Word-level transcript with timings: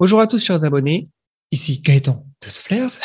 Bonjour 0.00 0.20
à 0.20 0.26
tous, 0.26 0.44
chers 0.44 0.64
abonnés. 0.64 1.06
Ici 1.52 1.80
Gaëtan 1.80 2.26
de 2.42 2.48
Flares. 2.48 2.98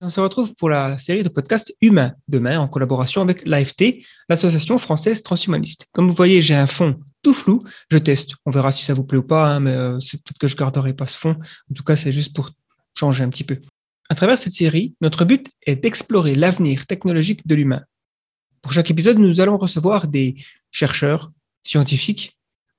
On 0.00 0.10
se 0.10 0.18
retrouve 0.18 0.52
pour 0.54 0.68
la 0.68 0.98
série 0.98 1.22
de 1.22 1.28
podcasts 1.28 1.72
Humain 1.80 2.12
demain 2.26 2.58
en 2.58 2.66
collaboration 2.66 3.22
avec 3.22 3.46
l'AFT, 3.46 4.04
l'Association 4.28 4.78
française 4.78 5.22
transhumaniste. 5.22 5.86
Comme 5.92 6.08
vous 6.08 6.14
voyez, 6.14 6.40
j'ai 6.40 6.56
un 6.56 6.66
fond 6.66 6.98
tout 7.22 7.32
flou. 7.32 7.62
Je 7.88 7.98
teste. 7.98 8.34
On 8.46 8.50
verra 8.50 8.72
si 8.72 8.84
ça 8.84 8.94
vous 8.94 9.04
plaît 9.04 9.18
ou 9.18 9.22
pas, 9.22 9.46
hein, 9.46 9.60
mais 9.60 9.70
euh, 9.74 10.00
c'est 10.00 10.20
peut-être 10.20 10.38
que 10.38 10.48
je 10.48 10.56
garderai 10.56 10.92
pas 10.92 11.06
ce 11.06 11.16
fond. 11.16 11.36
En 11.70 11.74
tout 11.74 11.84
cas, 11.84 11.94
c'est 11.94 12.10
juste 12.10 12.34
pour 12.34 12.50
changer 12.98 13.22
un 13.22 13.28
petit 13.28 13.44
peu. 13.44 13.58
À 14.08 14.16
travers 14.16 14.38
cette 14.38 14.54
série, 14.54 14.96
notre 15.02 15.24
but 15.24 15.50
est 15.68 15.76
d'explorer 15.76 16.34
l'avenir 16.34 16.88
technologique 16.88 17.46
de 17.46 17.54
l'humain. 17.54 17.84
Pour 18.60 18.72
chaque 18.72 18.90
épisode, 18.90 19.18
nous 19.18 19.40
allons 19.40 19.56
recevoir 19.56 20.08
des 20.08 20.34
chercheurs, 20.72 21.30
scientifiques, 21.62 22.36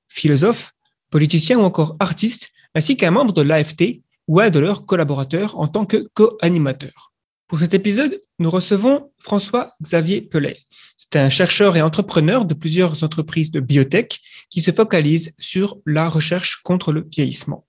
philosophes, 0.09 0.73
politiciens 1.09 1.59
ou 1.59 1.63
encore 1.63 1.95
artistes, 2.01 2.49
ainsi 2.75 2.97
qu'un 2.97 3.11
membre 3.11 3.33
de 3.33 3.41
l'AFT 3.41 4.01
ou 4.27 4.39
un 4.39 4.49
de 4.49 4.59
leurs 4.59 4.85
collaborateurs 4.85 5.59
en 5.59 5.67
tant 5.67 5.85
que 5.85 6.07
co-animateur. 6.13 7.13
Pour 7.47 7.59
cet 7.59 7.73
épisode, 7.73 8.21
nous 8.39 8.49
recevons 8.49 9.11
François-Xavier 9.19 10.21
Pellet. 10.21 10.57
C'est 10.97 11.17
un 11.17 11.29
chercheur 11.29 11.77
et 11.77 11.81
entrepreneur 11.81 12.45
de 12.45 12.53
plusieurs 12.53 13.03
entreprises 13.03 13.51
de 13.51 13.59
biotech 13.59 14.19
qui 14.49 14.61
se 14.61 14.71
focalisent 14.71 15.33
sur 15.37 15.77
la 15.85 16.09
recherche 16.09 16.61
contre 16.63 16.91
le 16.91 17.05
vieillissement. 17.11 17.67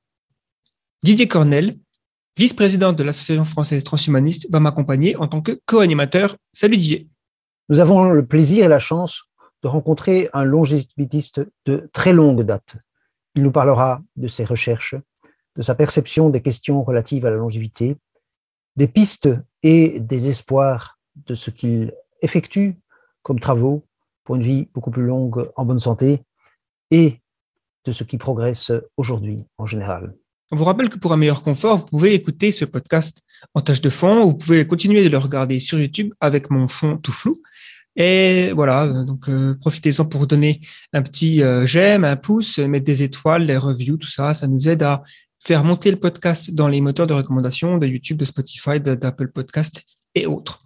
Didier 1.02 1.28
Cornel, 1.28 1.74
vice-président 2.38 2.92
de 2.92 3.02
l'Association 3.02 3.44
française 3.44 3.84
transhumaniste, 3.84 4.48
va 4.50 4.60
m'accompagner 4.60 5.16
en 5.16 5.28
tant 5.28 5.42
que 5.42 5.60
co-animateur. 5.66 6.36
Salut 6.52 6.78
Didier. 6.78 7.08
Nous 7.68 7.80
avons 7.80 8.10
le 8.10 8.24
plaisir 8.27 8.64
et 8.64 8.68
la 8.68 8.78
chance 8.78 9.24
de 9.62 9.68
rencontrer 9.68 10.30
un 10.32 10.44
longévitiste 10.44 11.42
de 11.66 11.91
très 11.92 12.12
longue 12.12 12.42
date. 12.42 12.77
Il 13.34 13.42
nous 13.42 13.52
parlera 13.52 14.02
de 14.16 14.28
ses 14.28 14.44
recherches, 14.44 14.94
de 15.56 15.62
sa 15.62 15.74
perception 15.74 16.30
des 16.30 16.42
questions 16.42 16.82
relatives 16.82 17.26
à 17.26 17.30
la 17.30 17.36
longévité, 17.36 17.96
des 18.76 18.88
pistes 18.88 19.28
et 19.62 20.00
des 20.00 20.28
espoirs 20.28 20.98
de 21.26 21.34
ce 21.34 21.50
qu'il 21.50 21.92
effectue 22.22 22.76
comme 23.22 23.41
travaux 23.41 23.84
pour 24.24 24.36
une 24.36 24.42
vie 24.42 24.68
beaucoup 24.74 24.91
plus 24.91 25.04
longue 25.04 25.50
en 25.56 25.64
bonne 25.64 25.78
santé 25.78 26.22
et 26.91 27.20
de 27.84 27.92
ce 27.92 28.04
qui 28.04 28.18
progresse 28.18 28.72
aujourd'hui 28.96 29.44
en 29.58 29.66
général. 29.66 30.14
On 30.50 30.56
vous 30.56 30.64
rappelle 30.64 30.91
que 30.91 30.98
pour 30.98 31.12
un 31.12 31.16
meilleur 31.16 31.42
confort, 31.42 31.78
vous 31.78 31.86
pouvez 31.86 32.14
écouter 32.14 32.52
ce 32.52 32.64
podcast 32.64 33.22
en 33.54 33.60
tâche 33.60 33.80
de 33.80 33.91
fond. 33.91 34.22
Vous 34.22 34.36
pouvez 34.36 34.66
continuer 34.66 35.02
de 35.02 35.08
le 35.08 35.19
regarder 35.19 35.58
sur 35.58 35.80
YouTube 35.80 36.12
avec 36.20 36.50
mon 36.50 36.69
fond 36.69 36.96
tout 36.98 37.12
flou. 37.12 37.36
Et 37.97 38.53
voilà, 38.53 38.89
donc 39.05 39.28
euh, 39.28 39.55
profitez-en 39.61 40.05
pour 40.05 40.27
donner 40.27 40.61
un 40.92 41.03
petit 41.03 41.42
euh, 41.42 41.64
j'aime, 41.67 42.05
un 42.05 42.17
pouce, 42.17 42.59
mettre 42.59 42.87
des 42.87 43.03
étoiles, 43.03 43.45
les 43.45 43.56
reviews, 43.56 43.97
tout 43.97 44.11
ça. 44.11 44.34
Ça 44.34 44.47
nous 44.47 44.69
aide 44.69 44.83
à 44.83 45.03
faire 45.39 45.62
monter 45.62 45.91
le 45.91 45.98
podcast 45.98 46.50
dans 46.50 46.69
les 46.69 46.81
moteurs 46.81 47.06
de 47.06 47.15
recommandation 47.15 47.78
de 47.78 47.87
YouTube, 47.87 48.17
de 48.17 48.25
Spotify, 48.25 48.81
d'Apple 48.81 49.28
Podcast 49.28 49.83
et 50.15 50.27
autres. 50.27 50.61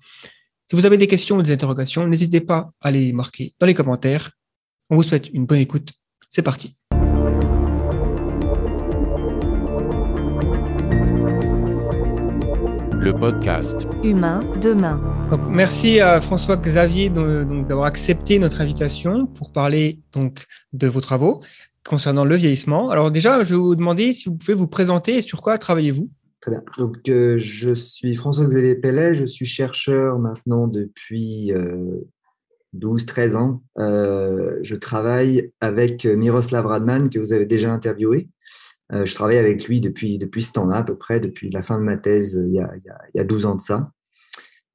Si 0.71 0.77
vous 0.77 0.87
avez 0.87 0.99
des 0.99 1.07
questions 1.07 1.37
ou 1.37 1.43
des 1.43 1.53
interrogations, 1.53 2.07
n'hésitez 2.07 2.41
pas 2.41 2.71
à 2.81 2.91
les 2.91 3.13
marquer 3.13 3.55
dans 3.59 3.67
les 3.67 3.75
commentaires. 3.75 4.31
On 4.91 4.97
vous 4.97 5.03
souhaite 5.03 5.29
une 5.33 5.47
bonne 5.47 5.59
écoute. 5.59 5.93
C'est 6.31 6.43
parti. 6.43 6.77
Le 13.01 13.13
podcast 13.13 13.87
Humain 14.03 14.41
demain. 14.61 15.01
Donc, 15.31 15.41
merci 15.49 16.01
à 16.01 16.21
François 16.21 16.57
Xavier 16.57 17.11
d'avoir 17.11 17.85
accepté 17.85 18.39
notre 18.39 18.61
invitation 18.61 19.27
pour 19.27 19.53
parler 19.53 20.01
donc 20.13 20.45
de 20.73 20.89
vos 20.89 21.01
travaux 21.01 21.43
concernant 21.87 22.25
le 22.25 22.37
vieillissement. 22.37 22.91
Alors 22.91 23.11
déjà, 23.11 23.45
je 23.45 23.51
vais 23.51 23.61
vous 23.61 23.77
demander 23.77 24.13
si 24.13 24.29
vous 24.29 24.37
pouvez 24.37 24.55
vous 24.55 24.67
présenter 24.67 25.19
et 25.19 25.21
sur 25.21 25.43
quoi 25.43 25.59
travaillez-vous? 25.59 26.11
Très 26.41 26.51
bien. 26.51 26.63
Donc, 26.77 26.97
euh, 27.09 27.37
je 27.39 27.73
suis 27.75 28.15
François-Xavier 28.17 28.75
Pellet, 28.75 29.15
je 29.15 29.25
suis 29.25 29.47
chercheur 29.47 30.19
maintenant 30.19 30.67
depuis 30.67 31.53
12-13 32.77 33.33
euh, 33.33 33.37
ans. 33.37 33.63
Euh, 33.79 34.59
je 34.63 34.77
travaille 34.77 35.53
avec 35.61 36.05
Miroslav 36.05 36.67
Radman, 36.67 37.09
que 37.09 37.19
vous 37.19 37.33
avez 37.33 37.47
déjà 37.47 37.73
interviewé. 37.73 38.29
Je 38.91 39.15
travaille 39.15 39.39
avec 39.39 39.67
lui 39.67 39.81
depuis, 39.81 40.19
depuis 40.19 40.43
ce 40.43 40.53
temps-là, 40.53 40.79
à 40.79 40.83
peu 40.83 40.97
près, 40.97 41.21
depuis 41.21 41.51
la 41.51 41.63
fin 41.63 41.79
de 41.79 41.85
ma 41.85 41.97
thèse, 41.97 42.43
il 42.47 42.55
y 42.55 42.61
a, 42.61 42.71
il 43.15 43.19
y 43.19 43.21
a 43.21 43.25
12 43.25 43.47
ans 43.47 43.55
de 43.55 43.61
ça. 43.61 43.91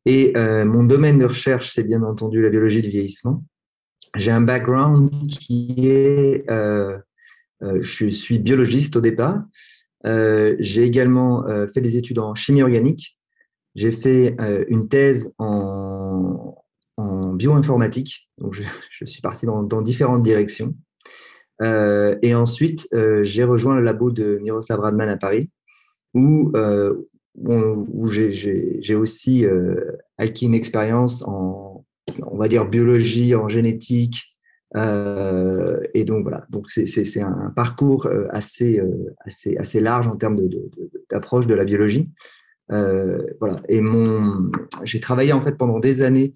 Et 0.05 0.33
mon 0.35 0.83
domaine 0.83 1.17
de 1.17 1.25
recherche, 1.25 1.71
c'est 1.73 1.83
bien 1.83 2.03
entendu 2.03 2.41
la 2.41 2.49
biologie 2.49 2.81
du 2.81 2.89
vieillissement 2.89 3.43
j'ai 4.15 4.31
un 4.31 4.41
background 4.41 5.09
qui 5.27 5.87
est, 5.87 6.49
euh, 6.49 6.97
euh, 7.63 7.79
je 7.81 8.07
suis 8.09 8.39
biologiste 8.39 8.95
au 8.95 9.01
départ. 9.01 9.43
Euh, 10.05 10.55
j'ai 10.59 10.83
également 10.83 11.47
euh, 11.47 11.67
fait 11.67 11.81
des 11.81 11.97
études 11.97 12.19
en 12.19 12.35
chimie 12.35 12.61
organique. 12.61 13.17
J'ai 13.75 13.91
fait 13.91 14.35
euh, 14.39 14.65
une 14.67 14.87
thèse 14.87 15.33
en, 15.37 16.55
bioinformatique. 17.33 18.29
Donc, 18.37 18.53
je, 18.53 19.05
suis 19.05 19.21
parti 19.21 19.47
dans 19.47 19.81
différentes 19.81 20.21
directions. 20.21 20.75
Euh, 21.63 22.17
et 22.21 22.35
ensuite, 22.35 22.87
j'ai 23.23 23.43
rejoint 23.43 23.75
le 23.75 23.81
labo 23.81 24.11
de 24.11 24.37
Miroslav 24.43 24.79
Radman 24.79 25.09
à 25.09 25.17
Paris, 25.17 25.49
où, 26.13 26.51
où 27.35 28.07
j'ai 28.09 28.95
aussi 28.95 29.45
acquis 30.17 30.45
une 30.45 30.53
expérience 30.53 31.23
en 31.27 31.73
on 32.21 32.37
va 32.37 32.47
dire 32.47 32.65
biologie, 32.65 33.35
en 33.35 33.47
génétique. 33.47 34.35
Euh, 34.75 35.79
et 35.93 36.03
donc 36.03 36.23
voilà, 36.23 36.45
donc 36.49 36.69
c'est 36.69 37.21
un 37.21 37.53
parcours 37.55 38.07
euh, 38.07 38.25
assez, 38.31 38.79
euh, 38.79 39.13
assez, 39.23 39.55
assez 39.57 39.79
large 39.79 40.07
en 40.07 40.15
termes 40.15 40.39
d'approche 41.11 41.45
de, 41.45 41.53
la 41.53 41.63
biologie. 41.63 42.09
voilà. 42.69 43.57
Et 43.69 43.81
j'ai 44.83 44.99
travaillé 44.99 45.33
en 45.33 45.41
fait 45.41 45.57
pendant 45.57 45.79
des 45.79 46.01
années 46.01 46.33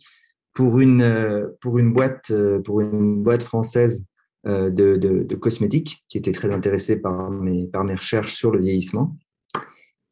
pour 0.54 0.80
une, 0.80 1.52
pour 1.62 1.80
une 1.80 1.94
boîte, 1.94 2.32
pour 2.64 2.82
une 2.82 3.24
boîte 3.24 3.44
française 3.44 4.04
de, 4.48 4.96
de, 4.96 5.36
cosmétiques 5.36 6.06
qui 6.08 6.18
était 6.18 6.32
très 6.32 6.54
intéressée 6.54 6.96
par 6.96 7.30
mes, 7.30 7.66
par 7.66 7.84
mes 7.84 7.96
recherches 7.96 8.34
sur 8.34 8.52
le 8.52 8.60
vieillissement 8.60 9.16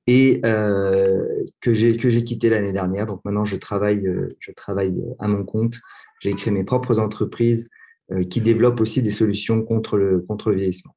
et 0.08 0.42
euh, 0.46 1.26
que 1.62 1.74
j'ai 1.74 1.96
quitté 2.24 2.50
l'année 2.50 2.74
dernière. 2.74 3.06
Donc 3.06 3.22
maintenant, 3.26 3.46
je 3.46 3.56
travaille 3.56 4.06
euh, 4.08 4.30
je 4.40 4.52
travaille 4.52 4.94
à 5.20 5.28
mon 5.28 5.44
compte. 5.44 5.76
J'ai 6.20 6.34
créé 6.34 6.54
mes 6.54 6.64
propres 6.64 7.00
entreprises 7.00 7.70
euh, 8.12 8.24
qui 8.24 8.42
développent 8.42 8.82
aussi 8.82 9.02
des 9.02 9.12
solutions 9.12 9.64
contre 9.64 9.98
le 9.98 10.20
contre 10.20 10.52
le 10.52 10.58
vieillissement. 10.58 10.94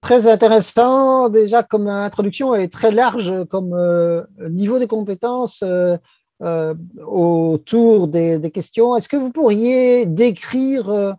Très 0.00 0.26
intéressant 0.26 1.28
déjà 1.28 1.62
comme 1.62 1.88
introduction 1.88 2.54
et 2.54 2.68
très 2.68 2.90
large 2.90 3.32
comme 3.50 3.74
euh, 3.74 4.22
niveau 4.50 4.78
de 4.78 4.86
compétences 4.86 5.60
euh, 5.62 5.96
euh, 6.42 6.74
autour 7.04 8.08
des, 8.08 8.38
des 8.38 8.50
questions. 8.50 8.96
Est-ce 8.96 9.08
que 9.08 9.16
vous 9.16 9.32
pourriez 9.32 10.06
décrire 10.06 11.16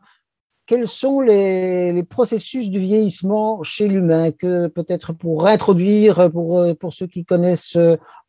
quels 0.68 0.88
sont 0.88 1.22
les, 1.22 2.04
processus 2.04 2.70
du 2.70 2.80
vieillissement 2.80 3.64
chez 3.64 3.88
l'humain 3.88 4.32
que 4.32 4.68
peut-être 4.68 5.14
pour 5.14 5.48
introduire 5.48 6.30
pour, 6.32 6.64
pour 6.80 6.94
ceux 6.94 7.08
qui 7.08 7.26
connaissent 7.26 7.78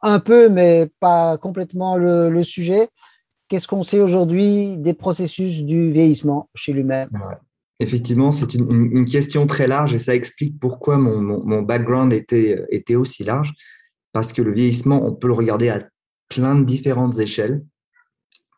un 0.01 0.21
peu 0.21 0.49
mais 0.49 0.91
pas 1.01 1.37
complètement 1.37 1.97
le, 1.97 2.43
sujet, 2.43 2.89
qu'est-ce 3.49 3.69
qu'on 3.69 3.83
sait 3.83 4.01
aujourd'hui 4.01 4.79
des 4.79 4.95
processus 4.95 5.63
du 5.63 5.91
vieillissement 5.91 6.49
chez 6.55 6.73
l'humain? 6.73 7.09
Effectivement, 7.81 8.31
c'est 8.31 8.55
une, 8.55 9.05
question 9.05 9.47
très 9.47 9.67
large 9.67 9.95
et 9.95 9.99
ça 9.99 10.15
explique 10.15 10.59
pourquoi 10.59 10.99
mon, 10.99 11.21
mon, 11.21 11.63
background 11.63 12.13
était, 12.13 12.65
était 12.71 12.97
aussi 12.97 13.25
large. 13.25 13.53
Parce 14.13 14.33
que 14.33 14.43
le 14.43 14.53
vieillissement, 14.53 15.05
on 15.05 15.15
peut 15.15 15.29
le 15.29 15.35
regarder 15.35 15.69
à 15.69 15.81
plein 16.29 16.57
de 16.57 16.65
différentes 16.65 17.19
échelles. 17.19 17.63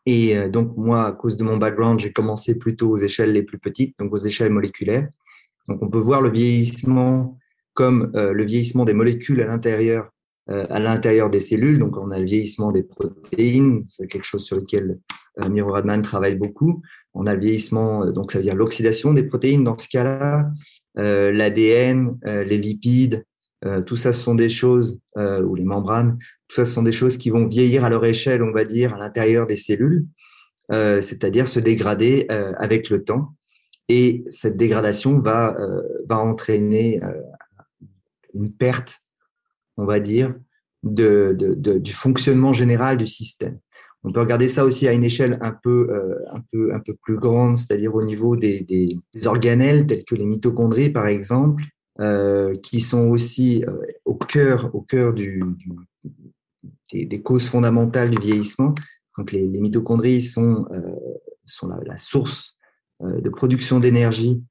Et 0.05 0.37
euh, 0.37 0.49
donc, 0.49 0.75
moi, 0.77 1.05
à 1.05 1.11
cause 1.11 1.37
de 1.37 1.43
mon 1.43 1.57
background, 1.57 1.99
j'ai 1.99 2.11
commencé 2.11 2.55
plutôt 2.55 2.89
aux 2.89 2.97
échelles 2.97 3.33
les 3.33 3.43
plus 3.43 3.59
petites, 3.59 3.97
donc 3.99 4.13
aux 4.13 4.17
échelles 4.17 4.51
moléculaires. 4.51 5.07
Donc, 5.67 5.81
on 5.83 5.89
peut 5.89 5.99
voir 5.99 6.21
le 6.21 6.31
vieillissement 6.31 7.37
comme 7.73 8.11
euh, 8.15 8.33
le 8.33 8.45
vieillissement 8.45 8.85
des 8.85 8.93
molécules 8.93 9.41
à 9.41 9.47
l'intérieur 9.47 10.09
euh, 10.49 10.65
à 10.69 10.79
l'intérieur 10.79 11.29
des 11.29 11.39
cellules. 11.39 11.79
Donc, 11.79 11.97
on 11.97 12.11
a 12.11 12.19
le 12.19 12.25
vieillissement 12.25 12.71
des 12.71 12.83
protéines, 12.83 13.83
c'est 13.85 14.07
quelque 14.07 14.25
chose 14.25 14.43
sur 14.43 14.57
lequel 14.57 14.99
euh, 15.41 15.49
Miro 15.49 15.71
Radman 15.71 16.01
travaille 16.01 16.35
beaucoup. 16.35 16.81
On 17.13 17.27
a 17.27 17.33
le 17.33 17.39
vieillissement, 17.39 18.09
donc 18.11 18.31
ça 18.31 18.39
veut 18.39 18.43
dire 18.43 18.55
l'oxydation 18.55 19.13
des 19.13 19.23
protéines 19.23 19.63
dans 19.63 19.77
ce 19.77 19.87
cas-là, 19.89 20.49
l'ADN, 20.95 22.17
les 22.23 22.57
lipides, 22.57 23.25
tout 23.85 23.95
ça, 23.95 24.11
ce 24.13 24.21
sont 24.21 24.35
des 24.35 24.49
choses, 24.49 24.99
ou 25.17 25.55
les 25.55 25.65
membranes, 25.65 26.17
tout 26.51 26.55
ça, 26.55 26.65
ce 26.65 26.73
sont 26.73 26.83
des 26.83 26.91
choses 26.91 27.15
qui 27.15 27.29
vont 27.29 27.47
vieillir 27.47 27.85
à 27.85 27.89
leur 27.89 28.03
échelle, 28.03 28.43
on 28.43 28.51
va 28.51 28.65
dire, 28.65 28.93
à 28.93 28.97
l'intérieur 28.97 29.47
des 29.47 29.55
cellules, 29.55 30.05
euh, 30.71 30.99
c'est-à-dire 31.01 31.47
se 31.47 31.61
dégrader 31.61 32.27
euh, 32.29 32.51
avec 32.57 32.89
le 32.89 33.05
temps. 33.05 33.35
Et 33.87 34.25
cette 34.27 34.57
dégradation 34.57 35.19
va, 35.19 35.55
euh, 35.57 35.81
va 36.09 36.19
entraîner 36.19 36.99
une 38.33 38.51
perte, 38.51 38.99
on 39.77 39.85
va 39.85 40.01
dire, 40.01 40.35
de, 40.83 41.55
du 41.55 41.93
fonctionnement 41.93 42.51
général 42.51 42.97
du 42.97 43.07
système. 43.07 43.57
On 44.03 44.11
peut 44.11 44.19
regarder 44.19 44.49
ça 44.49 44.65
aussi 44.65 44.89
à 44.89 44.93
une 44.93 45.05
échelle 45.05 45.37
un 45.41 45.51
peu, 45.51 45.89
un 46.33 46.41
peu, 46.51 46.73
un 46.73 46.79
peu 46.79 46.95
plus 47.01 47.17
grande, 47.17 47.55
c'est-à-dire 47.55 47.95
au 47.95 48.03
niveau 48.03 48.35
des, 48.35 48.61
des, 48.61 49.27
organelles 49.27 49.87
tels 49.87 50.03
que 50.03 50.15
les 50.15 50.25
mitochondries, 50.25 50.89
par 50.89 51.07
exemple, 51.07 51.63
qui 52.63 52.81
sont 52.81 53.09
aussi 53.09 53.63
cœur, 54.25 54.73
au 54.73 54.81
cœur 54.81 55.13
du, 55.13 55.43
des, 56.91 57.21
causes 57.21 57.47
fondamentales 57.47 58.09
du 58.09 58.19
vieillissement. 58.19 58.73
Donc 59.17 59.31
les, 59.31 59.47
mitochondries 59.47 60.21
sont, 60.21 60.65
sont 61.45 61.67
la, 61.67 61.97
source 61.97 62.57
de 63.01 63.29
production 63.29 63.79
d'énergie 63.79 64.43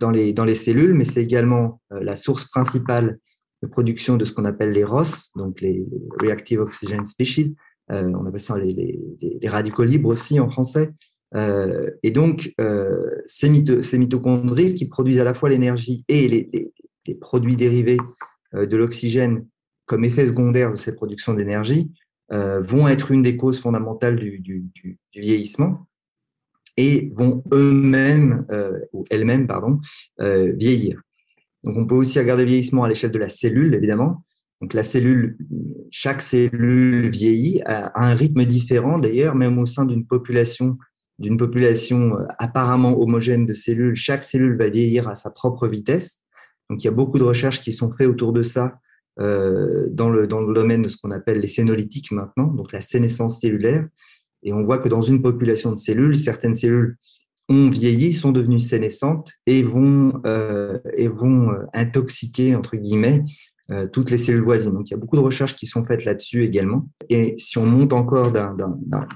dans, 0.00 0.10
les, 0.10 0.54
cellules, 0.54 0.94
mais 0.94 1.04
c'est 1.04 1.22
également 1.22 1.80
la 1.90 2.16
source 2.16 2.44
principale 2.44 3.18
de 3.62 3.68
production 3.68 4.16
de 4.16 4.24
ce 4.24 4.32
qu'on 4.32 4.44
appelle 4.44 4.72
les 4.72 4.84
ROS, 4.84 5.32
donc 5.36 5.60
les, 5.60 5.86
Reactive 6.20 6.60
Oxygen 6.60 7.04
Species. 7.06 7.56
on 7.88 8.26
appelle 8.26 8.40
ça 8.40 8.58
les, 8.58 8.98
radicaux 9.46 9.84
libres 9.84 10.10
aussi 10.10 10.40
en 10.40 10.50
français. 10.50 10.90
Euh, 11.34 11.90
et 12.02 12.10
donc, 12.10 12.52
euh, 12.60 13.22
ces, 13.26 13.48
mitochondries 13.48 14.74
qui 14.74 14.86
produisent 14.86 15.20
à 15.20 15.24
la 15.24 15.34
fois 15.34 15.48
l'énergie 15.48 16.04
et 16.08 16.28
les, 16.28 16.72
produits 17.20 17.56
dérivés 17.56 17.98
euh, 18.54 18.66
de 18.66 18.76
l'oxygène 18.76 19.44
comme 19.86 20.04
effet 20.04 20.28
secondaire 20.28 20.70
de 20.70 20.76
cette 20.76 20.94
production 20.94 21.34
d'énergie 21.34 21.90
vont 22.32 22.86
être 22.86 23.10
une 23.10 23.22
des 23.22 23.36
causes 23.36 23.58
fondamentales 23.58 24.14
du, 24.14 24.68
vieillissement 25.12 25.88
et 26.76 27.12
vont 27.16 27.42
eux-mêmes, 27.52 28.46
ou 28.92 29.04
elles-mêmes, 29.10 29.48
pardon, 29.48 29.80
vieillir. 30.20 31.02
Donc, 31.64 31.76
on 31.76 31.86
peut 31.88 31.96
aussi 31.96 32.20
regarder 32.20 32.44
le 32.44 32.50
vieillissement 32.50 32.84
à 32.84 32.88
l'échelle 32.88 33.10
de 33.10 33.18
la 33.18 33.28
cellule, 33.28 33.74
évidemment. 33.74 34.24
Donc, 34.60 34.74
la 34.74 34.84
cellule, 34.84 35.38
chaque 35.90 36.20
cellule 36.20 37.08
vieillit 37.08 37.62
à 37.66 38.00
un 38.00 38.14
rythme 38.14 38.44
différent, 38.44 39.00
d'ailleurs, 39.00 39.34
même 39.34 39.58
au 39.58 39.66
sein 39.66 39.84
d'une 39.84 40.06
population 40.06 40.78
d'une 41.20 41.36
population 41.36 42.18
euh, 42.18 42.24
apparemment 42.38 42.98
homogène 42.98 43.46
de 43.46 43.52
cellules, 43.52 43.94
chaque 43.94 44.24
cellule 44.24 44.56
va 44.56 44.68
vieillir 44.68 45.06
à 45.06 45.14
sa 45.14 45.30
propre 45.30 45.68
vitesse. 45.68 46.22
Donc 46.68 46.82
il 46.82 46.86
y 46.86 46.88
a 46.88 46.92
beaucoup 46.92 47.18
de 47.18 47.24
recherches 47.24 47.60
qui 47.60 47.72
sont 47.72 47.90
faites 47.90 48.08
autour 48.08 48.32
de 48.32 48.42
ça 48.42 48.78
euh, 49.20 49.86
dans, 49.90 50.08
le, 50.10 50.26
dans 50.26 50.40
le 50.40 50.54
domaine 50.54 50.82
de 50.82 50.88
ce 50.88 50.96
qu'on 50.96 51.10
appelle 51.10 51.38
les 51.38 51.46
sénolytiques 51.46 52.10
maintenant, 52.10 52.46
donc 52.46 52.72
la 52.72 52.80
sénescence 52.80 53.40
cellulaire. 53.40 53.86
Et 54.42 54.52
on 54.54 54.62
voit 54.62 54.78
que 54.78 54.88
dans 54.88 55.02
une 55.02 55.20
population 55.20 55.70
de 55.70 55.76
cellules, 55.76 56.16
certaines 56.16 56.54
cellules 56.54 56.96
ont 57.50 57.68
vieilli, 57.68 58.14
sont 58.14 58.32
devenues 58.32 58.60
sénescentes 58.60 59.32
et 59.46 59.62
vont, 59.62 60.22
euh, 60.24 60.78
et 60.96 61.08
vont 61.08 61.50
intoxiquer, 61.74 62.54
entre 62.54 62.76
guillemets, 62.76 63.24
toutes 63.92 64.10
les 64.10 64.16
cellules 64.16 64.42
voisines. 64.42 64.72
Donc, 64.72 64.88
il 64.88 64.92
y 64.92 64.94
a 64.94 64.96
beaucoup 64.96 65.16
de 65.16 65.20
recherches 65.20 65.54
qui 65.54 65.66
sont 65.66 65.84
faites 65.84 66.04
là-dessus 66.04 66.44
également. 66.44 66.88
Et 67.08 67.34
si 67.38 67.58
on 67.58 67.66
monte 67.66 67.92
encore 67.92 68.32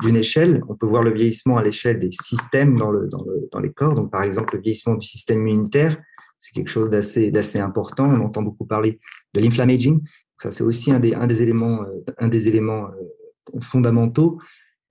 d'une 0.03 0.17
échelle, 0.17 0.63
on 0.69 0.77
peut 0.77 0.87
voir 0.87 1.03
le 1.03 1.13
vieillissement 1.13 1.57
à 1.57 1.63
l'échelle 1.63 1.99
des 1.99 2.11
systèmes 2.13 2.79
dans, 2.79 2.91
le, 2.91 3.09
dans, 3.09 3.25
le, 3.25 3.49
dans, 3.51 3.61
les 3.61 3.73
corps. 3.73 3.95
Donc, 3.95 4.11
par 4.11 4.23
exemple, 4.23 4.55
le 4.55 4.63
vieillissement 4.63 4.95
du 4.95 5.07
système 5.07 5.41
immunitaire, 5.41 5.97
c'est 6.39 6.53
quelque 6.53 6.69
chose 6.69 6.89
d'assez 6.91 7.59
important. 7.59 8.09
On 8.09 8.25
entend 8.25 8.43
beaucoup 8.43 8.65
parler 8.65 9.01
de 9.35 9.41
l'inflammaging. 9.41 10.01
Ça, 10.39 10.51
c'est 10.51 10.65
aussi 10.65 10.93
un 10.93 11.01
des, 11.01 11.43
éléments, 11.43 11.83
euh, 11.83 12.23
euh, 12.23 13.61
fondamentaux. 13.61 14.39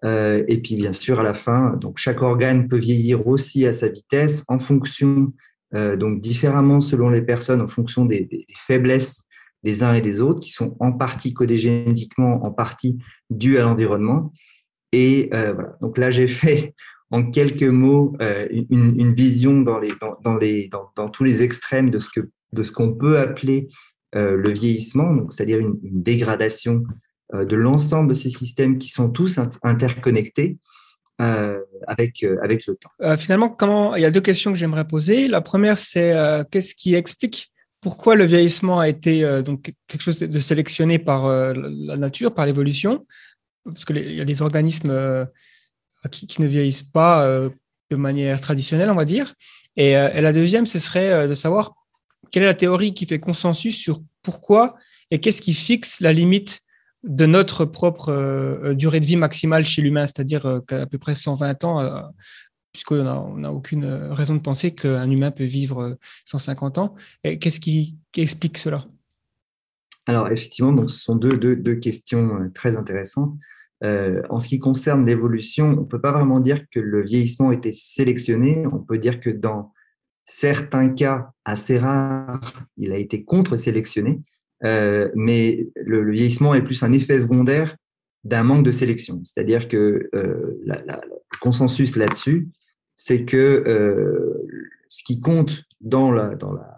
et 0.03 0.61
puis, 0.61 0.75
bien 0.75 0.91
sûr, 0.91 1.21
à 1.21 1.23
la 1.23 1.33
fin, 1.33 1.77
donc 1.77 1.97
chaque 1.97 2.21
organe 2.21 2.67
peut 2.67 2.77
vieillir 2.77 3.25
aussi 3.27 3.65
à 3.65 3.71
sa 3.71 3.87
vitesse 3.87 4.43
en 4.49 4.59
fonction, 4.59 5.31
donc 5.73 6.19
différemment 6.19 6.81
selon 6.81 7.09
les 7.09 7.21
personnes, 7.21 7.61
en 7.61 7.67
fonction 7.67 8.03
des 8.03 8.45
faiblesses 8.67 9.23
des 9.63 9.83
uns 9.83 9.93
et 9.93 10.01
des 10.01 10.21
autres, 10.21 10.41
qui 10.41 10.51
sont 10.51 10.75
en 10.79 10.91
partie 10.91 11.33
codés 11.33 11.57
génétiquement, 11.57 12.43
en 12.43 12.51
partie 12.51 12.97
dus 13.29 13.57
à 13.57 13.63
l'environnement. 13.63 14.33
Et 14.91 15.29
euh, 15.33 15.53
voilà. 15.53 15.75
Donc 15.81 15.97
là, 15.97 16.11
j'ai 16.11 16.27
fait 16.27 16.75
en 17.11 17.29
quelques 17.29 17.63
mots 17.63 18.15
euh, 18.21 18.47
une, 18.69 19.13
vision 19.13 19.61
dans, 19.61 19.79
les, 19.79 19.91
dans, 20.23 20.37
les, 20.37 20.69
dans, 20.69 21.09
tous 21.09 21.23
les 21.23 21.43
extrêmes 21.43 21.89
de 21.89 21.99
ce 21.99 22.09
que 22.09 22.29
de 22.53 22.63
qu'on 22.69 22.93
peut 22.93 23.17
appeler 23.17 23.67
euh, 24.15 24.37
le 24.37 24.51
vieillissement, 24.51 25.27
c'est-à-dire 25.29 25.59
une, 25.59 25.79
dégradation 25.83 26.83
de 27.33 27.55
l'ensemble 27.55 28.09
de 28.09 28.13
ces 28.13 28.29
systèmes 28.29 28.77
qui 28.77 28.89
sont 28.89 29.09
tous 29.09 29.39
interconnectés. 29.63 30.57
avec, 31.17 32.23
avec 32.43 32.67
le 32.67 32.75
temps. 32.75 33.17
finalement, 33.17 33.49
comment... 33.49 33.95
il 33.95 34.01
y 34.01 34.05
a 34.05 34.11
deux 34.11 34.21
questions 34.21 34.51
que 34.51 34.57
j'aimerais 34.59 34.85
poser. 34.85 35.27
La 35.27 35.41
première, 35.41 35.79
c'est 35.79 36.13
qu'est-ce 36.51 36.75
qui 36.75 36.93
explique 36.93 37.52
pourquoi 37.83 38.15
le 38.15 38.23
vieillissement 38.23 38.79
a 38.79 38.87
été 38.87 39.23
euh, 39.23 39.41
donc 39.41 39.73
quelque 39.87 40.01
chose 40.01 40.17
de, 40.17 40.39
sélectionné 40.39 40.97
par 40.97 41.25
euh, 41.25 41.53
la 41.53 41.97
nature, 41.97 42.33
par 42.33 42.45
l'évolution, 42.45 43.05
parce 43.65 43.85
qu'il 43.85 44.15
y 44.15 44.21
a 44.21 44.25
des 44.25 44.41
organismes 44.41 44.89
euh, 44.89 45.25
qui, 46.09 46.41
ne 46.41 46.47
vieillissent 46.47 46.83
pas 46.83 47.25
de 47.89 47.95
manière 47.95 48.41
traditionnelle, 48.41 48.89
on 48.89 48.95
va 48.95 49.05
dire. 49.05 49.33
Et, 49.77 49.93
la 49.93 50.33
deuxième, 50.33 50.65
ce 50.65 50.77
serait 50.77 51.29
de 51.29 51.35
savoir 51.35 51.73
quelle 52.29 52.43
est 52.43 52.47
la 52.47 52.53
théorie 52.53 52.93
qui 52.93 53.05
fait 53.05 53.19
consensus 53.19 53.77
sur 53.77 54.01
pourquoi 54.21 54.75
et 55.11 55.19
qu'est-ce 55.19 55.41
qui 55.41 55.53
fixe 55.53 56.01
la 56.01 56.11
limite 56.11 56.59
de 57.03 57.25
notre 57.25 57.63
propre 57.63 58.73
durée 58.73 58.99
de 58.99 59.05
vie 59.05 59.15
maximale 59.15 59.65
chez 59.65 59.81
l'humain, 59.81 60.05
c'est-à-dire 60.05 60.59
qu'à 60.67 60.85
peu 60.87 60.97
près 60.97 61.15
120 61.15 61.63
ans, 61.63 62.03
puisqu'on 62.73 63.37
n'a 63.37 63.53
aucune 63.53 63.85
euh, 63.85 64.13
raison 64.13 64.33
de 64.33 64.41
penser 64.41 64.71
qu'un 64.71 65.09
humain 65.09 65.31
peut 65.31 65.45
vivre 65.45 65.97
150 66.25 66.77
euh, 66.77 66.81
ans. 66.81 66.95
Qu'est-ce 67.23 67.59
qui, 67.59 67.95
explique 68.17 68.57
cela? 68.57 68.87
Alors, 70.07 70.29
effectivement, 70.29 70.73
donc, 70.73 70.89
ce 70.89 70.99
sont 70.99 71.15
deux, 71.15 71.75
questions 71.75 72.41
euh, 72.41 72.49
très 72.53 72.75
intéressantes. 72.75 73.33
en 73.83 74.39
ce 74.39 74.47
qui 74.47 74.59
concerne 74.59 75.05
l'évolution, 75.05 75.67
on 75.67 75.81
ne 75.81 75.85
peut 75.85 76.01
pas 76.01 76.11
vraiment 76.11 76.39
dire 76.39 76.67
que 76.69 76.79
le 76.79 77.03
vieillissement 77.03 77.49
a 77.49 77.53
été 77.53 77.71
sélectionné. 77.71 78.65
On 78.67 78.79
peut 78.79 78.97
dire 78.97 79.19
que 79.19 79.29
dans 79.29 79.71
certains 80.25 80.89
cas 80.89 81.31
assez 81.45 81.77
rares, 81.77 82.65
il 82.77 82.91
a 82.91 82.97
été 82.97 83.23
contre-sélectionné. 83.23 84.21
mais 84.63 85.67
le, 85.75 86.11
vieillissement 86.11 86.55
est 86.55 86.63
plus 86.63 86.81
un 86.81 86.93
effet 86.93 87.19
secondaire 87.19 87.75
d'un 88.23 88.43
manque 88.43 88.63
de 88.63 88.71
sélection. 88.71 89.21
C'est-à-dire 89.25 89.67
que 89.67 90.09
le 90.13 91.39
consensus 91.41 91.97
là-dessus, 91.97 92.47
c'est 92.95 93.25
que 93.25 93.63
euh, 93.67 94.33
ce 94.89 95.03
qui 95.03 95.19
compte 95.19 95.63
dans 95.81 96.11
la 96.11 96.35
dans 96.35 96.53
la 96.53 96.69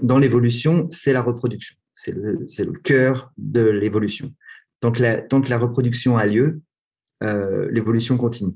dans 0.00 0.18
l'évolution, 0.18 0.88
c'est 0.90 1.12
la 1.12 1.22
reproduction. 1.22 1.76
C'est 1.92 2.12
le 2.12 2.44
c'est 2.46 2.64
le 2.64 2.72
cœur 2.72 3.32
de 3.36 3.62
l'évolution. 3.62 4.34
Tant 4.80 4.92
que 4.92 5.02
la 5.02 5.20
tant 5.20 5.40
que 5.40 5.50
la 5.50 5.58
reproduction 5.58 6.16
a 6.16 6.26
lieu, 6.26 6.60
euh, 7.22 7.70
l'évolution 7.70 8.16
continue. 8.16 8.54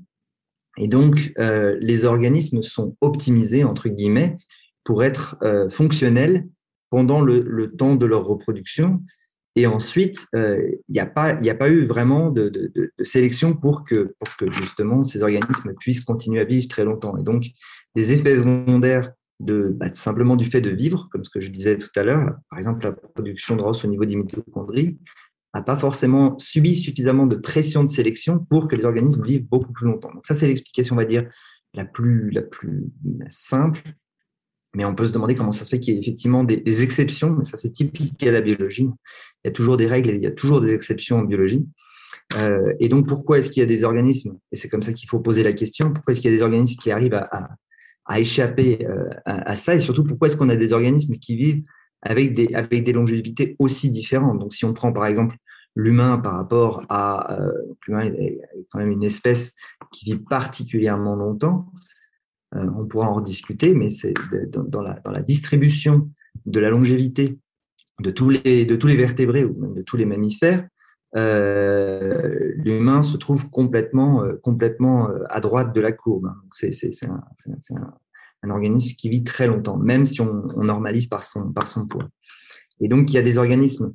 Et 0.79 0.89
donc 0.89 1.33
euh, 1.39 1.77
les 1.81 2.05
organismes 2.05 2.63
sont 2.63 2.97
optimisés 3.01 3.65
entre 3.65 3.89
guillemets 3.89 4.37
pour 4.85 5.03
être 5.03 5.37
fonctionnels 5.69 6.47
pendant 6.91 7.21
le, 7.21 7.41
le, 7.41 7.73
temps 7.73 7.97
de 7.97 8.07
leur 8.07 8.25
reproduction. 8.25 9.03
Et 9.57 9.67
ensuite, 9.67 10.27
il 10.35 10.79
n'y 10.91 11.01
a, 11.01 11.07
pas, 11.07 11.41
eu 11.41 11.85
vraiment 11.85 12.31
de, 12.31 12.71
sélection 13.03 13.55
pour 13.55 13.85
que, 13.85 14.15
justement 14.51 15.03
ces 15.03 15.23
organismes 15.23 15.75
puissent 15.81 16.03
continuer 16.03 16.41
à 16.41 16.45
vivre 16.45 16.69
très 16.69 16.85
longtemps. 16.85 17.17
Et 17.17 17.23
donc, 17.23 17.47
des 17.95 18.13
effets 18.13 18.37
secondaires 18.37 19.13
de, 19.41 19.75
bah, 19.75 19.93
simplement 19.93 20.37
du 20.37 20.45
fait 20.45 20.61
de 20.61 20.71
vivre, 20.71 21.09
comme 21.11 21.25
ce 21.25 21.31
que 21.31 21.41
je 21.41 21.49
disais 21.49 21.79
tout 21.79 21.89
à 21.97 22.05
l'heure, 22.05 22.37
par 22.51 22.59
exemple 22.59 22.85
la 22.85 22.93
production 22.93 23.57
de 23.57 23.63
ROS 23.63 23.85
au 23.85 23.89
niveau 23.89 24.05
des 24.05 24.17
mitochondries, 24.17 24.99
n'a 25.55 25.63
pas 25.63 25.79
forcément 25.79 26.39
subi 26.39 26.75
suffisamment 26.75 27.27
de 27.27 27.37
pression 27.37 27.83
de 27.83 27.89
sélection 27.89 28.39
pour 28.39 28.69
que 28.69 28.77
les 28.77 28.85
organismes 28.85 29.25
vivent 29.25 29.47
beaucoup 29.47 29.73
plus 29.73 29.87
longtemps. 29.87 30.13
Donc 30.13 30.25
ça, 30.25 30.35
c'est 30.35 30.47
l'explication, 30.47 30.95
on 30.95 30.99
va 30.99 31.07
dire, 31.07 31.29
la 31.73 31.85
plus 31.87 32.31
simple. 33.29 33.83
Mais 34.77 34.85
on 34.85 34.95
peut 34.95 35.07
se 35.07 35.13
demander 35.15 35.35
comment 35.35 35.53
ça 35.53 35.65
se 35.65 35.71
fait 35.71 35.81
qu'il 35.81 35.95
y 35.95 35.97
ait 35.97 36.01
effectivement 36.01 36.45
des, 36.45 36.83
exceptions, 36.83 37.31
mais 37.31 37.45
ça 37.45 37.57
c'est 37.57 37.73
typique 37.73 38.23
à 38.23 38.31
la 38.31 38.43
biologie. 38.43 38.91
Il 39.43 39.47
y 39.47 39.49
a 39.49 39.51
toujours 39.51 39.79
des 39.79 39.87
règles 39.87 40.11
et 40.11 40.17
il 40.17 40.23
y 40.23 40.27
a 40.27 40.31
toujours 40.31 40.61
des 40.61 40.75
exceptions 40.75 41.17
en 41.17 41.23
biologie. 41.23 41.67
Euh, 42.37 42.75
et 42.79 42.91
donc 42.91 43.09
pourquoi 43.09 43.39
est-ce 43.39 43.51
qu'il 43.51 43.63
y 43.63 43.65
a 43.65 43.67
des 43.67 43.85
organismes, 43.85 44.37
et 44.53 44.57
c'est 44.57 44.69
comme 44.69 44.83
ça 44.83 44.93
qu'il 44.93 45.09
faut 45.09 45.19
poser 45.19 45.43
la 45.43 45.55
question, 45.55 45.95
pourquoi 45.95 46.13
est-ce 46.13 46.21
qu'il 46.21 46.31
y 46.31 46.35
a 46.35 46.37
des 46.37 46.43
organismes 46.43 46.79
qui 46.79 46.91
arrivent 46.91 47.15
à, 47.15 48.19
échapper 48.19 48.87
euh, 48.87 49.09
à, 49.25 49.57
ça, 49.57 49.75
et 49.75 49.81
surtout 49.81 50.05
pourquoi 50.05 50.29
est-ce 50.29 50.37
qu'on 50.37 50.51
a 50.51 50.57
des 50.57 50.75
organismes 50.75 51.15
qui 51.15 51.37
vivent 51.37 51.63
avec 52.03 52.35
des, 52.35 52.55
avec 52.55 52.85
des 52.85 52.93
longévités 52.93 53.57
aussi 53.59 53.91
différentes? 53.91 54.39
Donc 54.39 54.53
si 54.53 54.67
on 54.67 54.75
prend 54.75 54.93
par 54.93 55.07
exemple 55.07 55.37
l'humain 55.75 56.19
par 56.19 56.35
rapport 56.35 56.85
à... 56.91 57.41
Euh, 57.41 57.51
l'humain 57.87 58.05
est 58.05 58.41
quand 58.71 58.79
même 58.79 58.91
une 58.91 59.05
espèce 59.05 59.55
qui 59.91 60.05
vit 60.05 60.19
particulièrement 60.19 61.15
longtemps. 61.15 61.67
Euh, 62.55 62.67
on 62.77 62.87
pourra 62.87 63.09
en 63.09 63.15
rediscuter, 63.15 63.75
mais 63.75 63.91
c'est 63.91 64.15
dans 64.53 64.83
la, 64.83 65.23
distribution 65.23 66.11
de 66.45 66.61
la 66.61 66.71
longévité 66.71 67.39
de 68.01 68.11
tous 68.11 68.31
les, 68.31 68.65
de 68.67 68.77
tous 68.77 68.87
les 68.87 68.97
vertébrés 68.97 69.45
ou 69.45 69.59
même 69.59 69.75
de 69.75 69.83
tous 69.83 69.97
les 69.97 70.05
mammifères, 70.05 70.69
euh, 71.17 72.53
l'humain 72.57 73.03
se 73.03 73.17
trouve 73.17 73.51
complètement, 73.51 74.23
euh, 74.23 74.35
complètement 74.43 75.09
à 75.29 75.41
droite 75.41 75.75
de 75.75 75.81
la 75.81 75.93
courbe. 75.93 76.33
C'est 76.53 76.79
un, 77.07 78.51
organisme 78.51 78.95
qui 78.97 79.09
vit 79.09 79.25
très 79.25 79.49
longtemps, 79.49 79.77
même 79.77 80.07
si 80.07 80.21
on, 80.21 80.63
normalise 80.63 81.07
par 81.07 81.25
son, 81.25 81.53
par 81.53 81.67
son 81.67 81.87
poids. 81.87 82.09
Et 82.81 82.87
donc, 82.87 83.11
il 83.11 83.15
y 83.15 83.19
a 83.19 83.23
des 83.23 83.39
organismes 83.39 83.93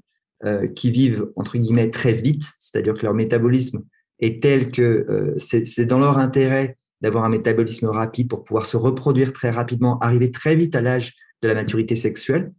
qui 0.75 0.89
vivent, 0.89 1.31
entre 1.36 1.58
guillemets, 1.58 1.91
très 1.91 2.13
vite, 2.13 2.43
c'est-à-dire 2.58 2.96
que 2.96 3.03
leur 3.03 3.13
métabolisme 3.13 3.84
est 4.20 4.41
tel 4.41 4.72
que 4.72 5.36
c'est 5.38 5.86
dans 5.86 6.00
leur 6.00 6.17
intérêt 6.17 6.79
d'avoir 7.01 7.24
un 7.24 7.29
métabolisme 7.29 7.88
rapide 7.88 8.29
pour 8.29 8.43
pouvoir 8.43 8.65
se 8.65 8.77
reproduire 8.77 9.34
très 9.34 9.50
rapidement, 9.50 10.00
arriver 10.00 10.31
très 10.31 10.55
vite 10.55 10.75
à 10.75 10.81
l'âge 10.81 11.13
de 11.41 11.48
la 11.48 11.55
maturité 11.55 11.96
sexuelle. 11.96 12.53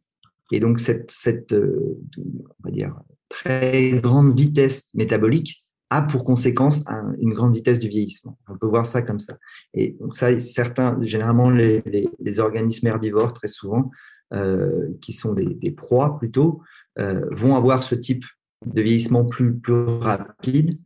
Et 0.50 0.60
donc, 0.60 0.78
cette, 0.78 1.10
cette 1.10 1.54
on 1.54 2.64
va 2.64 2.70
dire, 2.70 2.94
très 3.28 3.90
grande 4.00 4.36
vitesse 4.36 4.88
métabolique 4.94 5.64
a 5.92 6.02
pour 6.02 6.24
conséquence 6.24 6.82
une 7.20 7.34
grande 7.34 7.54
vitesse 7.54 7.78
du 7.78 7.88
vieillissement. 7.88 8.38
On 8.48 8.56
peut 8.56 8.66
voir 8.66 8.86
ça 8.86 9.02
comme 9.02 9.18
ça. 9.18 9.36
Et 9.74 9.94
donc 10.00 10.14
ça, 10.14 10.38
certains, 10.38 10.98
généralement 11.02 11.50
les, 11.50 12.40
organismes 12.40 12.86
herbivores, 12.86 13.34
très 13.34 13.48
souvent, 13.48 13.90
euh, 14.32 14.88
qui 15.02 15.12
sont 15.12 15.34
des, 15.34 15.44
des 15.44 15.70
proies 15.70 16.18
plutôt, 16.18 16.62
euh, 16.98 17.26
vont 17.30 17.56
avoir 17.56 17.82
ce 17.82 17.94
type 17.94 18.24
de 18.64 18.80
vieillissement 18.80 19.24
plus, 19.26 19.54
plus 19.54 19.84
rapide, 20.00 20.78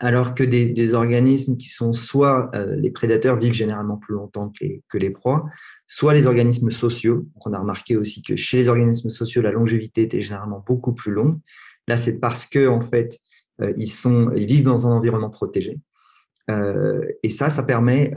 alors 0.00 0.34
que 0.34 0.42
des, 0.42 0.94
organismes 0.94 1.56
qui 1.56 1.68
sont 1.68 1.92
soit 1.92 2.50
euh, 2.54 2.74
les 2.76 2.90
prédateurs 2.90 3.38
vivent 3.38 3.52
généralement 3.52 3.96
plus 3.96 4.14
longtemps 4.14 4.50
que 4.88 4.98
les, 4.98 5.10
proies, 5.10 5.44
soit 5.86 6.14
les 6.14 6.26
organismes 6.26 6.70
sociaux. 6.70 7.26
on 7.44 7.52
a 7.52 7.58
remarqué 7.58 7.96
aussi 7.96 8.22
que 8.22 8.34
chez 8.34 8.56
les 8.58 8.68
organismes 8.68 9.10
sociaux, 9.10 9.42
la 9.42 9.52
longévité 9.52 10.02
était 10.02 10.22
généralement 10.22 10.64
beaucoup 10.66 10.92
plus 10.92 11.12
longue. 11.12 11.38
Là, 11.88 11.96
c'est 11.96 12.14
parce 12.14 12.46
que 12.46 12.66
en 12.66 12.80
fait, 12.80 13.18
euh, 13.60 13.72
ils, 13.76 13.90
sont, 13.90 14.32
ils 14.34 14.46
vivent 14.46 14.64
dans 14.64 14.86
un 14.86 14.92
environnement 14.92 15.30
protégé. 15.30 15.78
Euh, 16.50 17.04
et 17.22 17.28
ça, 17.28 17.50
ça 17.50 17.62
permet 17.62 18.12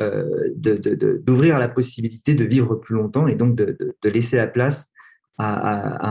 d'ouvrir 0.55 1.59
la 1.59 1.67
possibilité 1.67 2.33
de 2.35 2.43
vivre 2.45 2.75
plus 2.75 2.95
longtemps 2.95 3.27
et 3.27 3.35
donc 3.35 3.55
de, 3.55 3.77
laisser 4.03 4.37
la 4.37 4.47
place 4.47 4.91
à, 5.37 6.09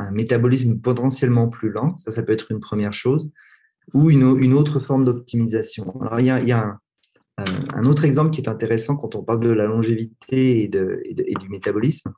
un, 0.00 0.10
métabolisme 0.10 0.80
potentiellement 0.80 1.48
plus 1.48 1.70
lent. 1.70 1.96
Ça, 1.98 2.10
ça 2.10 2.22
peut 2.22 2.32
être 2.32 2.50
une 2.50 2.60
première 2.60 2.94
chose. 2.94 3.28
Ou 3.94 4.10
une, 4.10 4.36
une 4.40 4.54
autre 4.54 4.80
forme 4.80 5.04
d'optimisation. 5.04 6.00
Alors, 6.00 6.20
il 6.20 6.26
y 6.26 6.52
a, 6.52 6.78
un, 7.74 7.86
autre 7.86 8.04
exemple 8.04 8.30
qui 8.30 8.40
est 8.40 8.48
intéressant 8.48 8.96
quand 8.96 9.14
on 9.16 9.22
parle 9.22 9.40
de 9.40 9.50
la 9.50 9.66
longévité 9.66 10.62
et, 10.62 10.64
et 10.64 11.34
du 11.40 11.48
métabolisme, 11.48 12.12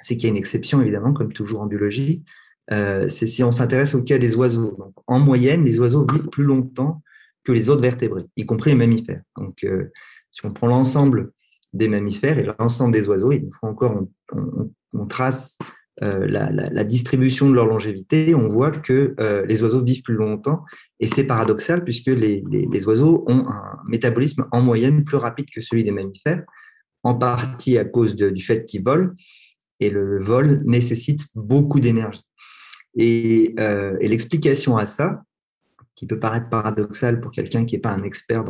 c'est 0.00 0.16
qu'il 0.16 0.24
y 0.24 0.26
a 0.26 0.30
une 0.30 0.36
exception, 0.36 0.80
évidemment, 0.82 1.12
comme 1.12 1.32
toujours 1.32 1.60
en 1.60 1.66
biologie, 1.66 2.24
euh, 2.72 3.08
c'est 3.08 3.26
si 3.26 3.42
on 3.42 3.50
s'intéresse 3.50 3.94
au 3.94 4.02
cas 4.02 4.18
des 4.18 4.36
oiseaux. 4.36 4.76
en 5.06 5.18
moyenne, 5.18 5.64
les 5.64 5.80
oiseaux 5.80 6.06
vivent 6.10 6.28
plus 6.28 6.44
longtemps 6.44 7.02
que 7.42 7.52
les 7.52 7.68
autres 7.68 7.82
vertébrés, 7.82 8.26
y 8.36 8.46
compris 8.46 8.70
les 8.70 8.76
mammifères. 8.76 9.22
Donc, 9.36 9.64
euh, 9.64 9.90
si 10.30 10.44
on 10.46 10.52
prend 10.52 10.68
l'ensemble 10.68 11.32
des 11.72 11.88
mammifères 11.88 12.38
et 12.38 12.46
l'ensemble 12.58 12.92
des 12.92 13.08
oiseaux, 13.08 13.32
il 13.32 13.48
faut 13.58 13.66
encore, 13.66 14.02
on, 14.32 15.06
trace 15.06 15.58
euh, 16.02 16.26
la, 16.26 16.84
distribution 16.84 17.48
de 17.50 17.54
leur 17.54 17.66
longévité, 17.66 18.34
on 18.34 18.48
voit 18.48 18.70
que 18.70 19.14
les 19.46 19.62
oiseaux 19.62 19.84
vivent 19.84 20.02
plus 20.02 20.14
longtemps. 20.14 20.64
Et 20.98 21.06
c'est 21.06 21.24
paradoxal 21.24 21.84
puisque 21.84 22.06
les, 22.06 22.42
oiseaux 22.86 23.24
ont 23.26 23.46
un 23.48 23.78
métabolisme 23.86 24.46
en 24.52 24.60
moyenne 24.60 25.04
plus 25.04 25.16
rapide 25.16 25.46
que 25.52 25.60
celui 25.60 25.84
des 25.84 25.90
mammifères, 25.90 26.42
en 27.02 27.14
partie 27.14 27.78
à 27.78 27.84
cause 27.84 28.16
du 28.16 28.42
fait 28.42 28.64
qu'ils 28.64 28.82
volent. 28.82 29.10
Et 29.80 29.90
le 29.90 30.18
vol 30.22 30.62
nécessite 30.64 31.26
beaucoup 31.34 31.80
d'énergie. 31.80 32.22
Euh, 32.98 33.96
et, 34.00 34.08
l'explication 34.08 34.76
à 34.76 34.84
ça, 34.86 35.22
qui 35.94 36.06
peut 36.06 36.18
paraître 36.18 36.48
paradoxal 36.48 37.20
pour 37.20 37.30
quelqu'un 37.30 37.64
qui 37.64 37.76
n'est 37.76 37.80
pas 37.80 37.92
un 37.92 38.02
expert 38.02 38.44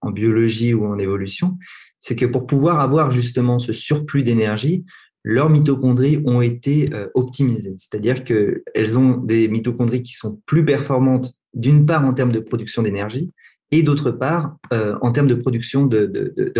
en 0.00 0.10
biologie 0.10 0.74
ou 0.74 0.84
en 0.84 0.98
évolution, 0.98 1.58
c'est 1.98 2.14
que 2.14 2.26
pour 2.26 2.46
pouvoir 2.46 2.80
avoir 2.80 3.10
justement 3.10 3.58
ce 3.58 3.72
surplus 3.72 4.22
d'énergie, 4.22 4.84
leurs 5.24 5.50
mitochondries 5.50 6.20
ont 6.24 6.40
été 6.40 6.92
euh, 6.92 7.08
optimisées. 7.14 7.74
C'est-à-dire 7.78 8.24
qu'elles 8.24 8.98
ont 8.98 9.16
des 9.16 9.48
mitochondries 9.48 10.02
qui 10.02 10.14
sont 10.14 10.40
plus 10.46 10.64
performantes, 10.64 11.34
d'une 11.54 11.86
part 11.86 12.04
en 12.04 12.12
termes 12.12 12.32
de 12.32 12.40
production 12.40 12.82
d'énergie, 12.82 13.30
et 13.70 13.82
d'autre 13.82 14.10
part 14.10 14.56
euh, 14.72 14.96
en 15.00 15.12
termes 15.12 15.28
de 15.28 15.34
production 15.34 15.86
de, 15.86 16.04
de. 16.04 16.52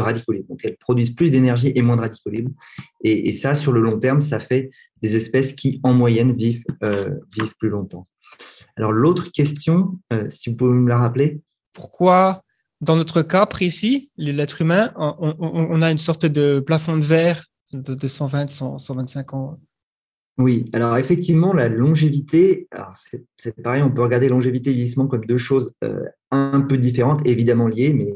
Donc 0.49 0.61
elles 0.65 0.77
produisent 0.77 1.15
plus 1.15 1.31
d'énergie 1.31 1.73
et 1.75 1.83
moins 1.83 1.97
de 1.97 2.03
radicaux. 2.03 2.31
Et, 3.03 3.33
ça, 3.33 3.55
sur 3.55 3.73
le 3.73 3.81
long 3.81 3.99
terme, 3.99 4.21
ça 4.21 4.39
fait 4.39 4.71
des 5.03 5.17
espèces 5.17 5.53
qui, 5.53 5.81
en 5.83 5.93
moyenne, 5.93 6.33
vivent, 6.33 6.65
euh, 6.83 7.11
vivent 7.39 7.55
plus 7.59 7.69
longtemps. 7.69 8.05
Alors, 8.77 8.93
l'autre 8.93 9.31
question, 9.31 9.99
si 10.31 10.49
vous 10.49 10.57
pouvez 10.57 10.73
me 10.73 10.89
la 10.89 10.97
rappeler. 10.97 11.41
Pourquoi, 11.75 12.43
dans 12.81 12.97
notre 12.97 13.21
cas 13.21 13.45
précis, 13.45 14.11
l'être 14.17 14.63
humain, 14.63 14.93
on, 14.97 15.83
a 15.83 15.91
une 15.91 15.99
sorte 15.99 16.25
de 16.25 16.61
plafond 16.61 16.97
de 16.97 17.05
verre 17.05 17.45
de, 17.73 18.07
120, 18.07 18.49
125 18.79 19.35
ans 19.35 19.59
oui, 20.39 20.71
alors 20.73 20.97
effectivement, 20.97 21.53
la 21.53 21.69
longévité, 21.69 22.67
c'est 23.37 23.63
pareil, 23.63 23.83
on 23.83 23.91
peut 23.91 24.01
regarder 24.01 24.31
longévité 24.31 24.71
et 24.71 24.73
vieillissement 24.73 25.07
comme 25.07 25.27
deux 25.27 25.37
choses 25.37 25.75
euh, 25.85 26.05
un 26.31 26.63
peu 26.63 26.79
différentes, 26.79 27.21
évidemment 27.29 27.69
liées, 27.69 27.93
mais 27.93 28.09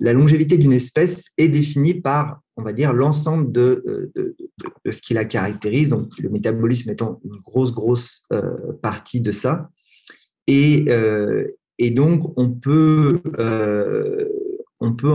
la 0.00 0.14
longévité 0.14 0.56
d'une 0.56 0.72
espèce 0.72 1.26
est 1.36 1.48
définie 1.48 1.94
par 1.94 2.40
on 2.56 2.62
va 2.62 2.72
dire, 2.72 2.92
l'ensemble 2.92 3.50
de, 3.50 4.12
de, 4.14 4.36
ce 4.90 5.00
qui 5.00 5.14
la 5.14 5.24
caractérise, 5.24 5.88
donc 5.88 6.18
le 6.18 6.28
métabolisme 6.28 6.90
étant 6.90 7.20
une 7.24 7.40
grosse, 7.40 7.72
grosse 7.72 8.24
euh, 8.32 8.72
partie 8.82 9.20
de 9.20 9.32
ça. 9.32 9.70
Et, 10.46 10.86
euh, 10.88 11.46
et 11.78 11.90
donc, 11.90 12.32
on 12.38 12.50
peut, 12.50 13.20
euh, 13.38 14.28
on, 14.80 14.92
peut, 14.92 15.12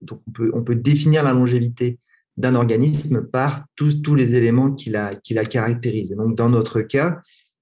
donc 0.00 0.22
on, 0.26 0.30
peut, 0.30 0.50
on 0.54 0.62
peut 0.62 0.76
définir 0.76 1.22
la 1.22 1.32
longévité 1.32 1.98
d'un 2.36 2.54
organisme 2.54 3.22
par 3.22 3.64
tous, 3.76 4.14
les 4.14 4.36
éléments 4.36 4.72
qui 4.72 4.90
la, 4.90 5.14
caractérisent. 5.44 6.12
Et 6.12 6.16
donc, 6.16 6.36
dans 6.36 6.48
notre 6.48 6.82
cas, 6.82 7.20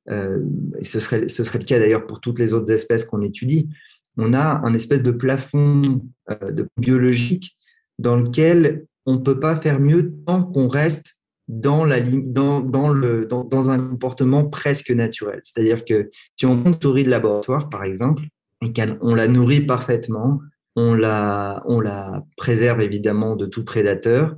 et 0.08 0.84
ce 0.84 0.98
serait, 0.98 1.20
le 1.20 1.64
cas 1.64 1.78
d'ailleurs 1.78 2.06
pour 2.06 2.20
toutes 2.20 2.38
les 2.38 2.52
autres 2.52 2.72
espèces 2.72 3.04
qu'on 3.04 3.20
étudie, 3.20 3.68
on 4.16 4.32
a 4.34 4.60
un 4.64 4.74
espèce 4.74 5.02
de 5.02 5.12
plafond 5.12 6.02
de 6.28 6.68
biologique 6.78 7.54
dans 7.98 8.16
lequel 8.16 8.86
on 9.06 9.14
ne 9.14 9.18
peut 9.18 9.38
pas 9.38 9.56
faire 9.56 9.80
mieux 9.80 10.14
tant 10.26 10.42
qu'on 10.42 10.68
reste 10.68 11.16
dans, 11.48 11.84
un 11.84 13.78
comportement 13.78 14.44
presque 14.44 14.90
naturel. 14.90 15.40
C'est-à-dire 15.42 15.84
que 15.84 16.10
si 16.36 16.46
on 16.46 16.60
prend 16.60 16.70
une 16.70 16.80
souris 16.80 17.04
de 17.04 17.10
laboratoire, 17.10 17.68
par 17.68 17.84
exemple, 17.84 18.22
et 18.62 18.72
qu'on 18.72 19.14
la 19.14 19.26
nourrit 19.26 19.62
parfaitement, 19.62 20.40
on 20.76 20.94
la, 20.94 21.62
on 21.66 21.80
la 21.80 22.22
préserve 22.36 22.80
évidemment 22.80 23.36
de 23.36 23.46
tout 23.46 23.64
prédateur, 23.64 24.36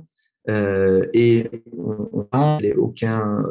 euh, 0.49 1.05
et 1.13 1.49
on 1.77 2.27
n'a 2.33 2.59
aucun, 2.77 3.43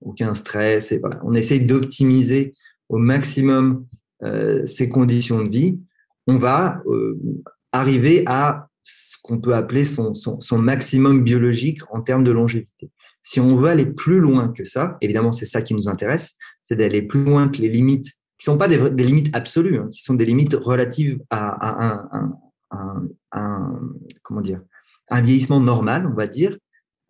aucun 0.00 0.34
stress. 0.34 0.92
Et 0.92 0.98
voilà. 0.98 1.20
On 1.24 1.34
essaye 1.34 1.60
d'optimiser 1.60 2.54
au 2.88 2.98
maximum 2.98 3.86
euh, 4.22 4.66
ses 4.66 4.88
conditions 4.88 5.42
de 5.44 5.50
vie. 5.50 5.80
On 6.26 6.36
va 6.36 6.82
euh, 6.86 7.18
arriver 7.72 8.22
à 8.26 8.68
ce 8.82 9.16
qu'on 9.22 9.40
peut 9.40 9.54
appeler 9.54 9.84
son, 9.84 10.14
son, 10.14 10.58
maximum 10.58 11.22
biologique 11.22 11.80
en 11.90 12.00
termes 12.00 12.24
de 12.24 12.30
longévité. 12.30 12.90
Si 13.22 13.40
on 13.40 13.56
veut 13.56 13.68
aller 13.68 13.86
plus 13.86 14.20
loin 14.20 14.48
que 14.48 14.64
ça, 14.64 14.96
évidemment, 15.00 15.32
c'est 15.32 15.44
ça 15.44 15.62
qui 15.62 15.74
nous 15.74 15.88
intéresse, 15.88 16.36
c'est 16.62 16.76
d'aller 16.76 17.02
plus 17.02 17.24
loin 17.24 17.48
que 17.48 17.58
les 17.58 17.68
limites, 17.68 18.12
qui 18.38 18.48
ne 18.48 18.52
sont 18.52 18.58
pas 18.58 18.68
des, 18.68 19.04
limites 19.04 19.34
absolues, 19.36 19.78
hein, 19.78 19.88
qui 19.92 20.02
sont 20.02 20.14
des 20.14 20.24
limites 20.24 20.54
relatives 20.54 21.20
à, 21.28 22.08
un, 23.32 23.80
comment 24.22 24.40
dire, 24.40 24.62
un 25.10 25.22
vieillissement 25.22 25.60
normal, 25.60 26.06
on 26.06 26.14
va 26.14 26.26
dire. 26.26 26.56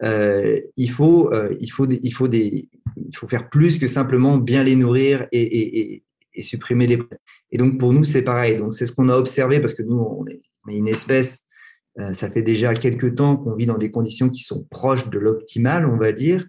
Euh, 0.03 0.61
il, 0.77 0.91
faut, 0.91 1.33
euh, 1.33 1.55
il, 1.61 1.71
faut 1.71 1.87
il, 1.87 2.13
faut 2.13 3.29
faire 3.29 3.51
plus 3.51 3.79
que 3.79 3.87
simplement 3.87 4.39
bien 4.39 4.65
les 4.65 4.77
nourrir 4.77 5.27
et, 5.33 6.03
supprimer 6.39 6.87
les. 6.87 6.99
Et 7.53 7.59
donc, 7.59 7.79
pour 7.79 7.93
nous, 7.93 8.05
c'est 8.05 8.23
pareil. 8.23 8.57
Donc, 8.57 8.73
c'est 8.73 8.87
ce 8.87 8.93
qu'on 8.93 9.11
a 9.11 9.17
observé 9.17 9.61
parce 9.61 9.75
que 9.75 9.83
nous, 9.83 9.99
on 9.99 10.27
est, 10.27 10.41
une 10.69 10.89
espèce 10.89 11.45
euh, 11.99 12.13
ça 12.13 12.31
fait 12.31 12.43
déjà 12.43 12.73
quelques 12.75 13.17
temps 13.17 13.37
qu'on 13.37 13.57
vit 13.57 13.67
dans 13.67 13.77
des 13.77 13.91
conditions 13.91 14.31
qui 14.31 14.43
sont 14.43 14.65
proches 14.71 15.11
de 15.11 15.19
l'optimal, 15.19 15.87
on 15.87 15.97
va 15.97 16.13
dire. 16.13 16.47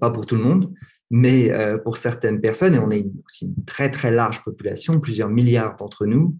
Pas 0.00 0.10
pour 0.10 0.26
tout 0.26 0.36
le 0.36 0.42
monde, 0.42 0.72
mais 1.10 1.50
pour 1.82 1.96
certaines 1.96 2.40
personnes, 2.40 2.74
et 2.76 2.78
on 2.78 2.90
est 2.90 3.04
aussi 3.26 3.46
une 3.46 3.64
très 3.64 3.90
très 3.90 4.12
large 4.12 4.44
population, 4.44 5.00
plusieurs 5.00 5.28
milliards 5.28 5.74
d'entre 5.76 6.06
nous. 6.06 6.36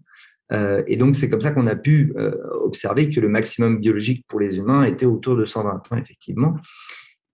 Et 0.51 0.95
donc 0.95 1.15
c'est 1.15 1.29
comme 1.29 1.41
ça 1.41 1.51
qu'on 1.51 1.67
a 1.67 1.75
pu 1.75 2.13
observer 2.61 3.09
que 3.09 3.19
le 3.19 3.29
maximum 3.29 3.79
biologique 3.79 4.25
pour 4.27 4.39
les 4.39 4.57
humains 4.57 4.83
était 4.83 5.05
autour 5.05 5.35
de 5.35 5.45
120 5.45 5.91
ans, 5.91 5.97
effectivement. 5.97 6.55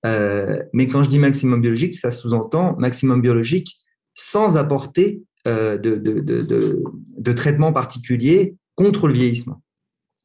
mais 0.04 0.88
quand 0.88 1.04
je 1.04 1.10
dis 1.10 1.20
maximum 1.20 1.62
biologique, 1.62 1.94
ça 1.94 2.12
sous-entend 2.12 2.76
maximum 2.78 3.22
biologique 3.22 3.80
sans 4.16 4.58
apporter 4.58 5.24
de 5.46 7.32
traitement 7.34 7.74
particulier 7.74 8.56
contre 8.76 9.08
le 9.08 9.14
vieillissement. 9.14 9.62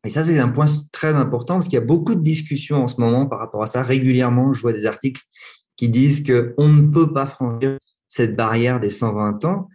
Et 0.04 0.10
ça, 0.10 0.22
c'est 0.22 0.38
un 0.38 0.48
point 0.48 0.66
très 0.92 1.14
important 1.14 1.54
parce 1.54 1.66
qu'il 1.66 1.74
y 1.74 1.82
a 1.82 1.84
beaucoup 1.84 2.14
de 2.14 2.22
discussions 2.22 2.82
en 2.82 2.88
ce 2.88 3.00
moment 3.00 3.26
par 3.26 3.40
rapport 3.40 3.62
à 3.62 3.66
ça. 3.66 3.82
Régulièrement, 3.82 4.52
je 4.52 4.62
vois 4.62 4.72
des 4.72 4.86
articles 4.86 5.22
qui 5.76 5.88
disent 5.88 6.24
qu'on 6.24 6.68
ne 6.68 6.86
peut 6.90 7.12
pas 7.12 7.26
franchir 7.26 7.78
cette 8.06 8.36
barrière 8.36 8.80
des 8.80 8.90
120 8.90 9.44
ans. 9.44 9.68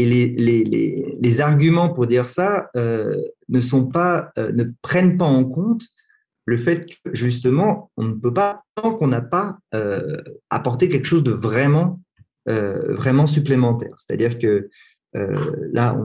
Et 0.00 0.06
les, 0.06 1.40
arguments 1.40 1.90
pour 1.90 2.06
dire 2.06 2.24
ça 2.24 2.70
euh, 2.74 3.14
euh, 3.52 4.52
ne 4.52 4.64
prennent 4.80 5.18
pas 5.18 5.26
en 5.26 5.44
compte 5.44 5.82
le 6.46 6.56
fait 6.56 6.86
que 6.86 7.14
justement, 7.14 7.90
on 7.98 8.04
ne 8.04 8.14
peut 8.14 8.32
pas, 8.32 8.62
tant 8.74 8.94
qu'on 8.94 9.08
n'a 9.08 9.20
pas 9.20 9.58
euh, 9.74 10.16
apporté 10.48 10.88
quelque 10.88 11.04
chose 11.06 11.22
de 11.22 11.32
vraiment, 11.32 12.00
vraiment 12.46 13.26
supplémentaire. 13.26 13.92
C'est-à-dire 13.96 14.38
que 14.38 14.70
là, 15.14 15.96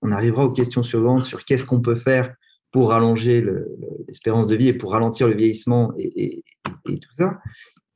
on, 0.00 0.12
arrivera 0.12 0.44
aux 0.44 0.52
questions 0.52 0.82
suivantes 0.82 1.24
sur 1.24 1.44
qu'est-ce 1.44 1.64
qu'on 1.64 1.82
peut 1.82 1.96
faire 1.96 2.32
pour 2.70 2.90
rallonger 2.90 3.44
l'espérance 4.06 4.46
de 4.46 4.56
vie 4.56 4.68
et 4.68 4.72
pour 4.72 4.92
ralentir 4.92 5.28
le 5.28 5.34
vieillissement 5.34 5.92
et, 5.98 6.42
tout 6.86 7.14
ça. 7.18 7.38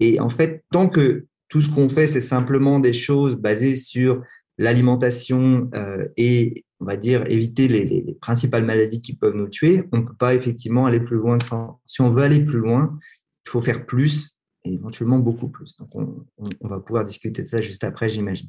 Et 0.01 0.21
en 0.21 0.29
fait, 0.29 0.65
tant 0.71 0.89
que 0.89 1.27
tout 1.49 1.61
ce 1.63 1.71
qu'on 1.71 1.89
fait, 1.89 2.07
c'est 2.07 2.21
simplement 2.21 2.81
des 2.81 2.93
choses 2.93 3.37
basées 3.37 3.77
sur 3.77 4.23
l'alimentation 4.61 5.71
euh, 5.75 6.07
et, 6.19 6.65
on 6.81 6.85
va 6.85 6.97
dire, 6.97 7.25
éviter 7.29 7.67
les, 7.67 8.17
principales 8.21 8.65
maladies 8.65 9.01
qui 9.01 9.17
peuvent 9.17 9.35
nous 9.35 9.49
tuer, 9.49 9.85
on 9.93 9.99
ne 9.99 10.03
peut 10.03 10.15
pas 10.15 10.35
effectivement 10.35 10.85
aller 10.85 11.01
plus 11.01 11.17
loin. 11.17 11.39
Si 11.87 12.03
on 12.03 12.11
veut 12.11 12.23
aller 12.23 12.41
plus 12.41 12.59
loin, 12.59 12.99
il 13.47 13.51
faut 13.51 13.63
faire 13.63 13.87
plus 13.87 14.39
et 14.65 14.75
éventuellement 14.75 15.19
beaucoup 15.19 15.49
plus. 15.49 15.77
Donc, 15.79 15.89
on, 15.95 16.69
va 16.69 16.79
pouvoir 16.79 17.07
discuter 17.07 17.43
de 17.43 17.49
ça 17.49 17.63
juste 17.63 17.85
après, 17.85 18.11
j'imagine. 18.11 18.49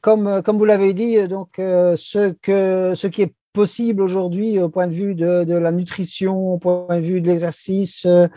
Comme, 0.00 0.42
comme 0.44 0.58
vous 0.58 0.64
l'avez 0.64 0.94
dit, 0.94 1.26
donc, 1.26 1.58
euh, 1.58 1.96
ce, 1.96 2.32
que, 2.40 2.94
ce 2.94 3.08
qui 3.08 3.22
est 3.22 3.34
possible 3.52 4.02
aujourd'hui 4.02 4.60
au 4.60 4.68
point 4.68 4.86
de 4.86 4.92
vue 4.92 5.16
de, 5.16 5.56
la 5.56 5.72
nutrition, 5.72 6.54
au 6.54 6.58
point 6.58 6.96
de 6.96 7.04
vue 7.04 7.20
de 7.20 7.26
l'exercice, 7.26 8.06
euh, 8.06 8.28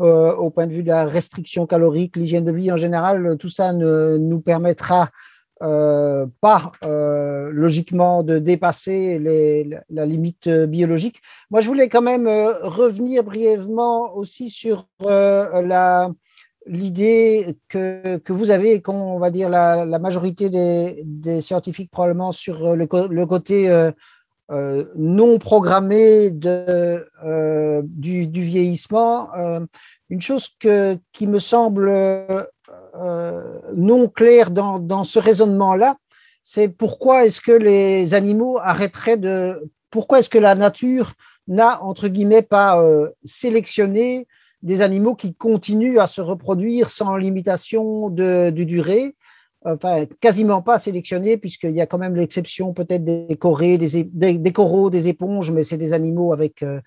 euh, 0.00 0.32
au 0.36 0.50
point 0.50 0.68
de 0.68 0.72
vue 0.72 0.84
de 0.84 0.88
la 0.88 1.04
restriction 1.04 1.66
calorique, 1.66 2.16
l'hygiène 2.16 2.44
de 2.44 2.52
vie 2.52 2.70
en 2.70 2.76
général, 2.76 3.36
tout 3.38 3.50
ça 3.50 3.72
ne 3.72 4.16
nous 4.18 4.40
permettra 4.40 5.10
euh, 5.62 6.26
pas 6.40 6.72
euh, 6.84 7.50
logiquement 7.52 8.22
de 8.22 8.38
dépasser 8.38 9.18
la, 9.88 10.06
limite 10.06 10.48
biologique. 10.48 11.20
Moi, 11.50 11.60
je 11.60 11.68
voulais 11.68 11.88
quand 11.88 12.02
même 12.02 12.26
revenir 12.28 13.24
brièvement 13.24 14.14
aussi 14.16 14.50
sur 14.50 14.88
la, 15.00 16.10
l'idée 16.66 17.56
que, 17.68 18.16
que, 18.18 18.32
vous 18.32 18.50
avez, 18.50 18.80
qu'on 18.80 19.18
va 19.18 19.30
dire 19.30 19.48
la, 19.48 19.98
majorité 19.98 20.48
des, 20.50 21.40
scientifiques 21.42 21.90
probablement 21.90 22.32
sur 22.32 22.74
le, 22.76 22.86
côté 23.26 23.92
euh, 24.50 24.84
non 24.96 25.38
programmé 25.38 26.34
euh, 26.44 27.82
du, 27.84 28.26
vieillissement. 28.26 29.32
Euh, 29.36 29.60
une 30.08 30.20
chose 30.20 30.48
qui 30.58 31.26
me 31.28 31.38
semble 31.38 31.88
non 33.74 34.08
claire 34.08 34.50
dans, 34.50 35.04
ce 35.04 35.18
raisonnement-là, 35.18 35.96
c'est 36.42 36.68
pourquoi 36.68 37.26
est-ce 37.26 37.40
que 37.40 37.52
les 37.52 38.14
animaux 38.14 38.58
arrêteraient 38.58 39.16
de... 39.16 39.70
Pourquoi 39.90 40.20
est-ce 40.20 40.30
que 40.30 40.38
la 40.38 40.54
nature 40.54 41.12
n'a, 41.48 41.82
entre 41.82 42.08
guillemets, 42.08 42.42
pas 42.42 42.82
sélectionné 43.24 44.26
des 44.62 44.82
animaux 44.82 45.14
qui 45.14 45.34
continuent 45.34 45.98
à 45.98 46.06
se 46.06 46.20
reproduire 46.20 46.90
sans 46.90 47.16
limitation 47.16 48.10
de, 48.10 48.50
durée 48.50 49.16
enfin 49.64 50.06
quasiment 50.20 50.62
pas 50.62 50.78
sélectionnés, 50.78 51.36
puisqu'il 51.36 51.72
y 51.72 51.80
a 51.80 51.86
quand 51.86 51.98
même 51.98 52.16
l'exception 52.16 52.72
peut-être 52.72 53.04
des 53.04 53.36
coraux, 53.36 53.76
des, 53.76 54.04
des, 54.04 54.52
coraux, 54.52 54.90
des 54.90 55.08
éponges, 55.08 55.50
mais 55.50 55.64
c'est 55.64 55.76
des 55.76 55.92
animaux 55.92 56.32
avec 56.32 56.62
euh, 56.62 56.80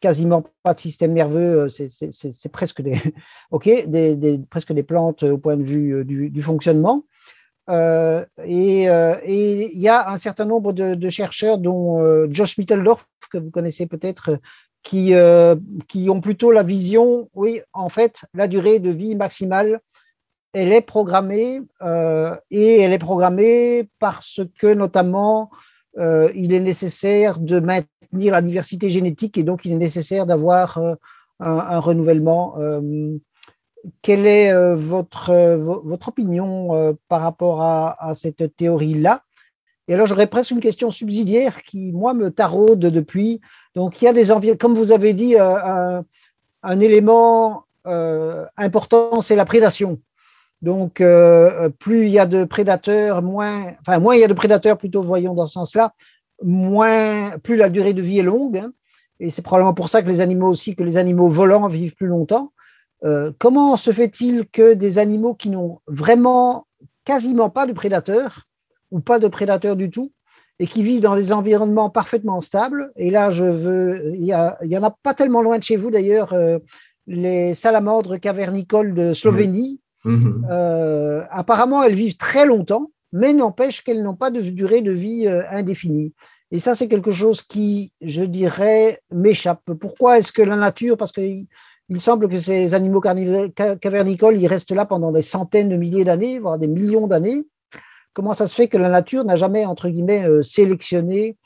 quasiment 0.00 0.44
pas 0.62 0.74
de 0.74 0.80
système 0.80 1.12
nerveux, 1.12 1.68
euh, 1.68 1.68
c'est 1.68 2.48
presque 2.52 2.82
des, 2.82 3.00
ok, 3.50 3.68
des, 3.86 4.40
presque 4.50 4.72
des 4.72 4.82
plantes 4.82 5.22
au 5.22 5.38
point 5.38 5.56
de 5.56 5.62
vue 5.62 5.96
euh, 5.96 6.04
du, 6.04 6.42
fonctionnement. 6.42 7.04
et 7.68 8.84
il 8.84 9.78
y 9.78 9.88
a 9.88 10.10
un 10.10 10.18
certain 10.18 10.44
nombre 10.44 10.72
de, 10.72 11.10
chercheurs, 11.10 11.58
dont 11.58 12.26
Josh 12.30 12.58
Mitteldorf, 12.58 13.06
que 13.30 13.38
vous 13.38 13.50
connaissez 13.50 13.86
peut-être, 13.86 14.38
qui, 14.82 15.14
ont 15.14 16.20
plutôt 16.20 16.50
la 16.50 16.62
vision, 16.62 17.28
oui, 17.34 17.60
en 17.72 17.88
fait, 17.88 18.24
la 18.34 18.48
durée 18.48 18.78
de 18.80 18.90
vie 18.90 19.14
maximale 19.14 19.80
elle 20.52 20.72
est 20.72 20.80
programmée 20.80 21.62
euh, 21.82 22.36
et 22.50 22.80
elle 22.80 22.92
est 22.92 22.98
programmée 22.98 23.88
parce 23.98 24.40
que 24.58 24.72
notamment 24.74 25.50
euh, 25.98 26.30
il 26.34 26.52
est 26.52 26.60
nécessaire 26.60 27.38
de 27.38 27.60
maintenir 27.60 28.32
la 28.32 28.42
diversité 28.42 28.90
génétique 28.90 29.38
et 29.38 29.42
donc 29.42 29.64
il 29.64 29.72
est 29.72 29.76
nécessaire 29.76 30.26
d'avoir 30.26 30.78
euh, 30.78 30.94
un, 31.40 31.78
renouvellement. 31.78 32.56
quelle 34.02 34.26
est 34.26 34.74
votre, 34.74 35.30
opinion 36.06 36.98
par 37.08 37.22
rapport 37.22 37.62
à, 37.62 38.12
cette 38.12 38.54
théorie-là? 38.56 39.22
Et 39.88 39.94
alors 39.94 40.06
j'aurais 40.06 40.26
presque 40.26 40.50
une 40.50 40.60
question 40.60 40.90
subsidiaire 40.90 41.62
qui, 41.62 41.92
moi, 41.92 42.12
me 42.12 42.30
taraude 42.30 42.78
depuis. 42.78 43.40
Donc 43.74 44.02
il 44.02 44.04
y 44.04 44.08
a 44.08 44.12
des 44.12 44.32
environnements, 44.32 44.58
comme 44.58 44.74
vous 44.74 44.92
avez 44.92 45.14
dit, 45.14 45.34
un 45.38 46.80
élément 46.80 47.64
important, 48.58 49.22
c'est 49.22 49.36
la 49.36 49.46
prédation. 49.46 49.98
Donc, 50.62 51.00
euh, 51.00 51.70
plus 51.70 52.04
il 52.04 52.10
y 52.10 52.18
a 52.18 52.26
de 52.26 52.44
prédateurs, 52.44 53.22
moins, 53.22 53.72
enfin, 53.80 53.98
moins 53.98 54.14
il 54.14 54.20
y 54.20 54.24
a 54.24 54.28
de 54.28 54.34
prédateurs, 54.34 54.76
plutôt 54.76 55.02
voyons 55.02 55.34
dans 55.34 55.46
ce 55.46 55.54
sens-là, 55.54 55.94
moins, 56.42 57.38
plus 57.38 57.56
la 57.56 57.70
durée 57.70 57.94
de 57.94 58.02
vie 58.02 58.18
est 58.18 58.24
longue. 58.24 58.58
Hein. 58.58 58.72
et 59.20 59.30
c'est 59.30 59.42
probablement 59.42 59.74
pour 59.74 59.88
ça 59.88 60.02
que 60.02 60.08
les 60.08 60.20
animaux 60.20 60.48
aussi, 60.48 60.76
que 60.76 60.82
les 60.82 60.96
animaux 60.96 61.28
volants 61.28 61.66
vivent 61.66 61.94
plus 61.94 62.08
longtemps. 62.08 62.52
Euh, 63.04 63.32
comment 63.38 63.76
se 63.76 63.92
fait-il 63.92 64.46
que 64.48 64.74
des 64.74 64.98
animaux 64.98 65.34
qui 65.34 65.48
n'ont 65.48 65.80
vraiment 65.86 66.66
quasiment 67.04 67.48
pas 67.48 67.66
de 67.66 67.72
prédateurs 67.72 68.46
ou 68.90 69.00
pas 69.00 69.18
de 69.18 69.28
prédateurs 69.28 69.76
du 69.76 69.90
tout 69.90 70.12
et 70.58 70.66
qui 70.66 70.82
vivent 70.82 71.00
dans 71.00 71.16
des 71.16 71.32
environnements 71.32 71.88
parfaitement 71.88 72.42
stables, 72.42 72.92
et 72.96 73.10
là 73.10 73.30
je 73.30 73.44
veux, 73.44 74.12
il 74.14 74.26
y, 74.26 74.34
en 74.34 74.82
a 74.82 74.90
pas 75.02 75.14
tellement 75.14 75.40
loin 75.40 75.58
de 75.58 75.64
chez 75.64 75.76
vous 75.76 75.90
d'ailleurs, 75.90 76.34
euh, 76.34 76.58
les 77.06 77.54
salamandres 77.54 78.20
cavernicoles 78.20 78.92
de 78.92 79.14
Slovénie, 79.14 79.80
Mhm. 80.04 80.46
Euh, 80.50 81.24
apparemment, 81.30 81.82
elles 81.82 81.94
vivent 81.94 82.16
très 82.16 82.46
longtemps, 82.46 82.90
mais 83.12 83.32
n'empêche 83.32 83.82
qu'elles 83.82 84.02
n'ont 84.02 84.16
pas 84.16 84.30
de 84.30 84.40
durée 84.40 84.82
de 84.82 84.92
vie 84.92 85.26
euh, 85.26 85.42
indéfinie. 85.50 86.12
Et 86.52 86.58
ça, 86.58 86.74
c'est 86.74 86.88
quelque 86.88 87.12
chose 87.12 87.42
qui, 87.42 87.92
je 88.00 88.22
dirais, 88.22 89.00
m'échappe. 89.12 89.62
Pourquoi 89.80 90.18
est-ce 90.18 90.32
que 90.32 90.42
la 90.42 90.56
nature, 90.56 90.96
parce 90.96 91.12
qu'il 91.12 91.46
il 91.88 92.00
semble 92.00 92.28
que 92.28 92.36
ces 92.36 92.74
animaux 92.74 93.00
cavernicoles, 93.00 94.38
ils 94.38 94.46
restent 94.46 94.72
là 94.72 94.86
pendant 94.86 95.12
des 95.12 95.22
centaines 95.22 95.68
de 95.68 95.76
milliers 95.76 96.04
d'années, 96.04 96.38
voire 96.38 96.58
des 96.58 96.68
millions 96.68 97.06
d'années. 97.06 97.44
Comment 98.12 98.34
ça 98.34 98.48
se 98.48 98.54
fait 98.54 98.68
que 98.68 98.78
la 98.78 98.88
nature 98.88 99.24
n'a 99.24 99.36
jamais, 99.36 99.64
entre 99.64 99.88
guillemets, 99.88 100.28
euh, 100.28 100.42
sélectionné 100.42 101.36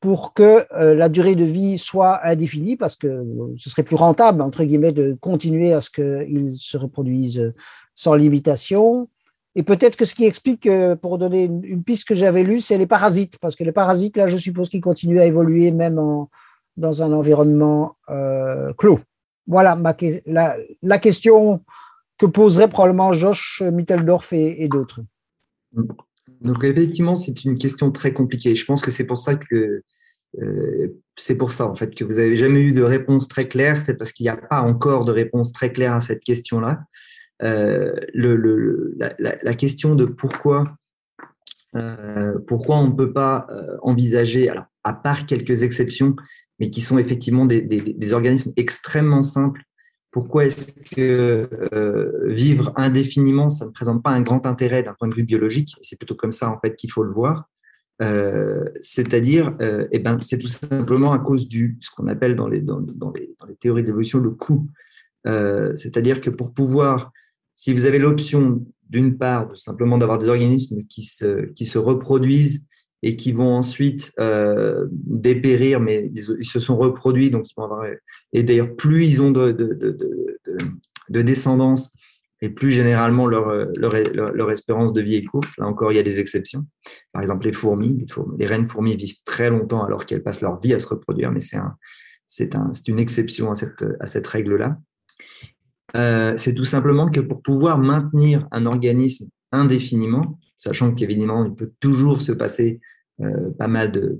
pour 0.00 0.32
que 0.32 0.64
la 0.72 1.10
durée 1.10 1.34
de 1.34 1.44
vie 1.44 1.76
soit 1.76 2.26
indéfinie, 2.26 2.74
parce 2.74 2.96
que 2.96 3.22
ce 3.58 3.68
serait 3.68 3.82
plus 3.82 3.96
rentable, 3.96 4.40
entre 4.40 4.64
guillemets, 4.64 4.92
de 4.92 5.14
continuer 5.20 5.74
à 5.74 5.82
ce 5.82 5.90
qu'ils 5.90 6.54
se 6.56 6.78
reproduisent 6.78 7.52
sans 8.00 8.14
limitation. 8.14 9.08
Et 9.56 9.62
peut-être 9.62 9.96
que 9.96 10.06
ce 10.06 10.14
qui 10.14 10.24
explique, 10.24 10.66
euh, 10.66 10.96
pour 10.96 11.18
donner 11.18 11.44
une, 11.44 11.84
piste 11.84 12.08
que 12.08 12.14
j'avais 12.14 12.42
lue, 12.42 12.62
c'est 12.62 12.78
les 12.78 12.86
parasites, 12.86 13.36
parce 13.42 13.56
que 13.56 13.64
les 13.64 13.72
parasites, 13.72 14.16
là, 14.16 14.26
je 14.26 14.38
suppose 14.38 14.70
qu'ils 14.70 14.80
continuent 14.80 15.20
à 15.20 15.26
évoluer 15.26 15.70
même 15.70 16.00
dans 16.78 17.02
un 17.02 17.12
environnement 17.12 17.96
euh, 18.08 18.72
clos. 18.72 19.00
Voilà 19.46 19.78
la, 20.82 20.98
question 20.98 21.62
que 22.16 22.24
poserait 22.24 22.70
probablement 22.70 23.12
Josh 23.12 23.62
Mitteldorf 23.70 24.32
et, 24.32 24.68
d'autres. 24.68 25.00
Donc 26.40 26.64
effectivement, 26.64 27.14
c'est 27.14 27.44
une 27.44 27.58
question 27.58 27.90
très 27.90 28.14
compliquée. 28.14 28.54
Je 28.54 28.64
pense 28.64 28.80
que 28.80 28.90
c'est 28.90 29.04
pour 29.04 29.18
ça 29.18 29.34
que 29.34 29.82
euh, 30.40 31.00
c'est 31.16 31.36
pour 31.36 31.52
ça 31.52 31.66
en 31.66 31.74
fait 31.74 31.92
que 31.94 32.04
vous 32.04 32.14
n'avez 32.14 32.36
jamais 32.36 32.62
eu 32.62 32.72
de 32.72 32.82
réponse 32.82 33.28
très 33.28 33.48
claire. 33.48 33.78
C'est 33.82 33.96
parce 33.96 34.12
qu'il 34.12 34.24
n'y 34.24 34.30
a 34.30 34.36
pas 34.36 34.60
encore 34.60 35.04
de 35.04 35.12
réponse 35.12 35.52
très 35.52 35.72
claire 35.72 35.92
à 35.92 36.00
cette 36.00 36.22
question-là. 36.22 36.80
Euh, 37.42 37.94
la, 38.16 39.54
question 39.54 39.94
de 39.94 40.04
pourquoi, 40.04 40.76
euh, 41.74 42.38
pourquoi 42.46 42.76
on 42.78 42.88
ne 42.88 42.92
peut 42.94 43.12
pas 43.12 43.46
euh, 43.50 43.76
envisager, 43.82 44.48
alors, 44.48 44.64
à 44.84 44.92
part 44.92 45.26
quelques 45.26 45.62
exceptions, 45.62 46.16
mais 46.58 46.70
qui 46.70 46.80
sont 46.80 46.98
effectivement 46.98 47.46
des, 47.46 48.12
organismes 48.12 48.52
extrêmement 48.56 49.22
simples, 49.22 49.62
pourquoi 50.10 50.44
est-ce 50.44 50.72
que 50.94 51.48
vivre 52.26 52.72
indéfiniment, 52.74 53.48
ça 53.48 53.64
ne 53.66 53.70
présente 53.70 54.02
pas 54.02 54.10
un 54.10 54.22
grand 54.22 54.44
intérêt 54.44 54.82
d'un 54.82 54.94
point 54.98 55.06
de 55.06 55.14
vue 55.14 55.22
biologique? 55.22 55.76
C'est 55.82 55.96
plutôt 55.96 56.16
comme 56.16 56.32
ça 56.32 56.50
en 56.50 56.58
fait 56.58 56.74
qu'il 56.74 56.90
faut 56.90 57.04
le 57.04 57.12
voir. 57.12 57.48
c'est-à-dire, 58.80 59.56
eh 59.60 59.98
ben, 60.00 60.18
c'est 60.20 60.38
tout 60.38 60.48
simplement 60.48 61.12
à 61.12 61.20
cause 61.20 61.46
du 61.46 61.78
ce 61.80 61.90
qu'on 61.90 62.08
appelle 62.08 62.34
dans 62.34 62.48
les, 62.48 62.60
dans, 62.60 62.80
dans 62.80 63.12
les, 63.12 63.34
dans 63.38 63.46
les 63.46 63.54
théories 63.54 63.84
d'évolution 63.84 64.18
le 64.18 64.30
coût. 64.30 64.68
c'est-à-dire 65.24 66.20
que 66.20 66.28
pour 66.28 66.52
pouvoir 66.54 67.12
si 67.60 67.74
vous 67.74 67.84
avez 67.84 67.98
l'option, 67.98 68.64
d'une 68.88 69.18
part, 69.18 69.50
de 69.50 69.54
simplement 69.54 69.98
d'avoir 69.98 70.16
des 70.16 70.28
organismes 70.28 70.82
qui 70.88 71.02
se, 71.02 71.44
qui 71.52 71.66
se 71.66 71.76
reproduisent 71.76 72.64
et 73.02 73.16
qui 73.16 73.32
vont 73.32 73.54
ensuite 73.54 74.12
euh, 74.18 74.86
dépérir, 74.90 75.78
mais 75.78 76.10
ils, 76.14 76.46
se 76.46 76.58
sont 76.58 76.78
reproduits, 76.78 77.28
donc 77.28 77.50
ils 77.50 77.54
vont 77.58 77.64
avoir, 77.64 77.84
et 78.32 78.42
d'ailleurs, 78.44 78.74
plus 78.76 79.04
ils 79.04 79.20
ont 79.20 79.30
de, 79.30 79.52
de, 79.52 79.74
de, 79.74 79.98
de, 81.10 81.20
descendance, 81.22 81.92
et 82.40 82.48
plus 82.48 82.70
généralement 82.70 83.26
leur, 83.26 83.54
leur, 83.76 83.92
leur, 84.14 84.50
espérance 84.50 84.94
de 84.94 85.02
vie 85.02 85.16
est 85.16 85.24
courte. 85.24 85.50
Là 85.58 85.66
encore, 85.66 85.92
il 85.92 85.96
y 85.96 85.98
a 85.98 86.02
des 86.02 86.18
exceptions. 86.18 86.64
Par 87.12 87.20
exemple, 87.20 87.44
les 87.44 87.52
fourmis, 87.52 88.06
les, 88.38 88.46
reines 88.46 88.68
fourmis 88.68 88.96
vivent 88.96 89.20
très 89.26 89.50
longtemps 89.50 89.84
alors 89.84 90.06
qu'elles 90.06 90.22
passent 90.22 90.40
leur 90.40 90.58
vie 90.58 90.72
à 90.72 90.78
se 90.78 90.88
reproduire, 90.88 91.30
mais 91.30 91.40
c'est 91.40 91.58
un, 91.58 91.76
un, 92.54 92.72
une 92.88 92.98
exception 92.98 93.50
à 93.50 93.54
cette, 93.54 93.84
à 94.00 94.06
cette 94.06 94.26
règle-là. 94.26 94.78
Euh, 95.96 96.36
c'est 96.36 96.54
tout 96.54 96.64
simplement 96.64 97.10
que 97.10 97.20
pour 97.20 97.42
pouvoir 97.42 97.78
maintenir 97.78 98.46
un 98.52 98.66
organisme 98.66 99.28
indéfiniment, 99.52 100.38
sachant 100.56 100.94
qu'évidemment, 100.94 101.44
il 101.44 101.54
peut 101.54 101.72
toujours 101.80 102.20
se 102.20 102.32
passer 102.32 102.80
euh, 103.20 103.50
pas 103.58 103.68
mal 103.68 103.92
de, 103.92 104.18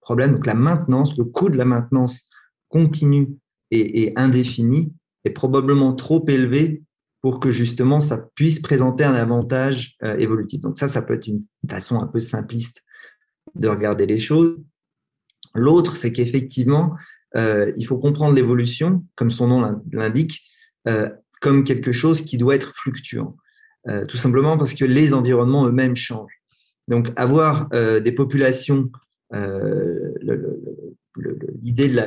problèmes, 0.00 0.32
donc 0.32 0.46
la 0.46 0.54
maintenance, 0.54 1.16
le 1.16 1.24
coût 1.24 1.48
de 1.48 1.56
la 1.56 1.64
maintenance 1.64 2.28
continue 2.68 3.28
et, 3.72 4.12
indéfinie 4.16 4.92
est 5.24 5.30
probablement 5.30 5.92
trop 5.94 6.24
élevé 6.28 6.82
pour 7.22 7.40
que 7.40 7.50
justement 7.50 7.98
ça 7.98 8.18
puisse 8.36 8.60
présenter 8.60 9.02
un 9.02 9.14
avantage 9.14 9.96
euh, 10.04 10.16
évolutif. 10.16 10.60
Donc 10.60 10.78
ça, 10.78 10.86
ça 10.86 11.02
peut 11.02 11.14
être 11.14 11.26
une 11.26 11.40
façon 11.68 12.00
un 12.00 12.06
peu 12.06 12.20
simpliste 12.20 12.84
de 13.56 13.66
regarder 13.66 14.06
les 14.06 14.18
choses. 14.18 14.56
L'autre, 15.54 15.96
c'est 15.96 16.12
qu'effectivement, 16.12 16.94
euh, 17.36 17.72
il 17.76 17.86
faut 17.86 17.98
comprendre 17.98 18.34
l'évolution, 18.34 19.04
comme 19.14 19.30
son 19.30 19.48
nom 19.48 19.80
l'indique, 19.92 20.42
euh, 20.88 21.08
comme 21.40 21.64
quelque 21.64 21.92
chose 21.92 22.22
qui 22.22 22.38
doit 22.38 22.54
être 22.54 22.72
fluctuant. 22.74 23.36
tout 24.08 24.16
simplement 24.16 24.58
parce 24.58 24.74
que 24.74 24.84
les 24.84 25.12
environnements 25.14 25.66
eux-mêmes 25.66 25.94
changent. 25.94 26.40
Donc 26.88 27.12
avoir 27.14 27.68
des 27.70 28.12
populations, 28.12 28.90
l'idée 31.62 31.88
de 31.88 32.00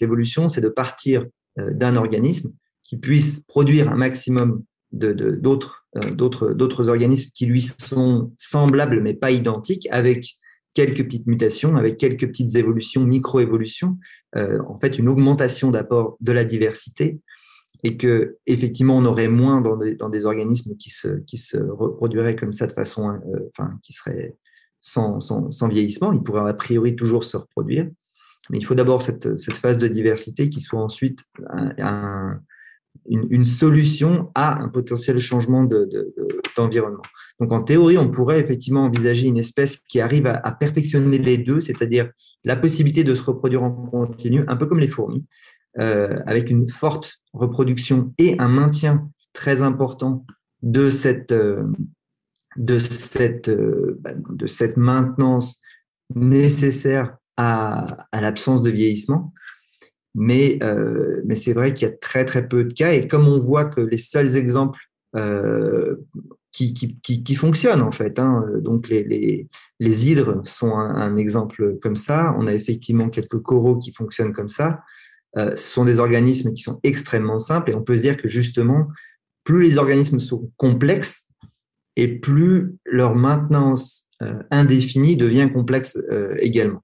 l'évolution, 0.00 0.48
c'est 0.48 0.62
de 0.62 0.70
partir 0.70 1.26
d'un 1.58 1.96
organisme 1.96 2.52
qui 2.82 2.96
puisse 2.96 3.40
produire 3.40 3.90
un 3.90 3.96
maximum 3.96 4.62
d'autres 4.92 6.88
organismes 6.88 7.30
qui 7.34 7.46
lui 7.46 7.62
sont 7.62 8.32
semblables 8.38 9.02
mais 9.02 9.14
pas 9.14 9.30
identiques 9.30 9.88
avec 9.90 10.36
quelques 10.76 11.04
petites 11.04 11.26
mutations, 11.26 11.76
avec 11.76 11.96
quelques 11.96 12.26
petites 12.26 12.54
évolutions, 12.54 13.04
micro-évolutions, 13.04 13.96
euh, 14.36 14.60
en 14.68 14.78
fait 14.78 14.98
une 14.98 15.08
augmentation 15.08 15.70
d'apport 15.70 16.16
de 16.20 16.32
la 16.32 16.44
diversité 16.44 17.20
et 17.84 17.96
que 17.96 18.36
effectivement 18.46 18.96
on 18.96 19.04
aurait 19.04 19.28
moins 19.28 19.60
dans 19.60 19.76
des, 20.08 20.26
organismes 20.26 20.76
qui 20.76 20.90
se, 20.90 21.08
qui 21.26 21.38
se 21.38 21.56
reproduiraient 21.56 22.36
comme 22.36 22.52
ça 22.52 22.66
de 22.66 22.72
façon, 22.72 23.08
euh, 23.08 23.50
enfin 23.50 23.70
qui 23.82 23.92
serait 23.92 24.36
sans, 24.80 25.20
sans, 25.20 25.68
vieillissement, 25.68 26.12
ils 26.12 26.22
pourraient 26.22 26.48
a 26.48 26.54
priori 26.54 26.94
toujours 26.94 27.24
se 27.24 27.36
reproduire, 27.36 27.88
mais 28.50 28.58
il 28.58 28.64
faut 28.64 28.76
d'abord 28.76 29.02
cette, 29.02 29.36
cette 29.36 29.56
phase 29.56 29.78
de 29.78 29.88
diversité 29.88 30.48
qui 30.48 30.60
soit 30.60 30.80
ensuite 30.80 31.24
un 31.78 32.40
une, 33.08 33.44
solution 33.44 34.30
à 34.34 34.62
un 34.62 34.68
potentiel 34.68 35.18
changement 35.18 35.64
d'environnement. 36.56 37.02
De, 37.02 37.44
Donc 37.44 37.52
en 37.52 37.62
théorie, 37.62 37.98
on 37.98 38.10
pourrait 38.10 38.40
effectivement 38.40 38.84
envisager 38.84 39.26
une 39.26 39.38
espèce 39.38 39.76
qui 39.76 40.00
arrive 40.00 40.26
à, 40.26 40.52
perfectionner 40.52 41.18
les 41.18 41.38
deux, 41.38 41.60
c'est-à-dire 41.60 42.10
la 42.46 42.56
possibilité 42.56 43.04
de 43.04 43.14
se 43.14 43.24
reproduire 43.24 43.64
en 43.64 43.72
continu, 43.72 44.44
un 44.46 44.56
peu 44.56 44.66
comme 44.66 44.78
les 44.78 44.88
fourmis, 44.88 45.26
euh, 45.78 46.20
avec 46.26 46.48
une 46.48 46.68
forte 46.68 47.20
reproduction 47.34 48.14
et 48.16 48.38
un 48.38 48.48
maintien 48.48 49.10
très 49.34 49.60
important 49.60 50.24
de 50.62 50.88
cette, 50.88 51.32
euh, 51.32 51.64
de 52.56 52.78
cette, 52.78 53.48
euh, 53.48 53.98
bah, 54.00 54.12
de 54.14 54.46
cette 54.46 54.76
maintenance 54.76 55.60
nécessaire 56.14 57.18
à, 57.36 58.06
à 58.12 58.20
l'absence 58.20 58.62
de 58.62 58.70
vieillissement. 58.70 59.34
Mais, 60.18 60.58
mais 61.26 61.34
c'est 61.34 61.52
vrai 61.52 61.74
qu'il 61.74 61.86
y 61.86 61.90
a 61.90 61.94
très 61.94 62.24
très 62.24 62.48
peu 62.48 62.64
de 62.64 62.72
cas 62.72 62.94
et 62.94 63.06
comme 63.06 63.28
on 63.28 63.38
voit 63.38 63.66
que 63.66 63.82
les 63.82 63.98
seuls 63.98 64.34
exemples 64.34 64.80
euh, 66.62 66.72
qui, 67.02 67.22
qui, 67.22 67.34
fonctionnent 67.34 67.82
en 67.82 67.92
fait, 67.92 68.18
hein, 68.18 68.44
donc 68.60 68.88
les, 68.88 69.04
les, 69.04 69.48
les 69.80 70.10
hydres 70.10 70.42
sont 70.44 70.74
un, 70.74 71.16
exemple 71.16 71.76
comme 71.80 71.96
ça. 71.96 72.34
On 72.38 72.46
a 72.46 72.54
effectivement 72.54 73.08
quelques 73.08 73.40
coraux 73.40 73.76
qui 73.76 73.92
fonctionnent 73.92 74.32
comme 74.32 74.48
ça. 74.48 74.80
Euh, 75.36 75.56
ce 75.56 75.68
sont 75.68 75.84
des 75.84 75.98
organismes 75.98 76.52
qui 76.54 76.62
sont 76.62 76.80
extrêmement 76.82 77.38
simples 77.38 77.70
et 77.70 77.74
on 77.74 77.82
peut 77.82 77.96
se 77.96 78.02
dire 78.02 78.16
que 78.16 78.28
justement, 78.28 78.86
plus 79.44 79.62
les 79.62 79.78
organismes 79.78 80.20
sont 80.20 80.50
complexes 80.56 81.28
et 81.96 82.08
plus 82.08 82.74
leur 82.84 83.14
maintenance 83.14 84.08
euh, 84.22 84.42
indéfinie 84.50 85.16
devient 85.16 85.50
complexe 85.52 85.98
euh, 86.10 86.36
également. 86.38 86.82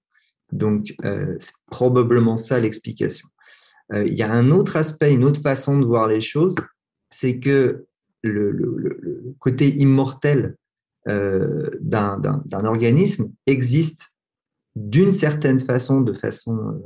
Donc, 0.53 0.95
euh, 1.05 1.35
c'est 1.39 1.55
probablement 1.71 2.37
ça 2.37 2.61
l'explication. 2.61 3.27
Euh, 3.93 4.07
il 4.07 4.15
y 4.15 4.23
a 4.23 4.31
un 4.31 4.51
autre 4.51 4.77
aspect, 4.77 5.13
une 5.13 5.25
autre 5.25 5.41
façon 5.41 5.79
de 5.79 5.87
voir 5.87 6.07
les 6.07 6.21
choses, 6.21 6.55
c'est 7.11 7.39
que 7.39 7.87
le, 8.23 9.35
côté 9.39 9.75
immortel 9.77 10.57
euh, 11.09 11.71
d'un 11.81 12.65
organisme 12.65 13.33
existe 13.47 14.11
d'une 14.77 15.13
certaine 15.13 15.61
façon, 15.61 16.01
de 16.01 16.13
façon 16.13 16.83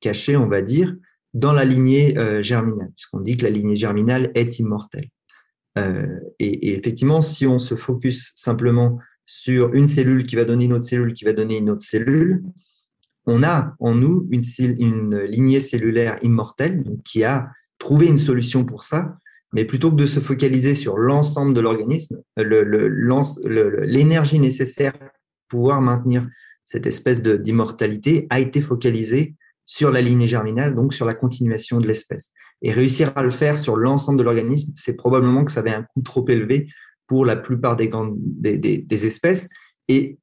cachée, 0.00 0.36
on 0.36 0.48
va 0.48 0.62
dire, 0.62 0.94
dans 1.34 1.52
la 1.52 1.64
lignée 1.64 2.14
germinale, 2.42 2.90
puisqu'on 2.96 3.20
dit 3.20 3.36
que 3.36 3.44
la 3.44 3.50
lignée 3.50 3.76
germinale 3.76 4.30
est 4.34 4.58
immortelle. 4.58 5.08
et, 6.38 6.74
effectivement, 6.74 7.22
si 7.22 7.46
on 7.46 7.58
se 7.58 7.74
focus 7.74 8.32
simplement 8.34 8.98
sur 9.26 9.74
une 9.74 9.88
cellule 9.88 10.26
qui 10.26 10.36
va 10.36 10.44
donner 10.44 10.66
une 10.66 10.72
autre 10.72 10.84
cellule, 10.84 11.12
qui 11.12 11.24
va 11.24 11.32
donner 11.32 11.58
une 11.58 11.70
autre 11.70 11.84
cellule, 11.84 12.42
on 13.26 13.42
a 13.42 13.74
en 13.80 13.94
nous 13.94 14.28
une, 14.30 15.18
lignée 15.24 15.60
cellulaire 15.60 16.16
immortelle 16.22 16.84
qui 17.04 17.24
a 17.24 17.50
trouvé 17.78 18.06
une 18.06 18.18
solution 18.18 18.64
pour 18.64 18.84
ça, 18.84 19.18
mais 19.56 19.64
plutôt 19.64 19.90
que 19.90 19.96
de 19.96 20.04
se 20.04 20.20
focaliser 20.20 20.74
sur 20.74 20.98
l'ensemble 20.98 21.54
de 21.54 21.62
l'organisme, 21.62 22.20
l'énergie 22.36 24.38
nécessaire 24.38 24.92
pour 25.48 25.48
pouvoir 25.48 25.80
maintenir 25.80 26.26
cette 26.62 26.86
espèce 26.86 27.22
d'immortalité 27.22 28.26
a 28.28 28.38
été 28.38 28.60
focalisée 28.60 29.34
sur 29.64 29.90
la 29.90 30.02
lignée 30.02 30.26
germinale, 30.26 30.74
donc 30.74 30.92
sur 30.92 31.06
la 31.06 31.14
continuation 31.14 31.80
de 31.80 31.86
l'espèce. 31.86 32.32
Et 32.60 32.70
réussir 32.70 33.12
à 33.16 33.22
le 33.22 33.30
faire 33.30 33.54
sur 33.54 33.76
l'ensemble 33.76 34.18
de 34.18 34.24
l'organisme, 34.24 34.72
c'est 34.74 34.92
probablement 34.92 35.42
que 35.42 35.50
ça 35.50 35.60
avait 35.60 35.70
un 35.70 35.84
coût 35.84 36.02
trop 36.02 36.28
élevé 36.28 36.68
pour 37.06 37.24
la 37.24 37.36
plupart 37.36 37.76
des, 37.76 37.88
des 38.58 39.06
espèces. 39.06 39.48
Et, 39.88 40.18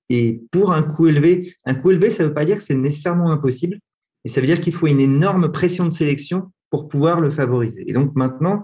pour 0.51 0.73
un 0.73 0.83
coût 0.83 1.07
élevé, 1.07 1.55
un 1.65 1.73
coût 1.73 1.89
élevé, 1.89 2.11
ça 2.11 2.21
ne 2.21 2.27
veut 2.27 2.35
pas 2.35 2.45
dire 2.45 2.57
que 2.57 2.63
c'est 2.63 2.75
nécessairement 2.75 3.31
impossible, 3.31 3.79
mais 4.23 4.29
ça 4.29 4.41
veut 4.41 4.47
dire 4.47 4.59
qu'il 4.59 4.75
faut 4.75 4.85
une 4.85 4.99
énorme 4.99 5.51
pression 5.51 5.85
de 5.85 5.91
sélection 5.91 6.51
pour 6.69 6.87
pouvoir 6.87 7.19
le 7.19 7.31
favoriser. 7.31 7.83
Et 7.87 7.93
donc 7.93 8.15
maintenant, 8.15 8.63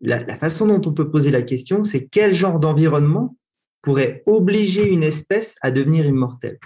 la, 0.00 0.38
façon 0.38 0.66
dont 0.66 0.82
on 0.88 0.92
peut 0.92 1.10
poser 1.10 1.30
la 1.30 1.42
question, 1.42 1.84
c'est 1.84 2.06
quel 2.06 2.34
genre 2.34 2.60
d'environnement 2.60 3.36
pourrait 3.82 4.22
obliger 4.26 4.88
une 4.88 5.02
espèce 5.02 5.56
à 5.62 5.70
devenir 5.70 6.06
immortelle? 6.06 6.58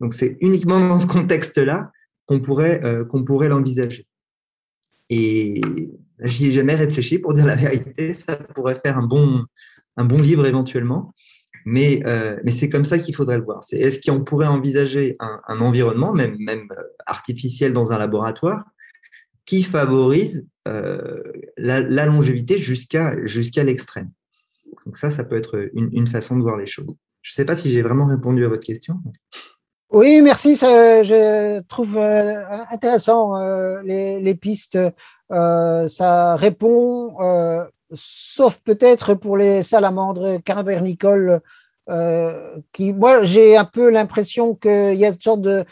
Donc 0.00 0.14
c'est 0.14 0.36
uniquement 0.40 0.80
dans 0.80 0.98
ce 0.98 1.06
contexte-là 1.06 1.90
qu'on 2.26 2.40
pourrait, 2.40 2.80
euh, 2.84 3.04
qu'on 3.04 3.24
pourrait 3.24 3.48
l'envisager. 3.48 4.06
Et 5.08 5.60
j'y 6.20 6.46
ai 6.46 6.52
jamais 6.52 6.74
réfléchi 6.74 7.18
pour 7.18 7.34
dire 7.34 7.46
la 7.46 7.56
vérité. 7.56 8.14
Ça 8.14 8.36
pourrait 8.36 8.78
faire 8.78 8.96
un 8.96 9.06
bon, 9.06 9.44
un 9.96 10.04
bon 10.04 10.20
livre 10.20 10.46
éventuellement. 10.46 11.12
Mais, 11.66 12.00
euh, 12.06 12.38
mais 12.44 12.52
c'est 12.52 12.68
comme 12.68 12.84
ça 12.84 12.98
qu'il 12.98 13.14
faudrait 13.14 13.36
le 13.36 13.44
voir. 13.44 13.62
C'est 13.62 13.78
est-ce 13.78 14.00
qu'on 14.00 14.24
pourrait 14.24 14.46
envisager 14.46 15.16
un, 15.20 15.60
environnement, 15.60 16.12
même, 16.12 16.36
même 16.38 16.66
euh, 16.72 16.82
artificiel 17.06 17.72
dans 17.72 17.92
un 17.92 17.98
laboratoire, 17.98 18.64
qui 19.44 19.62
favorise 19.62 20.46
euh, 20.68 21.22
la, 21.56 22.06
longévité 22.06 22.58
jusqu'à 22.58 23.14
jusqu'à 23.24 23.64
l'extrême. 23.64 24.10
Donc 24.86 24.96
ça, 24.96 25.10
ça 25.10 25.24
peut 25.24 25.36
être 25.36 25.70
une, 25.74 26.06
façon 26.06 26.36
de 26.36 26.42
voir 26.42 26.56
les 26.56 26.66
choses. 26.66 26.94
Je 27.22 27.32
ne 27.32 27.34
sais 27.34 27.44
pas 27.44 27.54
si 27.54 27.70
j'ai 27.70 27.82
vraiment 27.82 28.06
répondu 28.06 28.44
à 28.44 28.48
votre 28.48 28.64
question. 28.64 28.96
Oui, 29.90 30.22
merci. 30.22 30.54
je 30.54 31.60
trouve 31.62 31.98
intéressant 31.98 33.34
les, 33.82 34.20
les, 34.20 34.34
pistes. 34.36 34.78
ça 35.28 36.36
répond 36.36 37.16
sauf 37.94 38.58
peut-être 38.60 39.14
pour 39.14 39.36
les 39.36 39.62
salamandres 39.62 40.42
cavernicoles, 40.44 41.40
euh, 41.88 42.56
qui, 42.72 42.92
moi, 42.92 43.24
j'ai 43.24 43.56
un 43.56 43.64
peu 43.64 43.90
l'impression 43.90 44.54
qu'il 44.54 44.94
y 44.94 45.04
a 45.04 45.08
une 45.08 45.20
sorte 45.20 45.42
de, 45.42 45.64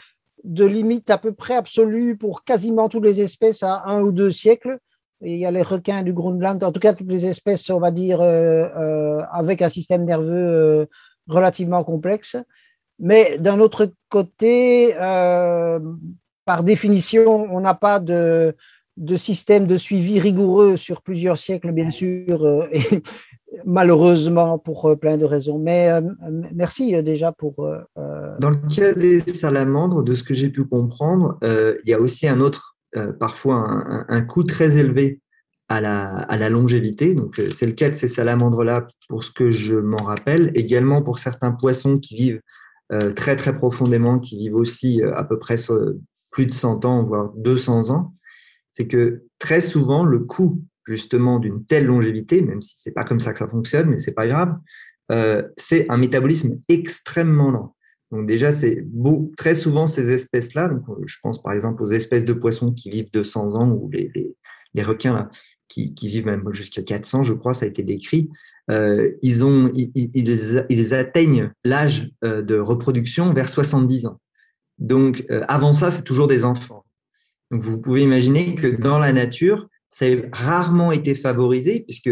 de, 0.43 0.65
limite 0.65 1.09
à 1.09 1.17
peu 1.17 1.33
près 1.33 1.55
absolue 1.55 2.17
pour 2.17 2.43
quasiment 2.43 2.89
toutes 2.89 3.05
les 3.05 3.21
espèces 3.21 3.63
à 3.63 3.83
un 3.85 4.01
ou 4.01 4.11
deux 4.11 4.29
siècles. 4.29 4.79
il 5.21 5.37
y 5.37 5.45
a 5.45 5.51
les 5.51 5.61
requins 5.61 6.03
du 6.03 6.13
Groenland, 6.13 6.63
en 6.63 6.71
tout 6.71 6.79
cas 6.79 6.93
toutes 6.93 7.11
les 7.11 7.25
espèces, 7.25 7.69
on 7.69 7.79
va 7.79 7.91
dire, 7.91 8.21
euh, 8.21 8.67
euh, 8.77 9.21
avec 9.31 9.61
un 9.61 9.69
système 9.69 10.05
nerveux 10.05 10.87
relativement 11.27 11.83
complexe. 11.83 12.37
Mais 12.99 13.37
d'un 13.37 13.59
autre 13.59 13.91
côté, 14.09 14.93
par 16.45 16.63
définition, 16.63 17.47
on 17.51 17.61
n'a 17.61 17.75
pas 17.75 17.99
de, 17.99 18.55
de 18.99 19.15
système 19.15 19.65
de 19.65 19.77
suivi 19.77 20.19
rigoureux 20.19 20.75
sur 20.75 21.01
plusieurs 21.01 21.37
siècles, 21.37 21.71
bien 21.71 21.89
sûr, 21.89 22.45
euh, 22.45 22.67
malheureusement 23.65 24.59
pour 24.59 24.85
euh, 24.85 24.95
plein 24.95 25.17
de 25.17 25.25
raisons. 25.25 25.59
Mais 25.59 25.89
euh, 25.89 26.01
merci 26.53 27.01
déjà 27.03 27.31
pour... 27.31 27.67
Dans 28.39 28.49
le 28.49 28.67
cas 28.73 28.93
des 28.93 29.19
salamandres, 29.19 30.03
de 30.03 30.15
ce 30.15 30.23
que 30.23 30.33
j'ai 30.33 30.49
pu 30.49 30.63
comprendre, 30.65 31.37
il 31.41 31.89
y 31.89 31.93
a 31.93 31.99
aussi 31.99 32.27
un 32.27 32.39
autre, 32.39 32.77
parfois 33.19 33.83
un, 34.07 34.21
coût 34.21 34.43
très 34.43 34.77
élevé 34.77 35.21
à 35.67 35.81
la, 35.81 36.05
à 36.05 36.37
la 36.37 36.49
longévité. 36.49 37.13
Donc, 37.13 37.41
c'est 37.51 37.65
le 37.65 37.73
cas 37.73 37.89
de 37.89 37.95
ces 37.95 38.07
salamandres-là, 38.07 38.87
pour 39.07 39.23
ce 39.23 39.31
que 39.31 39.51
je 39.51 39.75
m'en 39.75 40.03
rappelle. 40.03 40.51
Également 40.55 41.01
pour 41.01 41.19
certains 41.19 41.51
poissons 41.51 41.99
qui 41.99 42.15
vivent 42.15 42.41
très, 43.15 43.35
très 43.35 43.53
profondément, 43.53 44.19
qui 44.19 44.37
vivent 44.37 44.55
aussi 44.55 45.01
à 45.03 45.23
peu 45.23 45.37
près 45.37 45.55
plus 46.31 46.45
de 46.45 46.51
100 46.51 46.85
ans, 46.85 47.03
voire 47.03 47.31
200 47.35 47.89
ans 47.89 48.13
c'est 48.79 48.87
que 48.87 49.23
très 49.39 49.59
souvent, 49.59 50.05
le 50.05 50.19
coût 50.19 50.61
justement 50.89 51.39
d'une 51.39 51.63
telle 51.65 51.85
longévité, 51.85 52.41
même 52.41 52.61
si 52.61 52.75
c'est 52.77 52.91
pas 52.91 53.03
comme 53.03 53.19
ça 53.19 53.31
que 53.31 53.39
ça 53.39 53.47
fonctionne, 53.47 53.91
mais 53.91 53.99
c'est 53.99 54.13
pas 54.13 54.27
grave, 54.27 54.57
euh, 55.11 55.43
c'est 55.55 55.89
un 55.89 55.97
métabolisme 55.97 56.59
extrêmement 56.67 57.51
lent. 57.51 57.75
Donc 58.11 58.25
déjà, 58.25 58.51
c'est 58.51 58.81
beau, 58.81 59.31
très 59.37 59.53
souvent 59.53 59.85
ces 59.85 60.11
espèces-là, 60.11 60.69
donc 60.69 60.83
je 61.05 61.17
pense 61.21 61.41
par 61.43 61.53
exemple 61.53 61.83
aux 61.83 61.91
espèces 61.91 62.25
de 62.25 62.33
poissons 62.33 62.71
qui 62.71 62.89
vivent 62.89 63.11
200 63.13 63.55
ans 63.55 63.69
ou 63.71 63.89
les, 63.91 64.83
requins 64.83 65.13
là, 65.13 65.29
qui, 65.67 65.93
vivent 66.01 66.25
même 66.25 66.43
jusqu'à 66.51 66.81
400, 66.81 67.21
je 67.21 67.33
crois, 67.33 67.53
ça 67.53 67.65
a 67.65 67.69
été 67.69 67.83
décrit, 67.83 68.29
ils, 69.21 69.45
ont, 69.45 69.71
ils, 69.75 70.93
atteignent 70.95 71.51
l'âge 71.63 72.11
de 72.23 72.57
reproduction 72.57 73.31
vers 73.33 73.47
70 73.47 74.07
ans. 74.07 74.19
Donc, 74.79 75.23
avant 75.47 75.73
ça, 75.73 75.91
c'est 75.91 76.03
toujours 76.03 76.27
des 76.27 76.45
enfants. 76.45 76.83
Donc, 77.51 77.61
vous 77.61 77.79
pouvez 77.79 78.01
imaginer 78.01 78.55
que 78.55 78.67
dans 78.67 78.97
la 78.97 79.13
nature, 79.13 79.67
ça 79.89 80.05
a 80.05 80.09
rarement 80.31 80.91
été 80.91 81.15
favorisé, 81.15 81.81
puisque 81.81 82.11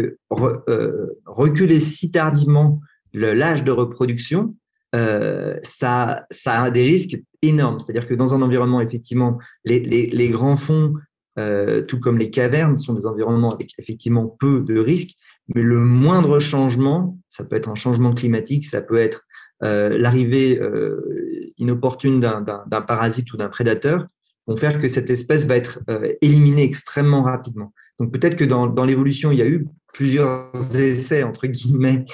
reculer 1.26 1.80
si 1.80 2.10
tardivement 2.10 2.80
l'âge 3.14 3.64
de 3.64 3.70
reproduction, 3.70 4.56
ça, 4.92 6.26
ça 6.30 6.62
a 6.62 6.70
des 6.70 6.82
risques 6.82 7.18
énorme. 7.42 7.80
C'est-à-dire 7.80 8.06
que 8.06 8.14
dans 8.14 8.34
un 8.34 8.42
environnement, 8.42 8.80
effectivement, 8.80 9.38
les, 9.64 10.28
grands 10.30 10.56
fonds, 10.56 10.94
euh, 11.38 11.82
tout 11.82 12.00
comme 12.00 12.18
les 12.18 12.30
cavernes, 12.30 12.78
sont 12.78 12.94
des 12.94 13.06
environnements 13.06 13.50
avec 13.50 13.72
effectivement 13.78 14.36
peu 14.40 14.60
de 14.60 14.78
risques, 14.78 15.16
mais 15.54 15.62
le 15.62 15.78
moindre 15.78 16.38
changement, 16.40 17.18
ça 17.28 17.44
peut 17.44 17.56
être 17.56 17.68
un 17.68 17.74
changement 17.74 18.12
climatique, 18.12 18.64
ça 18.64 18.82
peut 18.82 18.98
être 18.98 19.24
euh, 19.64 19.96
l'arrivée 19.98 20.60
euh, 20.60 21.52
inopportune 21.58 22.20
d'un 22.20 22.82
parasite 22.82 23.32
ou 23.32 23.36
d'un 23.36 23.48
prédateur, 23.48 24.06
vont 24.48 24.56
faire 24.56 24.78
que 24.78 24.88
cette 24.88 25.10
espèce 25.10 25.46
va 25.46 25.56
être 25.56 25.78
éliminée 26.20 26.64
extrêmement 26.64 27.22
rapidement. 27.22 27.72
Donc 28.00 28.12
peut-être 28.12 28.34
que 28.34 28.44
dans, 28.44 28.84
l'évolution, 28.84 29.30
il 29.30 29.38
y 29.38 29.42
a 29.42 29.46
eu 29.46 29.66
plusieurs 29.92 30.50
essais, 30.74 31.22
entre 31.22 31.46
guillemets, 31.46 32.04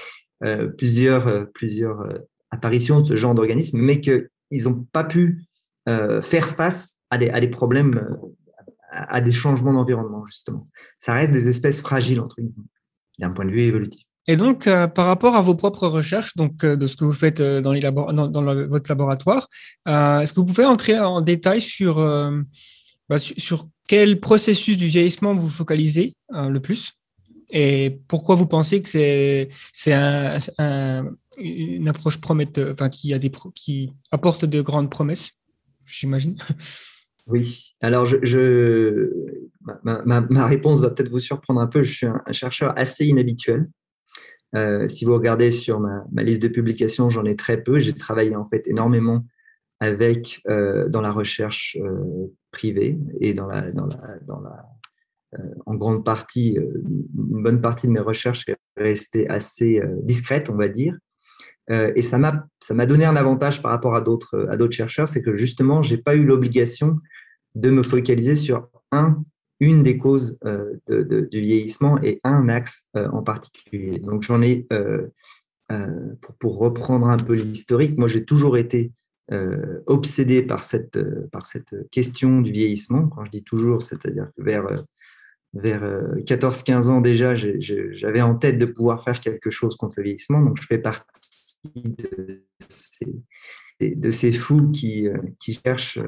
plusieurs, 0.77 1.51
plusieurs 1.53 2.07
apparitions 2.51 3.01
de 3.01 3.07
ce 3.07 3.17
genre 3.17 3.35
d'organisme, 3.35 3.79
mais 3.79 4.01
que 4.01 4.29
ils 4.51 4.65
n'ont 4.65 4.87
pas 4.93 5.05
pu 5.05 5.43
euh, 5.89 6.23
faire 6.23 6.57
face 6.57 6.99
à 7.11 7.19
des, 7.19 7.29
à 7.29 7.41
des 7.41 7.49
problèmes, 7.49 7.99
euh, 7.99 8.29
à, 8.91 9.21
des 9.21 9.33
changements 9.33 9.73
d'environnement, 9.73 10.25
justement. 10.27 10.65
Ça 10.99 11.13
reste 11.13 11.33
des 11.33 11.49
espèces 11.49 11.81
fragiles, 11.81 12.21
entre 12.21 12.37
guillemets, 12.37 12.69
d'un 13.19 13.31
point 13.31 13.45
de 13.45 13.51
vue 13.51 13.63
évolutif. 13.63 14.03
Et 14.27 14.37
donc, 14.37 14.67
euh, 14.67 14.87
par 14.87 15.07
rapport 15.07 15.37
à 15.37 15.43
vos 15.43 15.55
propres 15.55 15.87
recherches, 15.87 16.35
donc 16.37 16.65
de 16.65 16.87
ce 16.87 16.97
que 16.97 17.05
vous 17.05 17.13
faites 17.13 17.43
dans, 17.43 17.73
les 17.73 17.81
dans, 17.81 18.67
votre 18.67 18.91
laboratoire, 18.91 19.49
est-ce 19.87 20.33
que 20.33 20.41
vous 20.41 20.47
pouvez 20.47 20.65
entrer 20.65 20.99
en 20.99 21.21
détail 21.21 21.61
sur, 21.61 21.97
bah, 23.09 23.19
sur, 23.19 23.67
quel 23.87 24.19
processus 24.19 24.79
du 24.79 24.87
vieillissement 24.87 25.35
vous 25.35 25.49
focalisez 25.49 26.15
le 26.31 26.59
plus? 26.59 26.95
Et 27.53 28.01
pourquoi 28.09 28.35
vous 28.35 28.47
pensez 28.47 28.81
que 28.81 28.89
c'est 28.89 29.51
c'est 29.75 29.93
un, 29.93 30.41
une 31.39 31.87
approche 31.89 32.19
prometteuse, 32.19 32.73
enfin 32.73 32.89
qui 32.89 33.13
a 33.13 33.19
des 33.19 33.31
qui 33.55 33.93
apporte 34.11 34.47
de 34.47 34.63
grandes 34.63 34.91
promesses, 34.91 35.33
j'imagine? 35.85 36.39
Oui. 37.27 37.75
Alors 37.81 38.05
je, 38.05 39.11
ma, 39.83 40.03
ma, 40.05 40.47
réponse 40.47 40.81
va 40.81 40.91
peut-être 40.91 41.11
vous 41.11 41.19
surprendre 41.19 41.61
un 41.61 41.67
peu. 41.67 41.83
Je 41.83 41.91
suis 41.91 42.07
un, 42.07 42.21
chercheur 42.33 42.75
assez 42.77 43.07
inhabituel. 43.07 43.69
Euh, 44.55 44.87
si 44.89 45.05
vous 45.05 45.15
regardez 45.15 45.51
sur 45.51 45.81
ma, 45.81 46.23
liste 46.23 46.43
de 46.43 46.49
publications, 46.49 47.11
j'en 47.11 47.25
ai 47.25 47.37
très 47.37 47.63
peu. 47.63 47.79
J'ai 47.79 47.93
travaillé 47.93 48.37
en 48.37 48.47
fait 48.47 48.67
énormément 48.69 49.27
avec 49.81 50.41
euh, 50.49 50.89
dans 50.89 51.01
la 51.01 51.11
recherche 51.11 51.77
euh, 51.81 52.33
privée 52.53 52.99
et 53.21 53.35
dans 53.35 53.47
la, 53.47 53.73
dans 53.73 53.87
la, 53.87 54.19
dans 54.27 54.41
la 54.41 54.69
en 55.67 55.75
grande 55.75 56.05
partie, 56.05 56.57
une 56.57 57.43
bonne 57.43 57.61
partie 57.61 57.89
de 57.89 57.93
mes 57.93 57.99
recherches 57.99 58.49
est 58.49 58.57
restée 58.77 59.29
assez 59.29 59.83
discrète, 60.05 60.49
on 60.49 60.55
va 60.55 60.69
dire. 60.69 60.97
et 61.69 62.03
ça 62.03 62.19
m'a 62.19 62.87
donné 62.87 63.05
un 63.05 63.17
avantage 63.17 63.61
par 63.61 63.73
rapport 63.73 63.97
à 63.97 64.01
d'autres 64.01 64.47
à 64.49 64.57
d'autres 64.57 64.77
chercheurs, 64.77 65.09
c'est 65.09 65.23
que 65.23 65.35
justement, 65.35 65.83
j'ai 65.83 65.97
pas 65.97 66.15
eu 66.15 66.23
l'obligation 66.23 67.01
de 67.57 67.71
me 67.71 67.83
focaliser 67.83 68.37
sur 68.37 68.69
un 68.93 69.25
une 69.61 69.83
des 69.83 69.99
causes 69.99 70.39
du 70.89 71.41
vieillissement 71.41 72.03
et 72.03 72.21
un 72.25 72.49
axe 72.49 72.87
en 72.95 73.23
particulier. 73.23 73.99
Donc 73.99 74.23
j'en 74.23 74.43
ai 74.43 74.67
pour, 75.69 76.35
pour, 76.39 76.59
reprendre 76.59 77.09
un 77.09 77.17
peu 77.17 77.35
l'historique, 77.35 77.97
moi 77.97 78.09
j'ai 78.09 78.25
toujours 78.25 78.59
été 78.59 78.93
obsédé 79.87 80.43
par 80.43 80.63
cette, 80.63 80.99
par 81.31 81.47
cette 81.47 81.75
question 81.91 82.41
du 82.41 82.53
vieillissement. 82.53 83.09
Quand 83.09 83.25
je 83.25 83.31
dis 83.31 83.45
toujours, 83.45 83.81
c'est-à-dire 83.81 84.29
que 84.37 84.43
vers 84.43 84.67
vers 85.55 85.83
14-15 85.83 86.89
euh, 86.89 86.91
ans 86.91 87.01
déjà, 87.01 87.35
j'avais 87.35 88.21
en 88.21 88.35
tête 88.35 88.59
de 88.59 88.67
pouvoir 88.67 89.03
faire 89.03 89.21
quelque 89.21 89.51
chose 89.51 89.77
contre 89.77 89.95
le 89.99 90.05
vieillissement. 90.05 90.41
Donc, 90.41 90.61
je 90.61 90.67
fais 90.67 90.79
partie 90.79 91.05
de 93.81 94.11
ces, 94.11 94.33
fous 94.33 94.71
qui, 94.71 95.09
euh, 95.09 95.17
qui 95.39 95.55
cherchent 95.55 96.01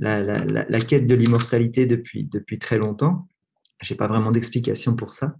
euh, 0.00 0.64
la, 0.68 0.80
quête 0.80 1.06
de 1.06 1.14
l'immortalité 1.14 1.86
depuis, 1.86 2.26
depuis 2.26 2.58
très 2.58 2.78
longtemps. 2.78 3.28
Je 3.80 3.92
n'ai 3.92 3.98
pas 3.98 4.08
vraiment 4.08 4.30
d'explication 4.30 4.94
pour 4.94 5.10
ça. 5.10 5.34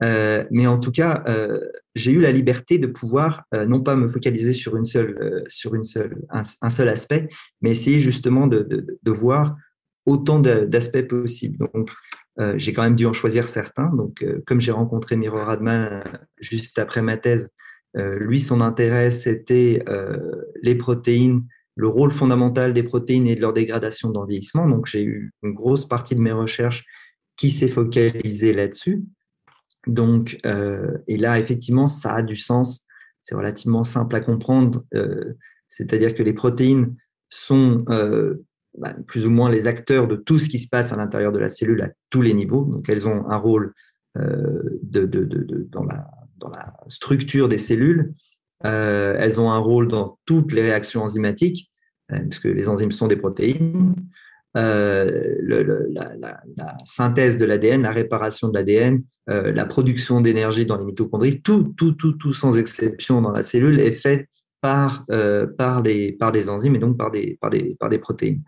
mais 0.00 0.66
en 0.66 0.78
tout 0.78 0.90
cas, 0.90 1.24
j'ai 1.94 2.12
eu 2.12 2.20
la 2.20 2.32
liberté 2.32 2.78
de 2.78 2.88
pouvoir 2.88 3.44
non 3.52 3.82
pas 3.82 3.94
me 3.94 4.08
focaliser 4.08 4.52
sur, 4.52 4.76
une 4.76 4.84
seule, 4.84 5.44
sur 5.48 5.76
une 5.76 5.84
seule, 5.84 6.16
un, 6.30 6.70
seul 6.70 6.88
aspect, 6.88 7.28
mais 7.60 7.70
essayer 7.70 8.00
justement 8.00 8.48
de, 8.48 8.62
de, 8.62 8.98
de 9.00 9.10
voir 9.12 9.56
autant 10.06 10.40
d'aspects 10.40 11.06
possibles. 11.06 11.58
Donc, 11.72 11.90
euh, 12.40 12.54
j'ai 12.56 12.72
quand 12.72 12.82
même 12.82 12.94
dû 12.94 13.06
en 13.06 13.12
choisir 13.12 13.46
certains. 13.46 13.90
Donc, 13.94 14.22
euh, 14.22 14.42
comme 14.46 14.60
j'ai 14.60 14.72
rencontré 14.72 15.16
Miro 15.16 15.38
Radman 15.38 15.82
euh, 15.82 16.18
juste 16.40 16.78
après 16.78 17.02
ma 17.02 17.16
thèse, 17.16 17.50
lui, 17.94 18.38
son 18.38 18.60
intérêt, 18.60 19.10
c'était 19.10 19.82
les 20.62 20.76
protéines, 20.76 21.42
le 21.78 21.86
rôle 21.86 22.10
fondamental 22.10 22.74
des 22.74 22.82
protéines 22.82 23.28
et 23.28 23.36
de 23.36 23.40
leur 23.40 23.52
dégradation 23.52 24.10
dans 24.10 24.22
le 24.22 24.28
vieillissement. 24.28 24.68
Donc, 24.68 24.86
j'ai 24.86 25.04
eu 25.04 25.32
une 25.42 25.54
grosse 25.54 25.86
partie 25.86 26.16
de 26.16 26.20
mes 26.20 26.32
recherches 26.32 26.84
qui 27.36 27.50
s'est 27.50 27.68
focalisée 27.68 28.52
là-dessus. 28.52 29.04
Donc, 29.86 30.40
et 31.06 31.16
là, 31.16 31.38
effectivement, 31.38 31.86
ça 31.86 32.14
a 32.14 32.22
du 32.22 32.34
sens. 32.34 32.84
C'est 33.22 33.36
relativement 33.36 33.84
simple 33.84 34.16
à 34.16 34.20
comprendre. 34.20 34.84
C'est-à-dire 35.68 36.14
que 36.14 36.24
les 36.24 36.32
protéines 36.32 36.96
sont 37.28 37.84
bah, 38.76 38.94
plus 39.06 39.26
ou 39.26 39.30
moins 39.30 39.48
les 39.48 39.68
acteurs 39.68 40.08
de 40.08 40.16
tout 40.16 40.40
ce 40.40 40.48
qui 40.48 40.58
se 40.58 40.68
passe 40.68 40.92
à 40.92 40.96
l'intérieur 40.96 41.30
de 41.30 41.38
la 41.38 41.48
cellule 41.48 41.82
à 41.82 41.90
tous 42.10 42.22
les 42.22 42.34
niveaux. 42.34 42.64
Donc, 42.64 42.88
elles 42.88 43.06
ont 43.06 43.30
un 43.30 43.36
rôle 43.36 43.72
euh, 44.16 44.80
de, 44.82 45.04
de, 45.04 45.24
de, 45.24 45.68
dans, 45.70 45.84
la, 45.84 46.06
dans, 46.38 46.48
la, 46.48 46.74
structure 46.88 47.48
des 47.48 47.58
cellules. 47.58 48.14
Euh, 48.64 49.16
elles 49.18 49.40
ont 49.40 49.50
un 49.50 49.58
rôle 49.58 49.88
dans 49.88 50.18
toutes 50.26 50.52
les 50.52 50.62
réactions 50.62 51.02
enzymatiques, 51.02 51.70
euh, 52.12 52.18
puisque 52.28 52.44
les 52.44 52.68
enzymes 52.68 52.92
sont 52.92 53.06
des 53.06 53.16
protéines. 53.16 53.94
Le, 54.54 55.86
la, 55.92 56.40
synthèse 56.84 57.38
de 57.38 57.44
l'ADN, 57.44 57.82
la 57.82 57.92
réparation 57.92 58.48
de 58.48 58.54
l'ADN, 58.54 59.04
la 59.28 59.66
production 59.66 60.20
d'énergie 60.20 60.66
dans 60.66 60.76
les 60.78 60.84
mitochondries, 60.84 61.42
tout, 61.42 61.74
tout, 61.76 61.92
tout, 61.92 62.14
tout 62.14 62.32
sans 62.32 62.58
exception 62.58 63.20
dans 63.20 63.30
la 63.30 63.42
cellule 63.42 63.78
est 63.78 63.92
fait 63.92 64.26
par, 64.60 65.04
euh, 65.10 65.46
par, 65.46 65.82
des, 65.82 66.12
par 66.12 66.32
des 66.32 66.48
enzymes 66.48 66.76
et 66.76 66.78
donc 66.78 66.96
par 66.96 67.10
des, 67.10 67.38
par 67.40 67.50
des, 67.50 67.76
par 67.78 67.88
des 67.88 67.98
protéines. 67.98 68.42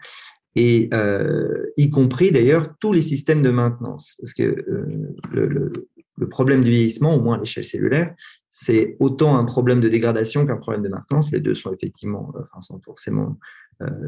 Et 0.57 0.89
euh, 0.93 1.67
y 1.77 1.91
compris 1.91 2.33
d'ailleurs 2.33 2.75
tous 2.81 2.93
les 2.93 3.03
systèmes 3.03 3.43
de 3.43 3.51
maintenance. 3.51 4.17
Parce 4.21 4.35
que 4.35 4.43
euh, 4.43 5.15
le, 5.33 5.47
le, 5.47 6.29
problème 6.29 6.63
du 6.63 6.71
vieillissement, 6.71 7.15
au 7.15 7.21
moins 7.21 7.37
à 7.37 7.39
l'échelle 7.39 7.65
cellulaire, 7.65 8.15
c'est 8.51 8.97
autant 9.01 9.39
un 9.39 9.45
problème 9.45 9.81
de 9.81 9.89
dégradation 9.89 10.45
qu'un 10.45 10.57
problème 10.57 10.83
de 10.83 10.89
maintenance. 10.89 11.31
Les 11.33 11.41
deux 11.41 11.55
sont 11.55 11.73
effectivement, 11.73 12.33
enfin, 12.35 12.61
sont 12.61 12.81
forcément 12.81 13.39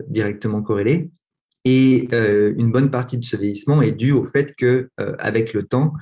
directement 0.09 0.61
corrélés. 0.61 1.11
Et 1.65 2.09
une 2.13 2.73
bonne 2.73 2.91
partie 2.91 3.17
de 3.17 3.25
ce 3.25 3.37
vieillissement 3.37 3.81
est 3.81 3.93
due 3.93 4.13
au 4.13 4.25
fait 4.25 4.55
que, 4.57 4.91
avec 5.19 5.55
le 5.55 5.63
temps, 5.63 5.93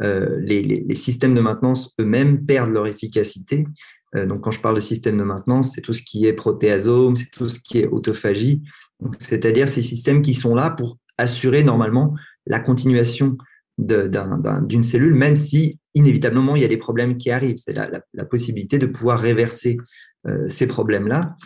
les, 0.00 0.62
les, 0.62 0.94
systèmes 0.94 1.34
de 1.34 1.40
maintenance 1.40 1.92
eux-mêmes 2.00 2.46
perdent 2.46 2.70
leur 2.70 2.86
efficacité 2.86 3.66
euh, 4.16 4.26
donc, 4.26 4.42
quand 4.42 4.50
je 4.50 4.60
parle 4.60 4.76
de 4.76 4.80
système 4.80 5.18
de 5.18 5.22
maintenance, 5.22 5.72
c'est 5.74 5.80
tout 5.80 5.92
ce 5.92 6.02
qui 6.02 6.26
est 6.26 6.32
protéasome, 6.32 7.16
c'est 7.16 7.30
tout 7.30 7.48
ce 7.48 7.58
qui 7.60 7.78
est 7.78 7.86
autophagie, 7.86 8.62
c'est-à-dire 9.18 9.68
ces 9.68 9.82
systèmes 9.82 10.22
qui 10.22 10.34
sont 10.34 10.54
là 10.54 10.70
pour 10.70 10.98
assurer 11.18 11.62
normalement 11.62 12.14
la 12.46 12.60
continuation 12.60 13.36
d'une 13.78 14.82
cellule, 14.82 15.14
même 15.14 15.36
si 15.36 15.78
inévitablement 15.94 16.56
il 16.56 16.62
y 16.62 16.64
a 16.64 16.68
des 16.68 16.76
problèmes 16.76 17.16
qui 17.16 17.30
arrivent. 17.30 17.58
C'est 17.58 17.72
la, 17.72 18.24
possibilité 18.24 18.78
de 18.78 18.86
pouvoir 18.86 19.20
réverser 19.20 19.78
euh, 20.26 20.48
ces 20.48 20.66
problèmes-là. 20.66 21.36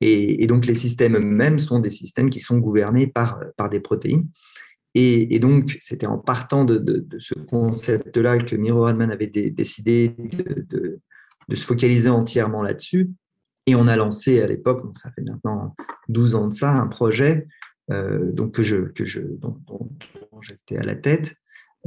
Et, 0.00 0.46
donc 0.46 0.66
les 0.66 0.74
systèmes 0.74 1.16
eux-mêmes 1.16 1.58
sont 1.58 1.80
des 1.80 1.90
systèmes 1.90 2.30
qui 2.30 2.40
sont 2.40 2.58
gouvernés 2.58 3.06
par, 3.06 3.40
par 3.56 3.68
des 3.68 3.80
protéines. 3.80 4.26
Et, 4.94 5.38
donc 5.38 5.76
c'était 5.80 6.06
en 6.06 6.18
partant 6.18 6.64
de, 6.64 7.06
ce 7.18 7.34
concept-là 7.34 8.38
que 8.38 8.56
Miro 8.56 8.82
Radman 8.82 9.10
avait 9.10 9.26
décidé 9.26 10.14
de, 10.18 11.00
de 11.48 11.54
se 11.54 11.64
focaliser 11.64 12.10
entièrement 12.10 12.62
là-dessus. 12.62 13.10
Et 13.66 13.74
on 13.74 13.86
a 13.86 13.96
lancé 13.96 14.40
à 14.40 14.46
l'époque, 14.46 14.82
ça 14.96 15.10
fait 15.12 15.22
maintenant 15.22 15.74
12 16.08 16.34
ans 16.34 16.48
de 16.48 16.54
ça, 16.54 16.70
un 16.72 16.86
projet 16.86 17.46
euh, 17.90 18.32
donc 18.32 18.54
que 18.54 18.62
je, 18.62 18.76
que 18.76 19.04
je, 19.04 19.20
dont, 19.20 19.58
j'étais 20.40 20.76
à 20.76 20.82
la 20.82 20.94
tête 20.94 21.34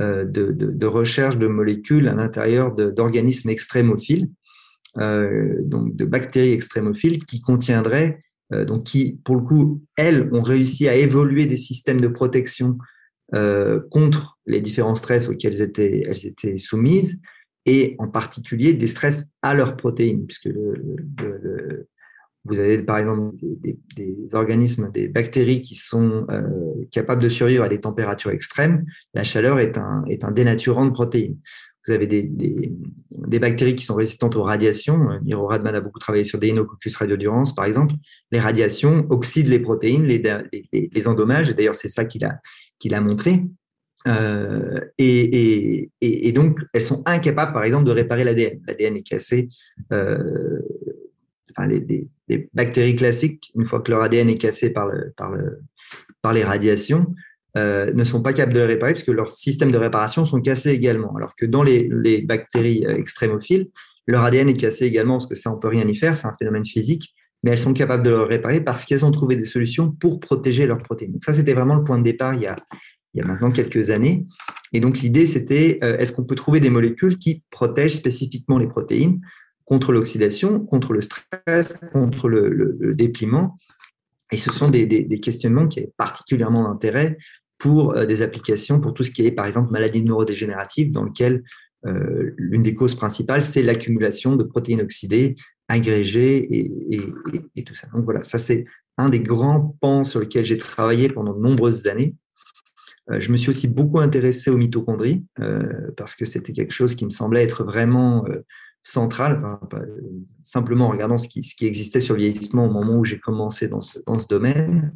euh, 0.02 0.26
de, 0.26 0.86
recherche 0.86 1.38
de 1.38 1.48
molécules 1.48 2.08
à 2.08 2.14
l'intérieur 2.14 2.74
d'organismes 2.74 3.50
extrémophiles, 3.50 4.30
euh, 4.98 5.56
donc 5.64 5.96
de 5.96 6.06
bactéries 6.06 6.52
extrémophiles 6.52 7.26
qui 7.26 7.42
contiendraient, 7.42 8.20
donc 8.68 8.84
qui, 8.84 9.18
pour 9.24 9.38
le 9.38 9.44
coup, 9.44 9.82
elles 9.96 10.28
ont 10.34 10.42
réussi 10.42 10.90
à 10.90 10.96
évoluer 10.96 11.46
des 11.46 11.56
systèmes 11.56 12.02
de 12.02 12.10
protection 12.10 12.78
contre 13.90 14.38
les 14.46 14.60
différents 14.60 14.96
stress 14.96 15.30
auxquels 15.30 15.62
étaient, 15.62 16.04
elles 16.06 16.28
étaient 16.28 16.58
soumises, 16.58 17.18
et 17.66 17.96
en 18.00 18.10
particulier 18.10 18.74
des 18.74 18.88
stress 18.88 19.26
à 19.42 19.54
leurs 19.54 19.78
protéines, 19.78 20.26
puisque 20.26 20.46
le, 20.48 21.88
vous 22.46 22.60
avez 22.60 22.80
par 22.80 22.98
exemple 22.98 23.36
des, 23.96 24.28
organismes, 24.34 24.92
des 24.92 25.08
bactéries 25.08 25.62
qui 25.62 25.76
sont 25.76 26.26
euh, 26.30 26.44
capables 26.92 27.22
de 27.22 27.30
survivre 27.30 27.64
à 27.64 27.70
des 27.70 27.80
températures 27.80 28.32
extrêmes. 28.32 28.86
La 29.14 29.24
chaleur 29.24 29.60
est 29.60 29.78
un, 29.78 30.32
dénaturant 30.32 30.86
de 30.86 30.92
protéines. 30.92 31.38
Vous 31.86 31.94
avez 31.94 32.06
des, 32.08 33.40
bactéries 33.40 33.76
qui 33.76 33.84
sont 33.84 33.96
résistantes 33.96 34.36
aux 34.36 34.44
radiations. 34.44 35.20
Miro 35.24 35.48
Radman 35.48 35.76
a 35.76 35.82
beaucoup 35.82 36.00
travaillé 36.00 36.24
sur 36.24 36.38
des 36.38 36.50
Inococcus 36.50 36.96
radiodurans, 36.96 37.44
par 37.56 37.66
exemple. 37.66 37.96
Les 38.32 38.40
radiations 38.40 39.08
oxydent 39.10 39.48
les 39.48 39.60
protéines, 39.60 40.06
les, 40.06 40.22
les, 40.72 40.90
les 40.94 41.08
endommagent. 41.08 41.50
Et 41.50 41.54
d'ailleurs, 41.54 41.76
c'est 41.76 41.90
ça 41.90 42.06
qu'il 42.06 42.24
a, 42.24 43.02
montré. 43.02 43.46
Euh, 44.08 44.80
et, 44.98 46.32
donc, 46.34 46.60
elles 46.74 46.82
sont 46.82 47.02
incapables, 47.06 47.54
par 47.54 47.64
exemple, 47.64 47.86
de 47.86 47.92
réparer 47.92 48.24
l'ADN. 48.24 48.62
L'ADN 48.68 48.98
est 48.98 49.04
cassé. 49.04 49.50
Euh, 49.92 50.60
enfin, 51.52 51.68
les, 51.68 52.08
bactéries 52.54 52.96
classiques, 52.96 53.52
une 53.56 53.66
fois 53.66 53.82
que 53.82 53.92
leur 53.92 54.02
ADN 54.02 54.30
est 54.30 54.38
cassé 54.38 54.70
par, 54.70 54.88
le, 54.88 55.14
par, 55.16 55.32
le, 55.32 55.62
par 56.22 56.34
les 56.34 56.44
radiations, 56.44 57.14
euh, 57.58 57.92
ne 57.94 58.04
sont 58.04 58.22
pas 58.22 58.34
capables 58.34 58.54
de 58.54 58.60
le 58.60 58.66
réparer 58.66 58.94
puisque 58.94 59.10
leurs 59.10 59.32
systèmes 59.32 59.72
de 59.72 59.78
réparation 59.78 60.24
sont 60.24 60.40
cassés 60.40 60.72
également. 60.72 61.14
Alors 61.18 61.36
que 61.36 61.46
dans 61.46 61.64
les, 61.64 61.90
les 61.92 62.22
bactéries 62.22 62.86
euh, 62.86 62.96
extrémophiles, 62.96 63.70
leur 64.08 64.24
ADN 64.24 64.50
est 64.50 64.54
cassé 64.54 64.86
également 64.86 65.16
parce 65.16 65.28
que 65.28 65.36
ça, 65.36 65.52
on 65.52 65.58
peut 65.58 65.68
rien 65.68 65.88
y 65.88 65.96
faire, 65.96 66.16
c'est 66.16 66.28
un 66.28 66.36
phénomène 66.38 66.66
physique, 66.66 67.14
mais 67.44 67.52
elles 67.52 67.58
sont 67.58 67.74
capables 67.74 68.04
de 68.04 68.10
le 68.10 68.22
réparer 68.22 68.62
parce 68.62 68.86
qu'elles 68.86 69.06
ont 69.06 69.12
trouvé 69.12 69.36
des 69.36 69.46
solutions 69.46 69.92
pour 69.92 70.20
protéger 70.20 70.66
leurs 70.66 70.78
protéines. 70.78 71.12
Donc 71.12 71.24
ça, 71.24 71.34
c'était 71.34 71.54
vraiment 71.54 71.76
le 71.76 71.84
point 71.84 71.98
de 71.98 72.04
départ 72.04 72.34
il 72.34 72.42
y 72.42 72.48
a, 72.48 72.56
il 73.14 73.20
y 73.20 73.22
a 73.22 73.26
maintenant 73.26 73.52
quelques 73.52 73.90
années. 73.90 74.26
Et 74.74 74.80
donc 74.80 75.00
l'idée, 75.00 75.26
c'était 75.26 75.80
euh, 75.84 75.98
est-ce 75.98 76.14
qu'on 76.14 76.24
peut 76.24 76.36
trouver 76.36 76.60
des 76.60 76.70
molécules 76.70 77.18
qui 77.18 77.44
protègent 77.50 77.96
spécifiquement 77.96 78.58
les 78.58 78.68
protéines 78.68 79.20
contre 79.72 79.94
l'oxydation, 79.94 80.60
contre 80.60 80.92
le 80.92 81.00
stress, 81.00 81.80
contre 81.94 82.28
le, 82.28 82.94
dépliement 82.94 83.58
Et 84.34 84.36
ce 84.36 84.52
sont 84.52 84.70
des, 84.70 84.86
des, 84.86 85.20
questionnements 85.22 85.66
qui 85.66 85.80
ont 85.80 85.94
particulièrement 85.96 86.64
d'intérêt 86.64 87.18
pour 87.58 87.96
euh, 87.96 88.06
des 88.06 88.22
applications, 88.22 88.82
pour 88.82 88.94
tout 88.94 89.04
ce 89.04 89.12
qui 89.12 89.26
est, 89.26 89.32
par 89.32 89.46
exemple, 89.46 89.72
maladie 89.72 90.04
neurodégénérative, 90.04 90.92
dans 90.92 91.06
lequel 91.06 91.44
euh, 91.86 92.32
l'une 92.36 92.64
des 92.64 92.76
causes 92.76 92.96
principales, 92.96 93.44
c'est 93.44 93.62
l'accumulation 93.62 94.36
de 94.36 94.44
protéines 94.44 94.82
oxydées, 94.82 95.38
agrégées 95.70 96.54
et, 96.54 97.00
et, 97.56 97.64
tout 97.64 97.76
ça. 97.76 97.88
Donc 97.94 98.04
voilà, 98.04 98.24
ça 98.24 98.38
c'est 98.38 98.66
un 98.98 99.08
des 99.08 99.22
grands 99.22 99.78
pans 99.80 100.04
sur 100.04 100.20
lesquels 100.20 100.44
j'ai 100.44 100.58
travaillé 100.58 101.08
pendant 101.08 101.34
de 101.34 101.40
nombreuses 101.40 101.88
années. 101.88 102.14
Euh, 103.10 103.22
je 103.22 103.32
me 103.32 103.38
suis 103.38 103.52
aussi 103.52 103.70
beaucoup 103.70 104.00
intéressé 104.00 104.52
aux 104.52 104.58
mitochondries 104.58 105.24
parce 105.96 106.14
que 106.14 106.26
c'était 106.26 106.52
quelque 106.52 106.74
chose 106.74 106.94
qui 106.94 107.06
me 107.06 107.10
semblait 107.10 107.44
être 107.44 107.64
vraiment 107.64 108.26
euh, 108.82 108.90
central, 108.90 109.60
simplement 110.42 110.88
en 110.88 110.92
regardant 110.92 111.18
ce 111.18 111.28
qui, 111.28 111.66
existait 111.66 112.00
sur 112.00 112.16
le 112.16 112.22
vieillissement 112.22 112.66
au 112.66 112.72
moment 112.72 112.98
où 112.98 113.06
j'ai 113.06 113.20
commencé 113.20 113.68
dans 113.68 113.82
ce, 113.82 114.28
domaine. 114.28 114.94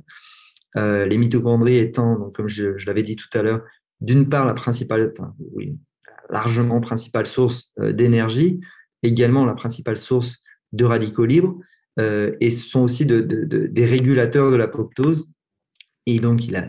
les 0.76 1.18
mitochondries 1.18 1.78
étant, 1.78 2.18
donc, 2.18 2.36
comme 2.36 2.48
je, 2.48 2.86
l'avais 2.86 3.04
dit 3.04 3.16
tout 3.16 3.30
à 3.34 3.44
l'heure, 3.44 3.62
d'une 4.02 4.28
part 4.28 4.46
la 4.46 4.54
principale, 4.54 5.14
oui, 5.54 5.78
largement 6.30 6.82
principale 6.82 7.26
source 7.26 7.72
d'énergie, 7.78 8.60
également 9.04 9.46
la 9.46 9.54
principale 9.54 9.98
source 9.98 10.40
de 10.74 10.84
radicaux 10.84 11.26
libres, 11.26 11.60
et 11.98 12.50
ce 12.50 12.64
sont 12.64 12.82
aussi 12.82 13.06
de, 13.06 13.22
de, 13.22 13.46
de, 13.46 13.68
des 13.68 13.86
régulateurs 13.86 14.52
de 14.52 14.56
l'apoptose 14.58 15.30
et 16.08 16.20
donc, 16.20 16.46
il 16.46 16.56
a, 16.56 16.68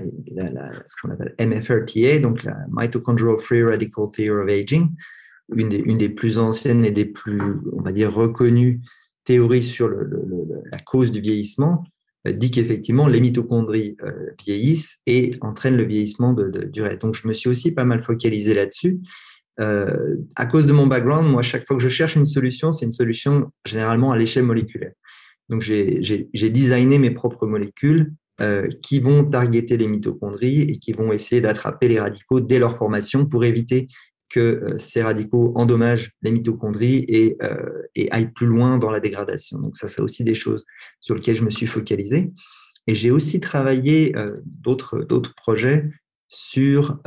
ce 0.87 0.97
qu'on 1.01 1.11
appelle 1.11 1.35
MFRTA, 1.39 2.19
donc 2.21 2.43
la 2.43 2.57
Mitochondrial 2.71 3.39
Free 3.39 3.63
Radical 3.63 4.07
Theory 4.11 4.43
of 4.43 4.49
Aging, 4.49 4.89
une 5.55 5.69
des, 5.69 6.09
plus 6.09 6.39
anciennes 6.39 6.85
et 6.85 6.91
des 6.91 7.05
plus, 7.05 7.41
on 7.73 7.83
va 7.83 7.93
dire, 7.93 8.13
reconnues 8.13 8.81
théories 9.25 9.63
sur 9.63 9.91
la 9.91 10.79
cause 10.79 11.13
du 11.13 11.21
vieillissement, 11.21 11.85
euh, 12.27 12.33
dit 12.33 12.51
qu'effectivement, 12.51 13.07
les 13.09 13.21
mitochondries 13.21 13.97
euh, 14.03 14.31
vieillissent 14.45 15.01
et 15.07 15.37
entraînent 15.41 15.77
le 15.77 15.85
vieillissement 15.85 16.33
de, 16.33 16.49
de, 16.49 16.65
du 16.65 16.83
reste. 16.83 17.03
Donc, 17.03 17.15
je 17.15 17.29
me 17.29 17.33
suis 17.33 17.49
aussi 17.49 17.73
pas 17.73 17.85
mal 17.85 18.03
focalisé 18.03 18.55
là-dessus. 18.55 19.01
Euh, 19.61 20.17
à 20.35 20.47
cause 20.47 20.67
de 20.67 20.73
mon 20.73 20.87
background, 20.87 21.31
moi, 21.31 21.43
chaque 21.43 21.67
fois 21.67 21.77
que 21.77 21.83
je 21.83 21.89
cherche 21.89 22.17
une 22.17 22.27
solution, 22.27 22.73
c'est 22.73 22.87
une 22.87 22.93
solution 22.93 23.51
généralement 23.67 24.13
à 24.13 24.19
l'échelle 24.19 24.45
moléculaire. 24.45 24.93
Donc, 25.49 25.63
j'ai 25.63 26.51
designé 26.51 26.99
mes 26.99 27.13
propres 27.13 27.47
molécules 27.47 28.13
qui 28.83 28.99
vont 28.99 29.25
targeter 29.25 29.77
les 29.77 29.87
mitochondries 29.87 30.63
et 30.63 30.79
qui 30.79 30.93
vont 30.93 31.13
essayer 31.13 31.41
d'attraper 31.41 31.89
les 31.89 32.01
radicaux 32.01 32.41
dès 32.41 32.59
leur 32.59 32.77
formation 32.77 33.25
pour 33.25 33.45
éviter 33.45 33.87
que 34.29 34.41
euh, 34.41 34.79
ces 34.79 35.03
radicaux 35.03 35.53
endommagent 35.55 36.13
les 36.23 36.31
mitochondries 36.31 37.05
et, 37.09 37.37
euh, 37.43 37.83
et, 37.95 38.11
aillent 38.11 38.33
plus 38.33 38.47
loin 38.47 38.79
dans 38.79 38.91
la 38.91 39.01
dégradation. 39.01 39.59
Donc 39.59 39.77
ça, 39.77 39.89
c'est 39.89 40.03
aussi 40.03 40.25
des 40.25 40.35
choses 40.35 40.65
sur 41.01 41.15
lesquelles 41.15 41.37
je 41.37 41.45
me 41.45 41.51
suis 41.51 41.67
focalisé. 41.67 42.33
Et 42.87 42.95
j'ai 42.95 43.11
aussi 43.11 43.41
travaillé 43.41 44.15
d'autres 44.45 45.01
d'autres 45.01 45.35
projets 45.35 45.91
sur 46.29 47.01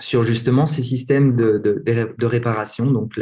sur 0.00 0.24
justement 0.24 0.66
ces 0.66 0.82
systèmes 0.82 1.36
de, 1.36 1.58
de, 1.58 2.26
réparation, 2.26 2.90
donc 2.90 3.14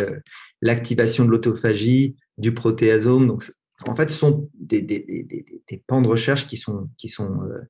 l'activation 0.63 1.27
de 1.27 1.31
l'autophagie, 1.31 2.17
du 2.39 2.55
protéasome. 2.55 3.27
Donc 3.27 3.43
en 3.89 3.95
fait, 3.95 4.11
ce 4.11 4.19
sont 4.19 4.49
des, 4.59 4.83
des, 4.83 5.01
des, 5.01 5.63
des, 5.69 5.85
pans 5.87 6.03
de 6.03 6.09
recherche 6.09 6.47
qui 6.47 6.57
sont, 6.57 6.85
qui 6.97 7.09
sont, 7.09 7.43
euh, 7.43 7.61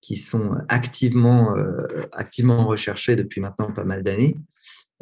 qui 0.00 0.16
sont 0.16 0.52
activement, 0.68 1.56
euh, 1.56 1.86
activement 2.12 2.66
recherchés 2.66 3.16
depuis 3.16 3.40
maintenant 3.40 3.72
pas 3.72 3.84
mal 3.84 4.02
d'années. 4.02 4.36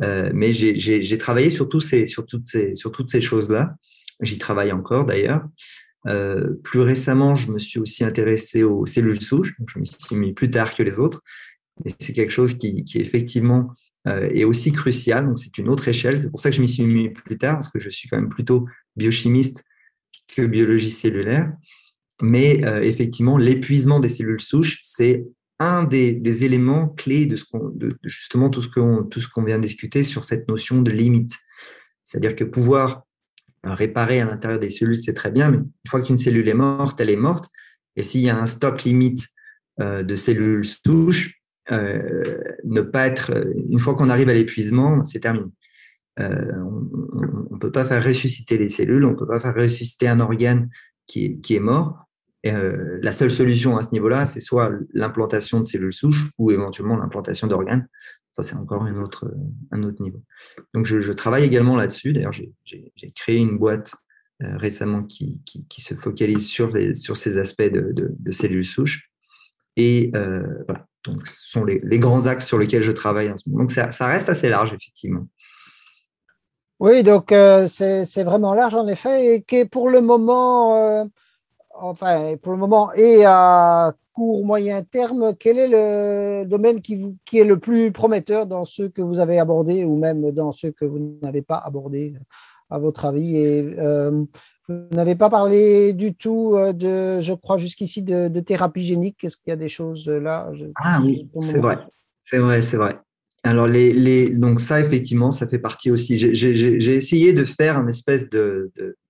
Euh, 0.02 0.30
mais 0.35 0.52
j'ai 0.52 1.18
travaillé 1.18 1.50
sur, 1.50 1.68
tous 1.68 1.80
ces, 1.80 2.06
sur 2.06 2.26
toutes 2.26 2.48
ces, 2.48 2.74
sur 2.74 2.92
toutes 2.92 3.11
ces 3.11 3.20
choses-là. 3.20 3.74
J'y 4.20 4.38
travaille 4.38 4.72
encore 4.72 5.04
d'ailleurs. 5.04 5.46
Euh, 6.06 6.54
plus 6.62 6.80
récemment, 6.80 7.35
je 7.35 7.50
me 7.50 7.59
suis 7.59 7.80
aussi 7.80 8.04
intéressé 8.04 8.62
aux 8.62 8.87
cellules 8.87 9.20
souches. 9.20 9.54
Je 9.66 9.78
me 9.78 9.85
suis 9.85 10.16
mis 10.16 10.32
plus 10.32 10.50
tard 10.50 10.74
que 10.74 10.82
les 10.82 10.98
autres. 10.98 11.22
Mais 11.85 11.90
c'est 11.98 12.12
quelque 12.12 12.32
chose 12.32 12.54
qui, 12.54 12.85
qui 12.85 12.98
effectivement 12.98 13.74
euh, 14.06 14.28
est 14.30 14.44
aussi 14.44 14.72
crucial. 14.72 15.26
Donc 15.26 15.38
c'est 15.38 15.59
une 15.59 15.68
autre 15.68 15.88
échelle. 15.88 16.20
C'est 16.20 16.30
pour 16.30 16.40
ça 16.40 16.50
que 16.50 16.56
je 16.56 16.62
m'y 16.62 16.68
suis 16.68 16.85
mis 16.85 17.11
plus 17.11 17.38
tard, 17.38 17.54
parce 17.54 17.68
que 17.68 17.80
je 17.80 17.90
suis 17.90 18.09
quand 18.09 18.16
même 18.16 18.28
plutôt 18.28 18.66
biochimiste 18.96 19.64
que 20.35 20.42
biologie 20.42 20.90
cellulaire. 20.90 21.52
Mais 22.22 22.64
euh, 22.64 22.83
effectivement, 22.83 23.37
l'épuisement 23.37 24.00
des 24.00 24.09
cellules 24.09 24.40
souches, 24.40 24.81
c'est 24.83 25.24
un 25.59 25.85
des, 25.85 26.44
éléments 26.44 26.88
clés 26.88 27.26
de, 27.26 27.37
ce 27.37 27.44
justement 28.05 28.50
tout 28.50 28.62
ce, 28.62 28.68
qu'on, 28.68 29.44
vient 29.44 29.59
de 29.59 29.62
discuter 29.62 30.02
sur 30.02 30.24
cette 30.24 30.48
notion 30.48 30.83
de 30.83 30.90
limite. 30.90 31.33
C'est-à-dire 32.05 32.37
que 32.37 32.44
pouvoir 32.44 33.05
réparer 33.64 34.20
à 34.20 34.26
l'intérieur 34.26 34.61
des 34.61 34.68
cellules, 34.68 34.98
c'est 34.98 35.14
très 35.14 35.31
bien, 35.31 35.50
mais 35.50 35.57
une 35.57 35.90
fois 35.90 36.00
qu'une 36.00 36.18
cellule 36.18 36.48
est 36.48 36.55
morte, 36.55 37.00
elle 37.00 37.11
est 37.11 37.16
morte. 37.16 37.50
Et 37.96 38.02
s'il 38.02 38.20
y 38.20 38.29
a 38.29 38.38
un 38.38 38.46
stock 38.46 38.85
limite 38.85 39.29
euh, 39.81 40.02
de 40.02 40.14
cellules 40.14 40.64
souches, 40.64 41.40
euh, 41.72 42.38
ne 42.64 42.83
pas 42.83 43.07
être, 43.07 43.33
une 43.68 43.81
fois 43.81 43.94
qu'on 43.94 44.11
arrive 44.11 44.29
à 44.29 44.35
l'épuisement, 44.35 45.05
c'est 45.05 45.20
terminé. 45.20 45.46
On 46.18 47.55
ne 47.55 47.59
peut 47.59 47.72
pas 47.72 47.85
faire 47.85 48.02
ressusciter 48.05 48.57
les 48.57 48.68
cellules, 48.68 49.05
on 49.05 49.11
ne 49.11 49.16
peut 49.16 49.26
pas 49.26 49.40
faire 49.40 49.55
ressusciter 49.55 50.09
un 50.09 50.20
organe 50.20 50.70
qui 51.07 51.38
est 51.50 51.61
mort. 51.61 52.06
Euh, 52.50 52.98
la 53.02 53.12
seule 53.12 53.30
solution 53.30 53.76
à 53.76 53.82
ce 53.82 53.90
niveau-là, 53.92 54.26
c'est 54.26 54.40
soit 54.40 54.70
l'implantation 54.92 55.61
de 55.61 55.64
cellules 55.64 55.92
souches 55.92 56.30
ou 56.38 56.50
éventuellement 56.50 56.96
l'implantation 56.96 57.46
d'organes. 57.46 57.88
Ça, 58.32 58.42
c'est 58.42 58.56
encore 58.56 58.82
un 58.82 58.96
autre, 58.96 59.32
un 59.72 59.82
autre 59.82 60.02
niveau. 60.02 60.22
Donc, 60.74 60.85
je, 60.85 61.12
travaille 61.12 61.44
également 61.44 61.76
là-dessus. 61.76 62.12
D'ailleurs, 62.12 62.32
j'ai 62.32 62.52
créé 63.14 63.38
une 63.38 63.56
boîte 63.59 63.94
euh, 64.42 64.56
récemment 64.59 65.02
qui, 65.02 65.40
qui, 65.46 65.66
qui, 65.66 65.80
se 65.80 65.94
focalise 65.94 66.46
sur, 66.46 66.68
les, 66.68 66.94
sur 66.94 67.16
ces 67.16 67.38
aspects 67.38 67.62
de, 67.62 67.94
de, 67.96 68.31
cellules 68.31 68.66
souches. 68.66 69.10
Et 69.77 70.10
euh, 70.14 70.42
voilà, 70.66 70.87
donc 71.04 71.27
ce 71.27 71.48
sont 71.48 71.64
les, 71.64 71.98
grands 71.98 72.27
axes 72.27 72.46
sur 72.46 72.58
lesquels 72.58 72.83
je 72.83 72.92
travaille 72.92 73.31
en 73.31 73.37
ce 73.38 73.48
moment. 73.48 73.62
Donc, 73.62 73.71
ça, 73.71 73.90
ça 73.90 74.06
reste 74.06 74.29
assez 74.29 74.50
large, 74.50 74.75
effectivement. 74.75 75.27
Oui, 76.79 77.02
donc 77.02 77.33
euh, 77.33 77.68
c'est 77.68 78.23
vraiment 78.23 78.52
large 78.52 78.75
en 78.75 78.87
effet, 78.87 79.37
et 79.37 79.42
que 79.42 79.64
pour 79.64 79.88
le 79.88 80.02
moment, 80.02 80.77
euh, 80.77 81.04
enfin 81.81 82.37
pour 82.42 82.52
le 82.52 82.58
moment 82.58 82.92
et 82.92 83.24
à 83.24 83.94
court 84.12 84.44
moyen 84.44 84.83
terme, 84.83 85.35
quel 85.38 85.58
est 85.58 85.68
le 85.68 86.44
domaine 86.46 86.81
qui, 86.81 86.96
vous, 86.96 87.16
qui 87.24 87.38
est 87.38 87.44
le 87.44 87.58
plus 87.58 87.92
prometteur 87.92 88.46
dans 88.46 88.64
ceux 88.64 88.88
que 88.88 89.02
vous 89.02 89.18
avez 89.18 89.38
abordés 89.38 89.85
ou 89.85 89.96
même 89.96 90.31
dans 90.33 90.52
ceux 90.52 90.70
que 90.70 90.85
vous 90.85 91.18
n'avez 91.22 91.42
pas 91.42 91.58
abordés 91.58 92.14
à 92.70 92.79
votre 92.79 93.04
avis? 93.04 93.37
Et, 93.37 93.77
euh, 93.79 94.24
Vous 94.68 94.96
n'avez 94.96 95.14
pas 95.14 95.29
parlé 95.29 95.92
du 95.92 96.14
tout 96.14 96.56
de, 96.56 97.20
je 97.20 97.33
crois 97.35 97.58
jusqu'ici, 97.58 98.02
de, 98.02 98.29
de, 98.29 98.40
thérapie 98.40 98.83
génique. 98.83 99.22
Est-ce 99.22 99.37
qu'il 99.37 99.50
y 99.50 99.52
a 99.52 99.56
des 99.56 99.68
choses 99.68 100.08
là 100.08 100.50
Ah 100.77 101.00
oui, 101.04 101.29
c'est 101.40 101.58
vrai, 101.58 101.79
c'est 102.22 102.38
vrai, 102.38 102.62
c'est 102.62 102.79
vrai. 102.79 102.98
Alors, 103.46 103.68
les, 103.68 103.92
les, 103.92 104.31
donc 104.31 104.58
ça, 104.58 104.81
effectivement, 104.81 105.31
ça 105.31 105.46
fait 105.46 105.60
partie 105.60 105.90
aussi. 105.90 106.18
J'ai 106.18 106.94
essayé 106.94 107.33
de 107.33 107.44
faire 107.44 107.79
une 107.79 107.90
espèce 107.90 108.29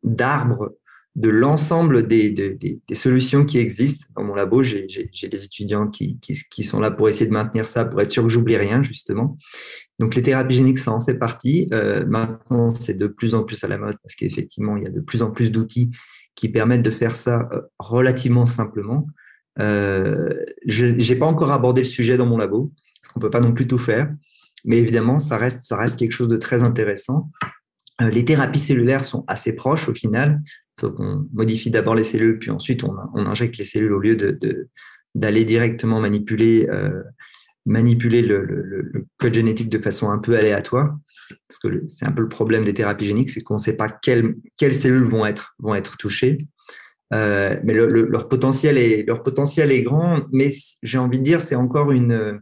d'arbre 0.02 0.68
de 0.68 0.78
l'ensemble 1.22 2.06
des, 2.06 2.80
solutions 2.92 3.44
qui 3.44 3.58
existent. 3.58 4.06
Dans 4.16 4.24
mon 4.24 4.34
labo, 4.34 4.62
j'ai 4.62 4.86
des 4.86 5.44
étudiants 5.44 5.88
qui, 5.88 6.18
sont 6.62 6.80
là 6.80 6.90
pour 6.90 7.08
essayer 7.08 7.26
de 7.26 7.32
maintenir 7.32 7.64
ça, 7.64 7.84
pour 7.84 8.00
être 8.00 8.10
sûr 8.10 8.22
que 8.22 8.28
j'oublie 8.28 8.56
rien, 8.56 8.82
justement. 8.82 9.38
Donc, 9.98 10.14
les 10.14 10.22
thérapies 10.22 10.56
géniques, 10.56 10.78
ça 10.78 10.92
en 10.92 11.00
fait 11.00 11.14
partie. 11.14 11.68
Euh, 11.72 12.04
maintenant, 12.06 12.70
c'est 12.70 12.98
de 12.98 13.06
plus 13.06 13.34
en 13.34 13.44
plus 13.44 13.64
à 13.64 13.68
la 13.68 13.78
mode 13.78 13.96
parce 14.02 14.14
qu'effectivement, 14.14 14.76
il 14.76 14.84
y 14.84 14.86
a 14.86 14.90
de 14.90 15.00
plus 15.00 15.22
en 15.22 15.30
plus 15.30 15.50
d'outils 15.50 15.90
qui 16.34 16.50
permettent 16.50 16.82
de 16.82 16.90
faire 16.90 17.14
ça 17.14 17.48
euh, 17.52 17.62
relativement 17.78 18.44
simplement. 18.44 19.06
Euh, 19.58 20.34
je 20.66 20.86
n'ai 20.86 21.16
pas 21.16 21.26
encore 21.26 21.50
abordé 21.50 21.80
le 21.80 21.86
sujet 21.86 22.16
dans 22.16 22.26
mon 22.26 22.36
labo, 22.36 22.72
parce 23.00 23.12
qu'on 23.12 23.20
peut 23.20 23.30
pas 23.30 23.40
non 23.40 23.52
plus 23.52 23.66
tout 23.66 23.78
faire. 23.78 24.12
Mais 24.64 24.78
évidemment, 24.78 25.18
ça 25.18 25.36
reste, 25.36 25.62
ça 25.62 25.76
reste 25.76 25.98
quelque 25.98 26.12
chose 26.12 26.28
de 26.28 26.36
très 26.36 26.62
intéressant. 26.62 27.30
Euh, 28.00 28.10
les 28.10 28.24
thérapies 28.24 28.58
cellulaires 28.58 29.00
sont 29.00 29.24
assez 29.26 29.54
proches 29.54 29.88
au 29.88 29.94
final, 29.94 30.42
sauf 30.78 30.94
qu'on 30.94 31.26
modifie 31.32 31.70
d'abord 31.70 31.94
les 31.94 32.04
cellules, 32.04 32.38
puis 32.38 32.50
ensuite 32.50 32.84
on, 32.84 32.96
injecte 33.26 33.56
les 33.58 33.64
cellules 33.64 33.92
au 33.92 33.98
lieu 33.98 34.16
d'aller 35.14 35.44
directement 35.44 36.00
manipuler, 36.00 36.66
euh, 36.68 37.02
le, 37.66 39.06
code 39.18 39.34
génétique 39.34 39.68
de 39.68 39.78
façon 39.78 40.10
un 40.10 40.18
peu 40.18 40.36
aléatoire. 40.36 40.96
Parce 41.48 41.58
que 41.58 41.82
c'est 41.88 42.06
un 42.06 42.12
peu 42.12 42.22
le 42.22 42.28
problème 42.28 42.62
des 42.62 42.74
thérapies 42.74 43.06
géniques, 43.06 43.30
c'est 43.30 43.40
qu'on 43.40 43.54
ne 43.54 43.58
sait 43.58 43.72
pas 43.72 43.88
quelles, 43.88 44.36
cellules 44.72 45.04
vont 45.04 45.26
être, 45.26 45.56
touchées. 45.98 46.38
Euh, 47.12 47.56
mais 47.64 47.74
leur, 47.74 48.28
potentiel 48.28 48.78
est, 48.78 49.82
grand, 49.82 50.24
mais 50.32 50.50
j'ai 50.82 50.98
envie 50.98 51.18
de 51.18 51.24
dire, 51.24 51.40
c'est 51.40 51.56
encore 51.56 51.90
une, 51.90 52.40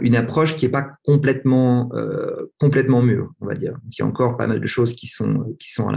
une 0.00 0.16
approche 0.16 0.56
qui 0.56 0.64
n'est 0.64 0.70
pas 0.70 0.88
complètement, 1.04 1.90
euh, 1.94 2.46
mûre, 3.02 3.32
on 3.40 3.46
va 3.46 3.54
dire. 3.54 3.76
il 3.90 3.98
y 3.98 4.02
a 4.02 4.06
encore 4.06 4.36
pas 4.36 4.46
mal 4.46 4.60
de 4.60 4.66
choses 4.66 4.94
qui 4.94 5.06
sont, 5.06 5.54
qui 5.58 5.70
sont 5.70 5.90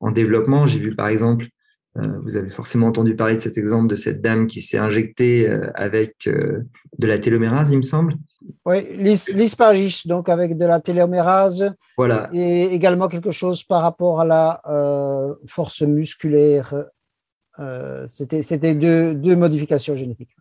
en 0.00 0.10
développement. 0.10 0.66
J'ai 0.66 0.78
vu 0.78 0.94
par 0.94 1.08
exemple, 1.08 1.46
euh, 1.98 2.08
vous 2.24 2.36
avez 2.36 2.50
forcément 2.50 2.88
entendu 2.88 3.16
parler 3.16 3.36
de 3.36 3.40
cet 3.40 3.56
exemple 3.58 3.88
de 3.88 3.96
cette 3.96 4.20
dame 4.20 4.46
qui 4.46 4.60
s'est 4.60 4.78
injectée 4.78 5.48
euh, 5.48 5.70
avec 5.74 6.28
de 6.28 7.06
la 7.06 7.18
télomérase, 7.18 7.70
il 7.70 7.78
me 7.78 7.82
semble. 7.82 8.14
Oui, 8.64 8.86
l'ispargis, 9.32 10.02
donc 10.06 10.28
avec 10.28 10.56
de 10.56 10.66
la 10.66 10.80
télomérase. 10.80 11.72
Voilà. 11.96 12.28
Et 12.32 12.66
également 12.66 13.08
quelque 13.08 13.32
chose 13.32 13.64
par 13.64 13.82
rapport 13.82 14.20
à 14.20 14.24
la 14.24 14.60
force 15.48 15.82
musculaire. 15.82 16.74
C'était 18.08 18.74
deux, 18.74 19.14
deux 19.14 19.34
modifications 19.34 19.96
génétiques. 19.96 20.36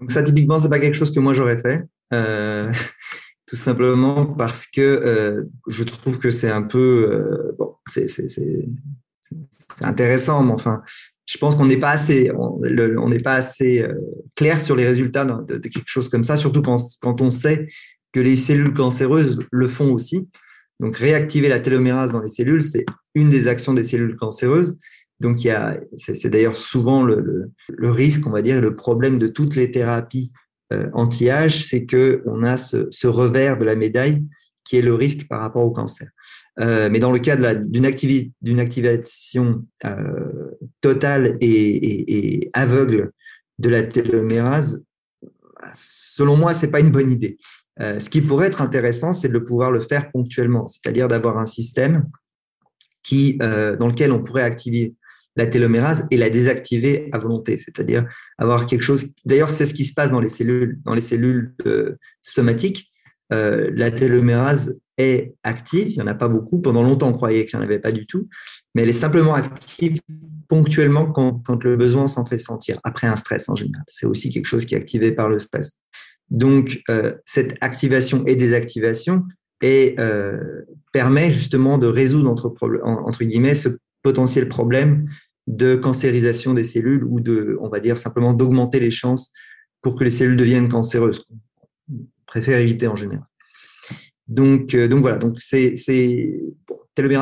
Donc 0.00 0.10
ça, 0.10 0.22
typiquement, 0.22 0.58
c'est 0.58 0.68
pas 0.68 0.80
quelque 0.80 0.96
chose 0.96 1.12
que 1.12 1.20
moi 1.20 1.34
j'aurais 1.34 1.58
fait, 1.58 1.84
euh, 2.12 2.70
tout 3.46 3.56
simplement 3.56 4.26
parce 4.26 4.66
que 4.66 4.80
euh, 4.80 5.44
je 5.68 5.84
trouve 5.84 6.18
que 6.18 6.30
c'est 6.30 6.50
un 6.50 6.62
peu 6.62 7.54
euh, 7.58 7.63
c'est 7.86 8.68
intéressant, 9.80 10.42
mais 10.42 10.52
enfin, 10.52 10.82
je 11.26 11.38
pense 11.38 11.56
qu'on 11.56 11.66
n'est 11.66 11.78
pas 11.78 11.90
assez, 11.90 12.30
on 12.34 13.08
n'est 13.08 13.18
pas 13.18 13.34
assez 13.34 13.86
clair 14.34 14.60
sur 14.60 14.76
les 14.76 14.84
résultats 14.86 15.24
de, 15.24 15.56
quelque 15.58 15.82
chose 15.86 16.08
comme 16.08 16.24
ça, 16.24 16.36
surtout 16.36 16.62
quand, 16.62 16.76
quand 17.00 17.22
on 17.22 17.30
sait 17.30 17.68
que 18.12 18.20
les 18.20 18.36
cellules 18.36 18.74
cancéreuses 18.74 19.38
le 19.50 19.68
font 19.68 19.92
aussi. 19.92 20.28
Donc 20.80 20.96
réactiver 20.96 21.48
la 21.48 21.60
télomérase 21.60 22.12
dans 22.12 22.20
les 22.20 22.28
cellules, 22.28 22.62
c'est 22.62 22.84
une 23.14 23.28
des 23.28 23.48
actions 23.48 23.74
des 23.74 23.84
cellules 23.84 24.16
cancéreuses. 24.16 24.78
Donc, 25.20 25.38
c'est 25.96 26.28
d'ailleurs 26.28 26.56
souvent 26.56 27.04
le, 27.04 27.50
le, 27.68 27.90
risque, 27.90 28.26
on 28.26 28.30
va 28.30 28.42
dire, 28.42 28.60
le 28.60 28.74
problème 28.74 29.18
de 29.18 29.28
toutes 29.28 29.54
les 29.54 29.70
thérapies 29.70 30.32
euh, 30.72 30.88
anti-âge, 30.92 31.64
c'est 31.64 31.84
que 31.86 32.22
on 32.26 32.42
a 32.42 32.56
ce, 32.56 33.06
revers 33.06 33.58
de 33.58 33.64
la 33.64 33.76
médaille 33.76 34.24
qui 34.64 34.78
est 34.78 34.82
le 34.82 34.94
risque 34.94 35.28
par 35.28 35.40
rapport 35.40 35.64
au 35.64 35.70
cancer. 35.70 36.08
Euh, 36.60 36.88
mais 36.90 36.98
dans 36.98 37.12
le 37.12 37.18
cas 37.18 37.36
d'une 37.36 37.90
d'une 38.40 38.60
activation 38.60 39.66
euh, 39.84 40.50
totale 40.80 41.36
et, 41.40 42.50
aveugle 42.52 43.10
de 43.58 43.68
la 43.68 43.82
télomérase, 43.82 44.84
selon 45.74 46.36
moi, 46.36 46.54
c'est 46.54 46.70
pas 46.70 46.80
une 46.80 46.90
bonne 46.90 47.12
idée. 47.12 47.36
Euh, 47.80 47.98
ce 47.98 48.08
qui 48.08 48.20
pourrait 48.20 48.46
être 48.46 48.62
intéressant, 48.62 49.12
c'est 49.12 49.28
de 49.28 49.38
pouvoir 49.38 49.70
le 49.70 49.80
faire 49.80 50.10
ponctuellement, 50.10 50.66
c'est-à-dire 50.66 51.08
d'avoir 51.08 51.38
un 51.38 51.46
système 51.46 52.08
qui, 53.02 53.34
dans 53.34 53.86
lequel 53.86 54.12
on 54.12 54.22
pourrait 54.22 54.44
activer 54.44 54.94
la 55.36 55.46
télomérase 55.46 56.06
et 56.10 56.16
la 56.16 56.30
désactiver 56.30 57.10
à 57.12 57.18
volonté, 57.18 57.58
c'est-à-dire 57.58 58.06
avoir 58.38 58.64
quelque 58.64 58.80
chose. 58.80 59.08
D'ailleurs, 59.26 59.50
c'est 59.50 59.66
ce 59.66 59.74
qui 59.74 59.84
se 59.84 59.92
passe 59.92 60.10
dans 60.10 60.20
les 60.20 60.30
cellules, 60.30 60.80
dans 60.84 60.94
les 60.94 61.02
cellules 61.02 61.54
somatiques. 62.22 62.88
Euh, 63.32 63.70
la 63.74 63.90
télomérase 63.90 64.78
est 64.98 65.34
active, 65.42 65.88
il 65.88 65.94
n'y 65.94 66.02
en 66.02 66.06
a 66.06 66.14
pas 66.14 66.28
beaucoup. 66.28 66.60
Pendant 66.60 66.82
longtemps, 66.82 67.08
on 67.08 67.12
croyait 67.12 67.46
qu'il 67.46 67.58
n'y 67.58 67.64
en 67.64 67.66
avait 67.66 67.78
pas 67.78 67.92
du 67.92 68.06
tout, 68.06 68.28
mais 68.74 68.82
elle 68.82 68.88
est 68.88 68.92
simplement 68.92 69.34
active 69.34 70.00
ponctuellement 70.48 71.10
quand, 71.10 71.42
quand 71.44 71.64
le 71.64 71.76
besoin 71.76 72.06
s'en 72.06 72.24
fait 72.24 72.38
sentir, 72.38 72.78
après 72.84 73.06
un 73.06 73.16
stress 73.16 73.48
en 73.48 73.56
général. 73.56 73.84
C'est 73.88 74.06
aussi 74.06 74.30
quelque 74.30 74.46
chose 74.46 74.66
qui 74.66 74.74
est 74.74 74.78
activé 74.78 75.12
par 75.12 75.28
le 75.28 75.38
stress. 75.38 75.78
Donc, 76.30 76.82
euh, 76.90 77.14
cette 77.24 77.56
activation 77.60 78.24
et 78.26 78.36
désactivation 78.36 79.24
et, 79.62 79.94
euh, 79.98 80.62
permet 80.92 81.30
justement 81.30 81.78
de 81.78 81.86
résoudre 81.86 82.30
entre, 82.30 82.54
entre 82.62 83.24
guillemets 83.24 83.54
ce 83.54 83.68
potentiel 84.02 84.48
problème 84.48 85.08
de 85.46 85.76
cancérisation 85.76 86.54
des 86.54 86.64
cellules 86.64 87.04
ou 87.04 87.20
de, 87.20 87.58
on 87.60 87.68
va 87.68 87.80
dire 87.80 87.98
simplement 87.98 88.32
d'augmenter 88.32 88.80
les 88.80 88.90
chances 88.90 89.32
pour 89.82 89.96
que 89.96 90.04
les 90.04 90.10
cellules 90.10 90.36
deviennent 90.36 90.68
cancéreuses. 90.68 91.24
Préfère 92.26 92.58
éviter 92.58 92.86
en 92.86 92.96
général. 92.96 93.26
Donc, 94.28 94.74
euh, 94.74 94.88
donc 94.88 95.00
voilà, 95.00 95.18
donc 95.18 95.40
c'est, 95.40 95.76
c'est 95.76 96.40
bon, 96.66 96.78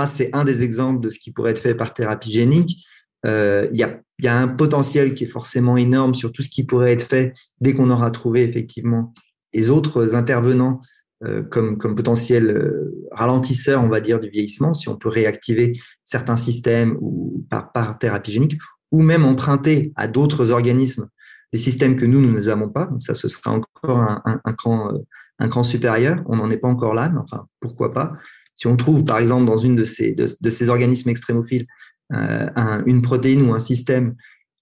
c'est 0.07 0.31
un 0.33 0.45
des 0.45 0.63
exemples 0.63 1.01
de 1.01 1.11
ce 1.11 1.19
qui 1.19 1.33
pourrait 1.33 1.51
être 1.51 1.61
fait 1.61 1.75
par 1.75 1.95
thérapie 1.95 2.31
génique. 2.31 2.85
Euh, 3.27 3.69
il 3.73 3.79
y, 3.79 3.83
a, 3.83 4.01
y, 4.21 4.29
a, 4.29 4.37
un 4.37 4.49
potentiel 4.49 5.15
qui 5.15 5.25
est 5.25 5.29
forcément 5.29 5.77
énorme 5.77 6.15
sur 6.15 6.33
tout 6.33 6.43
ce 6.43 6.49
qui 6.49 6.65
pourrait 6.65 6.93
être 6.93 7.07
fait 7.07 7.33
dès 7.61 7.73
qu'on 7.73 7.91
aura 7.91 8.11
trouvé 8.11 8.43
effectivement 8.43 9.15
les 9.53 9.71
autres 9.71 10.15
intervenants 10.15 10.81
euh, 11.25 11.43
comme, 11.43 11.79
comme 11.79 11.95
potentiel 11.95 12.91
ralentisseur, 13.13 13.83
on 13.83 13.89
va 13.89 14.01
dire, 14.01 14.19
du 14.19 14.29
vieillissement, 14.29 14.75
si 14.75 14.89
on 14.89 14.97
peut 14.97 15.09
réactiver 15.09 15.73
certains 16.03 16.37
systèmes 16.37 16.97
ou 17.01 17.47
par, 17.49 17.73
par 17.73 17.99
thérapie 17.99 18.33
génique, 18.33 18.59
ou 18.91 19.03
même 19.03 19.25
emprunter 19.25 19.93
à 19.97 20.09
d'autres 20.09 20.51
organismes 20.51 21.09
des 21.53 21.59
systèmes 21.59 21.97
que 21.97 22.07
nous, 22.07 22.21
nous 22.21 22.41
n'avons 22.41 22.69
pas. 22.69 22.87
Donc 22.87 23.03
ça, 23.03 23.15
ce 23.15 23.29
sera 23.29 23.53
encore 23.53 24.01
un, 24.25 24.53
cran, 24.53 24.93
euh, 24.93 24.99
un 25.39 25.49
cran 25.49 25.63
supérieur. 25.63 26.23
On 26.27 26.37
n'en 26.37 26.51
est 26.51 26.57
pas 26.57 26.69
encore 26.69 26.95
là, 26.95 27.11
mais 27.11 27.19
enfin, 27.19 27.47
pourquoi 27.61 27.93
pas. 27.93 28.13
Si 28.55 28.67
on 28.67 28.77
trouve, 28.77 29.05
par 29.05 29.19
exemple, 29.19 29.47
dans 29.47 29.59
une 29.59 29.77
de 29.77 29.85
ces, 29.85 30.13
de, 30.13 30.51
ces 30.51 30.69
organismes 30.69 31.11
extrémophiles, 31.11 31.67
euh, 32.15 32.83
une 32.87 33.03
protéine 33.03 33.43
ou 33.43 33.55
un 33.55 33.59
système 33.59 34.15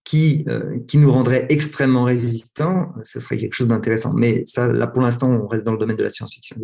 qui, 0.05 0.45
euh, 0.49 0.79
qui 0.89 0.99
nous 0.99 1.13
rendrait 1.13 1.47
extrêmement 1.51 2.05
résistants, 2.05 2.93
ce 3.03 3.21
serait 3.21 3.37
quelque 3.37 3.55
chose 3.55 3.69
d'intéressant. 3.69 4.13
Mais 4.15 4.43
ça, 4.47 4.69
là, 4.69 4.87
pour 4.87 5.03
l'instant, 5.03 5.31
on 5.31 5.47
reste 5.47 5.65
dans 5.65 5.73
le 5.73 5.79
domaine 5.79 5.97
de 5.97 6.03
la 6.03 6.09
science-fiction. 6.09 6.57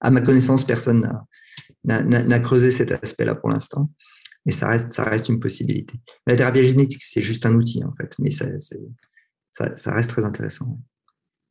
À 0.00 0.10
ma 0.10 0.20
connaissance, 0.20 0.64
personne 0.64 1.10
n'a 1.84 2.38
creusé 2.40 2.70
cet 2.70 2.92
aspect-là 2.92 3.34
pour 3.34 3.50
l'instant. 3.50 3.90
Et 4.46 4.52
ça 4.52 4.68
reste, 4.68 4.90
ça 4.90 5.02
reste 5.02 5.28
une 5.28 5.40
possibilité. 5.40 5.94
La 6.26 6.36
thérapie 6.36 6.64
génétique, 6.64 7.02
c'est 7.02 7.22
juste 7.22 7.46
un 7.46 7.54
outil, 7.54 7.82
en 7.82 7.90
fait, 7.92 8.14
mais 8.20 8.30
ça, 8.30 8.46
ça, 9.56 9.74
ça 9.74 9.94
reste 9.94 10.10
très 10.10 10.24
intéressant. 10.24 10.78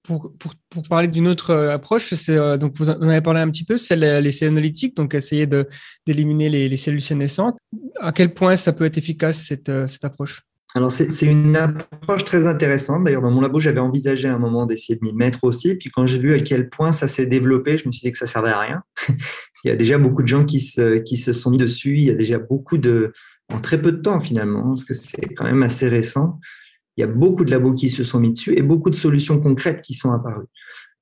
Pour, 0.04 0.32
pour, 0.38 0.54
pour, 0.70 0.84
parler 0.84 1.08
d'une 1.08 1.28
autre 1.28 1.50
euh, 1.50 1.74
approche, 1.74 2.14
c'est 2.14 2.38
euh, 2.38 2.58
donc 2.58 2.78
vous 2.78 2.92
en 2.92 3.02
avez 3.02 3.22
parlé 3.22 3.40
un 3.40 3.50
petit 3.50 3.64
peu, 3.64 3.78
c'est 3.78 3.96
l'essai 3.96 4.46
analytique, 4.46 4.96
donc 4.96 5.16
essayer 5.16 5.48
d'éliminer 6.06 6.50
les, 6.50 6.70
les, 6.70 6.78
cellules 6.78 7.02
sénescentes. 7.02 7.58
À 8.00 8.12
quel 8.12 8.36
point 8.36 8.56
ça 8.56 8.72
peut 8.72 8.86
être 8.86 9.00
efficace 9.00 9.38
cette, 9.38 9.72
cette 9.88 10.06
approche? 10.06 10.44
Alors, 10.76 10.92
c'est 10.92 11.26
une 11.26 11.56
approche 11.56 12.26
très 12.26 12.48
intéressante. 12.48 13.06
D'ailleurs, 13.06 13.22
dans 13.22 13.32
mon 13.32 13.40
labo, 13.40 13.62
j'avais 13.62 13.80
envisagé 13.80 14.28
à 14.28 14.36
un 14.36 14.38
moment 14.38 14.66
d'essayer 14.66 15.00
de 15.00 15.06
m'y 15.06 15.14
mettre 15.14 15.46
aussi. 15.46 15.76
Puis 15.76 15.90
quand 15.90 16.06
j'ai 16.06 16.18
vu 16.18 16.34
à 16.34 16.40
quel 16.42 16.70
point 16.70 16.92
ça 16.92 17.08
s'est 17.08 17.28
développé, 17.28 17.78
je 17.78 17.88
me 17.88 17.94
suis 17.94 18.02
dit 18.02 18.12
que 18.12 18.18
ça 18.18 18.26
servait 18.26 18.50
à 18.50 18.60
rien. 18.60 18.84
il 19.64 19.70
y 19.70 19.72
a 19.72 19.78
déjà 19.78 19.98
beaucoup 19.98 20.22
de 20.22 20.28
gens 20.28 20.44
qui 20.44 20.60
se, 20.60 20.98
qui 20.98 21.16
se 21.16 21.32
sont 21.32 21.50
mis 21.50 21.58
dessus. 21.58 21.98
Il 21.98 22.04
y 22.04 22.10
a 22.10 22.14
déjà 22.14 22.40
beaucoup 22.40 22.78
de, 22.78 23.14
en 23.54 23.60
très 23.60 23.82
peu 23.82 23.94
de 23.94 24.02
temps 24.02 24.20
finalement, 24.20 24.64
parce 24.68 24.84
que 24.84 24.94
c'est 24.94 25.34
quand 25.34 25.46
même 25.46 25.64
assez 25.64 25.88
récent. 25.88 26.40
Il 26.98 27.02
y 27.02 27.04
a 27.04 27.08
beaucoup 27.08 27.46
de 27.46 27.52
labos 27.52 27.74
qui 27.74 27.90
se 27.90 28.04
sont 28.04 28.20
mis 28.20 28.32
dessus 28.32 28.58
et 28.58 28.62
beaucoup 28.62 28.90
de 28.90 28.96
solutions 28.96 29.40
concrètes 29.40 29.82
qui 29.82 29.94
sont 29.94 30.12
apparues. 30.12 30.48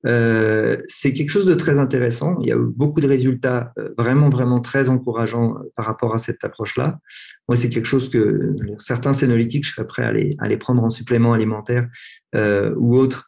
Euh, 0.06 0.76
c'est 0.86 1.12
quelque 1.12 1.30
chose 1.30 1.46
de 1.46 1.54
très 1.54 1.78
intéressant. 1.78 2.36
Il 2.40 2.48
y 2.48 2.52
a 2.52 2.56
eu 2.56 2.66
beaucoup 2.76 3.00
de 3.00 3.06
résultats 3.06 3.72
euh, 3.78 3.90
vraiment, 3.96 4.28
vraiment 4.28 4.60
très 4.60 4.90
encourageants 4.90 5.56
euh, 5.56 5.72
par 5.76 5.86
rapport 5.86 6.14
à 6.14 6.18
cette 6.18 6.44
approche-là. 6.44 6.98
Moi, 7.48 7.56
c'est 7.56 7.70
quelque 7.70 7.86
chose 7.86 8.10
que 8.10 8.54
certains 8.78 9.14
sénolytiques, 9.14 9.66
je 9.66 9.72
serais 9.72 9.86
prêt 9.86 10.04
à 10.04 10.12
les, 10.12 10.56
prendre 10.56 10.82
en 10.82 10.90
supplément 10.90 11.32
alimentaire 11.32 11.88
ou 12.76 12.96
autre 12.96 13.26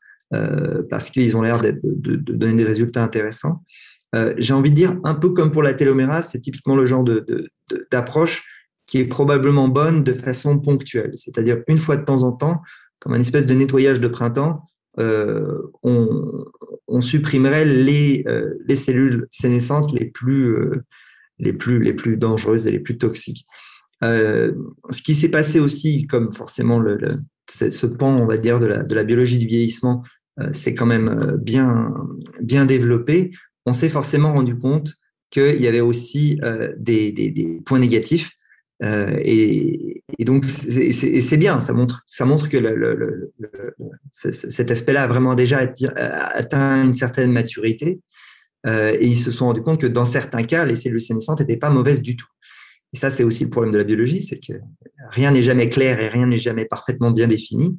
parce 0.91 1.11
qu'ils 1.11 1.37
ont 1.37 1.43
l'air 1.43 1.61
de, 1.61 1.79
de, 1.83 2.17
de, 2.17 2.33
donner 2.33 2.55
des 2.55 2.65
résultats 2.65 3.03
intéressants. 3.03 3.63
J'ai 4.39 4.55
envie 4.55 4.71
de 4.71 4.75
dire, 4.75 4.97
un 5.05 5.15
peu 5.15 5.31
comme 5.31 5.51
pour 5.51 5.63
la 5.63 5.75
télomérase, 5.75 6.31
c'est 6.31 6.41
typiquement 6.41 6.77
le 6.77 6.87
genre 6.87 7.05
d'approche 7.91 8.45
qui 8.87 8.99
est 8.99 9.07
probablement 9.07 9.69
bonne 9.69 10.05
de 10.05 10.13
façon 10.13 10.59
ponctuelle, 10.59 11.13
c'est-à-dire 11.17 11.59
une 11.67 11.79
fois 11.79 11.97
de 11.97 12.05
temps 12.05 12.23
en 12.23 12.33
temps, 12.33 12.63
comme 13.01 13.15
un 13.15 13.21
espèce 13.21 13.47
de 13.47 13.55
nettoyage 13.55 14.01
de 14.01 14.09
printemps, 14.09 14.67
euh, 14.99 15.71
on, 15.83 17.01
supprimerait 17.01 17.67
les, 17.67 18.25
euh, 18.27 18.55
les 18.67 18.75
cellules 18.75 19.27
sénescentes 19.31 19.93
les 19.93 20.07
plus, 20.07 20.47
euh, 20.47 20.83
les, 21.39 21.53
plus, 21.53 21.83
les 21.83 21.93
plus 21.93 22.17
dangereuses 22.17 22.67
et 22.67 22.71
les 22.71 22.79
plus 22.79 22.97
toxiques. 22.97 23.45
ce 24.03 25.03
qui 25.05 25.15
s'est 25.15 25.29
passé 25.29 25.61
aussi, 25.61 26.07
comme 26.07 26.33
forcément 26.33 26.79
le, 26.81 26.99
ce 27.49 27.87
pan, 27.87 28.17
on 28.17 28.27
va 28.27 28.39
dire, 28.39 28.61
de 28.61 28.67
la, 28.67 28.83
de 28.83 28.95
la 28.95 29.05
biologie 29.05 29.39
du 29.39 29.47
vieillissement, 29.47 30.03
c'est 30.53 30.75
quand 30.75 30.87
même 30.87 31.39
bien, 31.41 31.95
bien 32.41 32.67
développé, 32.67 33.31
on 33.67 33.73
s'est 33.73 33.89
forcément 33.89 34.33
rendu 34.33 34.59
compte 34.59 34.95
qu'il 35.31 35.61
y 35.61 35.67
avait 35.67 35.81
aussi 35.81 36.41
des, 36.79 37.13
des, 37.13 37.61
points 37.65 37.79
négatifs. 37.79 38.31
Et, 38.83 40.03
et, 40.19 40.25
donc, 40.25 40.45
c'est 40.45 41.37
bien, 41.37 41.61
ça 41.61 41.73
montre, 41.73 42.05
que 42.49 43.31
cet 44.13 44.71
aspect-là 44.71 45.05
a 45.05 45.07
vraiment 45.07 45.35
déjà 45.35 45.59
atteint 45.59 46.85
une 46.85 46.95
certaine 46.95 47.33
maturité. 47.33 48.01
Euh, 48.67 48.97
et 48.99 49.07
ils 49.07 49.17
se 49.17 49.31
sont 49.31 49.47
rendus 49.47 49.63
compte 49.63 49.81
que 49.81 49.87
dans 49.87 50.05
certains 50.05 50.43
cas, 50.43 50.65
les 50.65 50.75
cellules 50.75 51.01
sénescentes 51.01 51.41
n'étaient 51.41 51.57
pas 51.57 51.71
mauvaises 51.71 52.03
du 52.03 52.17
tout. 52.17 52.27
Et 52.93 52.97
ça, 52.97 53.11
c'est 53.11 53.25
aussi 53.25 53.45
le 53.45 53.51
problème 53.51 53.73
de 53.73 53.79
la 53.79 53.85
biologie, 53.85 54.23
c'est 54.23 54.39
que 54.39 54.55
rien 55.11 55.31
n'est 55.31 55.43
jamais 55.43 55.69
clair 55.69 56.01
et 56.01 56.09
rien 56.09 56.27
n'est 56.27 56.39
jamais 56.39 56.65
parfaitement 56.65 57.11
bien 57.11 57.29
défini, 57.29 57.77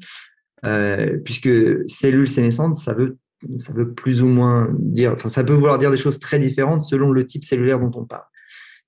euh, 0.65 1.17
puisque 1.23 1.49
cellules 1.87 2.27
sénescentes, 2.27 2.77
ça 2.77 2.93
veut, 2.93 3.17
ça 3.57 3.73
veut 3.73 3.93
plus 3.93 4.21
ou 4.21 4.27
moins 4.27 4.69
dire, 4.77 5.13
enfin, 5.13 5.29
ça 5.29 5.43
peut 5.43 5.53
vouloir 5.53 5.77
dire 5.77 5.91
des 5.91 5.97
choses 5.97 6.19
très 6.19 6.39
différentes 6.39 6.83
selon 6.83 7.11
le 7.11 7.25
type 7.25 7.43
cellulaire 7.43 7.79
dont 7.79 7.91
on 7.95 8.05
parle. 8.05 8.25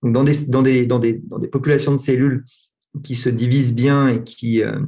Dans 0.02 0.24
des, 0.24 1.22
populations 1.52 1.91
de 1.91 1.97
cellules 1.97 2.45
qui 3.04 3.16
se 3.16 3.30
divisent 3.30 3.76
bien 3.76 4.08
et 4.08 4.24
qui, 4.24 4.64
euh, 4.64 4.80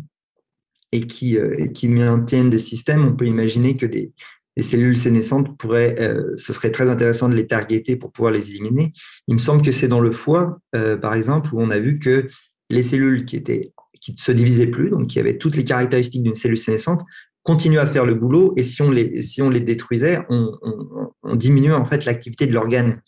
euh, 0.94 1.88
maintiennent 1.90 2.50
des 2.50 2.60
systèmes, 2.60 3.06
on 3.06 3.16
peut 3.16 3.28
imaginer 3.28 3.76
que 3.76 3.86
des, 3.86 4.12
les 4.56 4.64
cellules 4.64 4.96
sénescentes 4.96 5.58
pourraient, 5.58 5.96
euh, 6.00 6.34
ce 6.38 6.54
serait 6.54 6.72
très 6.72 6.90
intéressant 6.90 7.30
de 7.30 7.36
les 7.36 7.48
targeter 7.48 7.96
pour 7.96 8.12
pouvoir 8.12 8.32
les 8.32 8.50
éliminer. 8.50 8.94
Il 9.28 9.34
me 9.34 9.40
semble 9.40 9.62
que 9.62 9.72
c'est 9.72 9.88
dans 9.88 10.00
le 10.00 10.12
foie, 10.12 10.60
par 11.02 11.14
exemple, 11.14 11.54
où 11.54 11.62
on 11.62 11.72
a 11.72 11.80
vu 11.80 12.00
que 12.00 12.28
les 12.70 12.84
cellules 12.84 13.26
qui 13.26 13.42
ne 13.42 14.18
se 14.18 14.32
divisaient 14.32 14.68
plus, 14.68 14.90
donc 14.90 15.08
qui 15.08 15.20
avaient 15.20 15.38
toutes 15.38 15.58
les 15.58 15.66
caractéristiques 15.66 16.24
d'une 16.24 16.36
cellule 16.36 16.58
sénescente, 16.58 17.02
continuaient 17.44 17.80
à 17.80 17.86
faire 17.86 18.06
le 18.06 18.16
boulot. 18.16 18.54
Et 18.56 18.64
si 18.64 18.82
on 18.82 18.92
les, 18.92 19.60
détruisait, 19.60 20.20
on 20.30 21.36
diminuait 21.36 21.74
en 21.74 21.86
fait 21.86 22.06
l'activité 22.06 22.48
de 22.48 22.54
l'organe, 22.54 23.02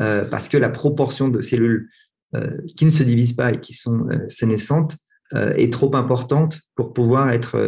euh, 0.00 0.24
parce 0.24 0.48
que 0.48 0.56
la 0.56 0.68
proportion 0.68 1.28
de 1.28 1.40
cellules 1.40 1.88
euh, 2.34 2.50
qui 2.76 2.84
ne 2.84 2.90
se 2.90 3.02
divisent 3.02 3.34
pas 3.34 3.52
et 3.52 3.60
qui 3.60 3.74
sont 3.74 4.08
euh, 4.10 4.28
sénescentes 4.28 4.96
est 5.34 5.70
trop 5.70 5.94
importante 5.94 6.62
pour 6.74 6.94
pouvoir 6.94 7.28
être 7.32 7.60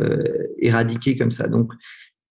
éradiquées 0.62 1.14
comme 1.14 1.30
ça. 1.30 1.46
Donc 1.46 1.74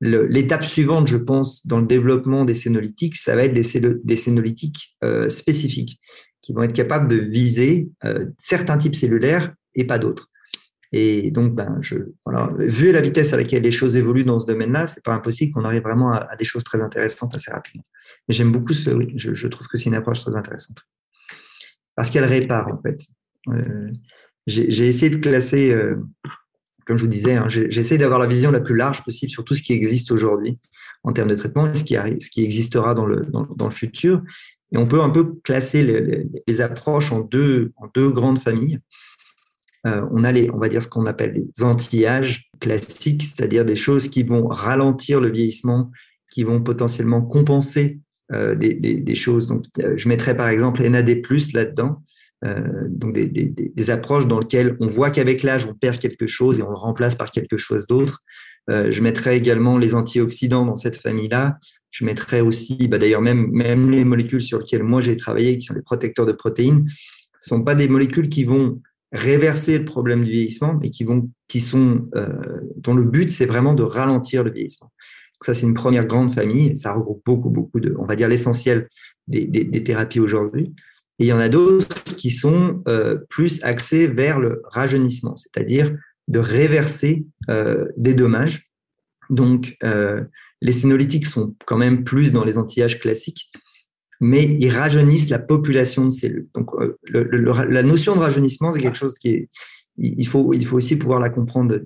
L'étape 0.01 0.65
suivante, 0.65 1.07
je 1.07 1.17
pense, 1.17 1.67
dans 1.67 1.79
le 1.79 1.85
développement 1.85 2.45
des 2.45 2.55
sénolytiques, 2.55 3.15
ça 3.15 3.35
va 3.35 3.43
être 3.43 3.53
des, 3.53 5.29
spécifiques 5.29 5.99
qui 6.41 6.51
vont 6.51 6.63
être 6.63 6.73
capables 6.73 7.07
de 7.07 7.17
viser 7.17 7.89
certains 8.39 8.79
types 8.79 8.95
cellulaires 8.95 9.53
et 9.75 9.83
pas 9.83 9.99
d'autres. 9.99 10.31
Et 10.91 11.29
donc, 11.31 11.53
ben, 11.53 11.77
je, 11.81 11.95
voilà, 12.25 12.51
vu 12.57 12.91
la 12.91 13.01
vitesse 13.01 13.31
à 13.33 13.37
laquelle 13.37 13.63
les 13.63 13.71
choses 13.71 13.95
évoluent 13.95 14.23
dans 14.23 14.39
ce 14.39 14.47
domaine-là, 14.47 14.87
c'est 14.87 15.03
pas 15.03 15.13
impossible 15.13 15.53
qu'on 15.53 15.63
arrive 15.63 15.83
vraiment 15.83 16.11
à, 16.13 16.35
des 16.35 16.45
choses 16.45 16.63
très 16.63 16.81
intéressantes 16.81 17.35
assez 17.35 17.51
rapidement. 17.51 17.83
Mais 18.27 18.33
j'aime 18.33 18.51
beaucoup 18.51 18.73
ce, 18.73 18.89
oui, 18.89 19.13
je, 19.15 19.47
trouve 19.47 19.67
que 19.67 19.77
c'est 19.77 19.89
une 19.89 19.95
approche 19.95 20.21
très 20.21 20.35
intéressante 20.35 20.79
parce 21.95 22.09
qu'elle 22.09 22.23
répare 22.25 22.69
en 22.69 22.77
fait. 22.77 23.01
Euh, 23.49 23.91
J'ai 24.47 24.87
essayé 24.87 25.09
de 25.09 25.17
classer 25.17 25.71
euh, 25.71 25.97
comme 26.89 26.97
je 26.97 27.03
vous 27.03 27.09
disais, 27.09 27.35
hein, 27.35 27.47
j'essaie 27.49 27.99
d'avoir 27.99 28.19
la 28.19 28.25
vision 28.25 28.49
la 28.49 28.61
plus 28.61 28.75
large 28.75 29.03
possible 29.03 29.31
sur 29.31 29.45
tout 29.45 29.53
ce 29.53 29.61
qui 29.61 29.73
existe 29.73 30.11
aujourd'hui 30.11 30.57
en 31.03 31.13
termes 31.13 31.29
de 31.29 31.35
traitement 31.35 31.71
ce 31.71 31.83
qui, 31.83 31.95
arrive, 31.95 32.19
ce 32.19 32.31
qui 32.31 32.43
existera 32.43 32.95
dans 32.95 33.05
le, 33.05 33.27
dans, 33.27 33.65
le 33.65 33.71
futur. 33.71 34.23
Et 34.71 34.77
on 34.77 34.87
peut 34.87 34.99
un 34.99 35.11
peu 35.11 35.35
classer 35.43 35.83
les, 35.83 36.25
les, 36.47 36.61
approches 36.61 37.11
en 37.11 37.19
deux, 37.19 37.73
en 37.75 37.89
deux 37.93 38.09
grandes 38.09 38.39
familles. 38.39 38.79
Euh, 39.87 40.01
on 40.11 40.23
a 40.23 40.31
les, 40.31 40.49
on 40.51 40.57
va 40.57 40.67
dire 40.67 40.81
ce 40.81 40.87
qu'on 40.87 41.05
appelle 41.05 41.33
les 41.33 41.63
anti-âges 41.63 42.49
classiques, 42.59 43.23
c'est-à-dire 43.23 43.65
des 43.65 43.75
choses 43.75 44.09
qui 44.09 44.23
vont 44.23 44.47
ralentir 44.47 45.21
le 45.21 45.29
vieillissement, 45.29 45.91
qui 46.31 46.43
vont 46.43 46.61
potentiellement 46.61 47.21
compenser 47.21 47.99
euh, 48.31 48.55
des, 48.55 48.73
des, 48.73 49.15
choses. 49.15 49.47
Donc, 49.47 49.65
euh, 49.79 49.93
je 49.95 50.09
mettrais 50.09 50.35
par 50.35 50.49
exemple 50.49 50.83
NAD+ 50.87 51.21
là-dedans, 51.53 52.01
donc 52.89 53.13
des, 53.13 53.27
des, 53.27 53.89
approches 53.89 54.25
dans 54.25 54.39
lesquelles 54.39 54.77
on 54.79 54.87
voit 54.87 55.09
qu'avec 55.09 55.43
l'âge, 55.43 55.65
on 55.65 55.73
perd 55.73 55.99
quelque 55.99 56.25
chose 56.25 56.59
et 56.59 56.63
on 56.63 56.69
le 56.69 56.75
remplace 56.77 57.15
par 57.15 57.31
quelque 57.31 57.57
chose 57.57 57.85
d'autre. 57.85 58.23
Je 58.69 59.01
mettrais 59.01 59.35
également 59.35 59.77
les 59.77 59.93
antioxydants 59.93 60.65
dans 60.65 60.77
cette 60.77 60.95
famille-là. 60.95 61.57
Je 61.91 62.05
mettrais 62.05 62.39
aussi, 62.39 62.87
bah 62.87 62.97
d'ailleurs, 62.97 63.21
même, 63.21 63.49
même 63.51 63.91
les 63.91 64.05
molécules 64.05 64.39
sur 64.39 64.59
lesquelles 64.59 64.83
moi 64.83 65.01
j'ai 65.01 65.17
travaillé, 65.17 65.57
qui 65.57 65.65
sont 65.65 65.73
les 65.73 65.81
protecteurs 65.81 66.25
de 66.25 66.31
protéines, 66.31 66.85
ne 66.85 66.89
sont 67.41 67.61
pas 67.61 67.75
des 67.75 67.89
molécules 67.89 68.29
qui 68.29 68.45
vont 68.45 68.79
réverser 69.11 69.77
le 69.77 69.85
problème 69.85 70.23
du 70.23 70.31
vieillissement, 70.31 70.77
mais 70.81 70.89
qui 70.89 71.03
vont, 71.03 71.29
qui 71.47 71.61
sont, 71.61 72.07
euh, 72.15 72.27
dont 72.77 72.93
le 72.93 73.03
but 73.03 73.29
c'est 73.29 73.45
vraiment 73.45 73.73
de 73.73 73.83
ralentir 73.83 74.43
le 74.43 74.51
vieillissement. 74.51 74.91
Donc 75.33 75.45
ça 75.45 75.53
c'est 75.53 75.65
une 75.65 75.73
première 75.73 76.05
grande 76.05 76.31
famille. 76.31 76.75
Ça 76.77 76.93
regroupe 76.93 77.21
beaucoup, 77.25 77.49
beaucoup 77.49 77.79
de, 77.79 77.95
on 77.97 78.05
va 78.05 78.15
dire 78.15 78.27
l'essentiel 78.27 78.87
des, 79.27 79.45
des, 79.45 79.63
des, 79.63 79.83
thérapies 79.83 80.19
aujourd'hui. 80.19 80.73
Et 81.19 81.25
il 81.25 81.27
y 81.27 81.33
en 81.33 81.39
a 81.39 81.49
d'autres 81.49 82.03
qui 82.15 82.31
sont 82.31 82.81
euh, 82.87 83.17
plus 83.29 83.63
axés 83.63 84.07
vers 84.07 84.39
le 84.39 84.61
rajeunissement, 84.65 85.35
c'est-à-dire 85.35 85.95
de 86.29 86.39
réverser 86.39 87.25
euh, 87.49 87.87
des 87.97 88.13
dommages. 88.13 88.69
Donc, 89.29 89.75
euh, 89.83 90.23
les 90.61 90.71
sénolytiques 90.71 91.25
sont 91.25 91.55
quand 91.65 91.77
même 91.77 92.03
plus 92.03 92.31
dans 92.31 92.43
les 92.43 92.57
anti-âges 92.57 92.99
classiques, 92.99 93.51
mais 94.19 94.57
ils 94.59 94.69
rajeunissent 94.69 95.29
la 95.29 95.39
population 95.39 96.05
de 96.05 96.11
cellules. 96.11 96.47
Donc, 96.53 96.69
le, 97.03 97.23
la 97.69 97.83
notion 97.83 98.15
de 98.15 98.21
rajeunissement, 98.21 98.71
c'est 98.71 98.81
quelque 98.81 98.97
chose 98.97 99.13
qui 99.19 99.29
est, 99.29 99.49
il 99.97 100.27
faut, 100.27 100.53
il 100.53 100.65
faut 100.65 100.77
aussi 100.77 100.95
pouvoir 100.97 101.19
la 101.19 101.29
comprendre 101.29 101.77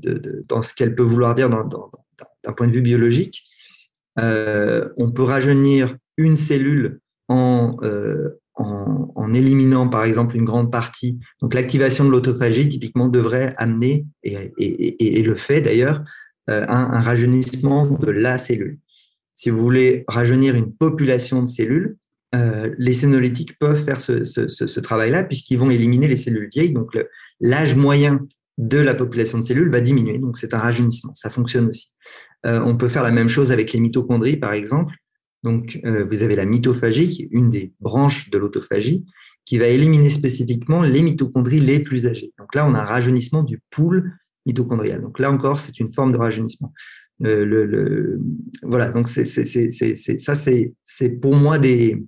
dans 0.47 0.61
ce 0.61 0.73
qu'elle 0.73 0.95
peut 0.95 1.03
vouloir 1.03 1.35
dire 1.35 1.49
d'un 1.49 2.53
point 2.53 2.67
de 2.67 2.71
vue 2.71 2.81
biologique. 2.81 3.43
on 4.17 5.11
peut 5.13 5.23
rajeunir 5.23 5.95
une 6.17 6.35
cellule 6.35 6.99
en, 7.27 7.77
en, 8.55 9.11
en, 9.15 9.33
éliminant 9.33 9.87
par 9.87 10.03
exemple 10.03 10.35
une 10.35 10.45
grande 10.45 10.71
partie. 10.71 11.19
Donc 11.41 11.53
l'activation 11.55 12.05
de 12.05 12.11
l'autophagie 12.11 12.67
typiquement 12.67 13.07
devrait 13.07 13.55
amener, 13.57 14.05
et, 14.23 14.53
et, 14.57 15.19
et, 15.19 15.23
le 15.23 15.33
fait 15.33 15.61
d'ailleurs, 15.61 16.03
euh, 16.49 16.65
un, 16.67 16.99
rajeunissement 16.99 17.85
de 17.85 18.11
la 18.11 18.37
cellule. 18.37 18.77
Si 19.33 19.49
vous 19.49 19.59
voulez 19.59 20.03
rajeunir 20.09 20.55
une 20.55 20.73
population 20.73 21.41
de 21.41 21.47
cellules, 21.47 21.95
euh, 22.33 22.73
les 22.79 22.93
sénolytiques 22.93 23.59
peuvent 23.59 23.83
faire 23.83 24.01
ce, 24.01 24.79
travail-là 24.79 25.23
puisqu'ils 25.23 25.59
vont 25.59 25.69
éliminer 25.69 26.07
les 26.07 26.15
cellules 26.15 26.49
vieilles. 26.51 26.73
Donc 26.73 26.97
l'âge 27.39 27.75
moyen 27.75 28.25
de 28.57 28.77
la 28.77 28.95
population 28.95 29.37
de 29.37 29.43
cellules 29.43 29.71
va 29.71 29.81
diminuer. 29.81 30.17
Donc 30.17 30.37
c'est 30.37 30.53
un 30.53 30.59
rajeunissement. 30.59 31.13
Ça 31.13 31.29
fonctionne 31.29 31.67
aussi. 31.67 31.93
Euh, 32.45 32.61
on 32.65 32.75
peut 32.75 32.87
faire 32.87 33.03
la 33.03 33.11
même 33.11 33.29
chose 33.29 33.51
avec 33.51 33.71
les 33.71 33.79
mitochondries, 33.79 34.37
par 34.37 34.53
exemple. 34.53 34.95
Donc, 35.43 35.79
euh, 35.85 36.05
vous 36.05 36.23
avez 36.23 36.35
la 36.35 36.45
mitophagie, 36.45 37.09
qui 37.09 37.23
est 37.23 37.29
une 37.31 37.49
des 37.49 37.73
branches 37.79 38.29
de 38.29 38.37
l'autophagie, 38.37 39.05
qui 39.45 39.57
va 39.57 39.67
éliminer 39.67 40.09
spécifiquement 40.09 40.83
les 40.83 41.01
mitochondries 41.01 41.59
les 41.59 41.79
plus 41.79 42.07
âgées. 42.07 42.33
Donc 42.39 42.55
là, 42.55 42.67
on 42.67 42.73
a 42.73 42.79
un 42.79 42.85
rajeunissement 42.85 43.43
du 43.43 43.59
pool 43.69 44.13
mitochondrial. 44.45 45.01
Donc 45.01 45.19
là 45.19 45.31
encore, 45.31 45.59
c'est 45.59 45.79
une 45.79 45.91
forme 45.91 46.13
de 46.13 46.17
rajeunissement. 46.17 46.73
Voilà, 47.19 48.89
donc 48.91 49.07
c'est, 49.07 49.25
ça, 49.25 50.35
c'est 50.35 51.09
pour 51.21 51.35
moi 51.35 51.59
des, 51.59 52.03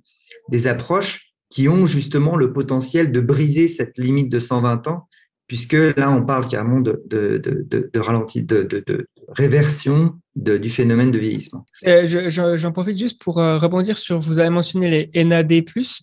des 0.50 0.68
approches 0.68 1.34
qui 1.50 1.70
ont 1.70 1.86
justement 1.86 2.36
le 2.36 2.54
potentiel 2.54 3.12
de 3.12 3.20
briser 3.20 3.68
cette 3.68 3.98
limite 3.98 4.30
de 4.30 4.40
120 4.40 4.88
ans 4.88 5.08
puisque 5.48 5.74
là, 5.74 6.12
on 6.12 6.26
parle 6.26 6.48
carrément 6.48 6.80
de, 6.80 7.04
de, 7.08 7.38
de, 7.38 7.90
de 7.94 8.00
ralenti, 8.00 8.44
de, 8.44 9.08
réversion 9.30 10.20
du 10.36 10.70
phénomène 10.70 11.12
de 11.12 11.18
vieillissement. 11.18 11.66
J'en 11.84 12.72
profite 12.72 12.98
juste 12.98 13.22
pour 13.22 13.40
euh, 13.40 13.58
rebondir 13.58 13.98
sur, 13.98 14.20
vous 14.20 14.40
avez 14.40 14.50
mentionné 14.50 15.10
les 15.14 15.24
NAD+, 15.24 15.54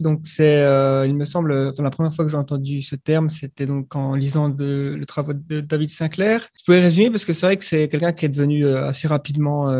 donc 0.00 0.20
c'est, 0.24 0.62
euh, 0.62 1.06
il 1.06 1.14
me 1.14 1.24
semble, 1.24 1.72
la 1.78 1.90
première 1.90 2.14
fois 2.14 2.24
que 2.24 2.30
j'ai 2.30 2.36
entendu 2.36 2.82
ce 2.82 2.96
terme, 2.96 3.28
c'était 3.28 3.66
donc 3.66 3.94
en 3.94 4.14
lisant 4.14 4.48
le 4.58 5.04
travail 5.04 5.36
de 5.48 5.60
David 5.60 5.90
Sinclair. 5.90 6.40
Vous 6.40 6.64
pouvez 6.66 6.80
résumer, 6.80 7.10
parce 7.10 7.24
que 7.24 7.32
c'est 7.32 7.46
vrai 7.46 7.56
que 7.56 7.64
c'est 7.64 7.88
quelqu'un 7.88 8.12
qui 8.12 8.24
est 8.24 8.30
devenu 8.30 8.64
euh, 8.64 8.86
assez 8.86 9.06
rapidement 9.06 9.70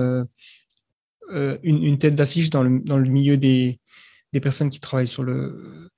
une, 1.32 1.84
une, 1.84 1.98
tête 1.98 2.14
d'affiche 2.14 2.50
dans 2.50 2.62
le, 2.62 2.80
dans 2.80 2.98
le 2.98 3.08
milieu 3.08 3.38
des, 3.38 3.80
des 4.32 4.40
personnes 4.40 4.70
qui 4.70 4.80
travaillent 4.80 5.08
sur 5.08 5.22
le, 5.22 5.90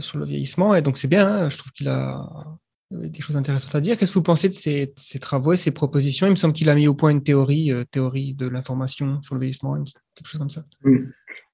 sur 0.00 0.18
le 0.18 0.24
vieillissement, 0.24 0.74
et 0.74 0.82
donc 0.82 0.98
c'est 0.98 1.08
bien, 1.08 1.26
hein, 1.26 1.50
je 1.50 1.58
trouve 1.58 1.72
qu'il 1.72 1.88
a 1.88 2.58
des 2.90 3.20
choses 3.20 3.36
intéressantes 3.36 3.74
à 3.74 3.80
dire. 3.80 3.98
Qu'est-ce 3.98 4.12
que 4.12 4.18
vous 4.18 4.22
pensez 4.22 4.48
de 4.48 4.54
ces, 4.54 4.94
travaux 5.20 5.52
et 5.52 5.56
ces 5.56 5.70
propositions? 5.70 6.26
Il 6.26 6.30
me 6.30 6.36
semble 6.36 6.54
qu'il 6.54 6.70
a 6.70 6.74
mis 6.74 6.88
au 6.88 6.94
point 6.94 7.10
une 7.10 7.22
théorie, 7.22 7.72
euh, 7.72 7.84
théorie 7.90 8.34
de 8.34 8.48
l'information 8.48 9.20
sur 9.22 9.34
le 9.34 9.40
vieillissement, 9.40 9.76
quelque 10.14 10.28
chose 10.28 10.38
comme 10.38 10.48
ça. 10.48 10.64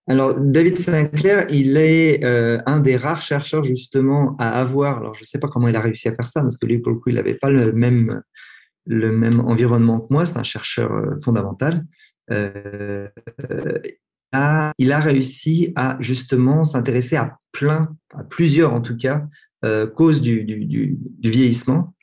Alors, 0.07 0.39
David 0.39 0.79
Sinclair, 0.79 1.47
il 1.51 1.77
est 1.77 2.23
euh, 2.25 2.59
un 2.67 2.81
des 2.81 2.97
rares 2.97 3.23
chercheurs 3.23 3.65
justement 3.65 4.37
à 4.39 4.51
avoir, 4.51 4.99
alors 4.99 5.15
je 5.15 5.23
ne 5.23 5.27
sais 5.27 5.39
pas 5.39 5.49
comment 5.49 5.67
il 5.67 5.77
a 5.77 5.81
réussi 5.81 6.09
à 6.09 6.15
faire 6.15 6.27
ça, 6.27 6.43
parce 6.43 6.57
que 6.57 6.67
lui, 6.67 6.79
pour 6.79 6.93
le 6.93 6.99
coup, 6.99 7.09
il 7.09 7.17
n'avait 7.17 7.35
pas 7.35 7.51
le 7.51 7.73
même, 7.73 8.23
le 8.87 9.11
même 9.13 9.41
environnement 9.41 10.01
que 10.01 10.13
moi, 10.13 10.27
c'est 10.27 10.39
un 10.39 10.45
chercheur 10.45 10.93
euh, 12.31 13.09
fondamental. 14.35 14.73
il 14.79 14.93
a 14.93 15.01
réussi 15.01 15.73
à 15.77 15.97
justement 16.01 16.65
s'intéresser 16.65 17.17
à 17.17 17.39
plein, 17.53 17.95
à 18.15 18.25
plusieurs 18.25 18.75
en 18.75 18.81
tout 18.81 18.97
cas, 18.97 19.27
causes 19.95 20.21
du, 20.21 20.99
vieillissement 21.23 21.95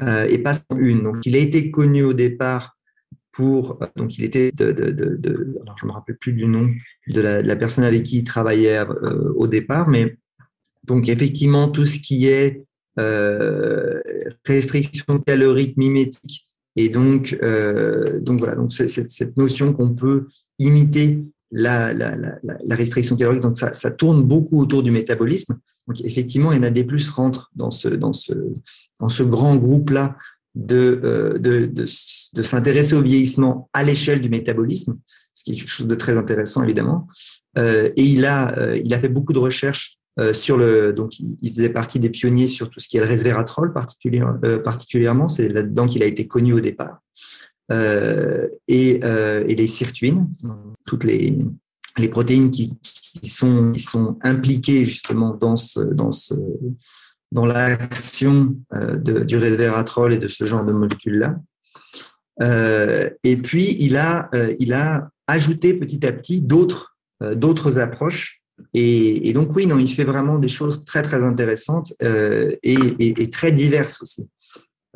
et 0.00 0.38
pas 0.38 0.54
une. 0.76 1.04
Donc, 1.04 1.24
il 1.26 1.36
a 1.36 1.38
été 1.38 1.70
connu 1.70 2.02
au 2.02 2.12
départ 2.12 2.76
pour, 3.30 3.78
donc 3.96 4.18
il 4.18 4.24
était 4.24 4.50
de, 4.52 5.56
alors 5.62 5.76
je 5.78 5.86
me 5.86 5.92
rappelle 5.92 6.16
plus 6.16 6.32
du 6.32 6.46
nom 6.46 6.68
de 7.08 7.20
la, 7.20 7.56
personne 7.56 7.84
avec 7.84 8.02
qui 8.02 8.18
il 8.18 8.24
travaillait 8.24 8.84
au 9.36 9.46
départ, 9.46 9.88
mais 9.88 10.16
donc 10.84 11.08
effectivement 11.08 11.68
tout 11.68 11.84
ce 11.84 11.98
qui 11.98 12.26
est 12.26 12.64
restriction 14.44 15.20
calorique 15.20 15.76
mimétique 15.76 16.48
et 16.76 16.88
donc, 16.88 17.38
euh, 17.42 18.20
donc 18.20 18.38
voilà, 18.38 18.54
donc 18.54 18.72
cette, 18.72 19.10
cette 19.10 19.36
notion 19.36 19.72
qu'on 19.72 19.94
peut 19.94 20.28
imiter 20.58 21.22
la, 21.52 21.92
restriction 22.70 23.16
calorique, 23.16 23.42
donc 23.42 23.56
ça, 23.56 23.90
tourne 23.90 24.22
beaucoup 24.22 24.60
autour 24.60 24.82
du 24.82 24.90
métabolisme. 24.90 25.58
Donc 25.86 26.00
effectivement, 26.04 26.52
NAD+ 26.52 26.84
rentre 27.14 27.50
dans 27.54 27.70
ce, 27.70 29.22
grand 29.22 29.56
groupe-là 29.56 30.16
de, 30.54 31.00
euh, 31.04 31.38
de, 31.38 32.42
s'intéresser 32.42 32.94
au 32.94 33.02
vieillissement 33.02 33.68
à 33.72 33.82
l'échelle 33.82 34.20
du 34.20 34.28
métabolisme, 34.28 34.98
ce 35.34 35.44
qui 35.44 35.52
est 35.52 35.56
quelque 35.56 35.70
chose 35.70 35.86
de 35.86 35.94
très 35.94 36.16
intéressant 36.16 36.62
évidemment. 36.62 37.08
Euh, 37.58 37.90
et 37.96 38.04
il 38.04 38.24
a, 38.24 38.58
euh, 38.58 38.80
il 38.82 38.92
a 38.94 38.98
fait 38.98 39.08
beaucoup 39.08 39.32
de 39.32 39.38
recherches 39.38 39.98
sur 40.34 40.58
le, 40.58 40.92
donc, 40.92 41.18
il, 41.18 41.54
faisait 41.54 41.70
partie 41.70 41.98
des 41.98 42.10
pionniers 42.10 42.46
sur 42.46 42.68
tout 42.68 42.80
ce 42.80 42.86
qui 42.86 42.98
est 42.98 43.00
le 43.00 43.06
resveratrol 43.06 43.72
particulièrement. 43.72 45.26
C'est 45.26 45.48
là-dedans 45.48 45.86
qu'il 45.86 46.02
a 46.02 46.06
été 46.06 46.26
connu 46.26 46.52
au 46.52 46.60
départ. 46.60 47.00
Euh, 47.72 48.48
et, 48.68 49.00
et, 49.00 49.54
les 49.54 49.66
sirtuines, 49.66 50.28
toutes 50.84 51.04
les, 51.04 51.38
protéines 52.10 52.50
qui, 52.50 52.78
sont, 53.24 54.18
impliquées 54.22 54.84
justement 54.84 55.34
dans, 55.34 55.56
ce, 55.56 55.80
dans, 55.80 57.46
l'action 57.46 58.56
du 59.02 59.36
resveratrol 59.36 60.14
et 60.14 60.18
de 60.18 60.28
ce 60.28 60.44
genre 60.44 60.64
de 60.64 60.72
molécules-là. 60.72 61.36
et 63.24 63.36
puis, 63.36 63.76
il 63.80 63.96
a, 63.96 65.10
ajouté 65.26 65.72
petit 65.74 66.04
à 66.06 66.12
petit 66.12 66.42
d'autres, 66.42 66.98
approches 67.78 68.42
et, 68.74 69.32
donc 69.32 69.54
oui, 69.54 69.66
non, 69.66 69.78
il 69.78 69.92
fait 69.92 70.04
vraiment 70.04 70.38
des 70.38 70.48
choses 70.48 70.84
très 70.84 71.02
très 71.02 71.22
intéressantes 71.22 71.92
euh, 72.02 72.56
et, 72.62 73.30
très 73.30 73.52
diverses 73.52 74.00
aussi. 74.02 74.28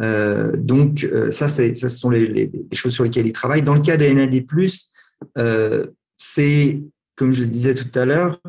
Euh, 0.01 0.57
donc 0.57 1.05
euh, 1.05 1.30
ça, 1.30 1.49
ça, 1.49 1.74
ce 1.74 1.88
sont 1.88 2.11
les, 2.11 2.51
choses 2.72 2.92
sur 2.92 3.05
lesquelles 3.05 3.26
il 3.26 3.32
travaille. 3.32 3.62
Dans 3.62 3.74
le 3.74 3.80
cas 3.80 3.97
des 3.97 4.14
NAD+, 4.14 4.44
c'est 6.16 6.82
comme 7.16 7.32
je 7.32 7.44
disais 7.44 7.74
tout 7.74 7.99
à 7.99 8.05
l'heure, 8.05 8.40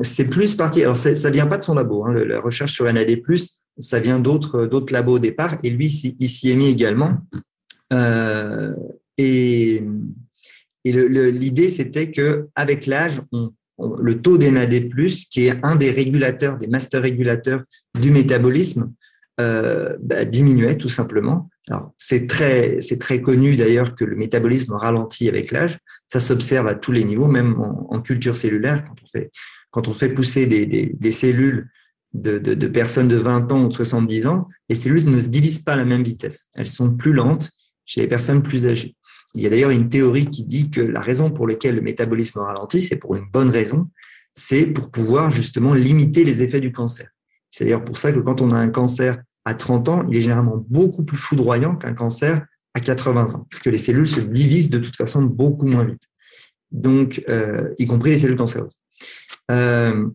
c'est 0.00 0.26
plus 0.26 0.54
parti. 0.54 0.82
Alors 0.82 0.96
ça, 0.96 1.14
ça 1.14 1.30
vient 1.30 1.46
pas 1.46 1.58
de 1.58 1.64
son 1.64 1.74
labo. 1.74 2.04
Hein, 2.04 2.14
la 2.24 2.40
recherche 2.40 2.72
sur 2.72 2.90
NAD+, 2.92 3.20
ça 3.78 4.00
vient 4.00 4.20
d'autres 4.20 4.92
labos 4.92 5.14
au 5.14 5.18
départ. 5.18 5.58
Et 5.62 5.70
lui, 5.70 5.86
il 6.18 6.28
s'y 6.28 6.50
est 6.50 6.56
mis 6.56 6.68
également. 6.68 7.18
et 9.18 9.82
et 10.86 10.92
l'idée, 10.92 11.68
c'était 11.68 12.12
que 12.12 12.46
avec 12.54 12.86
l'âge, 12.86 13.20
le 13.78 14.22
taux 14.22 14.38
d'NAD+, 14.38 14.88
qui 15.32 15.48
est 15.48 15.58
un 15.64 15.74
des 15.74 15.90
régulateurs, 15.90 16.58
des 16.58 16.68
master 16.68 17.02
régulateurs 17.02 17.64
du 18.00 18.12
métabolisme, 18.12 18.92
euh, 19.40 19.96
bah, 20.00 20.24
diminuait 20.24 20.76
tout 20.76 20.88
simplement. 20.88 21.50
Alors 21.68 21.92
c'est 21.98 22.26
très 22.26 22.80
c'est 22.80 22.98
très 22.98 23.20
connu 23.20 23.56
d'ailleurs 23.56 23.94
que 23.94 24.04
le 24.04 24.16
métabolisme 24.16 24.72
ralentit 24.72 25.28
avec 25.28 25.50
l'âge. 25.50 25.78
Ça 26.08 26.20
s'observe 26.20 26.66
à 26.68 26.74
tous 26.74 26.92
les 26.92 27.04
niveaux, 27.04 27.28
même 27.28 27.60
en, 27.60 28.00
culture 28.00 28.36
cellulaire 28.36 28.84
quand 28.86 28.94
on 29.02 29.06
fait 29.06 29.30
quand 29.70 29.88
on 29.88 29.92
fait 29.92 30.08
pousser 30.08 30.46
des, 30.46 30.64
des, 30.66 31.10
cellules 31.10 31.68
de, 32.14 32.38
de, 32.38 32.54
de, 32.54 32.66
personnes 32.66 33.08
de 33.08 33.16
20 33.16 33.52
ans 33.52 33.64
ou 33.64 33.68
de 33.68 33.74
70 33.74 34.26
ans, 34.26 34.48
les 34.70 34.76
cellules 34.76 35.10
ne 35.10 35.20
se 35.20 35.28
divisent 35.28 35.58
pas 35.58 35.74
à 35.74 35.76
la 35.76 35.84
même 35.84 36.02
vitesse. 36.02 36.48
Elles 36.54 36.66
sont 36.66 36.96
plus 36.96 37.12
lentes 37.12 37.50
chez 37.84 38.00
les 38.00 38.06
personnes 38.06 38.42
plus 38.42 38.66
âgées. 38.66 38.96
Il 39.34 39.42
y 39.42 39.46
a 39.46 39.50
d'ailleurs 39.50 39.70
une 39.70 39.90
théorie 39.90 40.30
qui 40.30 40.46
dit 40.46 40.70
que 40.70 40.80
la 40.80 41.00
raison 41.00 41.30
pour 41.30 41.46
laquelle 41.46 41.74
le 41.74 41.82
métabolisme 41.82 42.38
ralentit, 42.38 42.80
c'est 42.80 42.96
pour 42.96 43.16
une 43.16 43.26
bonne 43.30 43.50
raison, 43.50 43.90
c'est 44.32 44.64
pour 44.66 44.90
pouvoir 44.90 45.30
justement 45.30 45.74
limiter 45.74 46.24
les 46.24 46.42
effets 46.42 46.60
du 46.60 46.72
cancer. 46.72 47.08
C'est 47.50 47.64
d'ailleurs 47.64 47.84
pour 47.84 47.98
ça 47.98 48.12
que 48.12 48.20
quand 48.20 48.40
on 48.40 48.50
a 48.50 48.56
un 48.56 48.68
cancer 48.68 49.22
à 49.46 49.54
30 49.54 49.88
ans, 49.88 50.06
il 50.10 50.16
est 50.16 50.20
généralement 50.20 50.62
beaucoup 50.68 51.04
plus 51.04 51.16
foudroyant 51.16 51.76
qu'un 51.76 51.94
cancer 51.94 52.44
à 52.74 52.80
80 52.80 53.34
ans, 53.34 53.46
parce 53.48 53.62
que 53.62 53.70
les 53.70 53.78
cellules 53.78 54.08
se 54.08 54.20
divisent 54.20 54.70
de 54.70 54.78
toute 54.78 54.96
façon 54.96 55.22
beaucoup 55.22 55.66
moins 55.66 55.84
vite. 55.84 56.02
Donc, 56.72 57.24
euh, 57.28 57.72
y 57.78 57.86
compris 57.86 58.10
les 58.10 58.18
cellules 58.18 58.36
cancéreuses. 58.36 58.78
Euh, 59.52 60.08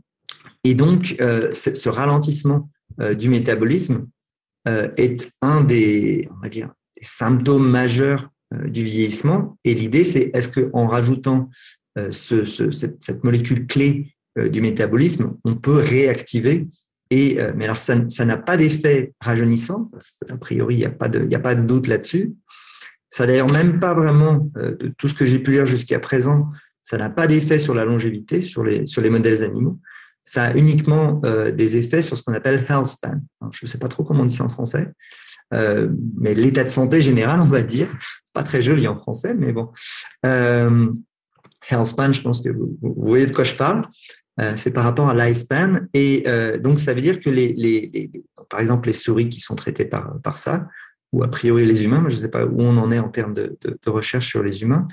et 0.66 0.76
donc, 0.76 1.16
euh, 1.22 1.50
ce 1.52 1.90
ralentissement 1.90 2.70
du 3.18 3.30
métabolisme 3.30 4.08
est 4.68 5.32
un 5.42 5.62
des, 5.64 6.30
symptômes 7.02 7.68
majeurs 7.68 8.30
du 8.68 8.84
vieillissement. 8.84 9.58
Et 9.64 9.74
l'idée, 9.74 10.04
c'est 10.04 10.30
est-ce 10.34 10.50
qu'en 10.50 10.88
rajoutant 10.88 11.50
ce, 12.12 12.46
cette, 12.46 13.24
molécule 13.24 13.66
clé 13.66 14.14
du 14.38 14.62
métabolisme, 14.62 15.36
on 15.46 15.56
peut 15.56 15.78
réactiver 15.78 16.68
et, 17.12 17.38
mais 17.55 17.66
alors, 17.66 17.78
ça, 17.78 18.26
n'a 18.26 18.38
pas 18.38 18.57
d'effet 18.57 19.14
rajeunissant. 19.22 19.91
A 20.30 20.38
priori, 20.38 20.76
il 20.76 20.78
n'y 20.80 20.86
a, 20.86 20.89
pas 20.89 21.09
de, 21.55 21.62
doute 21.62 21.88
là-dessus. 21.88 22.34
Ça 23.09 23.28
d'ailleurs 23.28 23.51
même 23.51 23.80
pas 23.82 23.93
vraiment, 23.93 24.49
de 24.55 24.93
tout 24.97 25.09
ce 25.09 25.14
que 25.14 25.26
j'ai 25.26 25.39
pu 25.39 25.51
lire 25.51 25.66
jusqu'à 25.66 25.99
présent, 25.99 26.49
ça 26.82 26.97
n'a 26.97 27.09
pas 27.09 27.28
d'effet 27.28 27.59
sur 27.59 27.76
la 27.76 27.84
longévité, 27.84 28.41
sur 28.41 28.64
les, 28.64 29.09
modèles 29.09 29.43
animaux. 29.43 29.78
Ça 30.24 30.45
a 30.45 30.53
uniquement 30.53 31.22
des 31.53 31.76
effets 31.76 32.01
sur 32.01 32.18
ce 32.18 32.24
qu'on 32.24 32.34
appelle 32.34 32.66
health 32.70 32.88
span. 32.88 33.20
je 33.51 33.66
ne 33.66 33.68
sais 33.68 33.78
pas 33.78 33.89
trop 33.89 34.05
comment 34.05 34.22
on 34.22 34.26
dit 34.26 34.36
ça 34.36 34.45
en 34.45 34.49
français. 34.49 34.89
Euh, 35.53 35.89
mais 36.18 36.34
l'état 36.34 36.64
de 36.64 36.70
santé 36.70 37.01
général, 37.01 37.41
on 37.41 37.45
va 37.45 37.62
dire. 37.62 37.88
C'est 38.26 38.34
pas 38.34 38.43
très 38.43 38.62
joli 38.62 38.88
en 38.88 38.97
français, 38.97 39.34
mais 39.34 39.51
bon. 39.51 39.70
Euh, 40.26 40.88
healthspan, 41.70 42.14
je 42.14 42.22
pense 42.22 42.41
que 42.41 42.49
vous, 42.49 42.78
voyez 42.82 43.26
de 43.26 43.34
quoi 43.34 43.43
je 43.43 43.55
parle. 43.55 43.88
Euh, 44.40 44.54
c'est 44.56 44.72
par 44.72 44.84
rapport 44.84 45.10
à 45.10 45.14
lifespan. 45.14 45.82
Et 45.94 46.24
euh, 46.28 46.58
donc, 46.58 46.80
ça 46.80 46.94
veut 46.94 47.02
dire 47.02 47.20
que 47.20 47.30
les, 47.30 47.54
les, 47.54 47.90
les, 47.94 48.12
par 48.50 48.60
exemple, 48.60 48.88
les 48.88 48.94
souris 48.94 49.30
qui 49.30 49.40
sont 49.40 49.56
traitées 49.56 49.86
par, 49.86 50.20
par 50.22 50.38
ça, 50.38 50.68
ou 51.12 51.24
a 51.24 51.28
priori 51.30 51.66
les 51.66 51.84
humains, 51.84 52.06
je 52.08 52.16
ne 52.16 52.22
sais 52.22 52.30
pas 52.30 52.46
où 52.46 52.62
on 52.62 52.78
en 52.78 52.92
est 52.92 53.00
en 53.00 53.10
termes 53.10 53.34
de, 53.34 53.58
de, 53.62 53.78
de, 53.84 53.90
recherche 53.90 54.28
sur 54.28 54.42
les 54.42 54.62
humains, 54.62 54.88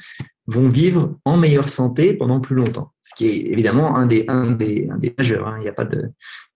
vont 0.47 0.69
vivre 0.69 1.17
en 1.25 1.37
meilleure 1.37 1.69
santé 1.69 2.15
pendant 2.15 2.41
plus 2.41 2.57
longtemps. 2.57 2.93
Ce 3.03 3.15
qui 3.15 3.27
est 3.29 3.53
évidemment 3.53 3.97
un 3.97 4.07
des, 4.07 4.25
un 4.27 4.51
des, 4.51 4.89
un 4.91 4.99
des 4.99 5.15
majeurs. 5.17 5.47
Hein. 5.47 5.57
Il 5.59 5.63
n'y 5.63 5.69
a 5.69 5.73
pas 5.73 5.85
de, 5.85 6.11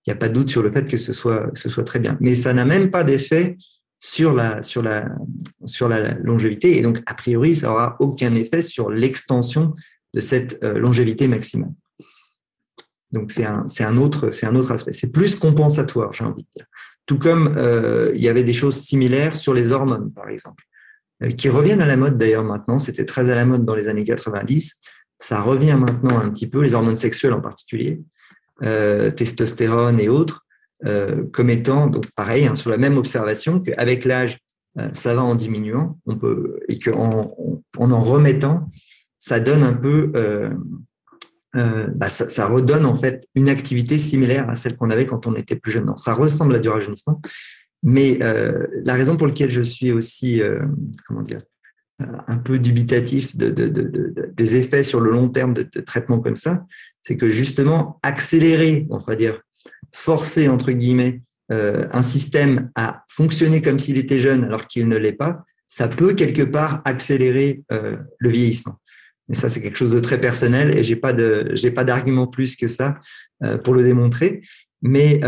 il 0.07 0.13
a 0.13 0.17
pas 0.17 0.29
de 0.29 0.35
doute 0.35 0.51
sur 0.51 0.63
le 0.63 0.71
fait 0.71 0.87
que 0.87 0.97
ce 0.97 1.13
soit, 1.13 1.51
ce 1.55 1.69
soit 1.69 1.85
très 1.85 2.01
bien. 2.01 2.17
Mais 2.21 2.35
ça 2.35 2.53
n'a 2.53 2.65
même 2.65 2.91
pas 2.91 3.05
d'effet 3.05 3.57
sur 4.01 4.35
la, 4.35 4.63
sur 4.65 4.83
la, 4.83 5.09
sur 5.65 5.89
la 5.89 6.15
longévité. 6.15 6.77
Et 6.77 6.83
donc, 6.83 7.01
a 7.07 7.15
priori, 7.15 7.55
ça 7.55 7.69
n'aura 7.69 7.97
aucun 8.01 8.35
effet 8.35 8.63
sur 8.63 8.91
l'extension 8.91 9.75
de 10.13 10.21
cette 10.21 10.59
euh, 10.65 10.79
longévité 10.79 11.29
maximale. 11.29 11.71
Donc, 13.13 13.31
c'est 13.31 13.45
un, 13.45 13.67
un, 13.81 13.97
autre, 13.97 14.31
un 14.43 14.55
autre 14.57 14.73
aspect. 14.73 14.93
C'est 14.93 15.13
plus 15.13 15.35
compensatoire, 15.37 16.13
j'ai 16.13 16.25
envie 16.25 16.43
de 16.43 16.49
dire. 16.57 16.67
Tout 17.07 17.19
comme 17.19 17.55
euh, 17.59 18.11
il 18.15 18.21
y 18.21 18.29
avait 18.29 18.45
des 18.45 18.53
choses 18.53 18.77
similaires 18.77 19.33
sur 19.33 19.55
les 19.55 19.73
hormones, 19.73 20.13
par 20.13 20.29
exemple, 20.29 20.65
euh, 21.23 21.29
qui 21.29 21.49
reviennent 21.49 21.83
à 21.83 21.87
la 21.87 21.97
mode 21.97 22.17
d'ailleurs 22.17 22.45
maintenant. 22.45 22.79
C'était 22.79 23.05
très 23.05 23.31
à 23.31 23.35
la 23.35 23.45
mode 23.45 23.65
dans 23.65 23.75
les 23.75 23.89
années 23.89 24.05
90. 24.05 24.81
Ça 25.19 25.41
revient 25.41 25.77
maintenant 25.79 26.19
un 26.19 26.31
petit 26.31 26.49
peu, 26.49 26.63
les 26.63 26.75
hormones 26.75 26.97
sexuelles 26.97 27.35
en 27.35 27.41
particulier, 27.41 28.01
testostérone 28.61 30.01
et 30.01 30.09
autres. 30.09 30.43
Euh, 30.85 31.25
comme 31.33 31.51
étant, 31.51 31.87
donc 31.87 32.11
pareil, 32.17 32.47
hein, 32.47 32.57
sur 32.57 32.71
la 32.71 32.77
même 32.77 32.97
observation, 32.97 33.61
qu'avec 33.61 34.05
l'âge, 34.05 34.39
euh, 34.79 34.89
ça 34.93 35.15
va 35.15 35.23
en 35.23 35.37
diminuant, 35.37 35.99
on 36.07 36.17
peut, 36.17 36.59
et 36.69 36.79
qu'en 36.79 37.63
en, 37.79 37.91
en 37.91 38.01
remettant, 38.01 38.69
ça 39.17 39.39
donne 39.39 39.63
un 39.63 39.75
peu, 39.75 40.11
euh, 41.57 41.87
bah, 41.95 42.09
ça, 42.09 42.29
ça, 42.29 42.47
redonne 42.47 42.87
en 42.87 42.95
fait 42.95 43.27
une 43.35 43.49
activité 43.49 43.99
similaire 43.99 44.49
à 44.49 44.55
celle 44.55 44.77
qu'on 44.77 44.91
avait 44.91 45.07
quand 45.07 45.27
on 45.27 45.35
était 45.35 45.57
plus 45.57 45.73
jeune. 45.73 45.87
Non, 45.87 45.97
ça 45.97 46.15
ressemble 46.15 46.55
à 46.55 46.59
du 46.59 46.69
rajeunissement, 46.69 47.21
mais 47.83 48.19
la 48.19 48.95
raison 48.95 49.17
pour 49.17 49.27
laquelle 49.27 49.51
je 49.51 49.63
suis 49.63 49.91
aussi, 49.93 50.41
comment 51.07 51.23
dire, 51.23 51.41
un 52.27 52.39
peu 52.39 52.59
dubitatif 52.59 53.37
de, 53.37 53.51
de, 53.51 53.69
de, 53.69 54.33
des 54.35 54.57
effets 54.57 54.83
sur 54.83 55.01
le 55.01 55.11
long 55.11 55.29
terme 55.29 55.55
de, 55.55 55.63
traitements 55.63 56.21
comme 56.21 56.37
ça, 56.37 56.65
c'est 57.03 57.17
que 57.17 57.29
justement 57.29 57.99
accélérer, 58.03 58.87
on 58.91 58.99
va 58.99 59.17
dire, 59.17 59.41
forcer, 59.93 60.49
entre 60.49 60.73
guillemets, 60.73 61.23
euh, 61.51 61.87
un 61.93 62.03
système 62.03 62.71
à 62.75 63.05
fonctionner 63.09 63.61
comme 63.61 63.79
s'il 63.79 63.99
était 63.99 64.19
jeune 64.19 64.45
alors 64.45 64.67
qu'il 64.67 64.89
ne 64.89 64.97
l'est 64.97 65.13
pas, 65.13 65.45
ça 65.67 65.89
peut 65.89 66.15
quelque 66.15 66.43
part 66.43 66.83
accélérer 66.85 67.63
euh, 67.73 67.97
le 68.19 68.31
vieillissement. 68.31 68.79
Mais 69.29 69.35
ça, 69.35 69.49
c'est 69.49 69.61
quelque 69.61 69.79
chose 69.79 69.91
de 69.91 70.01
très 70.01 70.21
personnel 70.21 70.77
et 70.77 70.83
j'ai 70.83 70.97
pas 70.97 71.13
de, 71.13 71.53
j'ai 71.55 71.71
pas 71.71 71.85
d'argument 71.85 72.27
plus 72.27 72.57
que 72.57 72.67
ça 72.67 72.99
euh, 73.45 73.59
pour 73.59 73.75
le 73.75 73.83
démontrer. 73.83 74.43
Mais, 74.85 75.21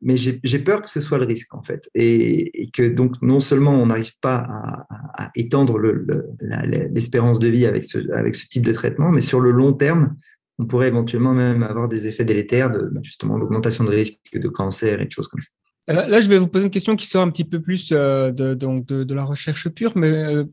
mais 0.00 0.16
j'ai 0.16 0.58
peur 0.58 0.80
que 0.80 0.88
ce 0.88 1.02
soit 1.02 1.18
le 1.18 1.26
risque 1.26 1.52
en 1.54 1.62
fait, 1.62 1.90
et, 1.94 2.70
que 2.72 2.88
donc 2.88 3.20
non 3.20 3.38
seulement 3.38 3.74
on 3.74 3.84
n'arrive 3.84 4.14
pas 4.22 4.42
à, 4.88 5.30
étendre 5.34 5.78
l'espérance 5.78 7.38
le, 7.38 7.42
de 7.42 7.48
vie 7.48 7.66
avec 7.66 7.84
ce, 7.84 8.10
avec 8.12 8.34
ce 8.34 8.48
type 8.48 8.64
de 8.64 8.72
traitement, 8.72 9.10
mais 9.10 9.20
sur 9.20 9.38
le 9.38 9.50
long 9.50 9.74
terme, 9.74 10.16
on 10.58 10.64
pourrait 10.64 10.88
éventuellement 10.88 11.34
même 11.34 11.62
avoir 11.62 11.88
des 11.88 12.06
effets 12.06 12.24
délétères 12.24 12.70
bah, 12.70 13.00
justement 13.02 13.38
d'augmentation 13.38 13.84
de 13.84 13.90
risque 13.90 14.18
de 14.32 14.48
cancer 14.48 15.00
et 15.00 15.04
de 15.04 15.10
choses 15.10 15.28
comme 15.28 15.42
ça. 15.42 15.50
Là, 15.88 16.20
je 16.20 16.28
vais 16.28 16.38
vous 16.38 16.46
poser 16.46 16.66
une 16.66 16.70
question 16.70 16.94
qui 16.94 17.06
sort 17.06 17.22
un 17.22 17.30
petit 17.30 17.44
peu 17.44 17.60
plus 17.60 17.90
de, 17.90 18.54
donc 18.54 18.86
de, 18.86 19.14
la 19.14 19.24
recherche 19.24 19.68
pure, 19.70 19.92
mais 19.96 20.44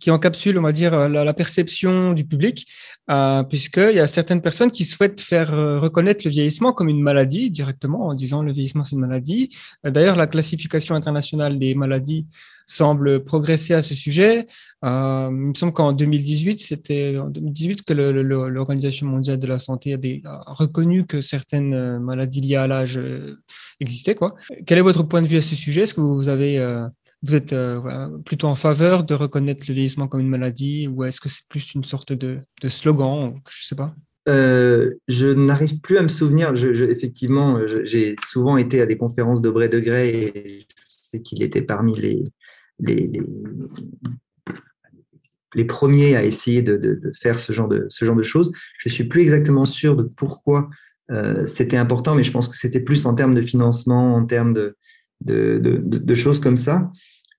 qui 0.00 0.10
encapsule, 0.10 0.58
on 0.58 0.62
va 0.62 0.72
dire, 0.72 1.08
la, 1.08 1.24
la 1.24 1.34
perception 1.34 2.12
du 2.12 2.24
public, 2.24 2.66
euh, 3.08 3.44
puisqu'il 3.44 3.94
y 3.94 4.00
a 4.00 4.06
certaines 4.06 4.42
personnes 4.42 4.72
qui 4.72 4.84
souhaitent 4.84 5.20
faire 5.20 5.54
euh, 5.54 5.78
reconnaître 5.78 6.22
le 6.24 6.30
vieillissement 6.30 6.72
comme 6.72 6.88
une 6.88 7.00
maladie 7.00 7.50
directement 7.50 8.06
en 8.08 8.14
disant 8.14 8.42
le 8.42 8.52
vieillissement 8.52 8.82
c'est 8.82 8.96
une 8.96 9.00
maladie. 9.00 9.56
Euh, 9.86 9.90
d'ailleurs, 9.90 10.16
la 10.16 10.26
classification 10.26 10.96
internationale 10.96 11.58
des 11.58 11.76
maladies 11.76 12.26
semble 12.66 13.22
progresser 13.22 13.74
à 13.74 13.82
ce 13.82 13.94
sujet. 13.94 14.48
Euh, 14.84 15.28
il 15.30 15.36
me 15.36 15.54
semble 15.54 15.72
qu'en 15.72 15.92
2018, 15.92 16.60
c'était 16.60 17.16
en 17.16 17.28
2018 17.28 17.84
que 17.84 17.92
l'Organisation 17.92 19.06
mondiale 19.06 19.38
de 19.38 19.46
la 19.46 19.60
santé 19.60 19.94
a, 19.94 19.98
a, 20.24 20.52
reconnu 20.52 21.06
que 21.06 21.20
certaines 21.20 22.00
maladies 22.00 22.40
liées 22.40 22.56
à 22.56 22.66
l'âge 22.66 23.00
existaient. 23.78 24.16
Quoi. 24.16 24.34
Quel 24.66 24.78
est 24.78 24.82
votre 24.82 25.04
point 25.04 25.22
de 25.22 25.28
vue 25.28 25.38
à 25.38 25.42
ce 25.42 25.54
sujet? 25.54 25.82
Est-ce 25.82 25.94
que 25.94 26.00
vous 26.00 26.28
avez 26.28 26.58
vous 27.26 27.34
êtes 27.34 27.52
euh, 27.52 28.08
plutôt 28.24 28.46
en 28.46 28.54
faveur 28.54 29.04
de 29.04 29.14
reconnaître 29.14 29.64
le 29.68 29.74
vieillissement 29.74 30.08
comme 30.08 30.20
une 30.20 30.28
maladie 30.28 30.88
ou 30.88 31.04
est-ce 31.04 31.20
que 31.20 31.28
c'est 31.28 31.46
plus 31.48 31.74
une 31.74 31.84
sorte 31.84 32.12
de, 32.12 32.40
slogan 32.68 33.34
Je 33.48 33.62
ne 33.62 33.66
sais 33.66 33.74
pas? 33.74 33.94
Euh, 34.28 34.94
je 35.08 35.28
n'arrive 35.28 35.80
plus 35.80 35.98
à 35.98 36.02
me 36.02 36.08
souvenir. 36.08 36.52
Effectivement, 36.54 37.60
j'ai 37.84 38.16
souvent 38.24 38.56
été 38.56 38.80
à 38.80 38.86
des 38.86 38.96
conférences 38.96 39.40
de 39.40 39.50
Bré 39.50 39.68
Degré 39.68 40.18
et 40.18 40.60
je 40.60 40.66
sais 40.88 41.20
qu'il 41.20 41.42
était 41.42 41.62
parmi 41.62 41.92
les, 41.94 42.24
premiers 45.64 46.16
à 46.16 46.24
essayer 46.24 46.62
de, 46.62 47.00
faire 47.20 47.38
ce 47.38 47.52
genre 47.52 47.68
de, 47.68 47.88
de 47.88 48.22
choses. 48.22 48.52
Je 48.78 48.88
suis 48.88 49.04
plus 49.04 49.22
exactement 49.22 49.64
sûr 49.64 49.96
de 49.96 50.02
pourquoi 50.02 50.68
euh, 51.12 51.46
c'était 51.46 51.76
important, 51.76 52.14
mais 52.14 52.22
je 52.22 52.32
pense 52.32 52.48
que 52.48 52.56
c'était 52.56 52.80
plus 52.80 53.06
en 53.06 53.14
termes 53.14 53.34
de 53.34 53.42
financement, 53.42 54.16
en 54.16 54.26
termes 54.26 54.52
de, 54.52 54.76
de, 55.24 55.58
de, 55.58 56.14
choses 56.14 56.40
comme 56.40 56.56
ça. 56.56 56.90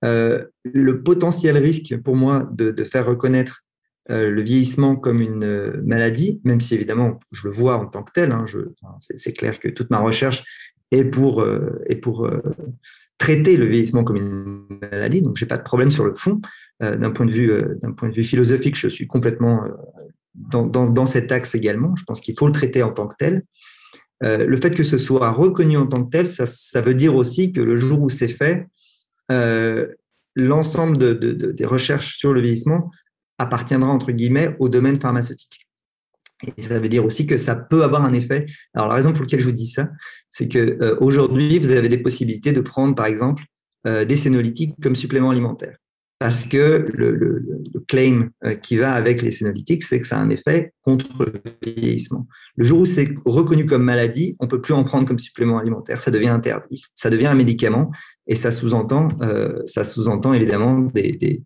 Euh, 0.06 0.46
le 0.64 1.02
potentiel 1.02 1.58
risque 1.58 1.98
pour 1.98 2.16
moi 2.16 2.48
de, 2.52 2.84
faire 2.84 3.06
reconnaître 3.06 3.64
euh, 4.10 4.30
le 4.30 4.42
vieillissement 4.42 4.96
comme 4.96 5.22
une 5.22 5.44
euh, 5.44 5.82
maladie, 5.84 6.40
même 6.44 6.62
si 6.62 6.76
évidemment 6.76 7.20
je 7.32 7.48
le 7.48 7.54
vois 7.54 7.78
en 7.78 7.88
tant 7.88 8.04
que 8.04 8.12
tel, 8.14 8.32
hein, 8.32 8.46
c'est 9.00 9.34
clair 9.34 9.60
que 9.60 9.68
toute 9.70 9.90
ma 9.90 10.00
recherche 10.00 10.44
est 10.92 11.04
pour, 11.04 11.46
est 11.88 11.98
pour 11.98 12.30
traiter 13.18 13.58
le 13.58 13.66
vieillissement 13.66 14.06
comme 14.06 14.16
une 14.16 14.80
maladie, 14.80 15.22
donc 15.22 15.36
j'ai 15.36 15.46
pas 15.46 15.58
de 15.58 15.64
problème 15.64 15.92
sur 15.92 16.06
le 16.06 16.14
fond. 16.14 16.40
d'un 16.80 17.12
point 17.12 17.26
de 17.26 17.32
vue 17.32 17.52
point 17.98 18.08
de 18.08 18.14
vue 18.14 18.24
philosophique, 18.24 18.78
je 18.78 18.88
suis 18.88 19.06
complètement 19.06 19.66
dans, 20.34 20.66
dans, 20.66 20.88
dans, 20.90 21.06
cet 21.06 21.34
axe 21.34 21.56
également. 21.56 21.94
Je 21.98 22.06
pense 22.06 22.22
qu'il 22.22 22.36
faut 22.40 22.48
le 22.48 22.54
traiter 22.54 22.84
en 22.84 22.94
tant 22.94 23.10
que 23.10 23.16
tel. 23.20 23.44
Le 24.22 24.56
fait 24.56 24.74
que 24.74 24.84
ce 24.84 24.98
soit 24.98 25.30
reconnu 25.30 25.76
en 25.76 25.88
tant 25.88 26.06
que 26.06 26.10
tel, 26.10 26.30
ça, 26.30 26.82
veut 26.82 26.94
dire 26.94 27.18
aussi 27.18 27.52
que 27.52 27.60
le 27.60 27.76
jour 27.76 28.02
où 28.02 28.10
c'est 28.10 28.30
fait, 28.30 28.66
euh, 29.32 29.88
l'ensemble 30.36 30.98
des 31.20 31.66
recherches 31.66 32.18
sur 32.18 32.34
le 32.34 32.42
vieillissement 32.42 32.92
appartiendra 33.38 33.90
entre 33.90 34.12
guillemets 34.12 34.56
au 34.60 34.70
domaine 34.70 35.00
pharmaceutique. 35.00 35.68
Et 36.56 36.62
ça 36.62 36.80
veut 36.80 36.90
dire 36.90 37.04
aussi 37.04 37.26
que 37.26 37.38
ça 37.38 37.56
peut 37.56 37.84
avoir 37.84 38.06
un 38.06 38.14
effet. 38.14 38.46
Alors 38.76 38.88
la 38.88 38.96
raison 38.96 39.12
pour 39.12 39.22
laquelle 39.22 39.40
je 39.40 39.46
vous 39.46 39.52
dis 39.52 39.68
ça, 39.68 39.90
c'est 40.30 40.48
que 40.48 40.78
euh, 40.82 40.96
aujourd'hui 41.02 41.58
vous 41.58 41.72
avez 41.72 41.90
des 41.90 41.98
possibilités 41.98 42.52
de 42.52 42.62
prendre 42.62 42.96
par 42.96 43.06
exemple 43.06 43.44
des 43.86 44.18
sénolytiques 44.18 44.74
comme 44.84 44.98
supplément 44.98 45.30
alimentaire 45.30 45.78
parce 46.20 46.46
que 46.46 46.86
le, 46.94 47.44
claim 47.88 48.30
euh, 48.44 48.56
qui 48.56 48.76
va 48.78 48.94
avec 48.94 49.22
les 49.22 49.32
sénolytiques, 49.32 49.84
c'est 49.84 50.00
que 50.00 50.08
ça 50.08 50.18
a 50.18 50.20
un 50.20 50.30
effet 50.30 50.74
contre 50.82 51.26
le 51.26 51.82
vieillissement. 51.82 52.28
Le 52.56 52.66
jour 52.66 52.80
où 52.80 52.86
c'est 52.86 53.10
reconnu 53.26 53.66
comme 53.66 53.84
maladie, 53.84 54.36
on 54.40 54.48
peut 54.48 54.60
plus 54.60 54.74
en 54.74 54.84
prendre 54.84 55.08
comme 55.08 55.20
supplément 55.20 55.60
alimentaire, 55.60 56.02
ça 56.02 56.12
devient 56.12 56.30
interdit, 56.30 56.84
ça 56.96 57.10
devient 57.10 57.28
un 57.28 57.36
médicament, 57.36 57.92
et 58.28 58.36
ça 58.36 58.52
sous-entend, 58.52 59.08
euh, 59.22 59.62
ça 59.66 59.84
sous-entend 59.84 60.34
évidemment 60.34 60.92
des, 60.94 61.44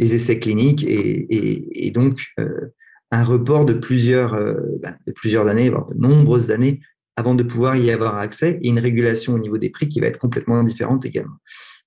essais 0.00 0.38
cliniques 0.38 0.84
et, 0.86 1.90
donc 1.92 2.24
euh, 2.40 2.72
un 3.10 3.22
report 3.22 3.64
de 3.64 3.74
plusieurs, 3.74 4.34
euh, 4.34 4.54
bah, 4.82 4.94
de 5.06 5.12
plusieurs 5.12 5.46
années, 5.46 5.70
voire 5.70 5.88
de 5.88 5.98
nombreuses 5.98 6.50
années, 6.50 6.80
avant 7.16 7.34
de 7.34 7.42
pouvoir 7.42 7.76
y 7.76 7.90
avoir 7.90 8.16
accès, 8.16 8.58
et 8.62 8.68
une 8.68 8.78
régulation 8.78 9.34
au 9.34 9.38
niveau 9.38 9.58
des 9.58 9.70
prix 9.70 9.88
qui 9.88 10.00
va 10.00 10.06
être 10.06 10.18
complètement 10.18 10.62
différente 10.62 11.04
également. 11.04 11.38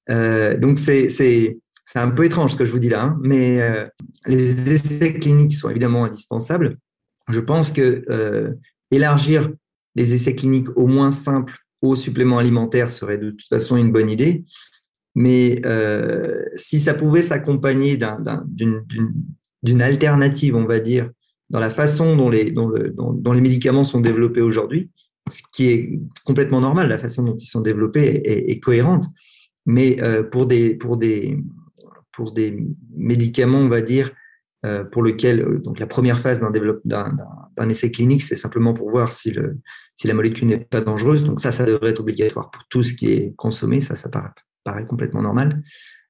Donc 0.10 0.78
c'est 0.78 1.58
un 1.96 2.12
peu 2.12 2.26
étrange 2.26 2.54
ce 2.54 2.58
que 2.58 2.66
je 2.66 2.72
vous 2.72 2.80
dis 2.80 2.90
là, 2.90 3.04
hein, 3.04 3.20
mais 3.22 3.62
les 4.26 4.74
essais 4.74 5.14
cliniques 5.14 5.54
sont 5.54 5.70
évidemment 5.70 6.04
indispensables. 6.04 6.78
Je 7.30 7.40
pense 7.40 7.72
que 7.72 8.04
élargir 8.92 9.50
les 9.96 10.14
essais 10.14 10.36
cliniques 10.36 10.76
au 10.76 10.86
moins 10.86 11.12
simples 11.12 11.62
aux 11.82 11.96
suppléments 11.96 12.38
alimentaires 12.38 12.90
serait 12.90 13.18
de 13.18 13.32
toute 13.32 13.48
façon 13.48 13.78
une 13.78 13.92
bonne 13.92 14.10
idée. 14.10 14.46
Mais 15.16 15.62
euh, 15.66 16.44
si 16.56 16.80
ça 16.80 16.94
pouvait 16.94 17.22
s'accompagner 17.22 17.98
d'une 17.98 19.82
alternative, 19.82 20.56
on 20.56 20.66
va 20.66 20.80
dire, 20.80 21.10
dans 21.50 21.60
la 21.60 21.70
façon 21.70 22.16
dont 22.16 22.30
les, 22.30 22.54
médicaments 23.42 23.84
sont 23.84 24.00
développés 24.00 24.42
aujourd'hui, 24.42 24.90
ce 25.30 25.42
qui 25.54 25.68
est 25.68 26.00
complètement 26.24 26.62
normal, 26.62 26.88
la 26.88 26.98
façon 26.98 27.24
dont 27.24 27.36
ils 27.36 27.46
sont 27.46 27.62
développés 27.62 28.22
est, 28.24 28.60
cohérente. 28.60 29.06
Mais 29.66 30.02
euh, 30.02 30.24
pour, 30.24 30.46
des, 30.48 30.80
médicaments, 32.96 33.60
on 33.60 33.70
va 33.70 33.82
dire, 33.82 34.12
pour 34.92 35.02
lequel 35.02 35.42
euh, 35.42 35.60
donc 35.60 35.80
la 35.80 35.88
première 35.88 36.20
phase 36.20 36.40
d'un 36.86 37.70
essai 37.70 37.90
clinique, 37.90 38.22
c'est 38.22 38.36
simplement 38.36 38.74
pour 38.74 38.90
voir 38.90 39.12
si, 39.12 39.32
le, 39.32 39.58
si 39.96 40.08
la 40.08 40.14
molécule 40.14 40.48
n'est 40.48 40.60
pas 40.60 40.82
dangereuse. 40.82 41.24
Donc 41.24 41.40
ça, 41.40 41.52
ça 41.52 41.66
devrait 41.66 41.90
être 41.90 42.00
obligatoire 42.00 42.52
pour 42.52 42.68
tout 42.68 42.84
ce 42.84 42.94
qui 42.94 43.12
est 43.12 43.36
consommé. 43.36 43.82
Ça, 43.82 43.96
ça 43.96 44.10
paraît, 44.10 44.86
complètement 44.86 45.24
normal. 45.24 45.64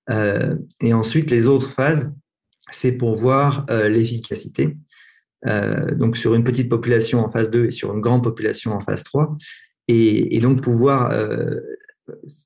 Euh, 0.09 0.55
et 0.81 0.93
ensuite, 0.93 1.31
les 1.31 1.47
autres 1.47 1.69
phases, 1.69 2.13
c'est 2.71 2.91
pour 2.91 3.15
voir 3.15 3.65
euh, 3.69 3.87
l'efficacité. 3.87 4.77
Euh, 5.47 5.95
donc 5.95 6.17
sur 6.17 6.35
une 6.35 6.43
petite 6.43 6.69
population 6.69 7.23
en 7.25 7.29
phase 7.29 7.49
2 7.49 7.65
et 7.65 7.71
sur 7.71 7.93
une 7.93 8.01
grande 8.01 8.23
population 8.23 8.73
en 8.73 8.79
phase 8.79 9.03
3. 9.03 9.37
Et, 9.87 10.35
et 10.35 10.39
donc 10.41 10.61
pouvoir 10.61 11.11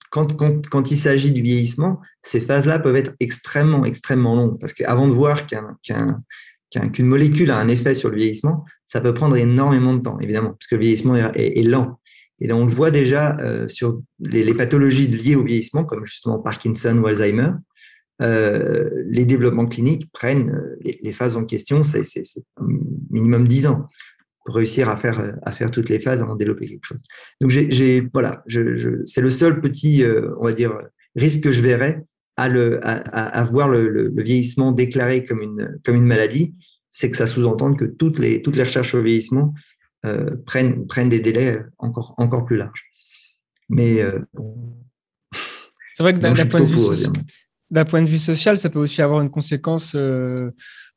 quand, 0.10 0.92
il 0.92 0.98
s'agit 0.98 1.32
du 1.32 1.42
vieillissement, 1.42 2.00
ces 2.22 2.40
phases-là 2.40 2.80
peuvent 2.80 2.96
être 2.96 3.14
extrêmement, 3.20 3.86
extrêmement 3.86 4.36
longues. 4.36 4.60
Parce 4.60 4.74
qu'avant 4.74 5.08
de 5.08 5.14
voir 5.14 5.46
qu'une 5.48 7.06
molécule 7.06 7.52
a 7.52 7.58
un 7.58 7.68
effet 7.68 7.94
sur 7.94 8.10
le 8.10 8.18
vieillissement, 8.18 8.66
ça 8.86 9.02
peut 9.02 9.14
prendre 9.14 9.36
énormément 9.36 9.94
de 9.94 10.02
temps, 10.02 10.20
évidemment, 10.20 10.50
parce 10.50 10.68
que 10.68 10.76
le 10.76 10.82
vieillissement 10.82 11.16
est, 11.16 11.68
lent. 11.68 12.00
Et 12.42 12.52
on 12.52 12.66
le 12.66 12.72
voit 12.72 12.92
déjà 12.92 13.38
euh, 13.40 13.68
sur 13.68 14.02
les, 14.20 14.54
pathologies 14.54 15.08
liées 15.08 15.36
au 15.36 15.44
vieillissement, 15.44 15.86
comme 15.86 16.06
justement 16.06 16.40
Parkinson 16.40 16.98
ou 16.98 17.08
Alzheimer. 17.08 17.52
Euh, 18.22 18.90
les 19.08 19.26
développements 19.26 19.66
cliniques 19.66 20.10
prennent 20.14 20.50
euh, 20.52 20.96
les, 21.02 21.14
phases 21.14 21.36
en 21.36 21.46
question, 21.46 21.84
c'est 21.84 22.04
minimum 23.10 23.48
10 23.48 23.68
ans 23.68 23.90
pour 24.46 24.56
réussir 24.56 24.88
à 24.90 24.96
faire, 24.96 25.34
à 25.42 25.52
faire 25.52 25.72
toutes 25.72 25.90
les 25.90 26.00
phases, 26.00 26.22
avant 26.22 26.34
de 26.34 26.40
développer 26.40 26.68
quelque 26.68 26.86
chose. 26.86 27.02
Donc, 27.42 27.50
j'ai, 27.50 28.08
voilà, 28.14 28.44
je, 28.46 28.76
je, 28.76 29.04
c'est 29.06 29.22
le 29.22 29.32
seul 29.32 29.60
petit, 29.60 30.04
euh, 30.04 30.34
on 30.40 30.46
va 30.46 30.54
dire, 30.54 30.80
risque 31.16 31.42
que 31.42 31.52
je 31.52 31.62
verrais 31.62 32.04
à, 32.38 32.48
le, 32.48 32.86
à, 32.86 32.94
à 32.94 33.44
voir 33.44 33.68
le, 33.68 33.90
le, 33.90 34.24
vieillissement 34.24 34.72
déclaré 34.72 35.24
comme 35.24 35.42
une, 35.42 35.80
comme 35.84 35.96
une 35.96 36.06
maladie, 36.06 36.54
c'est 36.92 37.10
que 37.10 37.18
ça 37.18 37.28
sous-entend 37.28 37.74
que 37.74 37.86
toutes 37.86 38.20
les, 38.20 38.42
toutes 38.42 38.56
les 38.56 38.64
recherches 38.64 38.94
le 38.94 39.02
vieillissement 39.02 39.54
euh, 40.06 40.36
prennent, 40.46 40.86
prennent 40.86 41.10
des 41.10 41.20
délais 41.20 41.60
encore, 41.80 42.14
encore 42.18 42.46
plus 42.46 42.58
larges. 42.58 42.86
Mais 43.70 44.02
euh, 44.02 44.20
c'est 45.94 46.04
vrai 46.04 46.14
que 46.14 46.20
d'un, 46.20 46.34
point, 46.46 46.60
de 46.60 46.66
vue, 46.66 47.08
d'un 47.72 47.86
point 47.86 48.02
de 48.04 48.08
vue 48.08 48.20
social, 48.20 48.58
ça 48.58 48.70
peut 48.70 48.80
aussi 48.80 49.02
avoir 49.02 49.22
une 49.22 49.32
conséquence 49.32 49.94
euh, 49.96 50.52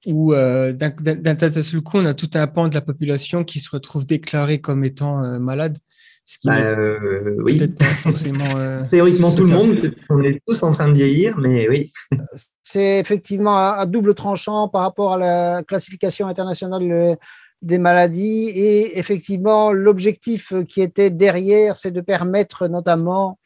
où 0.07 0.32
euh, 0.32 0.72
d'un 0.72 1.38
seul 1.38 1.80
coup, 1.80 1.99
on 1.99 2.07
a 2.07 2.14
tout 2.14 2.30
un 2.34 2.46
pan 2.46 2.68
de 2.68 2.74
la 2.74 2.80
population 2.80 3.44
qui 3.44 3.61
se 3.61 3.70
retrouve 3.70 4.07
déclaré 4.07 4.61
comme 4.61 4.84
étant 4.84 5.22
euh, 5.22 5.38
malade. 5.38 5.78
Ce 6.24 6.38
qui 6.38 6.49
bah, 6.49 6.59
euh, 6.59 7.36
oui. 7.38 7.59
forcément, 8.03 8.57
euh, 8.57 8.82
Théoriquement, 8.90 9.34
tout 9.34 9.44
le 9.44 9.53
monde, 9.53 9.94
on 10.11 10.22
est 10.22 10.42
tous 10.46 10.62
en 10.62 10.72
train 10.72 10.88
de 10.88 10.94
vieillir, 10.94 11.38
mais 11.38 11.68
oui. 11.68 11.90
C'est 12.62 12.99
effectivement 12.99 13.57
à, 13.57 13.86
double 13.86 14.14
tranchant 14.14 14.68
par 14.68 14.82
rapport 14.82 15.14
à 15.14 15.18
la 15.18 15.62
classification 15.62 16.26
internationale 16.26 17.16
des 17.62 17.78
maladies. 17.78 18.51
Et 18.51 18.99
effectivement, 18.99 19.72
l'objectif 19.72 20.53
qui 20.68 20.82
était 20.82 21.09
derrière, 21.09 21.78
c'est 21.78 21.92
de 21.92 22.03
permettre 22.03 22.68
notamment 22.68 23.38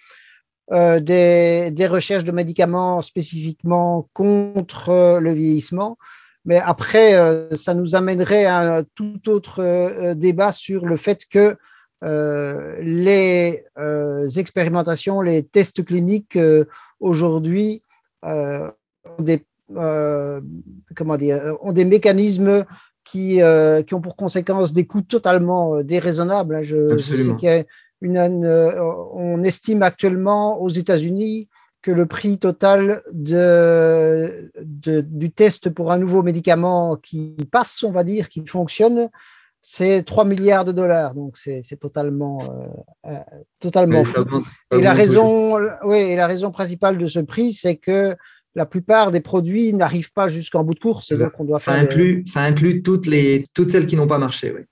euh, 0.72 0.98
des, 0.98 1.70
des, 1.70 1.86
recherches 1.86 2.24
de 2.24 2.32
médicaments 2.32 3.00
spécifiquement 3.00 4.09
contre 4.12 5.18
le 5.20 5.32
vieillissement. 5.32 5.98
Mais 6.45 6.59
après, 6.59 7.14
euh, 7.14 7.55
ça 7.55 7.74
nous 7.74 7.95
amènerait 7.95 8.47
à 8.47 8.78
un 8.78 8.82
tout 8.95 9.28
autre 9.28 9.62
euh, 9.62 10.14
débat 10.14 10.53
sur 10.53 10.86
le 10.86 10.97
fait 10.97 11.24
que 11.30 11.57
euh, 12.03 12.80
les 12.80 13.64
expérimentations, 14.36 15.20
les 15.20 15.45
tests 15.45 15.84
cliniques 15.84 16.38
aujourd'hui 16.99 17.82
ont 18.22 18.72
des, 19.20 19.45
comment 20.97 21.16
dire, 21.16 21.57
ont 21.61 21.72
des 21.72 21.84
mécanismes 21.84 22.64
qui, 23.05 23.40
qui 23.86 23.95
ont 23.95 24.01
pour 24.01 24.16
conséquence 24.16 24.72
des 24.72 24.84
coûts 24.84 25.03
totalement 25.03 25.80
déraisonnables. 25.82 26.57
Hein. 26.57 26.62
Je, 26.64 26.99
je 26.99 26.99
sais 26.99 27.36
qu'il 27.36 27.49
y 27.49 27.49
a 27.49 27.64
une, 28.01 28.47
on 29.14 29.45
estime 29.45 29.82
actuellement 29.82 30.61
aux 30.61 30.70
États-Unis 30.70 31.49
que 31.83 31.91
le 31.91 32.07
prix 32.07 32.39
total 32.39 33.03
de, 33.12 34.51
du 34.62 35.33
test 35.33 35.68
pour 35.70 35.91
un 35.91 35.99
nouveau 35.99 36.22
médicament 36.22 36.97
qui 36.97 37.37
passe, 37.51 37.83
on 37.83 37.91
va 37.91 38.05
dire, 38.05 38.28
qui 38.28 38.47
fonctionne, 38.47 39.11
c'est 39.61 40.05
3 40.05 40.24
milliards 40.24 40.64
de 40.64 40.72
dollars. 40.72 41.14
Donc, 41.14 41.37
c'est 41.37 41.62
totalement, 41.80 42.39
euh, 42.43 43.11
euh, 43.11 43.18
totalement 43.61 44.05
fou. 44.05 44.24
et, 44.72 44.80
la 44.80 44.93
raison, 44.93 45.59
oui, 45.85 45.99
et 45.99 46.16
la 46.16 46.26
raison 46.28 46.53
principale 46.53 46.99
de 46.99 47.07
ce 47.07 47.18
prix, 47.18 47.53
c'est 47.53 47.76
que 47.76 48.16
la 48.55 48.66
plupart 48.66 49.11
des 49.11 49.20
produits 49.20 49.72
n'arrivent 49.72 50.12
pas 50.12 50.28
jusqu'en 50.28 50.62
bout 50.62 50.74
de 50.74 50.80
course. 50.80 51.09
ça, 51.09 51.24
donc 51.24 51.33
on 51.39 51.45
doit 51.45 51.59
ça 51.59 51.72
inclut, 51.72 52.22
ça 52.26 52.43
inclut 52.43 52.83
toutes, 52.83 53.07
les, 53.07 53.45
toutes 53.55 53.70
celles 53.70 53.87
qui 53.87 53.97
n'ont 53.97 54.09
pas 54.09 54.18
marché. 54.18 54.53
Oui. 54.55 54.62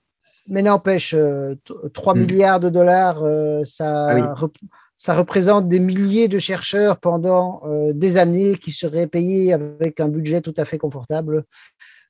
Mais 0.47 0.61
n'empêche, 0.61 1.11
3 1.11 1.19
euh, 1.19 2.15
hmm. 2.15 2.19
milliards 2.19 2.59
de 2.59 2.69
dollars, 2.69 3.23
ça, 3.65 4.07
ah 4.09 4.35
ça 5.01 5.15
représente 5.15 5.67
des 5.67 5.79
milliers 5.79 6.27
de 6.27 6.37
chercheurs 6.37 6.97
pendant 6.97 7.63
euh, 7.65 7.91
des 7.91 8.17
années 8.17 8.55
qui 8.55 8.71
seraient 8.71 9.07
payés 9.07 9.51
avec 9.51 9.99
un 9.99 10.07
budget 10.07 10.41
tout 10.41 10.53
à 10.57 10.63
fait 10.63 10.77
confortable. 10.77 11.43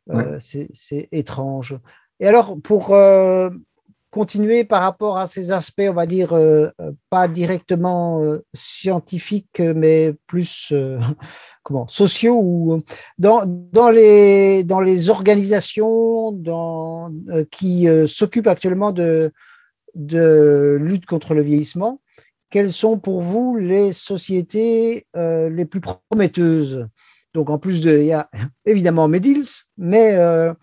Euh, 0.10 0.38
c'est 0.42 1.08
étrange. 1.14 1.80
Et 2.20 2.28
alors, 2.28 2.58
pour 2.62 2.94
euh, 2.94 3.50
continuer 4.10 4.66
par 4.66 4.82
rapport 4.82 5.18
à 5.18 5.28
ces 5.28 5.54
aspects, 5.54 5.88
on 5.88 5.94
va 5.94 6.06
dire, 6.06 6.38
pas 7.10 7.30
directement 7.30 8.22
scientifiques, 8.54 9.62
mais 9.62 10.14
plus 10.28 10.74
comment, 11.64 11.88
sociaux, 11.88 12.42
ou 12.44 12.82
dans, 13.18 13.44
dans, 13.46 13.90
les, 13.90 14.66
dans 14.66 14.82
les 14.82 15.10
organisations 15.10 16.34
dans, 16.34 17.10
qui 17.52 17.88
s'occupent 18.06 18.48
actuellement 18.48 18.92
de, 18.92 19.32
de 19.96 20.78
lutte 20.78 21.06
contre 21.06 21.34
le 21.34 21.42
vieillissement, 21.42 22.01
quelles 22.52 22.72
sont 22.72 23.00
pour 23.00 23.22
vous 23.22 23.56
les 23.56 23.94
sociétés 23.94 25.08
euh, 25.16 25.50
les 25.50 25.66
plus 25.66 25.82
prometteuses? 25.82 26.88
Donc, 27.34 27.50
en 27.50 27.58
plus 27.58 27.82
de, 27.82 27.98
il 27.98 28.06
y 28.06 28.14
a 28.14 28.30
évidemment 28.66 29.08
Medils, 29.08 29.48
mais 29.78 30.14
euh, 30.16 30.54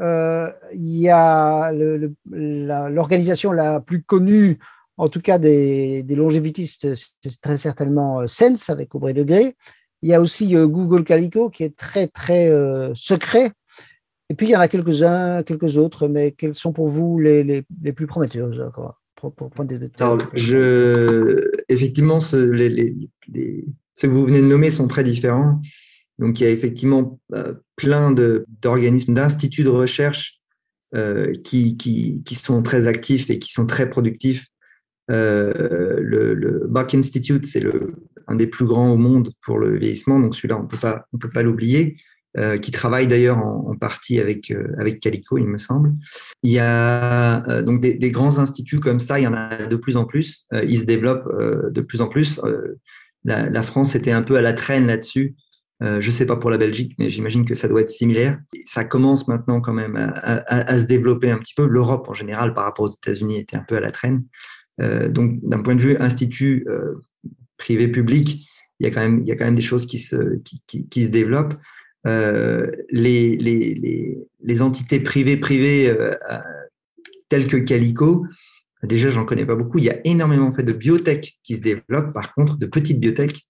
euh, 0.00 0.52
il 0.72 0.98
y 0.98 1.08
a 1.08 1.72
l'organisation 1.72 3.52
la, 3.52 3.80
plus 3.80 4.02
connue, 4.02 4.58
en 4.98 5.08
tout 5.08 5.22
cas 5.22 5.38
des, 5.38 6.04
longévitistes, 6.08 6.94
c'est 6.94 7.40
très 7.40 7.56
certainement 7.56 8.26
Sense 8.28 8.68
avec 8.68 8.94
Aubrey 8.94 9.14
Degré. 9.14 9.56
Il 10.02 10.10
y 10.10 10.14
a 10.14 10.20
aussi 10.20 10.54
Google 10.54 11.04
Calico 11.04 11.50
qui 11.50 11.64
est 11.64 11.76
très, 11.76 12.06
très 12.06 12.50
secret. 12.94 13.52
Et 14.28 14.34
puis, 14.34 14.48
il 14.48 14.50
y 14.50 14.56
en 14.56 14.60
a 14.60 14.68
quelques-uns, 14.68 15.42
quelques 15.42 15.76
autres, 15.76 16.06
mais 16.06 16.32
quelles 16.32 16.54
sont 16.54 16.72
pour 16.72 16.88
vous 16.88 17.18
les, 17.18 17.42
les, 17.42 17.64
les 17.82 17.92
plus 17.92 18.06
prometteuses 18.06 18.70
alors, 19.98 20.18
je, 20.34 21.50
effectivement, 21.68 22.20
ce, 22.20 22.36
les, 22.36 22.94
que 24.00 24.06
vous 24.06 24.24
venez 24.24 24.40
de 24.40 24.46
nommer 24.46 24.70
sont 24.70 24.88
très 24.88 25.04
différents. 25.04 25.60
Donc, 26.18 26.40
il 26.40 26.44
y 26.44 26.46
a 26.46 26.50
effectivement 26.50 27.20
euh, 27.34 27.54
plein 27.76 28.12
d'organismes, 28.12 29.14
d'instituts 29.14 29.64
de 29.64 29.70
recherche 29.70 30.40
euh, 30.94 31.32
qui, 31.44 31.76
qui, 31.76 32.22
qui, 32.24 32.34
sont 32.34 32.62
très 32.62 32.86
actifs 32.86 33.30
et 33.30 33.38
qui 33.38 33.52
sont 33.52 33.66
très 33.66 33.88
productifs. 33.88 34.46
Euh, 35.10 35.98
le, 36.00 36.34
le, 36.34 36.66
Bach 36.68 36.94
Institute, 36.94 37.46
c'est 37.46 37.64
un 38.26 38.34
des 38.34 38.46
plus 38.46 38.66
grands 38.66 38.92
au 38.92 38.96
monde 38.96 39.32
pour 39.44 39.58
le 39.58 39.78
vieillissement, 39.78 40.20
donc 40.20 40.34
celui-là, 40.34 40.58
on 40.58 40.62
ne 40.62 41.18
peut 41.18 41.30
pas 41.30 41.42
l'oublier. 41.42 41.96
Euh, 42.38 42.58
qui 42.58 42.70
travaille 42.70 43.08
d'ailleurs 43.08 43.38
en, 43.38 43.74
partie 43.74 44.20
avec, 44.20 44.52
euh, 44.52 44.72
avec 44.78 45.00
Calico, 45.00 45.36
il 45.36 45.48
me 45.48 45.58
semble. 45.58 45.94
Il 46.44 46.52
y 46.52 46.60
a 46.60 47.44
euh, 47.48 47.60
donc 47.62 47.80
des, 47.80 48.10
grands 48.12 48.38
instituts 48.38 48.78
comme 48.78 49.00
ça, 49.00 49.18
il 49.18 49.24
y 49.24 49.26
en 49.26 49.34
a 49.34 49.66
de 49.66 49.74
plus 49.74 49.96
en 49.96 50.04
plus. 50.04 50.46
ils 50.52 50.78
se 50.78 50.84
développent 50.84 51.28
de 51.28 51.80
plus 51.80 52.02
en 52.02 52.06
plus. 52.06 52.40
La, 53.24 53.62
France 53.62 53.96
était 53.96 54.12
un 54.12 54.22
peu 54.22 54.36
à 54.36 54.42
la 54.42 54.52
traîne 54.52 54.86
là-dessus. 54.86 55.34
je 55.80 55.94
ne 55.94 56.00
sais 56.00 56.24
pas 56.24 56.36
pour 56.36 56.50
la 56.50 56.58
Belgique, 56.58 56.94
mais 57.00 57.10
j'imagine 57.10 57.44
que 57.44 57.56
ça 57.56 57.66
doit 57.66 57.80
être 57.80 57.88
similaire. 57.88 58.38
Ça 58.64 58.84
commence 58.84 59.26
maintenant 59.26 59.60
quand 59.60 59.74
même 59.74 59.96
à, 59.96 60.78
se 60.78 60.84
développer 60.84 61.32
un 61.32 61.38
petit 61.38 61.54
peu. 61.54 61.66
L'Europe 61.66 62.08
en 62.08 62.14
général, 62.14 62.54
par 62.54 62.62
rapport 62.62 62.84
aux 62.84 62.94
États-Unis, 62.94 63.40
était 63.40 63.56
un 63.56 63.64
peu 63.66 63.76
à 63.76 63.80
la 63.80 63.90
traîne. 63.90 64.20
donc, 64.78 65.40
d'un 65.42 65.62
point 65.62 65.74
de 65.74 65.82
vue 65.82 65.96
institut 65.98 66.64
privé-public, 67.56 68.46
il 68.78 68.84
y 68.84 68.86
a 68.86 68.92
quand 68.92 69.02
même, 69.02 69.22
il 69.22 69.26
y 69.26 69.32
a 69.32 69.36
quand 69.36 69.46
même 69.46 69.56
des 69.56 69.62
choses 69.62 69.84
qui 69.84 69.98
se, 69.98 70.40
qui 70.64 71.04
se 71.04 71.08
développent. 71.08 71.54
Euh, 72.06 72.70
les, 72.90 74.62
entités 74.62 75.00
privées 75.00 75.36
privées 75.36 75.88
euh, 75.88 76.12
telles 77.28 77.46
que 77.46 77.56
Calico, 77.56 78.26
déjà 78.82 79.10
j'en 79.10 79.24
connais 79.24 79.46
pas 79.46 79.54
beaucoup. 79.54 79.78
Il 79.78 79.84
y 79.84 79.90
a 79.90 80.00
énormément 80.04 80.46
en 80.46 80.52
fait 80.52 80.62
de 80.62 80.72
biotech 80.72 81.38
qui 81.42 81.56
se 81.56 81.60
développent, 81.60 82.12
par 82.12 82.34
contre 82.34 82.56
de 82.56 82.66
petites 82.66 83.00
biotech. 83.00 83.42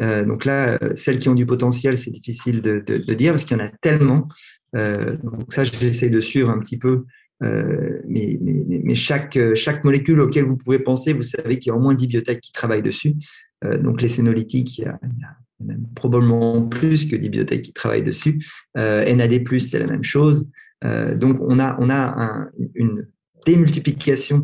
Euh, 0.00 0.24
donc 0.24 0.44
là, 0.44 0.78
celles 0.94 1.18
qui 1.18 1.28
ont 1.28 1.34
du 1.34 1.46
potentiel, 1.46 1.96
c'est 1.96 2.10
difficile 2.10 2.60
de, 2.60 3.14
dire 3.14 3.32
parce 3.32 3.44
qu'il 3.44 3.56
y 3.56 3.60
en 3.60 3.64
a 3.64 3.70
tellement. 3.80 4.28
Donc 4.72 5.52
ça, 5.52 5.64
j'essaie 5.64 6.10
de 6.10 6.20
suivre 6.20 6.50
un 6.50 6.58
petit 6.58 6.78
peu. 6.78 7.04
Mais, 7.40 8.94
chaque, 8.94 9.36
molécule 9.84 10.20
auquel 10.20 10.44
vous 10.44 10.56
pouvez 10.56 10.78
penser, 10.78 11.12
vous 11.12 11.22
savez 11.22 11.58
qu'il 11.58 11.70
y 11.70 11.72
a 11.72 11.76
au 11.76 11.80
moins 11.80 11.94
10 11.94 12.06
biotech 12.08 12.40
qui 12.40 12.52
travaillent 12.52 12.82
dessus. 12.82 13.14
donc 13.64 14.02
les 14.02 14.08
sénolytiques, 14.08 14.78
il 14.78 14.84
y 14.84 14.86
a 14.86 14.98
probablement 15.94 16.62
plus 16.62 17.06
que 17.06 17.16
des 17.16 17.28
bibliothèques 17.28 17.62
qui 17.62 17.72
travaillent 17.72 18.02
dessus. 18.02 18.44
Euh, 18.76 19.04
NAD+, 19.14 19.60
c'est 19.60 19.78
la 19.78 19.86
même 19.86 20.02
chose. 20.02 20.48
Euh, 20.84 21.14
donc, 21.14 21.38
on 21.40 21.58
a, 21.58 21.76
on 21.80 21.88
a 21.88 21.96
un, 21.96 22.50
une 22.74 23.08
démultiplication 23.46 24.42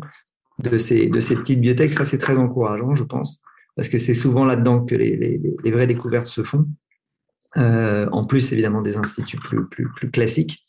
de 0.59 0.77
ces, 0.77 1.07
de 1.07 1.19
ces 1.19 1.35
petites 1.35 1.59
bibliothèques. 1.59 1.93
Ça, 1.93 2.05
c'est 2.05 2.17
très 2.17 2.35
encourageant, 2.35 2.95
je 2.95 3.03
pense, 3.03 3.41
parce 3.75 3.89
que 3.89 3.97
c'est 3.97 4.13
souvent 4.13 4.45
là-dedans 4.45 4.83
que 4.83 4.95
les, 4.95 5.39
les, 5.63 5.71
vraies 5.71 5.87
découvertes 5.87 6.27
se 6.27 6.41
font. 6.41 6.65
Euh, 7.57 8.07
en 8.11 8.25
plus, 8.25 8.51
évidemment, 8.51 8.81
des 8.81 8.97
instituts 8.97 9.37
plus, 9.37 9.67
plus, 9.67 9.89
plus 9.91 10.09
classiques. 10.09 10.65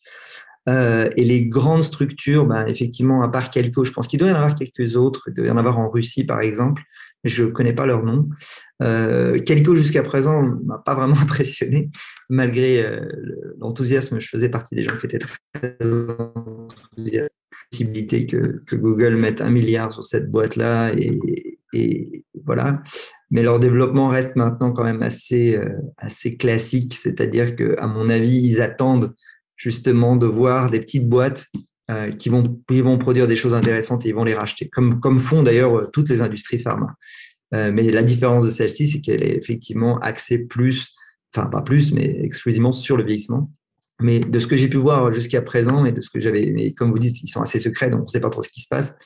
Et 0.66 1.24
les 1.24 1.45
grandes 1.47 1.82
structures, 1.82 2.47
ben, 2.47 2.66
effectivement, 2.66 3.22
à 3.22 3.28
part 3.28 3.51
Calico, 3.51 3.84
je 3.84 3.92
pense 3.92 4.07
qu'il 4.07 4.18
doit 4.18 4.28
y 4.28 4.32
en 4.32 4.36
avoir 4.36 4.55
quelques 4.55 4.97
autres. 4.97 5.24
Il 5.28 5.34
doit 5.34 5.47
y 5.47 5.51
en 5.51 5.59
avoir 5.59 5.78
en 5.78 5.90
Russie, 5.90 6.24
par 6.24 6.40
exemple, 6.40 6.82
je 7.25 7.45
ne 7.45 7.51
connais 7.51 7.72
pas 7.72 7.87
leur 7.87 8.05
nom. 8.05 8.29
Euh, 8.83 9.39
jusqu'à 9.75 10.03
présent, 10.03 10.43
m'a 10.64 10.79
pas 10.79 10.95
vraiment 10.95 11.16
impressionné, 11.22 11.91
malgré 12.29 12.85
euh, 12.85 13.01
l'enthousiasme. 13.59 14.20
Je 14.20 14.29
faisais 14.29 14.49
partie 14.49 14.75
des 14.75 14.85
gens 14.85 14.97
qui 14.99 15.07
étaient 15.07 15.18
très 15.18 15.77
enthousiastes. 15.83 17.35
Possibilité 17.70 18.27
que, 18.27 18.62
que 18.66 18.77
Google 18.77 19.16
mette 19.16 19.41
un 19.41 19.51
milliard 19.51 19.93
sur 19.93 20.05
cette 20.05 20.31
boîte-là 20.31 20.93
et, 20.93 21.18
voilà. 22.45 22.83
Mais 23.31 23.43
leur 23.43 23.59
développement 23.59 24.09
reste 24.09 24.37
maintenant 24.37 24.70
quand 24.70 24.85
même 24.85 25.03
assez, 25.03 25.57
euh, 25.57 25.70
assez 25.97 26.37
classique, 26.37 26.95
c'est-à-dire 26.95 27.57
que, 27.57 27.75
à 27.79 27.89
mon 27.89 28.09
avis, 28.11 28.39
ils 28.39 28.62
attendent 28.62 29.12
justement 29.57 30.14
de 30.14 30.27
voir 30.27 30.70
des 30.70 30.79
petites 30.79 31.09
boîtes 31.09 31.47
euh, 31.91 32.11
qui, 32.11 32.28
vont, 32.28 32.43
qui 32.68 32.80
vont 32.80 32.97
produire 32.99 33.26
des 33.26 33.37
choses 33.37 33.55
intéressantes 33.55 34.07
et 34.07 34.09
ils 34.09 34.14
vont 34.14 34.24
les 34.24 34.35
racheter, 34.35 34.68
comme, 34.68 35.01
comme 35.01 35.18
font 35.18 35.43
d'ailleurs 35.43 35.78
euh, 35.78 35.91
toutes 35.93 36.09
les 36.09 36.22
industries 36.22 36.59
pharma. 36.59 36.95
Euh, 37.55 37.70
mais 37.72 37.91
la 37.91 38.03
différence 38.03 38.45
de 38.45 38.51
celle-ci, 38.51 38.89
c'est 38.89 39.01
qu'elle 39.01 39.22
est 39.22 39.37
effectivement 39.37 39.99
axée 39.99 40.39
plus, 40.39 40.93
enfin 41.35 41.47
pas 41.47 41.62
plus, 41.62 41.93
mais 41.93 42.20
exclusivement 42.22 42.72
sur 42.72 42.97
le 42.97 43.05
vieillissement. 43.05 43.51
Mais 44.01 44.18
de 44.18 44.39
ce 44.39 44.47
que 44.47 44.57
j'ai 44.57 44.68
pu 44.68 44.78
voir 44.78 45.12
jusqu'à 45.12 45.41
présent 45.41 45.85
et 45.85 45.93
de 45.93 46.01
ce 46.01 46.11
que 46.11 46.20
j'avais, 46.20 46.51
mais 46.53 46.72
comme 46.72 46.91
vous 46.91 46.99
dites, 46.99 47.22
ils 47.22 47.28
sont 47.28 47.43
assez 47.43 47.61
secrets, 47.61 47.91
donc 47.91 48.01
on 48.01 48.05
ne 48.05 48.09
sait 48.09 48.20
pas 48.20 48.30
trop 48.30 48.43
ce 48.43 48.49
qui 48.49 48.61
se 48.61 48.68
passe. 48.68 48.97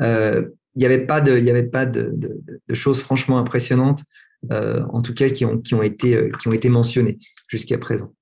Euh, 0.00 0.42
il 0.76 0.80
n'y 0.80 0.86
avait 0.86 1.06
pas 1.06 1.20
de, 1.20 1.36
il 1.36 1.44
y 1.44 1.50
avait 1.50 1.64
pas 1.64 1.86
de, 1.86 2.10
de, 2.12 2.40
de 2.68 2.74
choses 2.74 3.00
franchement 3.00 3.38
impressionnantes, 3.38 4.04
euh, 4.52 4.84
en 4.90 5.02
tout 5.02 5.12
cas 5.12 5.30
qui 5.30 5.44
ont, 5.44 5.58
qui 5.58 5.74
ont 5.74 5.82
été, 5.82 6.30
qui 6.38 6.46
ont 6.46 6.52
été 6.52 6.68
mentionnées 6.68 7.18
jusqu'à 7.48 7.78
présent. 7.78 8.14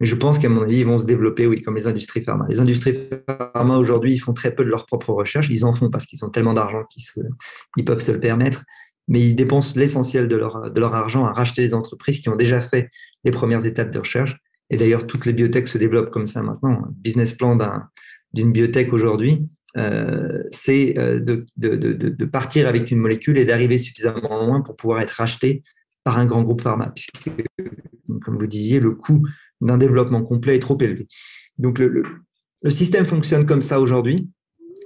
Mais 0.00 0.06
je 0.06 0.14
pense 0.14 0.38
qu'à 0.38 0.48
mon 0.48 0.62
avis, 0.62 0.78
ils 0.78 0.86
vont 0.86 0.98
se 0.98 1.06
développer, 1.06 1.46
oui, 1.46 1.62
comme 1.62 1.76
les 1.76 1.86
industries 1.86 2.22
pharma. 2.22 2.46
Les 2.48 2.60
industries 2.60 2.96
pharma, 3.26 3.76
aujourd'hui, 3.76 4.14
ils 4.14 4.18
font 4.18 4.32
très 4.32 4.54
peu 4.54 4.64
de 4.64 4.70
leurs 4.70 4.86
propres 4.86 5.12
recherches. 5.12 5.48
Ils 5.50 5.64
en 5.64 5.72
font 5.72 5.90
parce 5.90 6.06
qu'ils 6.06 6.24
ont 6.24 6.30
tellement 6.30 6.54
d'argent 6.54 6.84
qu'ils 6.90 7.84
peuvent 7.84 8.00
se 8.00 8.12
le 8.12 8.20
permettre. 8.20 8.64
Mais 9.08 9.20
ils 9.20 9.34
dépensent 9.34 9.74
l'essentiel 9.76 10.28
de 10.28 10.36
leur, 10.36 10.70
leur 10.74 10.94
argent 10.94 11.24
à 11.24 11.32
racheter 11.32 11.62
les 11.62 11.74
entreprises 11.74 12.20
qui 12.20 12.28
ont 12.28 12.36
déjà 12.36 12.60
fait 12.60 12.88
les 13.24 13.30
premières 13.30 13.66
étapes 13.66 13.90
de 13.90 13.98
recherche. 13.98 14.36
Et 14.70 14.76
d'ailleurs, 14.76 15.06
toutes 15.06 15.26
les 15.26 15.32
biotech 15.32 15.68
se 15.68 15.78
développent 15.78 16.10
comme 16.10 16.26
ça 16.26 16.42
maintenant. 16.42 16.70
Un 16.70 16.88
business 16.96 17.34
plan 17.34 17.58
d'une 18.32 18.52
biotech 18.52 18.92
aujourd'hui, 18.92 19.46
euh, 19.76 20.42
c'est 20.50 20.98
euh, 20.98 21.20
de, 21.20 22.24
partir 22.24 22.68
avec 22.68 22.90
une 22.90 22.98
molécule 22.98 23.38
et 23.38 23.44
d'arriver 23.44 23.78
suffisamment 23.78 24.46
loin 24.46 24.60
pour 24.60 24.76
pouvoir 24.76 25.00
être 25.00 25.10
racheté 25.10 25.62
par 26.04 26.18
un 26.18 26.26
grand 26.26 26.42
groupe 26.42 26.60
pharma. 26.60 26.90
Puisque, 26.94 27.30
comme 28.22 28.38
vous 28.38 28.46
disiez, 28.46 28.80
le 28.80 28.92
coût 28.92 29.22
d'un 29.62 29.78
développement 29.78 30.22
complet 30.22 30.56
est 30.56 30.60
trop 30.60 30.78
élevé. 30.80 31.06
Donc 31.58 31.78
le, 31.78 32.02
système 32.68 33.06
fonctionne 33.06 33.46
comme 33.46 33.62
ça 33.62 33.80
aujourd'hui. 33.80 34.28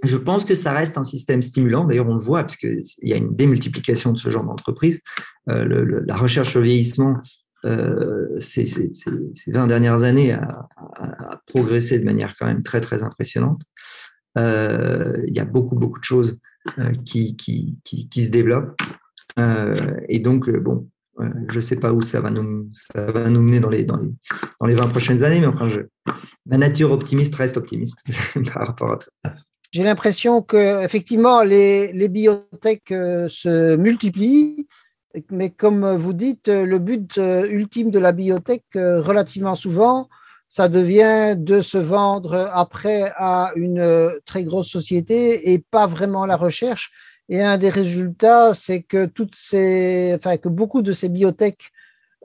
Je 0.03 0.17
pense 0.17 0.45
que 0.45 0.55
ça 0.55 0.73
reste 0.73 0.99
un 0.99 1.05
système 1.05 1.43
stimulant. 1.43 1.85
D'ailleurs, 1.85 2.09
on 2.09 2.15
le 2.15 2.23
voit 2.23 2.43
parce 2.43 2.57
qu'il 2.57 2.83
y 3.03 3.13
a 3.13 3.17
une 3.17 3.35
démultiplication 3.35 4.13
de 4.13 4.19
ce 4.19 4.31
genre 4.31 4.45
d'entreprise. 4.45 5.01
Euh, 5.49 6.03
la 6.07 6.17
recherche 6.17 6.51
sur 6.51 6.61
le 6.61 6.67
vieillissement 6.67 7.17
ces, 8.39 8.65
ces, 8.65 8.93
ces, 8.93 9.51
20 9.51 9.67
dernières 9.67 10.05
années 10.05 10.33
a, 10.33 10.69
progressé 11.47 11.99
de 11.99 12.05
manière 12.05 12.37
quand 12.39 12.47
même 12.47 12.63
très, 12.63 12.81
très 12.81 13.03
impressionnante. 13.03 13.63
il 14.37 15.33
y 15.35 15.41
a 15.41 15.45
beaucoup, 15.45 15.75
beaucoup 15.75 15.99
de 15.99 16.05
choses 16.05 16.39
qui, 17.05 17.37
qui, 17.37 17.77
qui, 17.83 18.09
qui, 18.09 18.25
se 18.25 18.31
développent. 18.31 18.81
et 20.09 20.21
donc, 20.21 20.49
bon, 20.49 20.89
je 21.49 21.57
ne 21.57 21.61
sais 21.61 21.77
pas 21.77 21.93
où 21.93 22.03
ça 22.03 22.21
va 22.21 22.31
nous, 22.31 22.69
ça 22.73 23.07
va 23.07 23.29
nous 23.29 23.43
mener 23.43 23.61
dans 23.61 23.71
les, 23.71 23.85
dans, 23.85 23.97
les, 23.97 24.11
dans 24.61 24.67
les 24.67 24.75
20 24.75 24.89
prochaines 24.89 25.25
années, 25.25 25.41
mais 25.41 25.47
enfin, 25.47 25.69
je, 25.69 25.81
ma 26.47 26.59
nature 26.59 26.93
optimiste 26.93 27.35
reste 27.37 27.57
optimiste 27.57 28.03
par 28.53 28.67
rapport 28.67 28.93
à 28.93 28.97
tout 28.99 29.09
ça. 29.25 29.33
J'ai 29.73 29.83
l'impression 29.83 30.43
que 30.43 30.85
effectivement 30.85 31.43
les, 31.43 31.93
les 31.93 32.29
euh, 32.93 33.29
se 33.29 33.77
multiplient, 33.77 34.67
mais 35.31 35.51
comme 35.51 35.97
vous 35.97 36.13
dites, 36.13 36.49
le 36.49 36.79
but 36.79 37.19
euh, 37.19 37.47
ultime 37.49 37.91
de 37.91 37.99
la 37.99 38.13
biotech, 38.13 38.63
euh, 38.77 39.03
relativement 39.03 39.55
souvent, 39.55 40.09
ça 40.49 40.69
devient 40.69 41.35
de 41.37 41.61
se 41.61 41.79
vendre 41.79 42.49
après 42.53 43.13
à 43.17 43.51
une 43.57 44.11
très 44.25 44.45
grosse 44.45 44.69
société 44.69 45.53
et 45.53 45.59
pas 45.59 45.87
vraiment 45.87 46.25
la 46.25 46.37
recherche. 46.37 46.93
Et 47.29 47.43
un 47.43 47.59
des 47.59 47.71
résultats, 47.71 48.55
c'est 48.55 48.83
que 48.83 49.07
toutes 49.07 49.35
ces, 49.35 50.13
enfin, 50.15 50.37
que 50.37 50.49
beaucoup 50.49 50.83
de 50.83 50.93
ces 50.93 51.09
biotech 51.09 51.73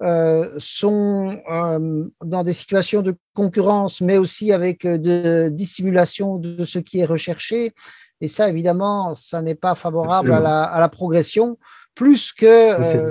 euh, 0.02 0.50
sont 0.58 1.38
euh, 1.52 2.06
dans 2.24 2.44
des 2.44 2.54
situations 2.54 3.04
de 3.04 3.16
concurrence, 3.36 4.02
mais 4.02 4.18
aussi 4.18 4.52
avec 4.52 4.84
euh, 4.84 4.98
de 4.98 5.50
dissimulation 5.50 6.38
de 6.38 6.66
ce 6.66 6.80
qui 6.80 7.00
est 7.00 7.06
recherché. 7.06 7.74
Et 8.20 8.28
ça, 8.28 8.50
évidemment, 8.50 9.14
ça 9.14 9.44
n'est 9.44 9.56
pas 9.56 9.76
favorable 9.76 10.34
à 10.34 10.40
la, 10.40 10.64
à 10.64 10.80
la, 10.80 10.90
progression, 10.90 11.60
plus 11.94 12.32
que 12.32 12.70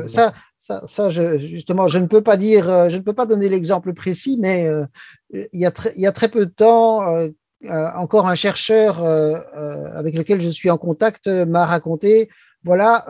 ça, 0.08 0.32
ça, 0.58 0.82
ça, 0.86 1.10
je, 1.10 1.38
justement, 1.38 1.86
je 1.86 1.98
ne 1.98 2.06
peux 2.06 2.22
pas 2.22 2.36
dire, 2.36 2.90
je 2.90 2.96
ne 2.96 3.02
peux 3.02 3.12
pas 3.12 3.26
donner 3.26 3.48
l'exemple 3.48 3.92
précis, 3.92 4.36
mais 4.40 4.70
il, 5.32 5.48
y 5.52 5.66
a 5.66 5.72
il 5.96 6.02
y 6.02 6.06
a 6.06 6.12
très 6.12 6.28
peu 6.28 6.46
de 6.46 6.50
temps, 6.50 7.02
encore 7.68 8.26
un 8.26 8.34
chercheur 8.34 9.04
avec 9.04 10.16
lequel 10.16 10.40
je 10.40 10.48
suis 10.48 10.70
en 10.70 10.78
contact 10.78 11.26
m'a 11.26 11.66
raconté, 11.66 12.30
voilà, 12.64 13.06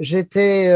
j'étais 0.00 0.72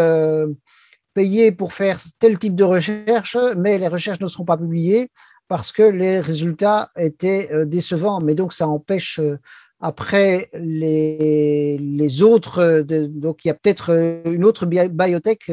payé 1.14 1.52
pour 1.52 1.72
faire 1.72 2.00
tel 2.18 2.38
type 2.38 2.54
de 2.54 2.64
recherche, 2.64 3.36
mais 3.56 3.78
les 3.78 3.88
recherches 3.88 4.20
ne 4.20 4.26
seront 4.26 4.44
pas 4.44 4.56
publiées 4.56 5.10
parce 5.48 5.72
que 5.72 5.82
les 5.82 6.20
résultats 6.20 6.90
étaient 6.96 7.50
euh, 7.52 7.64
décevants. 7.66 8.20
Mais 8.20 8.34
donc, 8.34 8.52
ça 8.52 8.66
empêche 8.66 9.18
euh, 9.18 9.38
après 9.80 10.48
les, 10.54 11.76
les 11.78 12.22
autres. 12.22 12.58
Euh, 12.60 12.82
donc, 12.82 13.44
il 13.44 13.48
y 13.48 13.50
a 13.50 13.54
peut-être 13.54 13.90
une 14.26 14.44
autre 14.44 14.66
biotech 14.66 15.50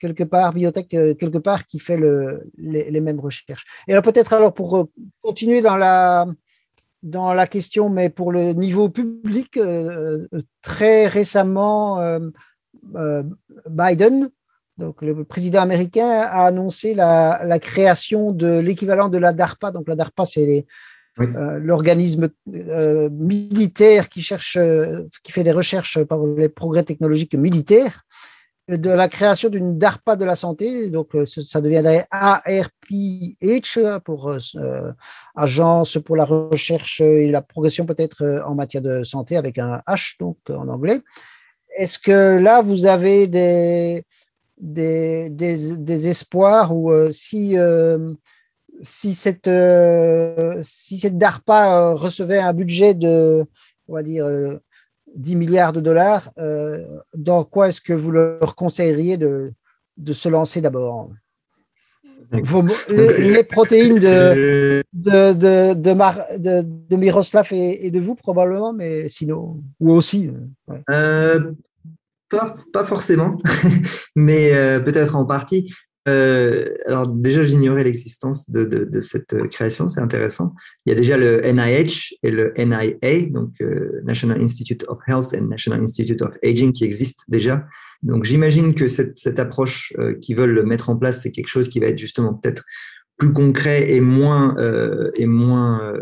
quelque 0.00 0.24
part, 0.24 0.54
quelque 0.54 1.38
part 1.38 1.66
qui 1.66 1.78
fait 1.78 1.98
le, 1.98 2.50
les, 2.56 2.90
les, 2.90 3.00
mêmes 3.00 3.20
recherches. 3.20 3.64
Et 3.86 3.92
alors 3.92 4.02
peut-être 4.02 4.32
alors 4.32 4.54
pour 4.54 4.88
continuer 5.20 5.60
dans 5.60 5.76
la 5.76 6.26
dans 7.02 7.32
la 7.32 7.46
question, 7.46 7.88
mais 7.88 8.10
pour 8.10 8.32
le 8.32 8.52
niveau 8.52 8.88
public, 8.88 9.58
très 10.62 11.06
récemment, 11.06 12.20
Biden 13.68 14.30
donc, 14.80 15.02
le 15.02 15.24
président 15.24 15.60
américain 15.60 16.08
a 16.08 16.46
annoncé 16.46 16.94
la, 16.94 17.58
création 17.60 18.32
de 18.32 18.58
l'équivalent 18.58 19.10
de 19.10 19.18
la 19.18 19.34
DARPA. 19.34 19.70
Donc, 19.70 19.86
la 19.86 19.94
DARPA, 19.94 20.24
c'est 20.24 20.66
euh, 21.20 21.58
l'organisme 21.58 22.30
euh, 22.54 23.10
militaire 23.10 24.08
qui 24.08 24.22
cherche, 24.22 24.56
euh, 24.56 25.02
qui 25.22 25.32
fait 25.32 25.44
des 25.44 25.52
recherches 25.52 26.02
par 26.04 26.24
les 26.24 26.48
progrès 26.48 26.82
technologiques 26.82 27.34
militaires, 27.34 28.04
de 28.76 28.90
la 28.90 29.08
création 29.08 29.48
d'une 29.48 29.78
DARPA 29.78 30.16
de 30.16 30.24
la 30.24 30.36
santé. 30.36 30.90
Donc, 30.90 31.16
ça 31.26 31.60
deviendrait 31.60 32.06
ARPH 32.10 33.78
pour 34.04 34.34
Agence 35.36 35.98
pour 36.04 36.16
la 36.16 36.24
recherche 36.24 37.00
et 37.00 37.30
la 37.30 37.42
progression 37.42 37.86
peut-être 37.86 38.42
en 38.46 38.54
matière 38.54 38.82
de 38.82 39.02
santé 39.02 39.36
avec 39.36 39.58
un 39.58 39.82
H 39.86 40.16
donc 40.18 40.38
en 40.48 40.68
anglais. 40.68 41.00
Est-ce 41.76 41.98
que 41.98 42.36
là 42.36 42.62
vous 42.62 42.86
avez 42.86 43.26
des 43.26 44.04
des, 44.60 45.30
des, 45.30 46.08
espoirs 46.08 46.76
ou 46.76 46.90
euh, 46.90 47.12
si, 47.12 47.56
euh, 47.56 48.12
si, 48.82 49.14
cette, 49.14 49.48
euh, 49.48 50.60
si 50.62 50.98
cette 50.98 51.18
DARPA 51.18 51.94
recevait 51.94 52.38
un 52.38 52.52
budget 52.52 52.94
de, 52.94 53.44
on 53.88 53.94
va 53.94 54.02
dire, 54.02 54.26
10 55.16 55.36
milliards 55.36 55.72
de 55.72 55.80
dollars, 55.80 56.32
dans 57.14 57.44
quoi 57.44 57.68
est-ce 57.68 57.80
que 57.80 57.92
vous 57.92 58.10
leur 58.10 58.54
conseilleriez 58.54 59.16
de, 59.16 59.52
de 59.96 60.12
se 60.12 60.28
lancer 60.28 60.60
d'abord? 60.60 61.10
Les, 62.32 63.42
protéines 63.42 63.98
de, 63.98 64.84
de, 64.92 65.32
de, 65.32 65.74
de, 65.74 66.62
de, 66.62 66.96
Miroslav 66.96 67.48
et, 67.50 67.90
de 67.90 67.98
vous, 67.98 68.14
probablement, 68.14 68.72
mais 68.72 69.08
sinon, 69.08 69.60
ou 69.80 69.90
aussi. 69.90 70.30
Pas, 72.30 72.54
pas 72.72 72.84
forcément, 72.84 73.38
mais 74.16 74.54
euh, 74.54 74.78
peut-être 74.78 75.16
en 75.16 75.24
partie. 75.24 75.72
Euh, 76.08 76.74
alors 76.86 77.06
déjà, 77.06 77.42
j'ignorais 77.42 77.84
l'existence 77.84 78.50
de, 78.50 78.64
de, 78.64 79.00
cette 79.00 79.48
création, 79.48 79.88
c'est 79.88 80.00
intéressant. 80.00 80.54
Il 80.86 80.90
y 80.90 80.92
a 80.92 80.98
déjà 80.98 81.16
le 81.16 81.42
NIH 81.42 82.18
et 82.22 82.30
le 82.30 82.54
NIA, 82.56 83.28
donc 83.30 83.52
euh, 83.60 84.00
National 84.04 84.40
Institute 84.40 84.84
of 84.88 84.98
Health 85.06 85.34
and 85.38 85.46
National 85.46 85.82
Institute 85.82 86.22
of 86.22 86.36
Aging, 86.42 86.72
qui 86.72 86.84
existent 86.84 87.24
déjà. 87.28 87.66
Donc 88.02 88.24
j'imagine 88.24 88.74
que 88.74 88.88
cette, 88.88 89.38
approche 89.38 89.92
euh, 89.98 90.14
qu'ils 90.14 90.36
veulent 90.36 90.64
mettre 90.64 90.88
en 90.88 90.96
place, 90.96 91.22
c'est 91.22 91.30
quelque 91.30 91.48
chose 91.48 91.68
qui 91.68 91.80
va 91.80 91.86
être 91.86 91.98
justement 91.98 92.34
peut-être 92.34 92.64
plus 93.18 93.32
concret 93.34 93.92
et 93.92 94.00
moins 94.00 94.56
et 95.16 95.26
moins 95.26 95.92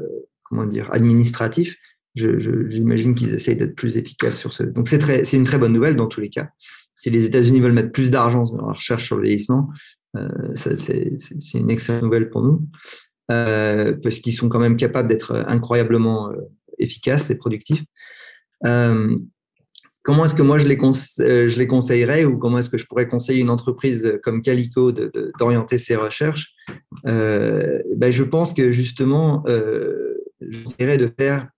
comment 0.45 0.67
dire 0.67 0.89
administratif 0.93 1.75
j'imagine 2.15 3.15
qu'ils 3.15 3.35
essayent 3.35 3.57
d'être 3.57 3.75
plus 3.75 3.97
efficaces 3.97 4.39
sur 4.39 4.53
ce. 4.53 4.63
Donc 4.63 4.89
c'est 4.89 5.33
une 5.33 5.45
très 5.45 5.59
bonne 5.59 5.73
nouvelle 5.73 5.97
dans 5.97 6.07
tous 6.07 6.21
les 6.21 6.31
cas. 6.31 6.51
Si 6.99 7.11
les 7.11 7.25
États-Unis 7.25 7.61
veulent 7.61 7.73
mettre 7.73 7.93
plus 7.93 8.11
d'argent 8.11 8.43
dans 8.43 8.67
la 8.67 8.73
recherche 8.73 9.07
sur 9.07 9.17
le 9.19 9.23
vieillissement, 9.23 9.71
euh, 10.17 10.29
c'est, 10.55 11.55
une 11.55 11.71
excellente 11.71 12.03
nouvelle 12.03 12.29
pour 12.29 12.43
nous, 12.43 12.67
euh, 13.31 13.97
parce 14.03 14.19
qu'ils 14.19 14.33
sont 14.33 14.49
quand 14.49 14.59
même 14.59 14.75
capables 14.75 15.09
d'être 15.09 15.45
incroyablement 15.47 16.33
euh, 16.33 16.35
efficaces 16.81 17.31
et 17.31 17.39
productifs. 17.39 17.85
Comment 18.65 20.25
est-ce 20.25 20.35
que 20.35 20.43
moi 20.43 20.59
je 20.59 20.67
les, 20.67 20.77
je 20.77 21.59
les 21.59 21.67
conseillerais 21.69 22.25
ou 22.25 22.39
comment 22.39 22.59
est-ce 22.59 22.71
que 22.71 22.79
je 22.79 22.87
pourrais 22.87 23.07
conseiller 23.07 23.43
une 23.43 23.51
entreprise 23.51 24.19
comme 24.25 24.43
Calico 24.43 24.91
d'orienter 24.91 25.79
ses 25.79 25.95
recherches? 25.95 26.55
Ben 27.05 28.11
Je 28.11 28.25
pense 28.25 28.55
que 28.55 28.73
justement, 28.73 29.45
j'essaierais 30.41 30.99
de 30.99 31.13
faire 31.17 31.49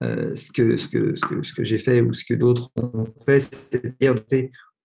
ce 0.00 0.50
que, 0.50 0.78
ce 0.78 0.88
que, 0.88 1.14
ce 1.16 1.20
que, 1.20 1.42
ce 1.42 1.52
que 1.52 1.64
j'ai 1.64 1.78
fait 1.78 2.00
ou 2.00 2.14
ce 2.14 2.24
que 2.24 2.34
d'autres 2.34 2.70
ont 2.76 3.04
fait, 3.26 3.40
c'est-à-dire 3.40 4.24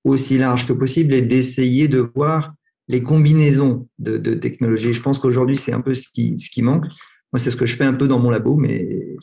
aussi 0.04 0.38
large 0.38 0.68
que 0.68 0.74
possible 0.74 1.14
et 1.14 1.22
d'essayer 1.22 1.88
de 1.88 2.00
voir 2.16 2.54
les 2.88 3.02
combinaisons 3.02 3.88
de, 4.00 4.34
technologies. 4.36 4.94
Je 4.94 5.02
pense 5.02 5.20
qu'aujourd'hui, 5.20 5.56
c'est 5.56 5.74
un 5.74 5.82
peu 5.82 5.94
ce 5.94 6.08
qui, 6.14 6.38
ce 6.38 6.50
qui 6.50 6.62
manque. 6.62 6.86
Moi, 7.32 7.40
c'est 7.40 7.50
ce 7.50 7.56
que 7.56 7.66
je 7.66 7.76
fais 7.76 7.86
un 7.86 7.94
peu 7.94 8.08
dans 8.08 8.20
mon 8.20 8.30
labo, 8.30 8.56
mais 8.56 9.16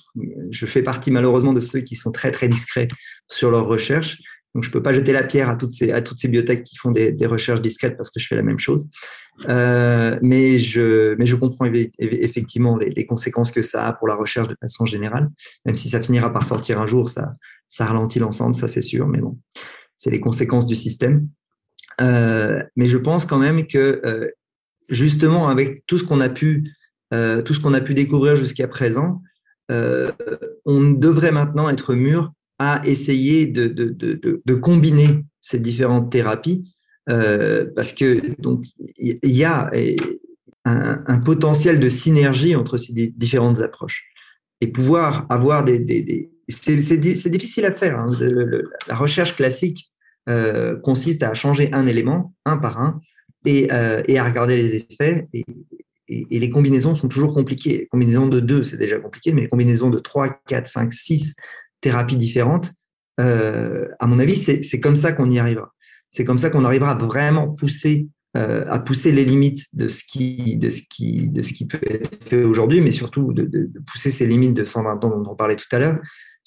je 0.50 0.66
fais 0.66 0.82
partie 0.82 1.10
malheureusement 1.10 1.52
de 1.52 1.60
ceux 1.60 1.80
qui 1.80 1.94
sont 1.94 2.10
très, 2.10 2.30
très 2.30 2.48
discrets 2.48 2.88
sur 3.28 3.50
leurs 3.50 3.66
recherches. 3.66 4.18
Donc, 4.54 4.64
je 4.64 4.68
ne 4.68 4.72
peux 4.72 4.82
pas 4.82 4.92
jeter 4.92 5.12
la 5.12 5.22
pierre 5.22 5.48
à 5.48 5.54
toutes 5.54 5.74
ces, 5.74 5.92
à 5.92 6.00
toutes 6.00 6.18
ces 6.18 6.26
biotech 6.26 6.64
qui 6.64 6.76
font 6.76 6.90
des, 6.90 7.12
des 7.12 7.26
recherches 7.26 7.62
discrètes 7.62 7.96
parce 7.96 8.10
que 8.10 8.18
je 8.18 8.26
fais 8.26 8.34
la 8.34 8.42
même 8.42 8.58
chose. 8.58 8.88
Euh, 9.48 10.18
mais, 10.22 10.58
je, 10.58 11.14
mais 11.14 11.26
je 11.26 11.36
comprends 11.36 11.70
effectivement 11.98 12.76
les, 12.76 12.90
les, 12.90 13.06
conséquences 13.06 13.52
que 13.52 13.62
ça 13.62 13.86
a 13.86 13.92
pour 13.92 14.08
la 14.08 14.16
recherche 14.16 14.48
de 14.48 14.56
façon 14.60 14.86
générale. 14.86 15.30
Même 15.64 15.76
si 15.76 15.88
ça 15.88 16.00
finira 16.00 16.32
par 16.32 16.44
sortir 16.44 16.80
un 16.80 16.88
jour, 16.88 17.08
ça, 17.08 17.34
ça 17.68 17.84
ralentit 17.86 18.18
l'ensemble, 18.18 18.56
ça 18.56 18.66
c'est 18.66 18.80
sûr. 18.80 19.06
Mais 19.06 19.20
bon, 19.20 19.38
c'est 20.00 20.10
les 20.10 20.20
conséquences 20.20 20.66
du 20.66 20.76
système. 20.76 21.28
Euh, 22.00 22.62
mais 22.74 22.86
je 22.86 22.96
pense 22.96 23.26
quand 23.26 23.38
même 23.38 23.66
que 23.66 24.00
euh, 24.06 24.30
justement 24.88 25.48
avec 25.48 25.84
tout 25.86 25.98
ce 25.98 26.04
qu'on 26.04 26.20
a 26.20 26.30
pu, 26.30 26.72
euh, 27.12 27.42
tout 27.42 27.52
ce 27.52 27.60
qu'on 27.60 27.74
a 27.74 27.82
pu 27.82 27.92
découvrir 27.92 28.34
jusqu'à 28.34 28.66
présent, 28.66 29.22
on 30.64 30.90
devrait 30.90 31.30
maintenant 31.30 31.68
être 31.68 31.94
mûr 31.94 32.32
à 32.58 32.80
essayer 32.84 33.46
de, 33.46 33.68
de, 33.68 33.90
de, 33.90 34.42
de 34.44 34.54
combiner 34.56 35.24
ces 35.40 35.60
différentes 35.60 36.10
thérapies 36.10 36.74
parce 37.06 37.92
que 37.92 38.34
donc 38.40 38.64
il 38.98 39.18
y 39.22 39.44
a 39.44 39.70
un, 40.64 41.18
potentiel 41.20 41.78
de 41.78 41.88
synergie 41.88 42.56
entre 42.56 42.78
ces 42.78 42.92
différentes 42.92 43.60
approches 43.60 44.06
et 44.60 44.66
pouvoir 44.66 45.24
avoir 45.30 45.62
des 45.62 45.78
c'est 46.50 47.30
difficile 47.30 47.64
à 47.64 47.72
faire. 47.72 47.98
Hein. 47.98 48.06
la 48.88 48.96
recherche 48.96 49.36
classique 49.36 49.90
euh, 50.28 50.76
consiste 50.76 51.22
à 51.22 51.32
changer 51.32 51.70
un 51.72 51.86
élément 51.86 52.34
un 52.44 52.58
par 52.58 52.78
un 52.78 53.00
et, 53.46 53.72
euh, 53.72 54.02
à 54.16 54.24
regarder 54.24 54.56
les 54.56 54.76
effets. 54.76 55.28
Et, 55.32 55.44
les 56.08 56.50
combinaisons 56.50 56.94
sont 56.94 57.08
toujours 57.08 57.34
compliquées. 57.34 57.78
Les 57.78 57.86
combinaisons 57.86 58.26
de 58.26 58.40
deux, 58.40 58.64
c'est 58.64 58.76
déjà 58.76 58.98
compliqué, 58.98 59.32
mais 59.32 59.42
les 59.42 59.48
combinaisons 59.48 59.90
de 59.90 59.98
3, 60.00 60.40
4, 60.46 60.66
5, 60.66 60.92
6 60.92 61.36
thérapies 61.80 62.16
différentes, 62.16 62.72
euh, 63.20 63.86
à 64.00 64.08
mon 64.08 64.18
avis, 64.18 64.36
c'est 64.36 64.80
comme 64.80 64.96
ça 64.96 65.12
qu'on 65.12 65.30
y 65.30 65.38
arrivera. 65.38 65.72
C'est 66.10 66.24
comme 66.24 66.38
ça 66.38 66.50
qu'on 66.50 66.64
arrivera 66.64 66.92
à 66.92 66.94
vraiment 66.96 67.48
pousser 67.48 68.08
à 68.34 68.78
pousser 68.78 69.10
les 69.10 69.24
limites 69.24 69.66
de 69.72 69.88
ce 69.88 70.04
qui, 70.04 70.56
peut 71.68 71.80
être 71.82 72.24
fait 72.24 72.44
aujourd'hui, 72.44 72.80
mais 72.80 72.92
surtout 72.92 73.32
de, 73.32 73.70
pousser 73.90 74.10
ces 74.12 74.26
limites 74.26 74.54
de 74.54 74.64
120 74.64 75.04
ans 75.04 75.10
dont 75.10 75.30
on 75.32 75.34
parlait 75.34 75.56
tout 75.56 75.66
à 75.72 75.78
l'heure, 75.78 75.98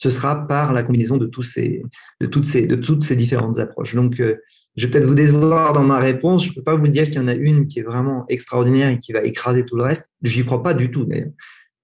ce 0.04 0.10
sera 0.10 0.46
par 0.48 0.74
la 0.74 0.84
combinaison 0.84 1.16
de, 1.16 1.28
tous 1.28 1.44
ces, 1.44 1.82
de, 2.20 2.28
toutes, 2.28 2.44
ces, 2.44 2.68
de 2.68 2.76
toutes 2.76 3.06
ces 3.06 3.16
différentes 3.16 3.58
approches. 3.58 3.96
Donc, 3.96 4.16
je 4.18 4.86
vais 4.86 4.92
peut-être 4.92 5.06
vous 5.06 5.16
décevoir 5.16 5.72
dans 5.72 5.84
ma 5.84 5.98
réponse. 5.98 6.44
Je 6.44 6.50
ne 6.50 6.56
peux 6.56 6.62
pas 6.62 6.76
vous 6.76 6.88
dire 6.90 7.06
qu'il 7.06 7.16
y 7.16 7.20
en 7.20 7.30
a 7.30 7.34
une 7.34 7.68
qui 7.68 7.80
est 7.80 7.84
vraiment 7.84 8.26
extraordinaire 8.28 8.90
et 8.90 9.00
qui 9.00 9.14
va 9.14 9.24
écraser 9.24 9.64
tout 9.64 9.78
le 9.78 9.84
reste. 9.84 10.10
Je 10.22 10.38
n'y 10.38 10.46
crois 10.46 10.62
pas 10.62 10.74
du 10.74 10.92
tout, 10.92 11.06
d'ailleurs. 11.06 11.32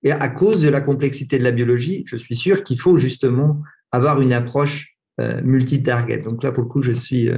Et 0.03 0.11
à 0.11 0.27
cause 0.27 0.61
de 0.61 0.67
la 0.67 0.81
complexité 0.81 1.39
de 1.39 1.45
la 1.45 1.51
biologie, 1.51 2.03
je 2.05 2.17
suis 2.17 2.35
sûr 2.35 2.63
qu'il 2.65 2.77
faut 2.77 2.97
justement 2.97 3.61
avoir 3.93 4.19
une 4.19 4.33
approche 4.33 4.97
euh, 5.21 5.41
multi-target. 5.41 6.19
Donc 6.19 6.43
là, 6.43 6.51
pour 6.51 6.63
le 6.63 6.69
coup, 6.69 6.83
je 6.83 6.91
suis, 6.91 7.29
euh, 7.29 7.37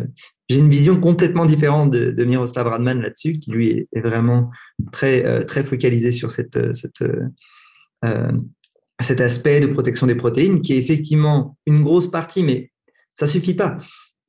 j'ai 0.49 0.57
une 0.57 0.69
vision 0.69 0.99
complètement 0.99 1.45
différente 1.45 1.91
de, 1.91 2.09
de 2.09 2.23
Miroslav 2.23 2.65
Radman 2.65 2.99
là-dessus, 2.99 3.33
qui 3.33 3.51
lui 3.51 3.87
est, 3.93 3.99
vraiment 3.99 4.49
très, 4.91 5.23
euh, 5.27 5.43
très 5.43 5.63
focalisé 5.63 6.09
sur 6.09 6.31
cette, 6.31 6.57
cet 9.01 9.21
aspect 9.21 9.59
de 9.59 9.67
protection 9.67 10.07
des 10.07 10.15
protéines, 10.15 10.61
qui 10.61 10.73
est 10.73 10.77
effectivement 10.77 11.57
une 11.65 11.81
grosse 11.81 12.09
partie, 12.09 12.43
mais 12.43 12.71
ça 13.13 13.27
suffit 13.27 13.53
pas. 13.53 13.77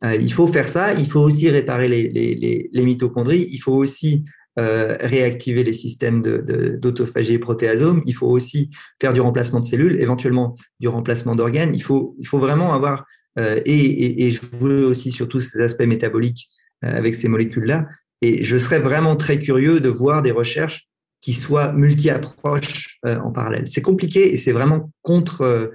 il 0.02 0.32
faut 0.32 0.46
faire 0.48 0.68
ça. 0.68 0.92
Il 0.94 1.08
faut 1.08 1.20
aussi 1.20 1.48
réparer 1.48 1.88
les, 1.88 2.08
les, 2.08 2.68
les 2.72 2.84
mitochondries. 2.84 3.48
Il 3.50 3.58
faut 3.58 3.74
aussi 3.74 4.24
euh, 4.58 4.98
réactiver 5.00 5.64
les 5.64 5.72
systèmes 5.72 6.20
d'autophagie 6.20 7.32
de, 7.32 7.36
et 7.36 7.38
protéasome. 7.38 8.02
Il 8.04 8.12
faut 8.12 8.26
aussi 8.26 8.68
faire 9.00 9.14
du 9.14 9.20
remplacement 9.22 9.60
de 9.60 9.64
cellules, 9.64 9.98
éventuellement 9.98 10.58
du 10.78 10.88
remplacement 10.88 11.34
d'organes. 11.34 11.74
Il 11.74 11.82
faut, 11.82 12.14
il 12.18 12.26
faut 12.26 12.38
vraiment 12.38 12.74
avoir 12.74 13.06
euh, 13.38 13.62
et, 13.64 14.26
et, 14.26 14.30
jouer 14.30 14.84
aussi 14.84 15.10
sur 15.10 15.26
tous 15.26 15.40
ces 15.40 15.62
aspects 15.62 15.86
métaboliques 15.86 16.50
euh, 16.84 16.94
avec 16.94 17.14
ces 17.14 17.28
molécules-là. 17.28 17.86
Et 18.20 18.42
je 18.42 18.58
serais 18.58 18.80
vraiment 18.80 19.16
très 19.16 19.38
curieux 19.38 19.80
de 19.80 19.88
voir 19.88 20.20
des 20.20 20.32
recherches 20.32 20.86
qui 21.22 21.32
soient 21.32 21.72
multi-approches 21.72 22.98
en 23.04 23.30
parallèle. 23.30 23.66
C'est 23.66 23.80
compliqué 23.80 24.32
et 24.32 24.36
c'est 24.36 24.52
vraiment 24.52 24.90
contre, 25.02 25.72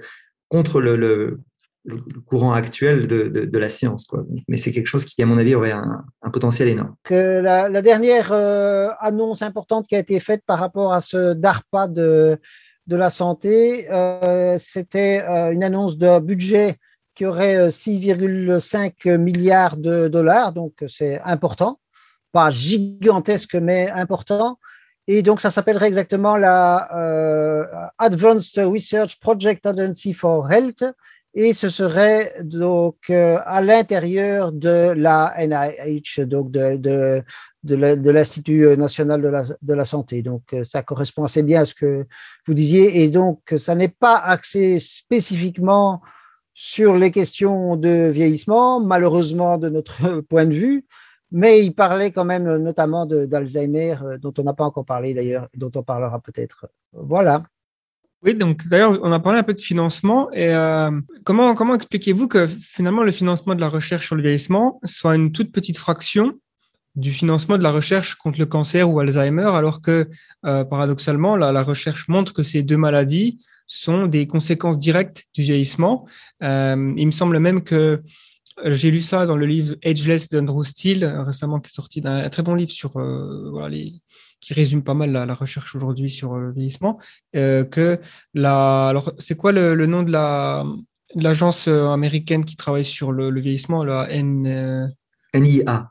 contre 0.48 0.80
le, 0.80 1.40
courant 2.26 2.52
actuel 2.52 3.06
de, 3.06 3.58
la 3.58 3.68
science. 3.68 4.04
Quoi. 4.04 4.24
Mais 4.46 4.56
c'est 4.56 4.70
quelque 4.70 4.86
chose 4.86 5.04
qui, 5.04 5.22
à 5.22 5.26
mon 5.26 5.38
avis, 5.38 5.54
aurait 5.54 5.72
un, 5.72 6.04
potentiel 6.32 6.68
énorme. 6.68 6.94
La, 7.10 7.82
dernière 7.82 8.32
euh, 8.32 8.88
annonce 9.00 9.42
importante 9.42 9.86
qui 9.86 9.96
a 9.96 9.98
été 9.98 10.20
faite 10.20 10.42
par 10.46 10.58
rapport 10.58 10.92
à 10.92 11.00
ce 11.00 11.32
DARPA 11.32 11.88
de, 11.88 12.38
de 12.86 12.96
la 12.96 13.10
santé, 13.10 13.90
euh, 13.90 14.56
c'était 14.58 15.22
euh, 15.22 15.52
une 15.52 15.64
annonce 15.64 15.96
de 15.96 16.18
budget 16.20 16.76
qui 17.14 17.26
aurait 17.26 17.68
6,5 17.68 19.16
milliards 19.16 19.76
de 19.76 20.06
dollars, 20.06 20.52
donc 20.52 20.84
c'est 20.86 21.20
important, 21.22 21.80
pas 22.30 22.50
gigantesque, 22.50 23.56
mais 23.56 23.90
important. 23.90 24.58
Et 25.08 25.22
donc, 25.22 25.40
ça 25.40 25.50
s'appellerait 25.50 25.88
exactement 25.88 26.36
la 26.36 27.90
Advanced 27.98 28.58
Research 28.58 29.18
Project 29.18 29.66
Agency 29.66 30.12
for 30.12 30.52
Health 30.52 30.84
et 31.34 31.52
ce 31.52 31.68
serait 31.68 32.34
donc 32.42 32.96
euh, 33.10 33.38
à 33.44 33.60
l'intérieur 33.62 34.50
de 34.50 34.92
la 34.96 35.34
NIH, 35.38 36.26
donc 36.26 36.50
de, 36.50 36.76
de, 36.76 37.22
de 37.62 38.10
l'Institut 38.10 38.76
national 38.76 39.22
de 39.22 39.28
la, 39.28 39.42
de 39.60 39.74
la, 39.74 39.84
santé. 39.84 40.22
Donc, 40.22 40.42
euh, 40.52 40.64
ça 40.64 40.82
correspond 40.82 41.24
assez 41.24 41.44
bien 41.44 41.60
à 41.60 41.64
ce 41.64 41.74
que 41.74 42.06
vous 42.46 42.54
disiez. 42.54 43.02
Et 43.02 43.08
donc, 43.08 43.40
ça 43.56 43.74
n'est 43.74 43.86
pas 43.88 44.16
axé 44.16 44.80
spécifiquement 44.80 46.00
sur 46.54 46.96
les 46.96 47.12
questions 47.12 47.76
de 47.76 48.08
vieillissement, 48.08 48.80
malheureusement 48.80 49.58
de 49.58 49.68
notre 49.68 50.20
point 50.28 50.46
de 50.46 50.54
vue, 50.54 50.86
mais 51.30 51.64
il 51.64 51.74
parlait 51.74 52.10
quand 52.10 52.24
même 52.24 52.56
notamment 52.56 53.06
d'Alzheimer, 53.06 53.96
euh, 54.02 54.18
dont 54.18 54.32
on 54.38 54.42
n'a 54.42 54.54
pas 54.54 54.64
encore 54.64 54.84
parlé 54.84 55.14
d'ailleurs, 55.14 55.48
dont 55.54 55.70
on 55.74 55.82
parlera 55.82 56.20
peut-être. 56.20 56.66
Voilà. 56.92 57.44
Oui, 58.22 58.34
donc 58.34 58.66
d'ailleurs, 58.66 58.98
on 59.02 59.12
a 59.12 59.20
parlé 59.20 59.38
un 59.38 59.44
peu 59.44 59.54
de 59.54 59.60
financement. 59.60 60.30
Et 60.32 60.52
euh, 60.52 60.90
comment, 61.24 61.54
comment 61.54 61.74
expliquez-vous 61.74 62.26
que 62.26 62.46
finalement 62.46 63.04
le 63.04 63.12
financement 63.12 63.54
de 63.54 63.60
la 63.60 63.68
recherche 63.68 64.06
sur 64.06 64.16
le 64.16 64.22
vieillissement 64.22 64.80
soit 64.84 65.14
une 65.14 65.30
toute 65.30 65.52
petite 65.52 65.78
fraction 65.78 66.34
du 66.96 67.12
financement 67.12 67.56
de 67.56 67.62
la 67.62 67.70
recherche 67.70 68.16
contre 68.16 68.40
le 68.40 68.46
cancer 68.46 68.90
ou 68.90 68.98
Alzheimer, 68.98 69.50
alors 69.54 69.80
que 69.80 70.08
euh, 70.44 70.64
paradoxalement, 70.64 71.36
la, 71.36 71.62
recherche 71.62 72.08
montre 72.08 72.32
que 72.32 72.42
ces 72.42 72.64
deux 72.64 72.76
maladies 72.76 73.38
sont 73.68 74.06
des 74.06 74.26
conséquences 74.26 74.78
directes 74.78 75.26
du 75.32 75.42
vieillissement. 75.42 76.08
Euh, 76.42 76.92
il 76.96 77.06
me 77.06 77.12
semble 77.12 77.38
même 77.38 77.62
que 77.62 78.02
j'ai 78.64 78.90
lu 78.90 79.00
ça 79.00 79.26
dans 79.26 79.36
le 79.36 79.46
livre 79.46 79.76
Ageless 79.84 80.28
d'Andrew 80.28 80.64
Steele 80.64 81.04
récemment, 81.04 81.60
qui 81.60 81.70
est 81.70 81.74
sorti 81.74 82.00
d'un 82.00 82.28
très 82.28 82.42
bon 82.42 82.54
livre 82.54 82.70
sur 82.70 82.92
voilà, 82.92 83.68
les, 83.68 83.92
qui 84.40 84.54
résume 84.54 84.82
pas 84.82 84.94
mal 84.94 85.12
la, 85.12 85.34
recherche 85.34 85.74
aujourd'hui 85.74 86.08
sur 86.08 86.36
le 86.36 86.52
vieillissement, 86.52 86.98
euh, 87.36 87.64
que 87.64 88.00
la, 88.34 88.88
alors 88.88 89.12
c'est 89.18 89.36
quoi 89.36 89.52
le, 89.52 89.74
nom 89.86 90.02
de 90.02 90.12
la 90.12 90.64
l'agence 91.14 91.68
euh, 91.68 91.88
américaine 91.88 92.44
qui 92.44 92.56
travaille 92.56 92.84
sur 92.84 93.12
le, 93.12 93.40
vieillissement, 93.40 93.82
la 93.82 94.10
N, 94.10 94.46
euh, 94.46 94.86
NIA. 95.34 95.90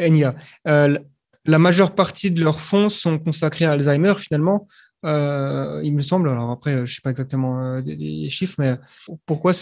NIA. 0.00 0.34
la 0.64 1.58
majeure 1.58 1.94
partie 1.94 2.30
de 2.30 2.42
leurs 2.42 2.60
fonds 2.60 2.88
sont 2.88 3.18
consacrés 3.18 3.64
à 3.64 3.72
Alzheimer 3.72 4.14
finalement. 4.18 4.66
il 5.04 5.92
me 5.94 6.02
semble, 6.02 6.28
alors 6.30 6.50
après, 6.50 6.74
je 6.74 6.80
ne 6.80 6.86
sais 6.86 7.00
pas 7.02 7.10
exactement 7.10 7.76
les, 7.76 8.28
chiffres, 8.28 8.56
mais 8.58 8.76
pourquoi 9.26 9.52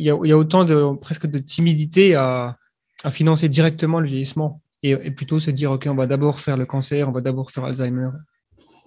il 0.00 0.06
y, 0.06 0.32
a, 0.32 0.38
autant 0.38 0.64
de 0.64 0.96
presque 0.96 1.26
de 1.26 1.38
timidité 1.38 2.14
à, 2.14 2.56
financer 3.10 3.48
directement 3.48 4.00
le 4.00 4.06
vieillissement 4.06 4.62
et, 4.82 5.10
plutôt 5.10 5.38
se 5.38 5.50
dire, 5.50 5.72
OK, 5.72 5.86
on 5.90 5.94
va 5.94 6.06
d'abord 6.06 6.40
faire 6.40 6.56
le 6.56 6.64
cancer, 6.64 7.08
on 7.08 7.12
va 7.12 7.20
d'abord 7.20 7.50
faire 7.50 7.64
Alzheimer. 7.64 8.08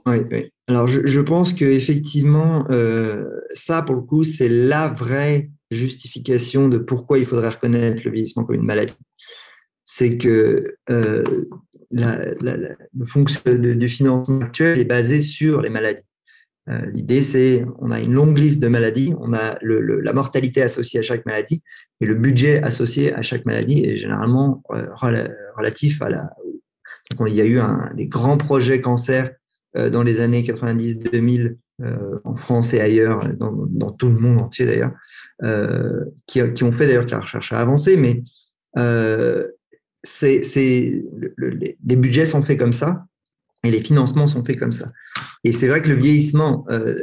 Oui, 0.07 0.18
oui. 0.32 0.51
Alors, 0.68 0.88
je, 0.88 1.20
pense 1.22 1.53
qu'effectivement, 1.53 2.66
euh, 2.72 3.26
ça, 3.53 3.84
pour 3.84 3.95
le 3.95 4.01
coup, 4.01 4.24
c'est 4.24 4.49
la 4.49 4.89
vraie 4.89 5.51
justification 5.70 6.68
de 6.68 6.80
pourquoi 6.80 7.20
il 7.20 7.26
faudrait 7.26 7.49
reconnaître 7.49 8.01
le 8.05 8.11
vieillissement 8.11 8.43
comme 8.43 8.55
une 8.55 8.66
maladie. 8.66 8.93
C'est 9.84 10.18
que 10.18 10.78
euh, 10.89 11.24
la, 11.91 12.18
le 12.41 13.05
fonctionnement 13.05 13.76
du 13.76 13.88
financement 13.88 14.41
actuel 14.41 14.80
est 14.80 14.86
basé 14.86 15.22
sur 15.22 15.61
les 15.61 15.70
maladies. 15.70 16.03
Euh, 16.70 16.86
l'idée, 16.93 17.24
c'est 17.24 17.66
on 17.80 17.91
a 17.91 17.99
une 17.99 18.14
longue 18.14 18.38
liste 18.38 18.61
de 18.61 18.70
maladies, 18.70 19.14
on 19.20 19.34
a 19.34 19.57
la 19.61 20.14
mortalité 20.14 20.61
associée 20.61 20.99
à 20.99 21.03
chaque 21.03 21.26
maladie 21.26 21.61
et 21.99 22.05
le 22.05 22.16
budget 22.16 22.64
associé 22.64 23.14
à 23.14 23.22
chaque 23.22 23.45
maladie 23.45 23.84
est 23.84 23.97
généralement 23.97 24.64
euh, 24.72 24.86
relatif 25.55 26.01
à 26.01 26.09
la. 26.09 26.30
Donc, 27.18 27.28
il 27.30 27.36
y 27.36 27.41
a 27.41 27.45
eu 27.45 27.59
des 27.95 28.07
grands 28.07 28.38
projets 28.38 28.80
cancer 28.80 29.32
euh, 29.76 29.89
dans 29.89 30.03
les 30.03 30.22
années 30.22 30.41
90-2000 30.41 31.57
en 32.24 32.36
France 32.38 32.74
et 32.74 32.80
ailleurs, 32.80 33.28
dans, 33.36 33.91
tout 33.91 34.07
le 34.07 34.18
monde 34.18 34.39
entier 34.39 34.66
d'ailleurs, 34.66 34.93
qui, 36.28 36.64
ont 36.64 36.72
fait 36.72 36.88
d'ailleurs 36.88 37.06
que 37.06 37.11
la 37.11 37.19
recherche 37.19 37.52
a 37.52 37.60
avancé, 37.60 37.98
mais 37.98 38.23
les 40.15 41.95
budgets 41.98 42.26
sont 42.26 42.41
faits 42.41 42.57
comme 42.57 42.72
ça 42.72 43.03
et 43.64 43.72
les 43.72 43.81
financements 43.81 44.27
sont 44.27 44.44
faits 44.44 44.60
comme 44.60 44.72
ça. 44.72 44.91
Et 45.44 45.52
c'est 45.52 45.68
vrai 45.68 45.81
que 45.81 45.90
le 45.90 45.95
vieillissement, 45.95 46.65
euh, 46.69 46.95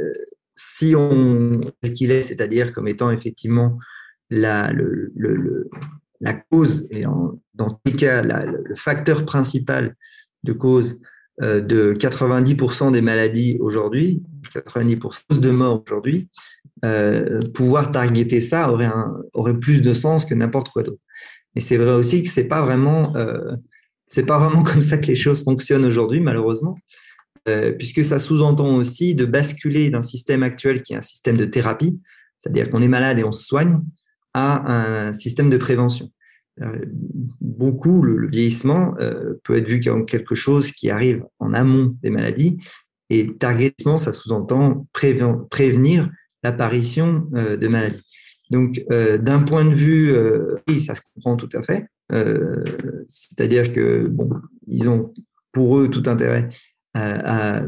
si 0.55 0.95
on 0.97 1.61
qu'il 1.95 2.11
est, 2.11 2.23
c'est-à-dire 2.23 2.73
comme 2.73 2.89
étant 2.89 3.11
effectivement 3.11 3.79
la, 4.29 4.71
cause, 6.51 6.87
et 6.91 7.03
dans 7.55 7.71
tous 7.71 7.81
les 7.87 7.95
cas, 7.95 8.23
le 8.23 8.75
facteur 8.75 9.25
principal 9.25 9.97
de 10.45 10.53
cause 10.53 11.01
euh, 11.43 11.61
de 11.61 11.95
90% 11.95 12.93
des 12.93 13.01
maladies 13.01 13.57
aujourd'hui, 13.61 14.23
90% 14.55 15.41
de 15.41 15.51
morts 15.51 15.83
aujourd'hui, 15.87 16.29
euh, 16.85 17.41
pouvoir 17.55 17.91
targeter 17.91 18.41
ça 18.41 18.71
aurait, 18.71 19.59
plus 19.59 19.81
de 19.81 19.95
sens 19.95 20.25
que 20.25 20.35
n'importe 20.35 20.69
quoi 20.69 20.83
d'autre. 20.83 21.01
Mais 21.55 21.61
c'est 21.61 21.79
vrai 21.79 21.93
aussi 21.93 22.23
que 22.23 22.29
c'est 22.29 22.45
pas 22.45 22.65
vraiment 22.65 23.13
c'est 24.11 24.27
pas 24.27 24.39
vraiment 24.39 24.63
comme 24.71 24.83
ça 24.83 24.99
que 24.99 25.07
les 25.07 25.15
choses 25.15 25.43
fonctionnent 25.43 25.87
aujourd'hui, 25.87 26.21
malheureusement, 26.21 26.77
euh, 27.49 27.73
puisque 27.73 28.05
ça 28.05 28.19
sous-entend 28.19 28.77
aussi 28.77 29.15
de 29.15 29.25
basculer 29.25 29.89
d'un 29.89 30.03
système 30.03 30.43
actuel 30.43 30.83
qui 30.83 30.93
est 30.93 30.97
un 30.97 31.01
système 31.01 31.39
de 31.39 31.47
thérapie, 31.47 31.99
c'est-à-dire 32.37 32.69
qu'on 32.69 32.83
est 32.83 32.89
malade 32.89 33.19
et 33.19 33.25
on 33.25 33.33
se 33.33 33.47
soigne, 33.47 33.81
à 34.35 35.07
un 35.09 35.13
système 35.13 35.49
de 35.49 35.57
prévention. 35.57 36.11
Euh, 36.61 36.85
beaucoup, 37.41 38.03
le, 38.03 38.29
vieillissement 38.29 38.95
euh, 39.01 39.35
peut 39.45 39.57
être 39.57 39.69
vu 39.69 39.81
comme 39.81 40.05
quelque 40.05 40.35
chose 40.35 40.71
qui 40.73 40.91
arrive 40.91 41.25
en 41.39 41.55
amont 41.55 41.97
des 42.03 42.11
maladies, 42.11 42.59
et 43.09 43.27
targetement, 43.39 43.99
ça 43.99 44.13
sous-entend 44.13 44.87
prévenir 44.93 46.11
l'apparition 46.45 47.27
de 47.33 47.67
maladies. 47.67 48.03
Donc, 48.51 48.81
d'un 48.89 49.41
point 49.41 49.65
de 49.65 49.75
vue, 49.75 50.15
oui, 50.69 50.79
ça 50.79 50.95
se 50.95 51.01
comprend 51.13 51.37
tout 51.37 51.49
à 51.55 51.63
fait. 51.65 51.89
Euh, 52.13 52.65
c'est-à-dire 53.07 53.73
que 53.73 54.09
bon, 54.09 54.31
ils 54.67 54.89
ont 54.89 55.13
pour 55.53 55.79
eux 55.79 55.89
tout 55.89 56.03
intérêt 56.07 56.49
à, 56.95 57.63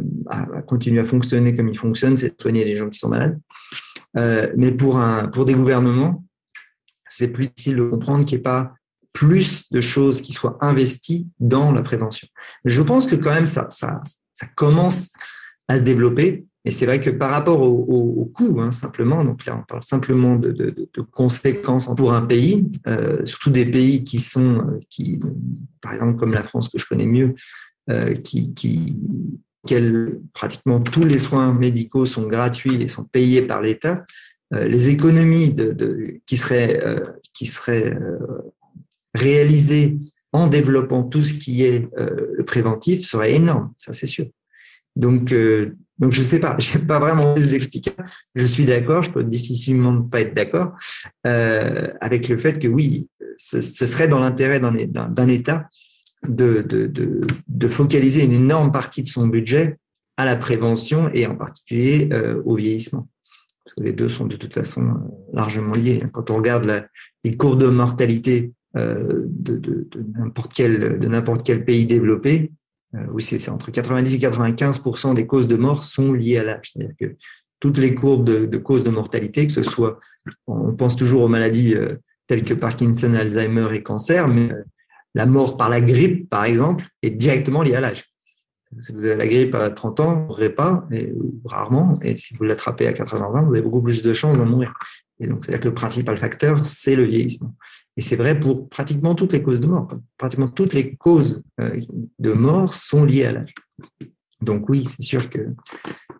continuer 0.66 1.00
à 1.00 1.04
fonctionner 1.04 1.54
comme 1.54 1.68
ils 1.68 1.78
fonctionnent, 1.78 2.16
c'est 2.16 2.30
de 2.30 2.40
soigner 2.40 2.64
les 2.64 2.76
gens 2.76 2.88
qui 2.88 2.98
sont 2.98 3.08
malades. 3.08 3.38
Euh, 4.16 4.52
mais 4.56 4.72
pour, 4.72 4.98
un, 4.98 5.28
pour 5.28 5.44
des 5.44 5.54
gouvernements, 5.54 6.24
c'est 7.08 7.28
plus 7.28 7.48
difficile 7.48 7.76
de 7.76 7.84
comprendre 7.84 8.24
qu'il 8.24 8.36
n'y 8.36 8.40
ait 8.40 8.42
pas 8.42 8.74
plus 9.12 9.70
de 9.70 9.80
choses 9.80 10.20
qui 10.22 10.32
soient 10.32 10.56
investies 10.60 11.28
dans 11.38 11.70
la 11.70 11.82
prévention. 11.82 12.26
Je 12.64 12.82
pense 12.82 13.06
que 13.06 13.14
quand 13.14 13.34
même 13.34 13.46
ça, 13.46 13.66
ça, 13.70 14.00
ça 14.32 14.46
commence 14.54 15.12
à 15.68 15.78
se 15.78 15.82
développer. 15.82 16.46
Et 16.64 16.70
c'est 16.70 16.86
vrai 16.86 17.00
que 17.00 17.10
par 17.10 17.30
rapport 17.30 17.60
au, 17.60 17.70
au, 17.70 18.24
coût, 18.26 18.60
hein, 18.60 18.70
simplement, 18.70 19.24
donc 19.24 19.44
là 19.46 19.58
on 19.60 19.64
parle 19.64 19.82
simplement 19.82 20.36
de, 20.36 20.74
conséquences 21.10 21.88
pour 21.96 22.12
un 22.12 22.22
pays, 22.22 22.70
euh, 22.86 23.24
surtout 23.24 23.50
des 23.50 23.66
pays 23.66 24.04
qui 24.04 24.20
sont, 24.20 24.58
euh, 24.58 24.78
qui, 24.88 25.18
par 25.80 25.94
exemple 25.94 26.18
comme 26.18 26.32
la 26.32 26.44
France 26.44 26.68
que 26.68 26.78
je 26.78 26.86
connais 26.86 27.06
mieux, 27.06 27.34
euh, 27.90 28.14
qui, 28.14 28.54
qui 28.54 28.96
pratiquement 30.34 30.80
tous 30.80 31.04
les 31.04 31.18
soins 31.18 31.52
médicaux 31.52 32.06
sont 32.06 32.26
gratuits 32.26 32.80
et 32.82 32.88
sont 32.88 33.04
payés 33.04 33.42
par 33.42 33.60
l'État, 33.60 34.04
les 34.50 34.90
économies 34.90 35.54
qui 36.26 36.36
seraient, 36.36 37.00
qui 37.32 37.46
seraient 37.46 37.96
réalisées 39.14 39.96
en 40.32 40.48
développant 40.48 41.04
tout 41.04 41.22
ce 41.22 41.32
qui 41.32 41.62
est 41.62 41.88
préventif 42.44 43.06
seraient 43.06 43.34
énormes, 43.34 43.72
ça 43.78 43.92
c'est 43.92 44.08
sûr. 44.08 44.26
Donc, 44.96 45.32
donc 46.02 46.12
je 46.12 46.22
sais 46.22 46.40
pas, 46.40 46.56
je 46.58 46.76
n'ai 46.76 46.84
pas 46.84 46.98
vraiment 46.98 47.32
envie 47.32 47.46
d'expliquer. 47.46 47.92
Je 48.34 48.44
suis 48.44 48.66
d'accord, 48.66 49.02
je 49.02 49.10
peux 49.10 49.24
difficilement 49.24 49.92
ne 49.92 50.02
pas 50.02 50.20
être 50.20 50.34
d'accord 50.34 50.72
euh, 51.26 51.88
avec 52.00 52.28
le 52.28 52.36
fait 52.36 52.58
que 52.58 52.68
oui, 52.68 53.08
ce, 53.36 53.60
serait 53.60 54.08
dans 54.08 54.18
l'intérêt 54.18 54.60
d'un 54.60 55.28
État 55.28 55.70
de, 56.28 56.60
de, 56.62 56.86
de, 56.86 57.20
de, 57.48 57.68
focaliser 57.68 58.24
une 58.24 58.32
énorme 58.32 58.70
partie 58.70 59.02
de 59.02 59.08
son 59.08 59.26
budget 59.26 59.78
à 60.16 60.24
la 60.24 60.36
prévention 60.36 61.10
et 61.14 61.26
en 61.26 61.36
particulier 61.36 62.08
euh, 62.12 62.42
au 62.44 62.56
vieillissement. 62.56 63.08
Parce 63.64 63.74
que 63.76 63.82
les 63.82 63.92
deux 63.92 64.08
sont 64.08 64.26
de 64.26 64.36
toute 64.36 64.54
façon 64.54 64.82
largement 65.32 65.74
liés. 65.74 66.02
Quand 66.12 66.30
on 66.30 66.36
regarde 66.36 66.86
les 67.24 67.36
courbes 67.36 67.60
de 67.60 67.66
mortalité 67.66 68.52
euh, 68.76 69.24
de, 69.26 69.56
de, 69.56 69.88
de 69.90 70.04
n'importe 70.18 70.52
quel, 70.52 70.98
de 70.98 71.54
pays 71.56 71.86
développé, 71.86 72.52
oui, 73.12 73.22
c'est 73.22 73.48
entre 73.48 73.70
90 73.70 74.14
et 74.14 74.18
95% 74.18 75.14
des 75.14 75.26
causes 75.26 75.48
de 75.48 75.56
mort 75.56 75.82
sont 75.84 76.12
liées 76.12 76.38
à 76.38 76.44
l'âge. 76.44 76.72
C'est-à-dire 76.72 76.94
que 76.98 77.16
toutes 77.60 77.78
les 77.78 77.94
courbes 77.94 78.24
de, 78.24 78.58
causes 78.58 78.84
de 78.84 78.90
mortalité, 78.90 79.46
que 79.46 79.52
ce 79.52 79.62
soit, 79.62 80.00
on 80.46 80.72
pense 80.74 80.96
toujours 80.96 81.22
aux 81.22 81.28
maladies 81.28 81.74
euh, 81.74 81.88
telles 82.26 82.42
que 82.42 82.54
Parkinson, 82.54 83.14
Alzheimer 83.14 83.68
et 83.72 83.82
cancer, 83.82 84.28
mais 84.28 84.52
euh, 84.52 84.64
la 85.14 85.26
mort 85.26 85.56
par 85.56 85.70
la 85.70 85.80
grippe, 85.80 86.28
par 86.28 86.44
exemple, 86.44 86.86
est 87.02 87.10
directement 87.10 87.62
liée 87.62 87.76
à 87.76 87.80
l'âge. 87.80 88.04
Si 88.78 88.92
vous 88.92 89.04
avez 89.04 89.14
la 89.14 89.26
grippe 89.26 89.54
à 89.54 89.70
30 89.70 90.00
ans, 90.00 90.14
vous 90.14 90.20
ne 90.20 90.26
mourrez 90.26 90.50
pas, 90.50 90.88
rarement, 91.44 91.98
et 92.02 92.16
si 92.16 92.34
vous 92.34 92.44
l'attrapez 92.44 92.86
à 92.86 92.92
80 92.92 93.26
ans, 93.26 93.44
vous 93.44 93.52
avez 93.52 93.62
beaucoup 93.62 93.82
plus 93.82 94.02
de 94.02 94.12
chances 94.12 94.36
d'en 94.36 94.46
mourir. 94.46 94.72
Et 95.22 95.28
donc, 95.28 95.44
c'est-à-dire 95.44 95.60
que 95.60 95.68
le 95.68 95.74
principal 95.74 96.18
facteur, 96.18 96.66
c'est 96.66 96.96
le 96.96 97.04
vieillissement. 97.04 97.54
Et 97.96 98.02
c'est 98.02 98.16
vrai 98.16 98.38
pour 98.38 98.68
pratiquement 98.68 99.14
toutes 99.14 99.32
les 99.32 99.42
causes 99.42 99.60
de 99.60 99.66
mort. 99.66 99.88
Pratiquement 100.18 100.48
toutes 100.48 100.74
les 100.74 100.96
causes 100.96 101.42
euh, 101.60 101.76
de 102.18 102.32
mort 102.32 102.74
sont 102.74 103.04
liées 103.04 103.24
à 103.24 103.32
l'âge. 103.32 103.54
Donc 104.40 104.68
oui, 104.68 104.84
c'est 104.84 105.02
sûr 105.02 105.28
que 105.28 105.38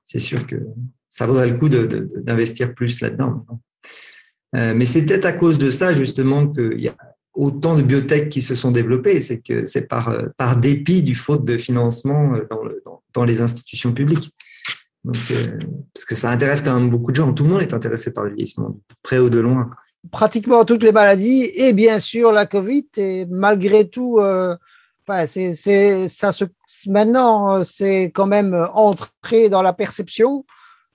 c'est 0.04 0.20
sûr 0.20 0.46
que 0.46 0.54
ça 1.08 1.26
vaudrait 1.26 1.48
le 1.48 1.58
coup 1.58 1.68
d'investir 1.68 2.74
plus 2.74 3.00
là-dedans. 3.00 3.44
Euh, 4.54 4.72
mais 4.76 4.86
c'est 4.86 5.02
peut-être 5.02 5.24
à 5.24 5.32
cause 5.32 5.58
de 5.58 5.70
ça 5.70 5.92
justement 5.92 6.46
qu'il 6.46 6.80
y 6.80 6.88
a 6.88 6.96
autant 7.34 7.74
de 7.74 7.82
biotech 7.82 8.28
qui 8.28 8.40
se 8.40 8.54
sont 8.54 8.70
développées. 8.70 9.20
C'est 9.20 9.40
que 9.40 9.66
c'est 9.66 9.88
par, 9.88 10.10
euh, 10.10 10.26
par 10.36 10.58
dépit 10.58 11.02
du 11.02 11.16
faute 11.16 11.44
de 11.44 11.58
financement 11.58 12.34
dans, 13.14 13.24
les 13.24 13.40
institutions 13.40 13.92
publiques. 13.92 14.32
Donc, 15.04 15.16
parce 15.94 16.04
que 16.04 16.14
ça 16.14 16.30
intéresse 16.30 16.62
quand 16.62 16.74
même 16.74 16.90
beaucoup 16.90 17.10
de 17.10 17.16
gens. 17.16 17.32
Tout 17.32 17.44
le 17.44 17.50
monde 17.50 17.62
est 17.62 17.74
intéressé 17.74 18.12
par 18.12 18.24
le 18.24 18.30
vieillissement, 18.30 18.78
près 19.02 19.18
ou 19.18 19.30
de 19.30 19.38
loin 19.38 19.70
pratiquement 20.10 20.64
toutes 20.64 20.82
les 20.82 20.92
maladies 20.92 21.50
et 21.54 21.72
bien 21.72 22.00
sûr 22.00 22.32
la 22.32 22.46
Covid. 22.46 22.86
Et 22.96 23.26
malgré 23.26 23.88
tout, 23.88 24.18
euh, 24.18 24.56
enfin, 25.06 25.26
c'est, 25.26 26.08
ça 26.08 26.32
se, 26.32 26.44
maintenant, 26.86 27.62
c'est 27.64 28.04
quand 28.04 28.26
même 28.26 28.54
entré 28.74 29.48
dans 29.48 29.62
la 29.62 29.72
perception. 29.72 30.44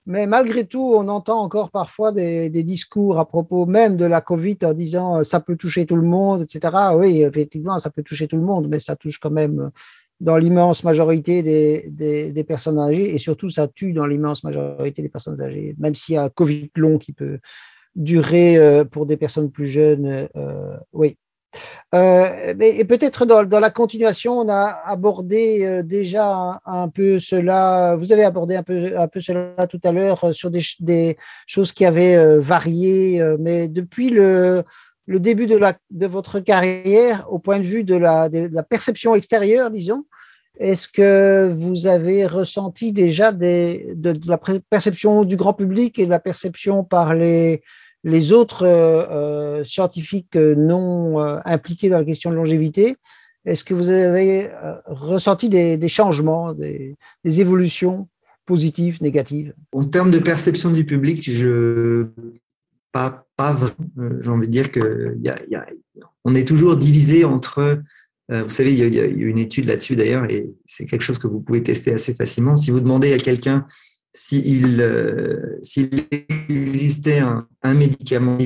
Mais 0.06 0.26
malgré 0.26 0.66
tout, 0.66 0.94
on 0.94 1.06
entend 1.08 1.38
encore 1.38 1.70
parfois 1.70 2.12
des, 2.12 2.48
discours 2.62 3.18
à 3.18 3.26
propos 3.26 3.66
même 3.66 3.98
de 3.98 4.06
la 4.06 4.22
Covid 4.22 4.56
en 4.64 4.72
disant 4.72 5.18
euh, 5.18 5.22
ça 5.22 5.38
peut 5.40 5.56
toucher 5.56 5.84
tout 5.84 5.96
le 5.96 6.02
monde, 6.02 6.42
etc. 6.42 6.74
Oui, 6.96 7.22
effectivement, 7.22 7.78
ça 7.78 7.90
peut 7.90 8.02
toucher 8.02 8.26
tout 8.26 8.36
le 8.36 8.42
monde, 8.42 8.68
mais 8.70 8.78
ça 8.78 8.96
touche 8.96 9.18
quand 9.18 9.30
même 9.30 9.70
dans 10.20 10.36
l'immense 10.36 10.82
majorité 10.84 11.42
des, 11.42 12.32
des, 12.32 12.44
personnes 12.44 12.78
âgées 12.78 13.14
et 13.14 13.18
surtout 13.18 13.50
ça 13.50 13.68
tue 13.68 13.92
dans 13.92 14.06
l'immense 14.06 14.42
majorité 14.42 15.02
des 15.02 15.08
personnes 15.08 15.40
âgées, 15.40 15.76
même 15.78 15.94
s'il 15.94 16.16
y 16.16 16.18
a 16.18 16.24
un 16.24 16.28
Covid 16.28 16.70
long 16.74 16.98
qui 16.98 17.12
peut 17.12 17.38
durer 17.94 18.56
euh, 18.56 18.84
pour 18.84 19.06
des 19.06 19.16
personnes 19.16 19.50
plus 19.50 19.66
jeunes, 19.66 20.28
euh, 20.36 20.76
oui. 20.92 21.16
Euh, 21.94 22.54
et 22.60 22.84
peut-être 22.84 23.24
dans, 23.24 23.42
dans, 23.44 23.58
la 23.58 23.70
continuation, 23.70 24.38
on 24.38 24.48
a 24.50 24.66
abordé 24.84 25.82
déjà 25.82 26.60
un, 26.66 26.88
peu 26.88 27.18
cela. 27.18 27.96
Vous 27.96 28.12
avez 28.12 28.24
abordé 28.24 28.54
un 28.54 28.62
peu, 28.62 28.98
un 28.98 29.08
peu 29.08 29.18
cela 29.20 29.66
tout 29.66 29.80
à 29.82 29.90
l'heure 29.90 30.34
sur 30.34 30.50
des, 30.50 30.60
des, 30.80 31.16
choses 31.46 31.72
qui 31.72 31.86
avaient 31.86 32.36
varié, 32.38 33.22
mais 33.38 33.66
depuis 33.66 34.10
le, 34.10 34.62
le 35.08 35.20
début 35.20 35.46
de, 35.46 36.06
votre 36.06 36.38
carrière, 36.38 37.26
au 37.32 37.38
point 37.38 37.58
de 37.58 37.64
vue 37.64 37.82
de 37.82 37.94
la, 37.94 38.28
perception 38.62 39.14
extérieure, 39.14 39.70
disons, 39.70 40.04
est-ce 40.60 40.86
que 40.86 41.48
vous 41.50 41.86
avez 41.86 42.26
ressenti 42.26 42.92
déjà 42.92 43.32
de, 43.32 44.20
la 44.26 44.38
perception 44.70 45.24
du 45.24 45.36
grand 45.36 45.54
public 45.54 45.98
et 45.98 46.04
de 46.04 46.10
la 46.10 46.18
perception 46.18 46.84
par 46.84 47.14
les, 47.14 47.62
les 48.04 48.34
autres 48.34 48.66
euh, 48.66 49.06
euh, 49.10 49.64
scientifiques 49.64 50.36
euh, 50.36 50.54
non 50.54 51.18
impliqués 51.46 51.88
dans 51.88 51.98
la 51.98 52.04
question 52.04 52.30
de 52.30 52.36
longévité, 52.36 52.96
est-ce 53.46 53.64
que 53.64 53.72
vous 53.72 53.88
avez 53.88 54.50
ressenti 54.84 55.48
des, 55.48 55.88
changements, 55.88 56.52
des, 56.52 56.96
évolutions 57.24 58.08
positives, 58.44 59.02
négatives? 59.02 59.54
En 59.72 59.84
termes 59.84 60.10
de 60.10 60.18
perception 60.18 60.70
du 60.70 60.84
public, 60.84 61.22
je 61.22 62.08
pas, 62.92 63.26
pas 63.36 63.56
J'ai 64.20 64.30
envie 64.30 64.46
de 64.46 64.52
dire 64.52 64.70
que 64.70 65.16
on 66.24 66.34
est 66.34 66.46
toujours 66.46 66.76
divisé 66.76 67.24
entre. 67.24 67.82
vous 68.28 68.50
savez, 68.50 68.72
il 68.72 68.94
y, 68.94 69.00
a, 69.00 69.04
une 69.06 69.38
étude 69.38 69.66
là-dessus 69.66 69.96
d'ailleurs, 69.96 70.30
et 70.30 70.50
c'est 70.66 70.84
quelque 70.84 71.02
chose 71.02 71.18
que 71.18 71.26
vous 71.26 71.40
pouvez 71.40 71.62
tester 71.62 71.92
assez 71.92 72.14
facilement. 72.14 72.56
Si 72.56 72.70
vous 72.70 72.80
demandez 72.80 73.12
à 73.12 73.18
quelqu'un 73.18 73.66
s'il 74.12 74.80
euh, 74.80 75.60
existait 76.48 77.20
un, 77.20 77.74
médicament 77.74 78.38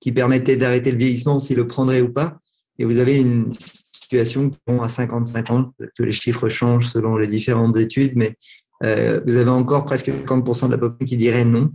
qui 0.00 0.12
permettait 0.12 0.56
d'arrêter 0.56 0.92
le 0.92 0.98
vieillissement, 0.98 1.38
s'il 1.38 1.56
le 1.56 1.66
prendrait 1.66 2.00
ou 2.00 2.12
pas. 2.12 2.38
Et 2.78 2.84
vous 2.84 2.98
avez 2.98 3.20
une 3.20 3.50
situation 3.52 4.50
à 4.80 4.88
55 4.88 5.50
ans, 5.50 5.74
que 5.96 6.02
les 6.02 6.12
chiffres 6.12 6.48
changent 6.48 6.88
selon 6.88 7.16
les 7.16 7.26
différentes 7.26 7.76
études, 7.76 8.12
mais 8.14 8.36
euh, 8.82 9.20
vous 9.26 9.36
avez 9.36 9.50
encore 9.50 9.84
presque 9.84 10.08
50% 10.08 10.66
de 10.66 10.72
la 10.72 10.78
population 10.78 11.06
qui 11.06 11.16
dirait 11.16 11.44
non, 11.44 11.62
euh, 11.62 11.68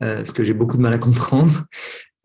ce 0.00 0.32
que 0.32 0.44
j'ai 0.44 0.54
beaucoup 0.54 0.76
de 0.76 0.82
mal 0.82 0.92
à 0.92 0.98
comprendre. 0.98 1.64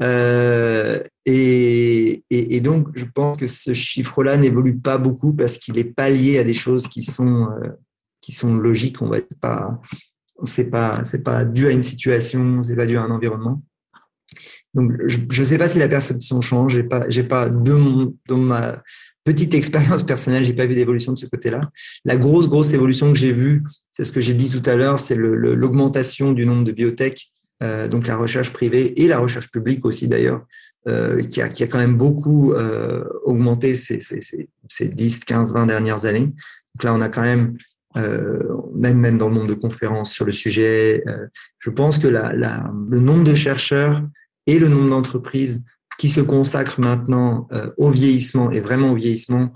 Euh, 0.02 1.02
et, 1.26 2.62
donc, 2.62 2.88
je 2.96 3.06
pense 3.06 3.38
que 3.38 3.48
ce 3.48 3.74
chiffre-là 3.74 4.38
n'évolue 4.38 4.78
pas 4.78 4.98
beaucoup 4.98 5.34
parce 5.34 5.58
qu'il 5.58 5.76
n'est 5.76 5.84
pas 5.84 6.10
lié 6.10 6.40
à 6.40 6.44
des 6.44 6.54
choses 6.54 6.88
qui 6.88 7.04
sont, 7.04 7.50
euh, 7.52 7.70
qui 8.22 8.32
sont 8.32 8.56
logiques, 8.56 9.02
on 9.02 9.10
va 9.10 9.18
pas 9.42 9.80
c'est 10.46 10.70
pas 10.70 11.04
c'est 11.04 11.22
pas 11.22 11.44
dû 11.44 11.68
à 11.68 11.72
une 11.72 11.82
situation, 11.82 12.64
c'est 12.64 12.76
pas 12.76 12.86
dû 12.86 12.98
à 12.98 13.02
un 13.02 13.12
environnement. 13.12 13.62
Donc 14.74 14.94
je 15.08 15.42
ne 15.42 15.46
sais 15.46 15.58
pas 15.58 15.68
si 15.68 15.80
la 15.80 15.90
perception 15.90 16.40
change. 16.40 16.76
J'ai 16.76 16.84
pas 16.84 17.06
j'ai 17.10 17.24
pas 17.24 17.50
de 17.50 18.14
dans 18.28 18.38
ma 18.38 18.82
petite 19.26 19.54
expérience 19.54 20.04
personnelle, 20.04 20.46
j'ai 20.46 20.54
pas 20.54 20.66
vu 20.66 20.76
d'évolution 20.76 21.12
de 21.12 21.18
ce 21.18 21.26
côté-là. 21.26 21.62
La 22.06 22.16
grosse 22.16 22.48
grosse 22.48 22.72
évolution 22.72 23.12
que 23.12 23.20
j'ai 23.20 23.34
vue, 23.34 23.64
c'est 23.92 24.06
ce 24.06 24.14
que 24.14 24.22
j'ai 24.22 24.34
dit 24.34 24.48
tout 24.48 24.64
à 24.70 24.76
l'heure, 24.76 24.98
c'est 24.98 25.16
l'augmentation 25.16 26.32
du 26.32 26.46
nombre 26.46 26.64
de 26.64 26.72
biotech, 26.72 27.18
euh, 27.18 27.39
donc 27.62 28.08
la 28.08 28.16
recherche 28.16 28.54
privée 28.54 29.02
et 29.02 29.08
la 29.08 29.20
recherche 29.20 29.52
publique 29.52 29.86
aussi 29.86 30.08
d'ailleurs, 30.08 30.46
euh, 30.88 31.22
qui, 31.24 31.42
a, 31.42 31.50
qui 31.50 31.64
a 31.64 31.68
quand 31.68 31.78
même 31.78 31.98
beaucoup 31.98 32.54
euh, 32.54 33.04
augmenté 33.26 33.74
ces, 33.74 34.00
ces, 34.00 34.22
ces, 34.22 34.48
ces 34.70 34.88
10, 34.88 35.26
15, 35.26 35.54
20 35.54 35.66
dernières 35.66 36.06
années. 36.06 36.28
Donc 36.28 36.84
là, 36.84 36.94
on 36.94 37.02
a 37.02 37.10
quand 37.10 37.22
même 37.22 37.58
euh, 37.98 38.44
même, 38.74 38.98
même 39.00 39.18
dans 39.18 39.28
le 39.30 39.34
monde 39.34 39.50
de 39.50 39.56
conférences 39.56 40.12
sur 40.12 40.24
le 40.24 40.32
sujet. 40.32 41.04
Euh, 41.08 41.28
je 41.60 41.70
pense 41.70 41.98
que 41.98 42.08
la, 42.08 42.34
la, 42.34 42.72
le 42.90 43.00
nombre 43.00 43.24
de 43.24 43.34
chercheurs 43.34 44.04
et 44.46 44.60
le 44.60 44.70
nombre 44.70 44.90
d'entreprises 44.90 45.62
qui 45.98 46.08
se 46.08 46.22
consacrent 46.22 46.80
maintenant 46.80 47.48
euh, 47.52 47.72
au 47.78 47.90
vieillissement 47.90 48.52
et 48.52 48.60
vraiment 48.60 48.92
au 48.92 48.96
vieillissement, 48.96 49.52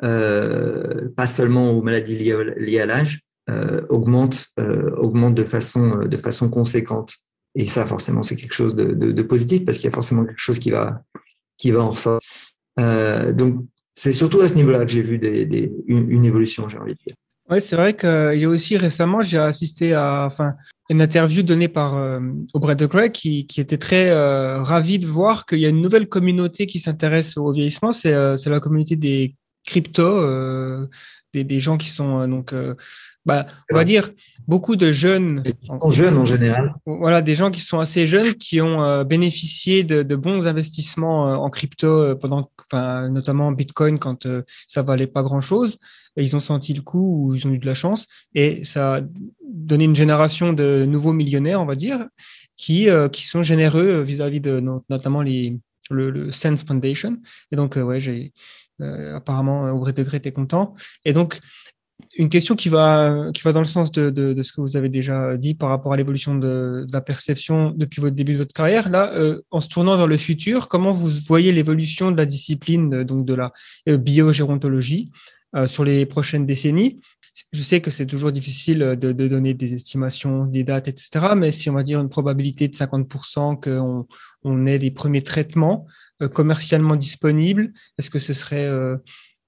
pas 0.00 1.26
seulement 1.26 1.70
aux 1.70 1.82
maladies 1.82 2.16
liées, 2.16 2.54
liées 2.58 2.80
à 2.80 2.86
l'âge, 2.86 3.20
augmente, 3.88 4.48
augmente 4.98 5.34
de 5.34 5.44
façon, 5.44 6.04
de 6.04 6.16
façon 6.18 6.50
conséquente. 6.50 7.14
Et 7.54 7.66
ça, 7.66 7.86
forcément, 7.86 8.22
c'est 8.22 8.36
quelque 8.36 8.54
chose 8.54 8.74
de, 8.74 9.22
positif 9.22 9.64
parce 9.64 9.78
qu'il 9.78 9.86
y 9.86 9.92
a 9.92 9.94
forcément 9.94 10.24
quelque 10.24 10.38
chose 10.38 10.58
qui 10.58 10.70
va, 10.70 11.02
qui 11.56 11.70
va 11.70 11.82
en 11.82 11.90
ressortir. 11.90 12.20
donc, 13.32 13.64
c'est 13.94 14.12
surtout 14.12 14.40
à 14.40 14.48
ce 14.48 14.54
niveau-là 14.54 14.84
que 14.84 14.90
j'ai 14.90 15.02
vu 15.02 15.20
une, 15.86 16.24
évolution, 16.24 16.68
j'ai 16.68 16.78
envie 16.78 16.94
de 16.94 16.98
dire. 17.06 17.14
Oui, 17.48 17.60
c'est 17.60 17.76
vrai 17.76 17.94
qu'il 17.94 18.40
y 18.40 18.44
a 18.44 18.48
aussi 18.48 18.76
récemment, 18.76 19.20
j'ai 19.20 19.38
assisté 19.38 19.92
à 19.92 20.28
une 20.90 21.00
interview 21.00 21.42
donnée 21.42 21.68
par 21.68 21.96
euh, 21.96 22.20
Aubrey 22.54 22.74
de 22.74 22.86
Grey 22.86 23.12
qui, 23.12 23.46
était 23.56 23.78
très 23.78 24.10
euh, 24.10 24.62
ravi 24.62 24.98
de 24.98 25.06
voir 25.06 25.46
qu'il 25.46 25.60
y 25.60 25.66
a 25.66 25.68
une 25.68 25.80
nouvelle 25.80 26.08
communauté 26.08 26.66
qui 26.66 26.80
s'intéresse 26.80 27.36
au 27.36 27.52
vieillissement. 27.52 27.92
C'est 27.92 28.14
euh, 28.14 28.36
la 28.46 28.60
communauté 28.60 28.96
des 28.96 29.36
crypto, 29.64 30.02
euh, 30.02 30.86
des, 31.32 31.44
des, 31.44 31.60
gens 31.60 31.76
qui 31.76 31.88
sont 31.88 32.26
donc, 32.28 32.54
bah, 33.24 33.46
on 33.70 33.76
va 33.76 33.84
dire, 33.84 34.10
beaucoup 34.46 34.76
de 34.76 34.90
jeunes. 34.90 35.42
Sont 35.80 35.90
jeunes 35.90 36.18
en 36.18 36.24
général. 36.24 36.74
Voilà, 36.86 37.22
des 37.22 37.34
gens 37.34 37.50
qui 37.50 37.60
sont 37.60 37.78
assez 37.78 38.06
jeunes, 38.06 38.34
qui 38.34 38.60
ont 38.60 39.02
bénéficié 39.04 39.84
de, 39.84 40.02
de, 40.02 40.16
bons 40.16 40.46
investissements 40.46 41.42
en 41.42 41.50
crypto 41.50 42.14
pendant, 42.16 42.50
enfin, 42.70 43.08
notamment 43.08 43.52
Bitcoin 43.52 43.98
quand 43.98 44.26
ça 44.66 44.82
valait 44.82 45.06
pas 45.06 45.22
grand 45.22 45.40
chose 45.40 45.78
ils 46.22 46.36
ont 46.36 46.40
senti 46.40 46.72
le 46.74 46.82
coup 46.82 47.28
ou 47.28 47.34
ils 47.34 47.46
ont 47.46 47.50
eu 47.50 47.58
de 47.58 47.66
la 47.66 47.74
chance. 47.74 48.06
Et 48.34 48.64
ça 48.64 48.96
a 48.96 49.00
donné 49.46 49.84
une 49.84 49.96
génération 49.96 50.52
de 50.52 50.84
nouveaux 50.86 51.12
millionnaires, 51.12 51.60
on 51.60 51.66
va 51.66 51.74
dire, 51.74 52.06
qui, 52.56 52.88
euh, 52.88 53.08
qui 53.08 53.24
sont 53.24 53.42
généreux 53.42 54.00
vis-à-vis 54.02 54.40
de 54.40 54.62
notamment 54.88 55.22
les, 55.22 55.58
le, 55.90 56.30
Sense 56.30 56.64
Foundation. 56.64 57.18
Et 57.50 57.56
donc, 57.56 57.76
euh, 57.76 57.82
ouais, 57.82 58.00
j'ai 58.00 58.32
euh, 58.80 59.16
apparemment, 59.16 59.70
au 59.72 59.78
vrai 59.78 59.92
degré, 59.92 60.18
était 60.18 60.32
content. 60.32 60.74
Et 61.04 61.12
donc, 61.12 61.40
une 62.16 62.28
question 62.28 62.54
qui 62.54 62.68
va, 62.68 63.30
qui 63.32 63.42
va 63.42 63.52
dans 63.52 63.60
le 63.60 63.66
sens 63.66 63.90
de, 63.92 64.10
de, 64.10 64.42
ce 64.42 64.52
que 64.52 64.60
vous 64.60 64.76
avez 64.76 64.88
déjà 64.88 65.36
dit 65.36 65.54
par 65.54 65.68
rapport 65.68 65.92
à 65.92 65.96
l'évolution 65.96 66.34
de, 66.34 66.86
la 66.92 67.00
perception 67.00 67.70
depuis 67.70 68.00
votre 68.00 68.14
début 68.14 68.32
de 68.32 68.38
votre 68.38 68.52
carrière. 68.52 68.88
Là, 68.88 69.12
en 69.50 69.60
se 69.60 69.68
tournant 69.68 69.96
vers 69.96 70.06
le 70.06 70.16
futur, 70.16 70.68
comment 70.68 70.92
vous 70.92 71.10
voyez 71.26 71.52
l'évolution 71.52 72.10
de 72.10 72.16
la 72.16 72.26
discipline 72.26 73.04
donc 73.04 73.24
de 73.24 73.34
la 73.34 73.52
biogérontologie 73.86 75.10
euh, 75.54 75.66
sur 75.66 75.84
les 75.84 76.04
prochaines 76.04 76.46
décennies? 76.46 77.00
Je 77.52 77.62
sais 77.62 77.80
que 77.80 77.90
c'est 77.90 78.06
toujours 78.06 78.30
difficile 78.30 78.78
de, 78.78 79.12
donner 79.12 79.54
des 79.54 79.74
estimations, 79.74 80.46
des 80.46 80.62
dates, 80.62 80.86
etc. 80.88 81.34
Mais 81.36 81.50
si 81.50 81.68
on 81.68 81.74
va 81.74 81.82
dire 81.82 82.00
une 82.00 82.08
probabilité 82.08 82.68
de 82.68 82.74
50% 82.74 83.60
qu'on 83.60 84.06
on 84.44 84.66
ait 84.66 84.78
des 84.78 84.92
premiers 84.92 85.22
traitements 85.22 85.86
euh, 86.22 86.28
commercialement 86.28 86.96
disponibles, 86.96 87.72
est-ce 87.98 88.10
que 88.10 88.20
ce 88.20 88.32
serait 88.32 88.68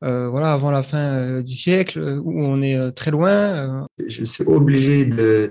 euh, 0.05 0.29
voilà, 0.29 0.53
avant 0.53 0.71
la 0.71 0.83
fin 0.83 1.41
du 1.41 1.55
siècle 1.55 2.21
où 2.23 2.45
on 2.45 2.61
est 2.63 2.93
très 2.93 3.11
loin 3.11 3.87
Je 4.07 4.25
suis 4.25 4.45
obligé 4.45 5.05
de, 5.05 5.51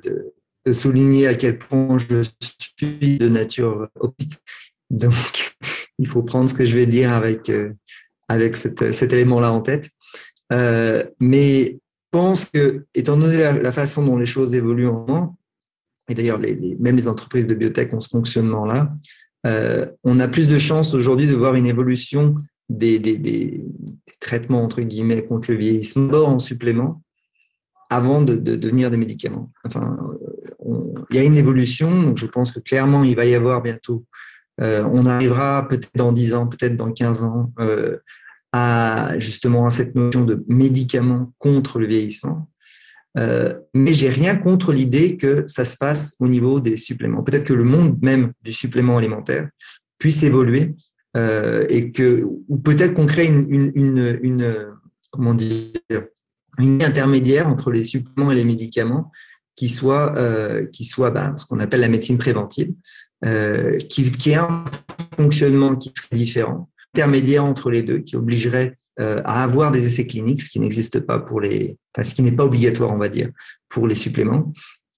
souligner 0.72 1.28
à 1.28 1.36
quel 1.36 1.58
point 1.58 1.98
je 1.98 2.24
suis 2.80 3.18
de 3.18 3.30
nature 3.30 3.88
optimiste. 4.00 4.42
Donc, 4.90 5.56
il 6.00 6.08
faut 6.08 6.24
prendre 6.24 6.50
ce 6.50 6.54
que 6.54 6.66
je 6.66 6.76
vais 6.76 6.86
dire 6.86 7.14
avec, 7.14 7.52
avec 8.28 8.56
cet 8.56 9.14
élément-là 9.14 9.52
en 9.52 9.62
tête. 9.62 9.90
Euh, 10.52 11.04
mais 11.20 11.66
je 11.66 12.20
pense 12.20 12.46
que, 12.46 12.86
étant 12.94 13.18
donné 13.18 13.38
la, 13.38 13.72
façon 13.72 14.06
dont 14.06 14.18
les 14.18 14.26
choses 14.26 14.56
évoluent 14.56 14.88
en 14.88 15.06
moment, 15.06 15.38
et 16.10 16.14
d'ailleurs 16.14 16.40
même 16.40 16.96
les 16.96 17.08
entreprises 17.08 17.48
de 17.48 17.56
biotech 17.56 17.94
ont 17.94 18.00
ce 18.00 18.10
fonctionnement-là, 18.10 18.94
euh, 19.46 19.88
on 20.04 20.20
a 20.20 20.28
plus 20.28 20.48
de 20.48 20.58
chances 20.58 20.94
aujourd'hui 20.94 21.28
de 21.28 21.36
voir 21.36 21.56
une 21.56 21.68
évolution 21.68 22.36
des, 22.70 23.00
des, 23.00 23.18
des, 23.18 23.64
traitements 24.20 24.64
entre 24.64 24.82
guillemets 24.82 25.24
contre 25.26 25.52
le 25.52 25.58
vieillissement 25.58 26.26
en 26.26 26.40
supplément 26.40 27.04
avant 27.90 28.22
de, 28.22 28.36
de, 28.36 28.56
devenir 28.56 28.90
des 28.90 28.98
médicaments. 28.98 29.52
Enfin, 29.66 29.96
il 31.10 31.16
y 31.16 31.20
a 31.20 31.24
une 31.24 31.38
évolution, 31.38 32.16
je 32.16 32.26
pense 32.26 32.52
que 32.52 32.60
clairement 32.60 33.04
il 33.04 33.16
va 33.16 33.26
y 33.26 33.36
avoir 33.36 33.62
bientôt. 33.62 34.06
Euh, 34.62 34.88
on 34.92 35.06
arrivera 35.06 35.68
peut-être 35.68 35.92
dans 35.96 36.12
10 36.12 36.34
ans, 36.34 36.48
peut-être 36.48 36.78
dans 36.78 36.92
15 36.92 37.24
ans, 37.24 37.52
euh, 37.60 37.98
à 38.52 39.20
justement 39.20 39.66
à 39.66 39.70
cette 39.70 39.96
notion 39.96 40.24
de 40.24 40.44
médicament 40.48 41.34
contre 41.38 41.78
le 41.78 41.86
vieillissement. 41.86 42.50
Euh, 43.18 43.54
mais 43.74 43.94
j'ai 43.94 44.10
rien 44.10 44.36
contre 44.36 44.74
l'idée 44.74 45.18
que 45.18 45.46
ça 45.48 45.64
se 45.66 45.78
passe 45.78 46.16
au 46.20 46.28
niveau 46.28 46.60
des 46.60 46.78
suppléments. 46.78 47.24
Peut-être 47.24 47.46
que 47.46 47.54
le 47.54 47.64
monde 47.64 47.98
même 48.02 48.34
du 48.44 48.52
supplément 48.52 48.98
alimentaire 48.98 49.50
puisse 50.00 50.24
évoluer 50.24 50.76
euh, 51.16 51.66
et 51.70 51.92
que, 51.92 52.24
ou 52.24 52.58
peut-être 52.58 52.94
qu'on 52.94 53.06
crée 53.06 53.26
une, 53.26 53.72
une, 53.76 54.20
une, 54.22 54.56
comment 55.12 55.34
dire, 55.34 55.72
une 56.60 56.84
intermédiaire 56.84 57.48
entre 57.48 57.72
les 57.72 57.84
suppléments 57.84 58.32
et 58.32 58.36
les 58.36 58.44
médicaments 58.44 59.12
qui 59.56 59.70
soit, 59.70 60.18
euh, 60.18 60.66
qui 60.66 60.84
soit 60.84 61.12
bah, 61.12 61.34
ce 61.38 61.46
qu'on 61.46 61.60
appelle 61.60 61.80
la 61.80 61.88
médecine 61.88 62.18
préventive, 62.18 62.74
euh, 63.24 63.78
qui, 63.78 64.12
qui 64.12 64.36
un 64.36 64.66
fonctionnement 65.16 65.76
qui 65.76 65.94
serait 65.96 66.18
différent, 66.18 66.70
intermédiaire 66.94 67.46
entre 67.46 67.72
les 67.72 67.82
deux 67.82 68.00
qui 68.00 68.16
obligerait 68.16 68.78
à 68.98 69.44
avoir 69.44 69.72
des 69.72 69.86
essais 69.86 70.08
cliniques, 70.08 70.42
ce 70.42 70.50
qui 70.50 70.62
n'existe 70.62 71.02
pas 71.02 71.20
pour 71.20 71.42
les, 71.42 71.78
ce 72.02 72.14
qui 72.14 72.22
n'est 72.22 72.32
pas 72.32 72.46
obligatoire, 72.46 72.94
on 72.94 72.98
va 72.98 73.10
dire, 73.10 73.30
pour 73.68 73.90
les 73.90 73.96
suppléments, 73.96 74.54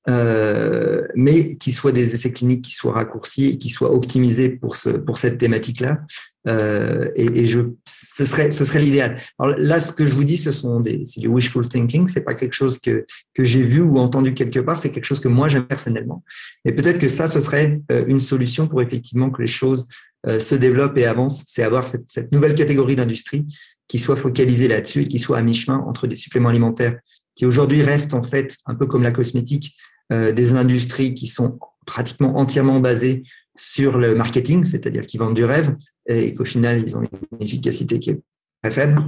euh, 0.10 1.06
mais 1.16 1.58
qui 1.58 1.72
soient 1.72 1.92
des 1.92 2.16
essais 2.16 2.32
cliniques 2.32 2.64
qui 2.64 2.74
soient 2.74 2.94
raccourcis 2.94 3.48
et 3.48 3.58
qui 3.58 3.70
soient 3.70 3.92
optimisés 3.94 4.50
pour 4.50 4.76
ce, 4.76 4.90
pour 4.90 5.18
cette 5.18 5.38
thématique-là. 5.38 6.02
Euh, 6.48 7.10
et, 7.16 7.42
et, 7.42 7.46
je, 7.46 7.60
ce 7.86 8.24
serait, 8.24 8.52
ce 8.52 8.64
serait 8.64 8.80
l'idéal. 8.80 9.22
Alors 9.38 9.58
là, 9.58 9.82
ce 9.82 9.92
que 9.92 10.06
je 10.08 10.14
vous 10.14 10.24
dis, 10.24 10.38
ce 10.38 10.54
sont 10.54 10.80
des, 10.80 11.04
c'est 11.06 11.20
du 11.20 11.28
wishful 11.28 11.68
thinking. 11.68 12.08
C'est 12.08 12.22
pas 12.22 12.36
quelque 12.36 12.54
chose 12.54 12.80
que 12.80 13.06
que 13.34 13.44
j'ai 13.44 13.64
vu 13.64 13.82
ou 13.82 13.98
entendu 13.98 14.34
quelque 14.34 14.60
part. 14.60 14.78
C'est 14.78 14.92
quelque 14.92 15.04
chose 15.04 15.20
que 15.20 15.28
moi 15.28 15.50
j'aime 15.50 15.68
personnellement. 15.68 16.24
Et 16.64 16.72
peut-être 16.72 17.00
que 17.00 17.10
ça, 17.10 17.28
ce 17.28 17.42
serait 17.42 17.82
euh, 17.92 18.04
une 18.08 18.22
solution 18.22 18.68
pour 18.68 18.82
effectivement 18.82 19.30
que 19.30 19.42
les 19.42 19.48
choses 19.48 19.90
euh, 20.26 20.40
se 20.40 20.56
développe 20.56 20.98
et 20.98 21.06
avance, 21.06 21.44
c'est 21.48 21.64
avoir 21.64 21.86
cette, 21.86 22.06
cette, 22.08 22.32
nouvelle 22.32 22.56
catégorie 22.56 22.96
d'industrie 22.96 23.46
qui 23.88 24.00
soit 24.00 24.16
focalisée 24.16 24.70
là-dessus 24.70 25.02
et 25.02 25.08
qui 25.08 25.20
soit 25.20 25.38
à 25.38 25.42
mi-chemin 25.42 25.84
entre 25.86 26.08
des 26.08 26.16
suppléments 26.16 26.50
alimentaires 26.50 26.98
qui 27.36 27.46
aujourd'hui 27.46 27.84
restent 27.84 28.16
en 28.16 28.24
fait 28.24 28.58
un 28.66 28.74
peu 28.74 28.88
comme 28.88 29.04
la 29.04 29.12
cosmétique, 29.12 29.76
euh, 30.14 30.32
des 30.32 30.54
industries 30.54 31.14
qui 31.14 31.28
sont 31.28 31.60
pratiquement 31.86 32.38
entièrement 32.38 32.80
basées 32.80 33.24
sur 33.56 33.98
le 33.98 34.16
marketing, 34.16 34.64
c'est-à-dire 34.64 35.06
qui 35.06 35.18
vendent 35.18 35.36
du 35.36 35.46
rêve 35.46 35.76
et 36.08 36.34
qu'au 36.34 36.46
final 36.46 36.84
ils 36.86 36.96
ont 36.96 37.02
une 37.02 37.42
efficacité 37.42 38.00
qui 38.00 38.12
est 38.12 38.22
très 38.62 38.72
faible. 38.72 39.02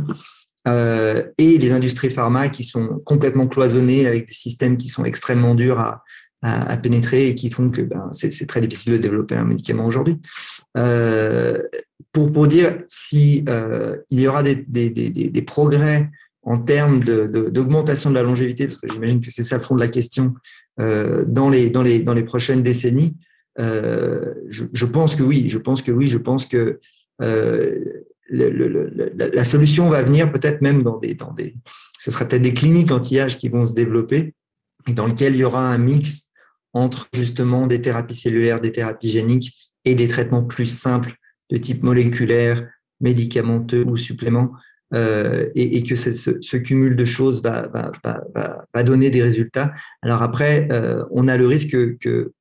Euh, 0.67 1.23
et 1.37 1.57
les 1.57 1.71
industries 1.71 2.09
pharma 2.09 2.49
qui 2.49 2.63
sont 2.63 3.01
complètement 3.05 3.47
cloisonnées 3.47 4.07
avec 4.07 4.27
des 4.27 4.33
systèmes 4.33 4.77
qui 4.77 4.89
sont 4.89 5.05
extrêmement 5.05 5.55
durs 5.55 5.79
à, 5.79 6.03
à, 6.41 6.75
pénétrer 6.77 7.29
et 7.29 7.35
qui 7.35 7.49
font 7.49 7.69
que 7.69 7.81
ben, 7.81 8.09
c'est 8.11 8.47
très 8.47 8.59
difficile 8.59 8.93
de 8.93 8.97
développer 8.97 9.35
un 9.35 9.45
médicament 9.45 9.85
aujourd'hui. 9.85 10.17
Euh, 10.77 11.61
pour, 12.11 12.31
pour 12.33 12.47
dire 12.47 12.77
si 12.87 13.45
il 14.09 14.19
y 14.19 14.27
aura 14.27 14.43
des, 14.43 14.55
des, 14.55 14.89
des, 14.89 15.41
progrès 15.41 16.09
en 16.49 16.57
termes 16.57 17.03
d'augmentation 17.03 18.09
de, 18.09 18.15
la 18.15 18.23
longévité, 18.23 18.65
parce 18.65 18.79
que 18.79 18.91
j'imagine 18.91 19.19
que 19.19 19.29
c'est 19.29 19.43
ça 19.43 19.57
le 19.57 19.61
fond 19.61 19.75
de 19.75 19.79
la 19.79 19.87
question, 19.87 20.33
euh, 20.79 21.23
dans, 21.27 21.47
les, 21.47 22.23
prochaines 22.25 22.63
décennies, 22.63 23.15
euh, 23.59 24.33
je, 24.49 24.85
pense 24.87 25.13
que 25.13 25.21
oui, 25.21 25.47
je 25.47 25.59
pense 25.59 25.83
que 25.83 25.91
oui, 25.91 26.07
je 26.07 26.17
pense 26.17 26.47
que 26.47 26.79
euh, 27.21 28.03
la, 28.31 29.43
solution 29.43 29.89
va 29.91 30.01
venir 30.01 30.31
peut-être 30.31 30.61
même 30.61 30.81
dans 30.81 30.97
des, 30.97 31.13
dans 31.13 31.31
des, 31.33 31.55
ce 31.99 32.09
sera 32.09 32.25
peut-être 32.25 32.41
des 32.41 32.55
cliniques 32.55 32.89
anti-âge 32.89 33.37
qui 33.37 33.47
vont 33.47 33.67
se 33.67 33.75
développer 33.75 34.33
et 34.87 34.93
dans 34.93 35.05
lequel 35.05 35.35
il 35.35 35.41
y 35.41 35.43
aura 35.43 35.61
un 35.61 35.77
mix 35.77 36.29
entre 36.73 37.09
justement 37.13 37.67
des 37.67 37.79
thérapies 37.79 38.15
cellulaires, 38.15 38.59
des 38.59 38.71
thérapies 38.71 39.11
géniques 39.11 39.53
et 39.85 39.93
des 39.93 40.07
traitements 40.07 40.43
plus 40.43 40.65
simples 40.65 41.13
de 41.51 41.57
type 41.57 41.83
moléculaire, 41.83 42.67
médicamenteux 43.01 43.85
ou 43.85 43.97
supplément, 43.97 44.51
euh, 44.95 45.49
et, 45.53 45.83
que 45.83 45.95
ce, 45.95 46.57
cumul 46.57 46.95
de 46.95 47.05
choses 47.05 47.43
va, 47.43 48.83
donner 48.83 49.11
des 49.11 49.21
résultats. 49.21 49.71
Alors 50.01 50.23
après, 50.23 50.67
euh, 50.71 51.03
on 51.11 51.27
a 51.27 51.37
le 51.37 51.45
risque 51.45 51.77
que, 51.99 52.31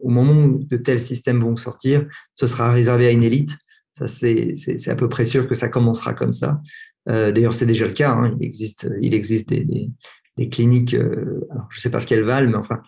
au 0.00 0.08
moment 0.08 0.32
où 0.32 0.64
de 0.64 0.76
tels 0.76 1.00
systèmes 1.00 1.40
vont 1.40 1.56
sortir, 1.56 2.06
ce 2.36 2.46
sera 2.46 2.72
réservé 2.72 3.08
à 3.08 3.10
une 3.10 3.24
élite. 3.24 3.56
Ça, 3.94 4.06
c'est 4.06 4.54
à 4.88 4.94
peu 4.94 5.08
près 5.08 5.24
sûr 5.24 5.48
que 5.48 5.54
ça 5.54 5.68
commencera 5.68 6.14
comme 6.14 6.32
ça. 6.32 6.60
Euh, 7.08 7.32
D'ailleurs, 7.32 7.54
c'est 7.54 7.66
déjà 7.66 7.88
le 7.88 7.94
cas. 7.94 8.12
Hein. 8.12 8.36
Il 8.40 8.46
existe, 8.46 8.88
il 9.00 9.12
existe 9.12 9.48
des, 9.48 9.90
des, 10.36 10.48
cliniques, 10.48 10.94
je 10.94 10.98
ne 10.98 11.80
sais 11.80 11.90
pas 11.90 11.98
ce 11.98 12.06
qu'elles 12.06 12.22
valent, 12.22 12.48
mais 12.48 12.56
enfin, 12.56 12.80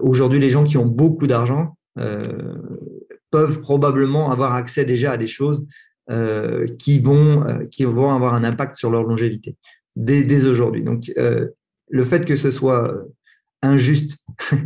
aujourd'hui, 0.00 0.40
les 0.40 0.50
gens 0.50 0.64
qui 0.64 0.78
ont 0.78 0.86
beaucoup 0.86 1.26
d'argent 1.26 1.76
peuvent 3.30 3.60
probablement 3.60 4.30
avoir 4.30 4.54
accès 4.54 4.86
déjà 4.86 5.12
à 5.12 5.16
des 5.18 5.26
choses 5.26 5.66
qui, 6.78 7.00
vont, 7.00 7.44
qui 7.70 7.84
vont 7.84 8.10
avoir 8.10 8.34
un 8.34 8.44
impact 8.44 8.76
sur 8.76 8.90
leur 8.90 9.02
longévité 9.02 9.56
dès, 9.94 10.24
dès 10.24 10.44
aujourd'hui. 10.46 10.82
Donc, 10.82 11.12
le 11.16 12.04
fait 12.04 12.24
que 12.24 12.36
ce 12.36 12.50
soit 12.50 13.04
injuste 13.62 14.18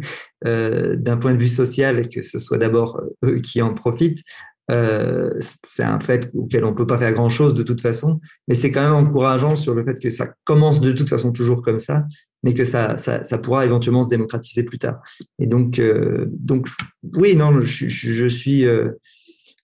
d'un 0.44 1.16
point 1.16 1.34
de 1.34 1.38
vue 1.38 1.48
social 1.48 1.98
et 1.98 2.08
que 2.08 2.22
ce 2.22 2.38
soit 2.38 2.58
d'abord 2.58 3.00
eux 3.24 3.40
qui 3.40 3.60
en 3.60 3.74
profitent, 3.74 4.22
euh, 4.70 5.30
c'est 5.40 5.82
un 5.82 5.98
fait 6.00 6.30
auquel 6.34 6.64
on 6.64 6.70
ne 6.70 6.76
peut 6.76 6.86
pas 6.86 6.98
faire 6.98 7.12
grand-chose 7.12 7.54
de 7.54 7.62
toute 7.62 7.80
façon, 7.80 8.20
mais 8.46 8.54
c'est 8.54 8.70
quand 8.70 8.82
même 8.82 9.06
encourageant 9.06 9.56
sur 9.56 9.74
le 9.74 9.84
fait 9.84 9.98
que 9.98 10.10
ça 10.10 10.28
commence 10.44 10.80
de 10.80 10.92
toute 10.92 11.08
façon 11.08 11.32
toujours 11.32 11.62
comme 11.62 11.78
ça, 11.78 12.06
mais 12.42 12.54
que 12.54 12.64
ça, 12.64 12.96
ça, 12.96 13.24
ça 13.24 13.38
pourra 13.38 13.64
éventuellement 13.64 14.02
se 14.02 14.08
démocratiser 14.08 14.62
plus 14.62 14.78
tard. 14.78 15.00
Et 15.38 15.46
donc, 15.46 15.78
euh, 15.78 16.26
donc 16.28 16.68
oui, 17.16 17.34
non, 17.36 17.60
je, 17.60 17.88
je, 17.88 18.26
suis, 18.26 18.64
euh, 18.64 18.90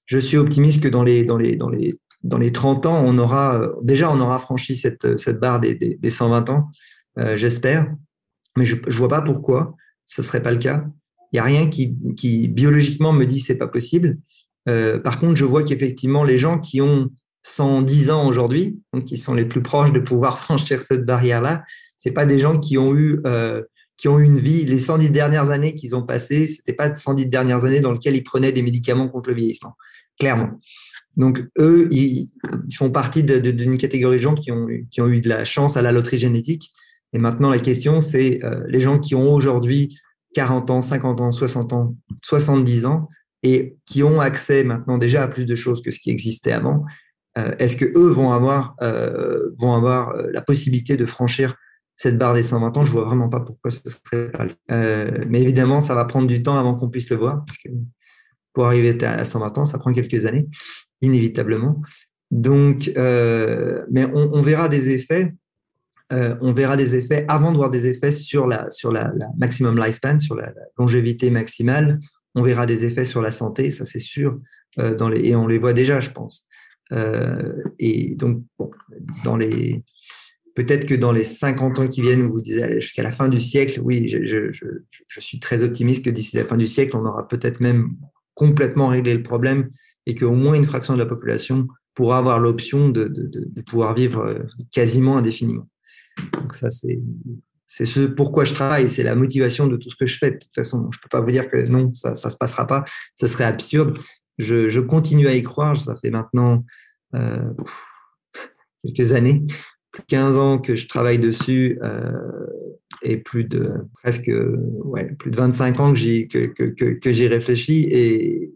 je 0.09 0.19
suis 0.19 0.37
optimiste 0.37 0.83
que 0.83 0.89
dans 0.89 1.05
les, 1.05 1.25
dans 1.25 1.37
les, 1.37 1.55
dans 1.55 1.69
les, 1.69 1.91
dans 2.25 2.39
les 2.39 2.51
30 2.51 2.87
ans, 2.87 3.05
on 3.07 3.17
aura 3.19 3.63
déjà 3.83 4.11
on 4.11 4.21
aura 4.21 4.41
franchi 4.41 4.75
cette, 4.75 5.17
cette 5.19 5.39
barre 5.39 5.61
des, 5.61 5.77
des, 5.77 5.95
des 5.95 6.11
120 6.11 6.51
ans. 6.51 6.69
j'espère. 7.35 7.95
Mais 8.57 8.65
je 8.65 8.75
ne 8.75 8.91
vois 8.91 9.09
pas 9.09 9.23
pourquoi 9.23 9.77
ce 10.05 10.21
ne 10.21 10.27
serait 10.27 10.43
pas 10.43 10.51
le 10.51 10.57
cas. 10.57 10.85
Il 11.33 11.37
n'y 11.37 11.41
a 11.41 11.45
rien 11.45 11.69
qui, 11.69 11.97
qui, 12.17 12.49
biologiquement 12.49 13.13
me 13.13 13.25
dit 13.25 13.39
c'est 13.39 13.55
pas 13.55 13.69
possible. 13.69 14.19
par 14.67 15.21
contre, 15.21 15.37
je 15.37 15.45
vois 15.45 15.63
qu'effectivement, 15.63 16.25
les 16.25 16.39
gens 16.39 16.59
qui 16.59 16.81
ont 16.81 17.11
110 17.43 18.11
ans 18.11 18.27
aujourd'hui, 18.27 18.81
qui 19.05 19.17
sont 19.17 19.35
les 19.35 19.45
plus 19.45 19.63
proches 19.63 19.93
de 19.93 20.01
pouvoir 20.01 20.39
franchir 20.43 20.81
cette 20.81 21.05
barrière-là, 21.05 21.65
c'est 21.97 22.13
pas 22.13 22.27
des 22.27 22.39
gens 22.39 22.59
qui 22.59 22.79
ont 22.79 22.95
eu 22.95 23.21
euh, 23.27 23.63
qui 23.99 24.09
ont 24.09 24.19
eu 24.19 24.25
une 24.25 24.39
vie. 24.39 24.65
Les 24.65 24.79
110 24.79 25.11
dernières 25.11 25.51
années 25.51 25.75
qu'ils 25.75 25.95
ont 25.95 26.05
passées, 26.05 26.47
c'était 26.47 26.73
pas 26.73 26.95
110 26.95 27.27
dernières 27.27 27.65
années 27.65 27.81
dans 27.81 27.93
lesquelles 27.93 28.17
ils 28.17 28.25
prenaient 28.25 28.53
des 28.53 28.63
médicaments 28.63 29.09
contre 29.09 29.29
le 29.31 29.37
vieillissement, 29.37 29.77
clairement. 30.19 30.59
Donc 31.17 31.45
eux, 31.59 31.89
ils, 31.91 32.31
font 32.77 32.91
partie 32.91 33.25
d'une 33.25 33.77
catégorie 33.77 34.19
de 34.19 34.23
gens 34.23 34.37
qui 34.37 34.53
ont, 34.53 34.69
qui 34.91 35.01
ont 35.01 35.09
eu 35.09 35.21
de 35.21 35.29
la 35.29 35.45
chance 35.45 35.77
à 35.77 35.83
la 35.83 35.91
loterie 35.91 36.21
génétique. 36.21 36.71
Et 37.13 37.19
maintenant, 37.19 37.51
la 37.51 37.59
question, 37.59 38.01
c'est 38.01 38.43
euh, 38.45 38.63
les 38.69 38.79
gens 38.79 39.01
qui 39.01 39.17
ont 39.17 39.33
aujourd'hui 39.33 39.99
40 40.35 40.71
ans, 40.71 40.81
50 40.81 41.21
ans, 41.21 41.33
60 41.33 41.73
ans, 41.73 41.97
70 42.23 42.87
ans, 42.87 43.09
et 43.43 43.77
qui 43.85 44.05
ont 44.05 44.21
accès 44.21 44.63
maintenant 44.63 44.97
déjà 44.97 45.25
à 45.25 45.29
plus 45.29 45.45
de 45.45 45.57
choses 45.57 45.83
que 45.83 45.91
ce 45.91 45.99
qui 45.99 46.11
existait 46.11 46.53
avant. 46.53 46.85
Euh, 47.37 47.53
est-ce 47.59 47.77
que 47.77 47.85
eux 47.85 48.11
vont 48.11 48.31
avoir, 48.31 48.77
vont 49.57 49.75
avoir 49.75 50.15
la 50.33 50.41
possibilité 50.41 50.97
de 50.97 51.05
franchir 51.05 51.57
cette 51.99 52.17
barre 52.17 52.35
des 52.35 52.45
120 52.45 52.77
ans, 52.77 52.83
je 52.83 52.93
vois 52.93 53.05
vraiment 53.05 53.29
pas 53.29 53.41
pourquoi 53.41 53.73
ce 53.73 53.81
serait 53.85 54.31
pas. 54.31 54.47
Euh, 54.71 55.25
mais 55.27 55.43
évidemment, 55.43 55.81
ça 55.81 55.97
va 55.97 56.05
prendre 56.05 56.29
du 56.29 56.45
temps 56.45 56.57
avant 56.57 56.77
qu'on 56.77 56.89
puisse 56.89 57.11
le 57.11 57.17
voir, 57.17 57.45
pour 58.53 58.67
arriver 58.67 58.97
à 59.05 59.25
120 59.25 59.59
ans, 59.59 59.65
ça 59.65 59.79
prend 59.79 59.93
quelques 59.93 60.25
années, 60.25 60.47
inévitablement. 61.03 61.83
Donc, 62.31 62.93
euh, 62.97 63.85
mais 63.91 64.07
on, 64.15 64.41
verra 64.43 64.69
des 64.69 64.91
effets. 64.91 65.35
Euh, 66.13 66.37
on 66.41 66.53
verra 66.53 66.77
des 66.77 66.95
effets 66.95 67.25
avant 67.27 67.51
de 67.51 67.57
voir 67.57 67.69
des 67.69 67.89
effets 67.89 68.13
sur 68.13 68.47
la 68.47 68.71
sur 68.71 68.93
la, 68.93 69.13
maximum 69.37 69.77
lifespan, 69.77 70.21
sur 70.21 70.37
la, 70.37 70.53
longévité 70.79 71.33
maximale. 71.33 71.99
On 72.37 72.43
verra 72.43 72.65
des 72.67 72.85
effets 72.85 73.05
sur 73.05 73.23
la 73.23 73.33
santé, 73.33 73.73
ça 73.73 73.85
c'est 73.85 73.99
sûr. 73.99 74.39
et 74.79 75.35
on 75.35 75.49
les 75.49 75.59
voit 75.59 75.73
déjà, 75.73 75.99
je 75.99 76.11
pense. 76.11 76.47
et 77.81 78.15
donc, 78.15 78.45
dans 79.25 79.37
les 79.37 79.83
Peut-être 80.59 80.87
que 80.87 80.95
dans 80.97 81.13
les 81.13 81.23
50 81.23 81.79
ans 81.79 81.87
qui 81.87 82.03
viennent, 82.03 82.27
vous 82.27 82.43
disiez 82.43 82.81
jusqu'à 82.81 83.05
la 83.05 83.13
fin 83.13 83.29
du 83.29 83.39
siècle, 83.39 83.81
oui, 83.81 84.09
je, 84.09 85.21
suis 85.21 85.39
très 85.39 85.63
optimiste 85.63 86.05
que 86.05 86.11
d'ici 86.11 86.37
la 86.37 86.47
fin 86.47 86.57
du 86.57 86.67
siècle, 86.67 86.97
on 86.97 87.07
aura 87.07 87.29
peut-être 87.29 87.61
même 87.61 87.91
complètement 88.35 88.89
réglé 88.89 89.15
le 89.15 89.23
problème 89.23 89.71
et 90.07 90.17
qu'au 90.17 90.33
moins 90.33 90.55
une 90.55 90.65
fraction 90.65 90.95
de 90.95 90.99
la 90.99 91.07
population 91.07 91.69
pourra 91.95 92.19
avoir 92.19 92.41
l'option 92.41 92.89
de, 92.89 93.09
pouvoir 93.71 93.95
vivre 93.95 94.21
euh, 94.21 94.41
quasiment 94.73 95.17
indéfiniment. 95.17 95.69
Donc 96.33 96.53
ça, 96.55 96.73
c'est 96.73 96.99
c'est 97.69 97.85
ce 97.85 98.01
pourquoi 98.01 98.43
je 98.43 98.55
travaille, 98.55 98.91
c'est 98.91 99.05
la 99.05 99.15
motivation 99.15 99.69
de 99.69 99.77
tout 99.77 99.91
ce 99.91 99.95
que 99.95 100.07
je 100.07 100.19
fais. 100.19 100.33
De 100.33 100.39
toute 100.39 100.57
façon, 100.57 100.89
je 100.91 100.99
ne 100.99 101.03
peux 101.03 101.09
pas 101.09 101.21
vous 101.21 101.31
dire 101.31 101.49
que 101.49 101.71
non, 101.71 101.95
ça 101.95 102.11
ne 102.11 102.17
se 102.17 102.37
passera 102.37 102.67
pas, 102.67 102.85
ce 103.15 103.29
serait 103.29 103.45
absurde. 103.45 103.97
Je, 104.39 104.81
continue 104.81 105.29
à 105.29 105.37
y 105.37 105.43
croire, 105.45 105.77
ça 105.77 105.95
fait 105.95 106.11
maintenant 106.11 106.65
euh, 107.15 107.49
quelques 108.83 109.13
années 109.13 109.47
15 110.07 110.37
ans 110.37 110.59
que 110.59 110.77
je 110.77 110.87
travaille 110.87 111.19
dessus 111.19 111.79
euh, 111.83 112.13
et 113.03 113.17
plus 113.17 113.45
de 113.45 113.73
presque 114.03 114.31
plus 115.19 115.31
de 115.31 115.37
25 115.37 115.81
ans 115.81 115.93
que 115.93 115.99
j'y 115.99 116.29
que, 116.29 116.47
que, 116.47 116.93
que, 116.93 117.13
j'ai 117.13 117.29
réfléchi 117.29 117.89
et, 117.91 118.51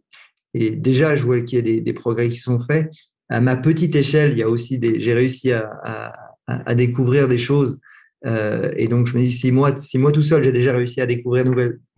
et, 0.54 0.70
déjà 0.70 1.14
je 1.14 1.24
vois 1.24 1.40
qu'il 1.40 1.56
y 1.56 1.58
a 1.58 1.62
des, 1.62 1.80
des, 1.80 1.92
progrès 1.92 2.28
qui 2.28 2.36
sont 2.36 2.60
faits. 2.60 2.90
À 3.28 3.40
ma 3.40 3.56
petite 3.56 3.96
échelle, 3.96 4.32
il 4.32 4.38
y 4.38 4.42
a 4.42 4.48
aussi 4.48 4.78
des 4.78 5.00
j'ai 5.00 5.14
réussi 5.14 5.52
à, 5.52 6.12
à, 6.46 6.74
découvrir 6.74 7.28
des 7.28 7.38
choses 7.38 7.78
euh, 8.26 8.70
et 8.76 8.88
donc 8.88 9.06
je 9.06 9.16
me 9.16 9.22
dis 9.22 9.32
si 9.32 9.50
moi 9.52 9.76
si 9.76 9.98
moi 9.98 10.12
tout 10.12 10.22
seul 10.22 10.42
j'ai 10.42 10.52
déjà 10.52 10.72
réussi 10.72 11.00
à 11.00 11.06
découvrir 11.06 11.44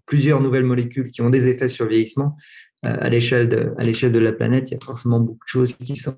plusieurs 0.07 0.41
nouvelles 0.41 0.65
molécules 0.65 1.11
qui 1.11 1.23
ont 1.23 1.31
des 1.31 1.49
effets 1.49 1.69
sur 1.69 1.87
le 1.87 1.91
vieillissement 1.91 2.37
euh, 2.87 2.97
à 3.01 3.09
l'échelle 3.09 3.49
de 3.49 3.73
à 3.79 3.83
l'échelle 3.83 4.13
de 4.13 4.19
la 4.19 4.33
planète, 4.33 4.71
il 4.71 4.75
y 4.75 4.77
a 4.77 4.85
forcément 4.85 5.19
beaucoup 5.19 5.45
de 5.45 5.49
choses 5.49 5.75
qui 5.75 5.97
sont 5.97 6.17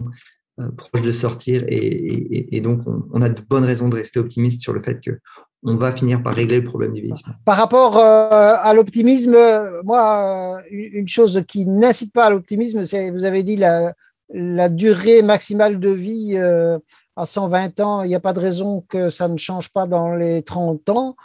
proche 0.77 1.03
de 1.03 1.13
sortir. 1.13 1.65
Et, 1.69 2.61
donc, 2.61 2.81
on, 3.13 3.23
a 3.23 3.29
de 3.29 3.41
bonnes 3.49 3.65
raisons 3.65 3.89
de 3.89 3.97
rester 3.97 4.19
optimiste 4.19 4.63
sur 4.63 4.73
le 4.73 4.81
fait 4.81 5.01
que 5.01 5.19
on 5.63 5.77
va 5.77 5.91
finir 5.91 6.23
par 6.23 6.35
régler 6.35 6.59
le 6.59 6.65
problème 6.65 6.93
du 6.93 7.01
vieillissement. 7.01 7.35
Par 7.45 7.57
rapport 7.57 7.97
euh, 7.99 8.55
à 8.61 8.73
l'optimisme, 8.75 9.37
moi, 9.85 10.59
euh, 10.59 10.63
une 10.71 11.09
chose 11.09 11.43
qui 11.49 11.67
n'incite 11.67 12.13
pas 12.13 12.27
à 12.27 12.31
l'optimisme, 12.31 12.85
c'est, 12.85 13.11
vous 13.11 13.25
avez 13.25 13.43
dit, 13.43 13.57
la, 13.57 13.95
la 14.33 14.69
durée 14.69 15.23
maximale 15.23 15.81
de 15.81 15.91
vie 15.91 16.39
à 17.17 17.27
120 17.27 17.81
ans. 17.81 18.03
Il 18.03 18.09
n'y 18.09 18.15
a 18.15 18.21
pas 18.21 18.33
de 18.33 18.41
raison 18.41 18.85
que 18.89 19.11
ça 19.11 19.29
ne 19.29 19.37
change 19.37 19.71
pas 19.71 19.87
dans 19.87 20.15
les 20.15 20.43
30 20.43 20.89
ans. 20.91 21.17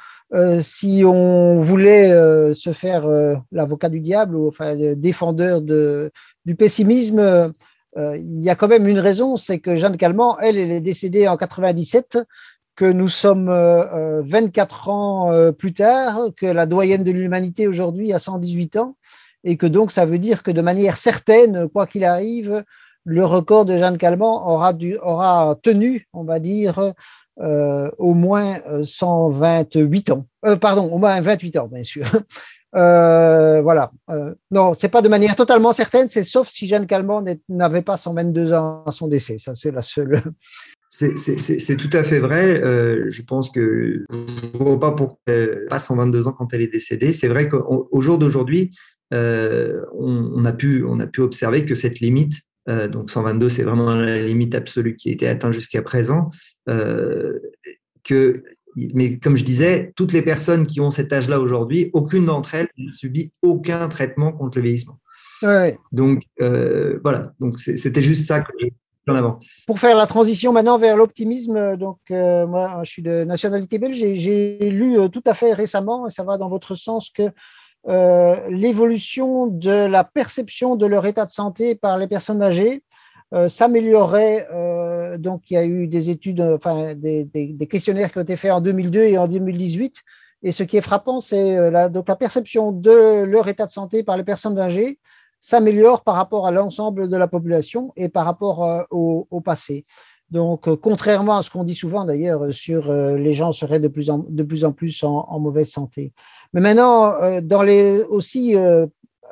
si 0.62 1.04
on 1.06 1.60
voulait 1.60 2.10
se 2.54 2.74
faire 2.74 3.08
l'avocat 3.52 3.90
du 3.90 4.00
diable 4.00 4.36
ou 4.36 4.48
enfin 4.48 4.76
défendeur 4.96 5.62
de, 5.62 6.12
du 6.46 6.56
pessimisme, 6.56 7.20
euh, 7.20 7.50
il 7.98 8.42
y 8.42 8.50
a 8.50 8.56
quand 8.56 8.68
même 8.68 8.88
une 8.88 9.00
raison, 9.00 9.38
c'est 9.38 9.60
que 9.60 9.76
Jeanne 9.76 9.98
Calment, 9.98 10.38
elle, 10.40 10.58
elle 10.58 10.72
est 10.72 10.82
décédée 10.82 11.28
en 11.28 11.38
97, 11.38 12.18
que 12.76 12.86
nous 12.86 13.10
sommes 13.10 13.48
24 13.48 14.90
euh, 14.90 14.92
euh, 14.92 14.92
ans 14.92 15.54
plus 15.54 15.74
tard, 15.74 16.30
que 16.36 16.46
la 16.46 16.66
doyenne 16.66 17.04
de 17.04 17.12
l'humanité 17.12 17.68
aujourd'hui 17.68 18.14
a 18.14 18.20
118 18.20 18.78
ans, 18.78 18.96
et 19.44 19.58
que 19.58 19.66
donc 19.66 19.92
ça 19.92 20.06
veut 20.06 20.20
dire 20.20 20.44
que 20.44 20.52
de 20.52 20.62
manière 20.62 20.98
certaine, 20.98 21.68
quoi 21.70 21.88
qu'il 21.88 22.06
arrive, 22.06 22.64
le 23.04 23.26
record 23.26 23.66
de 23.66 23.78
Jeanne 23.78 23.98
Calment 23.98 24.48
aura 24.48 24.74
tenu, 25.62 26.08
on 26.14 26.24
va 26.24 26.40
dire, 26.40 26.94
au 27.38 28.14
moins 28.14 28.60
128 28.84 30.12
ans. 30.12 30.26
pardon, 30.60 30.86
au 30.92 30.98
moins 30.98 31.20
28 31.20 31.58
ans, 31.58 31.68
bien 31.68 31.84
sûr. 31.84 32.06
Euh, 32.76 33.62
voilà. 33.62 33.92
Euh, 34.10 34.34
non, 34.50 34.74
c'est 34.74 34.90
pas 34.90 35.02
de 35.02 35.10
manière 35.10 35.36
totalement 35.36 35.74
certaine, 35.74 36.08
c'est 36.08 36.24
sauf 36.24 36.50
si 36.50 36.68
Jeanne 36.68 36.88
Calment 36.88 37.24
n'avait 37.50 37.82
pas 37.82 37.98
122 37.98 38.54
ans 38.54 38.84
à 38.86 38.92
son 38.92 39.08
décès. 39.08 39.38
Ça, 39.38 39.56
c'est 39.56 39.72
la 39.72 39.82
seule. 39.82 40.22
C'est 40.94 41.78
tout 41.78 41.90
à 41.94 42.04
fait 42.04 42.20
vrai. 42.20 42.62
Euh, 42.62 43.06
je 43.10 43.22
pense 43.22 43.50
que 43.50 44.04
je 44.10 44.16
ne 44.16 44.58
vois 44.58 44.78
pas 44.78 44.94
elle 45.26 45.66
pas 45.70 45.80
122 45.80 46.28
ans 46.28 46.34
quand 46.34 46.54
elle 46.54 46.62
est 46.62 46.68
décédée. 46.68 47.14
C'est 47.14 47.30
vrai 47.30 47.48
qu'au 47.48 48.02
jour 48.02 48.18
d'aujourd'hui, 48.18 48.76
on, 49.12 49.86
on, 49.98 50.44
a 50.44 50.52
pu, 50.52 50.84
on 50.86 51.00
a 51.00 51.08
pu 51.08 51.22
observer 51.22 51.64
que 51.64 51.76
cette 51.76 52.02
limite, 52.02 52.42
donc 52.68 53.10
122, 53.10 53.48
c'est 53.48 53.64
vraiment 53.64 53.96
la 53.96 54.22
limite 54.22 54.54
absolue 54.54 54.98
qui 54.98 55.08
a 55.08 55.14
été 55.14 55.30
atteinte 55.30 55.54
jusqu'à 55.54 55.82
présent, 55.82 56.30
que 56.68 58.44
mais 58.94 59.18
comme 59.18 59.38
je 59.38 59.44
disais, 59.44 59.92
toutes 59.96 60.14
les 60.14 60.22
personnes 60.22 60.66
qui 60.66 60.80
ont 60.82 60.92
cet 60.92 61.12
âge-là 61.14 61.40
aujourd'hui, 61.40 61.90
aucune 61.94 62.26
d'entre 62.26 62.56
elles 62.56 62.70
n'a 62.78 62.92
subi 62.92 63.32
aucun 63.42 63.88
traitement 63.88 64.32
contre 64.32 64.58
le 64.58 64.64
vieillissement. 64.64 65.00
Donc 65.92 66.24
euh, 66.42 67.00
voilà, 67.04 67.34
donc 67.40 67.60
c'était 67.60 68.04
juste 68.04 68.28
ça 68.28 68.42
que 68.42 68.52
en 69.08 69.16
avant. 69.16 69.40
Pour 69.66 69.80
faire 69.80 69.98
la 69.98 70.06
transition 70.06 70.54
maintenant 70.54 70.78
vers 70.78 70.96
l'optimisme, 70.96 71.76
donc 71.76 71.98
euh, 72.12 72.46
moi 72.46 72.82
je 72.84 72.92
suis 72.92 73.02
de 73.02 73.24
nationalité 73.24 73.80
belge, 73.80 73.98
j'ai 73.98 74.58
lu 74.70 75.00
euh, 75.00 75.08
tout 75.08 75.24
à 75.26 75.34
fait 75.34 75.54
récemment, 75.54 76.08
et 76.08 76.12
ça 76.12 76.24
va 76.24 76.38
dans 76.38 76.50
votre 76.50 76.76
sens, 76.76 77.10
que 77.10 77.32
l'évolution 78.50 79.48
de 79.48 79.88
la 79.88 80.04
perception 80.04 80.76
de 80.76 80.86
leur 80.86 81.04
état 81.08 81.26
de 81.26 81.32
santé 81.32 81.74
par 81.74 81.98
les 81.98 82.08
personnes 82.08 82.44
âgées 82.44 82.84
euh. 83.34 83.48
Euh, 83.54 85.18
donc, 85.18 85.50
il 85.50 85.54
y 85.54 85.58
a 85.58 85.66
eu 85.66 85.88
des 85.88 86.10
études, 86.10 86.42
enfin, 86.42 86.94
des, 86.96 87.68
questionnaires 87.70 88.12
qui 88.12 88.18
ont 88.18 88.22
été 88.22 88.36
faits 88.36 88.52
en 88.52 88.62
2002 88.62 89.02
et 89.02 89.18
en 89.18 89.28
2018. 89.28 89.98
Et 90.44 90.52
ce 90.52 90.64
qui 90.64 90.78
est 90.78 90.82
frappant, 90.82 91.20
c'est 91.20 91.58
euh, 91.58 91.70
la, 91.70 91.88
donc 91.88 92.08
la 92.08 92.16
perception 92.16 92.72
de 92.72 93.24
leur 93.24 93.48
état 93.48 93.66
de 93.66 93.72
santé 93.72 94.04
par 94.04 94.18
les 94.18 94.24
personnes 94.24 94.58
âgées 94.58 95.00
s'améliore 95.40 96.04
par 96.04 96.16
rapport 96.16 96.48
à 96.48 96.52
l'ensemble 96.52 97.10
de 97.10 97.18
la 97.18 97.28
population 97.28 97.94
et 97.96 98.10
par 98.10 98.26
rapport 98.26 98.86
au, 98.92 99.42
passé. 99.42 99.86
Donc, 100.30 100.74
contrairement 100.76 101.38
à 101.38 101.42
ce 101.42 101.50
qu'on 101.50 101.64
dit 101.64 101.74
souvent 101.74 102.06
d'ailleurs 102.06 102.54
sur 102.54 102.94
les 102.94 103.34
gens 103.34 103.52
seraient 103.52 103.80
de 103.80 103.88
plus 103.88 104.12
en, 104.12 104.24
de 104.30 104.44
plus, 104.44 104.64
en 104.64 104.72
plus 104.72 105.04
en, 105.04 105.40
mauvaise 105.40 105.72
santé. 105.72 106.14
Mais 106.54 106.62
maintenant, 106.62 107.14
dans 107.42 107.64
les 107.64 108.04
aussi 108.04 108.56
euh, 108.56 108.86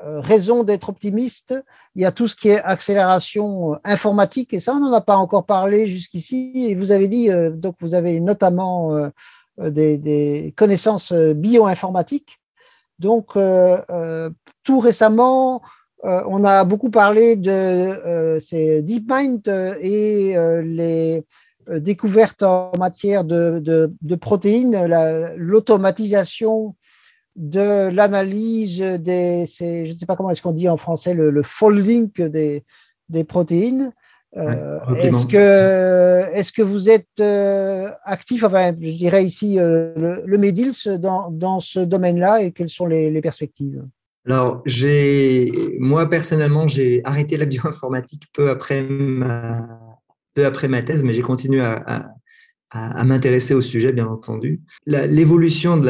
raison 0.03 0.63
d'être 0.63 0.89
optimiste. 0.89 1.53
Il 1.95 2.01
y 2.01 2.05
a 2.05 2.11
tout 2.11 2.27
ce 2.27 2.35
qui 2.35 2.49
est 2.49 2.61
accélération 2.61 3.73
euh, 3.73 3.77
informatique, 3.83 4.53
et 4.53 4.59
ça, 4.59 4.73
on 4.73 4.79
n'en 4.79 4.93
a 4.93 5.01
pas 5.01 5.17
encore 5.17 5.45
parlé 5.45 5.87
jusqu'ici. 5.87 6.73
Vous 6.75 6.91
avez 6.91 7.07
dit, 7.07 7.29
euh, 7.29 7.49
donc 7.49 7.75
vous 7.79 7.93
avez 7.93 8.19
notamment 8.19 9.09
des, 9.57 10.53
connaissances 10.55 11.11
bioinformatiques. 11.13 12.39
Donc, 12.99 13.37
tout 14.63 14.79
récemment, 14.79 15.61
on 16.03 16.43
a 16.43 16.63
beaucoup 16.65 16.89
parlé 16.89 17.35
de 17.35 18.37
ces 18.41 18.81
DeepMind 18.81 19.47
et 19.81 20.35
les 20.63 21.23
découvertes 21.69 22.43
en 22.43 22.71
matière 22.77 23.23
de 23.23 24.15
protéines, 24.15 24.85
l'automatisation 25.37 26.75
de 27.39 27.89
l'analyse 27.89 28.79
des, 28.79 29.45
je 29.47 29.91
ne 29.91 29.97
sais 29.97 30.05
pas 30.05 30.15
comment 30.15 30.29
est-ce 30.29 30.41
qu'on 30.41 30.51
dit 30.51 30.69
en 30.69 30.77
français, 30.77 31.13
le, 31.13 31.41
folding 31.41 32.11
des, 32.11 32.63
des 33.07 33.23
protéines. 33.23 33.93
est-ce 34.35 35.25
que, 35.25 36.31
est 36.33 36.51
que 36.51 36.61
vous 36.61 36.89
êtes 36.89 37.21
actif, 38.03 38.43
enfin, 38.43 38.75
je 38.79 38.97
dirais 38.97 39.25
ici, 39.25 39.55
le, 39.55 40.21
le 40.25 40.37
MEDILS 40.37 40.99
dans, 40.99 41.31
dans 41.31 41.61
ce 41.61 41.79
domaine-là 41.79 42.43
et 42.43 42.51
quelles 42.51 42.69
sont 42.69 42.85
les, 42.85 43.09
les 43.09 43.21
perspectives? 43.21 43.83
Alors, 44.25 44.61
j'ai, 44.65 45.77
moi 45.79 46.09
personnellement, 46.09 46.67
j'ai 46.67 47.01
arrêté 47.05 47.37
la 47.37 47.45
bioinformatique 47.45 48.23
peu 48.33 48.49
après 48.49 48.83
ma, 48.83 49.65
peu 50.33 50.45
après 50.45 50.67
ma 50.67 50.83
thèse, 50.83 51.03
mais 51.03 51.13
j'ai 51.13 51.21
continué 51.21 51.61
à, 51.61 51.81
à, 51.87 52.05
m'intéresser 52.75 53.53
au 53.53 53.61
sujet, 53.61 53.91
bien 53.91 54.07
entendu. 54.07 54.61
l'évolution 54.85 55.77
de 55.77 55.85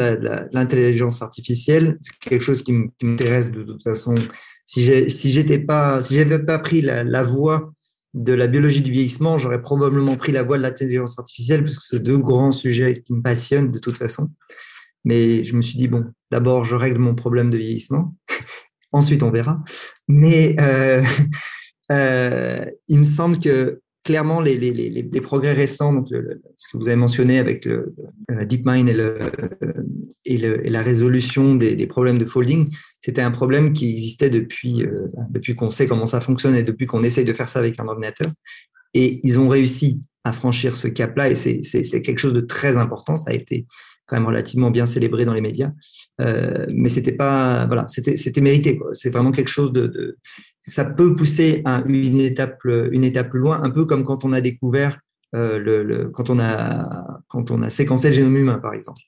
l'intelligence 0.52 1.22
artificielle, 1.22 1.98
c'est 2.00 2.16
quelque 2.18 2.42
chose 2.42 2.62
qui 2.62 2.72
m'intéresse 3.02 3.50
de 3.50 3.62
toute 3.62 3.82
façon. 3.82 4.14
Si 4.64 5.08
si 5.08 5.32
j'étais 5.32 5.58
pas, 5.58 6.00
si 6.00 6.14
j'avais 6.14 6.38
pas 6.38 6.58
pris 6.58 6.80
la, 6.80 7.22
voie 7.22 7.72
de 8.14 8.32
la 8.32 8.46
biologie 8.46 8.82
du 8.82 8.92
vieillissement, 8.92 9.36
j'aurais 9.38 9.62
probablement 9.62 10.16
pris 10.16 10.32
la 10.32 10.42
voie 10.42 10.58
de 10.58 10.62
l'intelligence 10.62 11.18
artificielle, 11.18 11.62
parce 11.62 11.76
que 11.76 11.84
c'est 11.84 12.02
deux 12.02 12.18
grands 12.18 12.52
sujets 12.52 13.02
qui 13.02 13.12
me 13.12 13.22
passionnent 13.22 13.70
de 13.70 13.78
toute 13.78 13.98
façon. 13.98 14.30
Mais 15.04 15.44
je 15.44 15.56
me 15.56 15.62
suis 15.62 15.76
dit, 15.76 15.88
bon, 15.88 16.06
d'abord, 16.30 16.64
je 16.64 16.76
règle 16.76 16.98
mon 16.98 17.14
problème 17.14 17.50
de 17.50 17.58
vieillissement. 17.58 18.14
Ensuite, 18.92 19.22
on 19.22 19.30
verra. 19.30 19.62
Mais 20.08 20.56
euh, 20.60 21.02
euh, 21.92 22.64
il 22.88 22.98
me 22.98 23.04
semble 23.04 23.38
que 23.38 23.80
clairement, 24.04 24.40
les, 24.40 24.56
les, 24.56 24.72
les, 24.72 25.20
progrès 25.20 25.52
récents, 25.52 25.92
donc 25.92 26.08
ce 26.08 26.68
que 26.68 26.78
vous 26.78 26.88
avez 26.88 26.96
mentionné 26.96 27.38
avec 27.38 27.64
le, 27.64 27.94
DeepMind 28.28 28.88
et, 28.88 28.96
et, 30.24 30.34
et 30.34 30.70
la 30.70 30.82
résolution 30.82 31.54
des, 31.54 31.74
des, 31.76 31.86
problèmes 31.86 32.18
de 32.18 32.24
folding, 32.24 32.68
c'était 33.00 33.22
un 33.22 33.30
problème 33.30 33.72
qui 33.72 33.90
existait 33.90 34.30
depuis, 34.30 34.82
euh, 34.82 34.92
depuis 35.30 35.54
qu'on 35.54 35.70
sait 35.70 35.86
comment 35.86 36.06
ça 36.06 36.20
fonctionne 36.20 36.54
et 36.54 36.62
depuis 36.62 36.86
qu'on 36.86 37.02
essaye 37.02 37.24
de 37.24 37.32
faire 37.32 37.48
ça 37.48 37.58
avec 37.58 37.78
un 37.80 37.86
ordinateur. 37.86 38.30
Et 38.94 39.20
ils 39.22 39.38
ont 39.38 39.48
réussi 39.48 40.00
à 40.24 40.32
franchir 40.32 40.76
ce 40.76 40.88
cap-là 40.88 41.30
et 41.30 41.34
c'est 41.34 42.02
quelque 42.02 42.18
chose 42.18 42.34
de 42.34 42.40
très 42.40 42.76
important. 42.76 43.16
Ça 43.16 43.30
a 43.30 43.34
été 43.34 43.66
quand 44.10 44.16
même 44.16 44.26
relativement 44.26 44.70
bien 44.70 44.86
célébré 44.86 45.24
dans 45.24 45.32
les 45.32 45.40
médias, 45.40 45.70
euh, 46.20 46.66
mais 46.74 46.88
c'était 46.88 47.12
pas 47.12 47.66
voilà, 47.66 47.86
c'était 47.86 48.40
mérité. 48.40 48.80
C'est 48.92 49.10
vraiment 49.10 49.30
quelque 49.30 49.48
chose 49.48 49.72
de, 49.72 50.18
ça 50.60 50.84
peut 50.84 51.14
pousser 51.14 51.62
à 51.64 51.82
une 51.86 52.18
étape 52.18 52.58
une 52.64 53.04
étape 53.04 53.32
loin, 53.32 53.62
un 53.62 53.70
peu 53.70 53.84
comme 53.84 54.04
quand 54.04 54.24
on 54.24 54.32
a 54.32 54.40
découvert 54.40 54.98
euh, 55.36 55.58
le, 55.58 56.08
quand 56.08 56.28
on 56.28 56.40
a 56.40 57.22
quand 57.28 57.52
on 57.52 57.62
a 57.62 57.70
séquencé 57.70 58.08
le 58.08 58.14
génome 58.14 58.36
humain 58.36 58.58
par 58.58 58.74
exemple. 58.74 59.00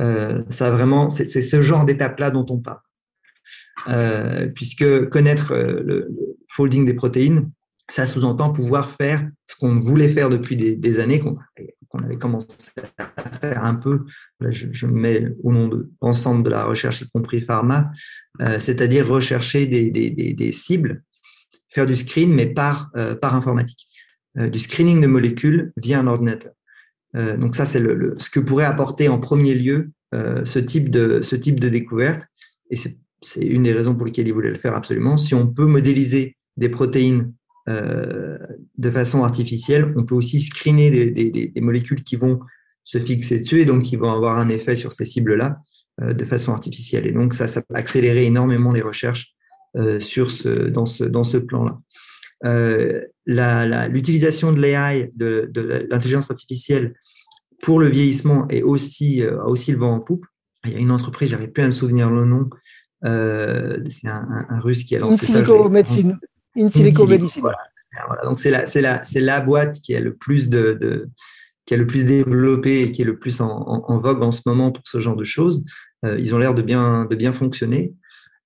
Euh, 0.00 0.42
ça 0.48 0.70
vraiment 0.70 1.10
c'est 1.10 1.26
ce 1.26 1.60
genre 1.60 1.84
d'étape 1.84 2.18
là 2.18 2.30
dont 2.30 2.46
on 2.48 2.58
parle, 2.58 2.80
euh, 3.88 4.48
puisque 4.48 5.08
connaître 5.10 5.52
euh, 5.52 5.82
le, 5.84 6.08
folding 6.48 6.84
des 6.84 6.94
protéines, 6.94 7.50
ça 7.88 8.06
sous-entend 8.06 8.52
pouvoir 8.52 8.90
faire 8.90 9.28
ce 9.46 9.56
qu'on 9.56 9.80
voulait 9.80 10.08
faire 10.08 10.30
depuis 10.30 10.56
des, 10.56 11.00
années, 11.00 11.20
qu'on 11.20 11.38
avait 12.02 12.16
commencé 12.16 12.70
à 12.98 13.38
faire 13.38 13.64
un 13.64 13.74
peu, 13.74 14.04
je, 14.50 14.86
mets 14.86 15.28
au 15.42 15.52
nom 15.52 15.68
de 15.68 15.90
l'ensemble 16.00 16.42
de 16.42 16.50
la 16.50 16.64
recherche, 16.64 17.02
y 17.02 17.08
compris 17.08 17.40
pharma, 17.40 17.90
euh, 18.40 18.58
c'est-à-dire 18.58 19.06
rechercher 19.06 19.66
des, 19.66 20.52
cibles, 20.52 21.02
faire 21.68 21.86
du 21.86 21.94
screen, 21.94 22.32
mais 22.32 22.46
par, 22.46 22.90
euh, 22.96 23.14
par 23.14 23.34
informatique, 23.34 23.88
euh, 24.38 24.48
du 24.48 24.58
screening 24.58 25.00
de 25.00 25.06
molécules 25.06 25.72
via 25.76 26.00
un 26.00 26.06
ordinateur. 26.06 26.52
donc 27.14 27.54
ça, 27.54 27.66
c'est 27.66 27.80
le, 27.80 28.14
ce 28.18 28.30
que 28.30 28.40
pourrait 28.40 28.64
apporter 28.64 29.08
en 29.08 29.18
premier 29.18 29.54
lieu 29.54 29.90
ce, 30.12 30.58
type 30.58 30.90
de, 30.90 31.20
ce 31.22 31.36
type 31.36 31.60
de 31.60 31.68
découverte, 31.68 32.26
et 32.70 32.76
c'est 32.76 33.40
une 33.40 33.62
des 33.62 33.72
raisons 33.72 33.94
pour 33.94 34.06
lesquelles 34.06 34.28
il 34.28 34.34
voulait 34.34 34.50
le 34.50 34.58
faire 34.58 34.74
absolument. 34.74 35.16
Si 35.16 35.34
on 35.34 35.46
peut 35.46 35.66
modéliser 35.66 36.36
des 36.56 36.68
protéines 36.68 37.32
de 37.66 38.90
façon 38.90 39.24
artificielle. 39.24 39.92
On 39.96 40.04
peut 40.04 40.14
aussi 40.14 40.40
screener 40.40 40.90
des, 40.90 41.60
molécules 41.60 42.02
qui 42.02 42.16
vont 42.16 42.40
se 42.84 42.98
fixer 42.98 43.40
dessus 43.40 43.60
et 43.60 43.64
donc 43.64 43.82
qui 43.82 43.96
vont 43.96 44.10
avoir 44.10 44.38
un 44.38 44.48
effet 44.48 44.76
sur 44.76 44.92
ces 44.92 45.04
cibles-là 45.04 45.58
euh, 46.02 46.12
de 46.12 46.24
façon 46.24 46.52
artificielle. 46.52 47.06
Et 47.06 47.12
donc 47.12 47.34
ça, 47.34 47.46
ça 47.46 47.62
peut 47.62 47.74
accélérer 47.74 48.26
énormément 48.26 48.70
les 48.70 48.82
recherches 48.82 49.34
euh, 49.76 50.00
sur 50.00 50.30
ce, 50.30 50.48
dans 50.48 50.86
ce, 50.86 51.04
dans 51.04 51.24
ce 51.24 51.38
plan-là. 51.38 51.78
L'utilisation 53.26 54.52
de 54.52 54.60
l'AI, 54.60 55.12
de, 55.14 55.48
de 55.52 55.86
l'intelligence 55.90 56.30
artificielle 56.30 56.94
pour 57.62 57.78
le 57.78 57.88
vieillissement 57.88 58.48
est 58.48 58.62
aussi, 58.62 59.22
a 59.22 59.46
aussi 59.46 59.70
le 59.70 59.78
vent 59.78 59.94
en 59.94 60.00
poupe. 60.00 60.26
Il 60.64 60.72
y 60.72 60.76
a 60.76 60.78
une 60.78 60.90
entreprise, 60.90 61.30
j'arrive 61.30 61.52
plus 61.52 61.62
à 61.62 61.66
me 61.66 61.72
souvenir 61.72 62.10
le 62.10 62.24
nom, 62.24 62.50
c'est 63.04 64.08
un, 64.08 64.58
russe 64.60 64.82
qui 64.82 64.96
a 64.96 64.98
lancé 64.98 65.26
ça. 65.26 65.68
Médecine. 65.68 66.18
In 66.56 66.68
silico 66.68 67.06
Voilà. 67.06 67.58
Donc 68.24 68.38
c'est 68.38 68.50
la, 68.50 68.64
la, 68.74 69.02
la 69.14 69.40
boîte 69.40 69.80
qui 69.80 69.94
a 69.94 70.00
le 70.00 70.14
plus 70.14 70.48
de, 70.48 70.72
de, 70.72 71.08
qui 71.66 71.74
a 71.74 71.76
le 71.76 71.86
plus 71.86 72.04
développé 72.04 72.82
et 72.82 72.92
qui 72.92 73.02
est 73.02 73.04
le 73.04 73.18
plus 73.18 73.40
en, 73.40 73.98
vogue 73.98 74.22
en 74.22 74.32
ce 74.32 74.42
moment 74.46 74.72
pour 74.72 74.82
ce 74.86 75.00
genre 75.00 75.16
de 75.16 75.24
choses. 75.24 75.64
Euh, 76.04 76.16
ils 76.18 76.34
ont 76.34 76.38
l'air 76.38 76.54
de 76.54 76.62
bien, 76.62 77.06
de 77.08 77.14
bien 77.14 77.32
fonctionner. 77.32 77.94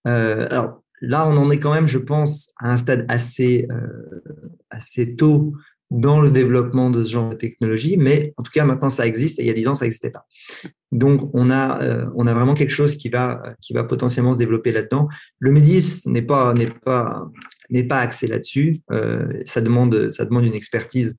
Euh, 0.06 0.46
alors 0.50 0.82
là, 1.00 1.26
on 1.26 1.36
en 1.36 1.50
est 1.50 1.58
quand 1.58 1.72
même, 1.72 1.86
je 1.86 1.98
pense, 1.98 2.50
à 2.58 2.72
un 2.72 2.76
stade 2.76 3.06
assez, 3.08 3.66
euh, 3.70 4.22
assez 4.70 5.16
tôt 5.16 5.54
dans 5.90 6.20
le 6.20 6.30
développement 6.30 6.90
de 6.90 7.04
ce 7.04 7.12
genre 7.12 7.30
de 7.30 7.36
technologie, 7.36 7.96
mais 7.96 8.34
en 8.36 8.42
tout 8.42 8.50
cas 8.50 8.64
maintenant 8.64 8.90
ça 8.90 9.06
existe 9.06 9.38
et 9.38 9.42
il 9.42 9.46
y 9.46 9.50
a 9.50 9.52
dix 9.52 9.68
ans 9.68 9.76
ça 9.76 9.84
n'existait 9.84 10.10
pas. 10.10 10.26
Donc 10.90 11.30
on 11.32 11.48
a 11.48 11.78
on 12.16 12.26
a 12.26 12.34
vraiment 12.34 12.54
quelque 12.54 12.72
chose 12.72 12.96
qui 12.96 13.08
va 13.08 13.54
qui 13.60 13.72
va 13.72 13.84
potentiellement 13.84 14.32
se 14.32 14.38
développer 14.38 14.72
là-dedans. 14.72 15.06
Le 15.38 15.52
Médis 15.52 16.02
n'est 16.06 16.22
pas 16.22 16.52
pas 16.84 17.30
pas 17.88 17.98
axé 17.98 18.26
là-dessus. 18.26 18.78
Ça 19.44 19.60
demande 19.60 20.10
ça 20.10 20.24
demande 20.24 20.46
une 20.46 20.56
expertise 20.56 21.16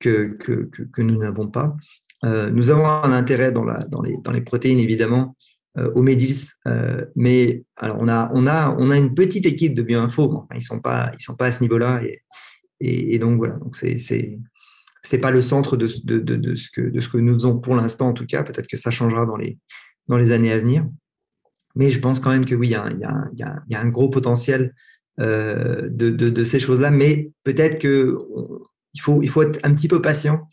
que 0.00 1.02
nous 1.02 1.18
n'avons 1.18 1.48
pas. 1.48 1.76
Euh, 2.24 2.50
nous 2.50 2.70
avons 2.70 2.86
un 2.86 3.12
intérêt 3.12 3.52
dans 3.52 4.02
les 4.02 4.40
protéines 4.42 4.78
évidemment 4.78 5.36
euh, 5.78 5.90
au 5.94 6.02
Médis, 6.02 6.50
euh, 6.66 7.06
mais 7.14 7.64
alors 7.76 7.98
on 8.00 8.08
a 8.08 8.96
une 8.96 9.14
petite 9.14 9.46
équipe 9.46 9.74
de 9.74 9.82
bioinfo. 9.82 10.24
Enfin, 10.24 10.54
ils 10.54 10.58
ils 10.58 11.22
sont 11.22 11.36
pas 11.36 11.46
à 11.46 11.50
ce 11.50 11.62
niveau-là 11.62 12.02
et 12.02 12.22
et, 12.80 13.18
donc 13.18 13.36
voilà, 13.36 13.56
donc 13.56 13.76
c'est 13.76 15.18
pas 15.18 15.30
le 15.30 15.42
centre 15.42 15.76
de, 15.76 15.86
ce 15.86 16.70
que, 16.70 17.18
nous 17.18 17.34
faisons 17.34 17.58
pour 17.58 17.74
l'instant 17.74 18.08
en 18.08 18.12
tout 18.14 18.26
cas. 18.26 18.42
Peut-être 18.42 18.66
que 18.66 18.76
ça 18.76 18.90
changera 18.90 19.26
dans 19.26 19.36
les, 20.16 20.32
années 20.32 20.52
à 20.52 20.58
venir. 20.58 20.86
Mais 21.76 21.90
je 21.90 22.00
pense 22.00 22.20
quand 22.20 22.30
même 22.30 22.44
que 22.44 22.54
oui, 22.54 22.68
il 22.68 23.38
y 23.38 23.74
a, 23.74 23.80
un 23.80 23.88
gros 23.88 24.08
potentiel 24.08 24.74
euh, 25.20 25.88
de, 25.90 26.08
de, 26.08 26.44
ces 26.44 26.58
choses-là. 26.58 26.90
Mais 26.90 27.30
peut-être 27.44 27.78
que 27.78 28.16
il 28.94 29.00
faut, 29.00 29.22
il 29.22 29.28
faut 29.28 29.42
être 29.42 29.60
un 29.62 29.74
petit 29.74 29.88
peu 29.88 30.00
patient, 30.00 30.48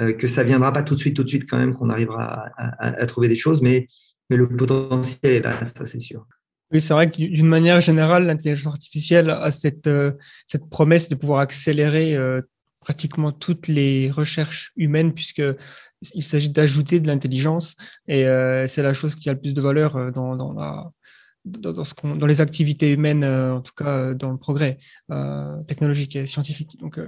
euh, 0.00 0.12
que 0.12 0.26
ça 0.26 0.42
viendra 0.42 0.72
pas 0.72 0.82
tout 0.82 0.94
de 0.94 1.00
suite, 1.00 1.16
tout 1.16 1.24
de 1.24 1.28
suite 1.28 1.48
quand 1.48 1.58
même, 1.58 1.74
qu'on 1.74 1.90
arrivera 1.90 2.50
à, 2.56 3.06
trouver 3.06 3.28
des 3.28 3.36
choses. 3.36 3.62
Mais, 3.62 3.88
mais 4.30 4.36
le 4.36 4.48
potentiel 4.48 5.32
est 5.32 5.40
là, 5.40 5.64
ça 5.64 5.84
c'est 5.84 6.00
sûr. 6.00 6.26
Oui, 6.72 6.80
c'est 6.80 6.94
vrai 6.94 7.10
que 7.10 7.16
d'une 7.16 7.46
manière 7.46 7.80
générale, 7.82 8.24
l'intelligence 8.26 8.72
artificielle 8.72 9.28
a 9.28 9.50
cette, 9.50 9.86
euh, 9.86 10.12
cette 10.46 10.70
promesse 10.70 11.10
de 11.10 11.14
pouvoir 11.14 11.40
accélérer 11.40 12.16
euh, 12.16 12.40
pratiquement 12.80 13.30
toutes 13.32 13.68
les 13.68 14.10
recherches 14.10 14.72
humaines, 14.76 15.12
puisqu'il 15.12 16.22
s'agit 16.22 16.48
d'ajouter 16.48 16.98
de 16.98 17.06
l'intelligence, 17.06 17.76
et 18.08 18.24
c'est 18.66 18.82
la 18.82 18.92
chose 18.92 19.14
qui 19.14 19.30
a 19.30 19.34
le 19.34 19.38
plus 19.38 19.54
de 19.54 19.60
valeur 19.60 20.10
dans, 20.10 20.34
dans 20.34 20.52
la, 20.52 20.90
dans, 21.44 22.26
les 22.26 22.40
activités 22.40 22.90
humaines, 22.90 23.24
en 23.24 23.60
tout 23.60 23.72
cas 23.76 24.14
dans 24.14 24.30
le 24.30 24.38
progrès 24.38 24.78
technologique 25.66 26.16
et 26.16 26.26
scientifique. 26.26 26.78
Donc, 26.78 27.00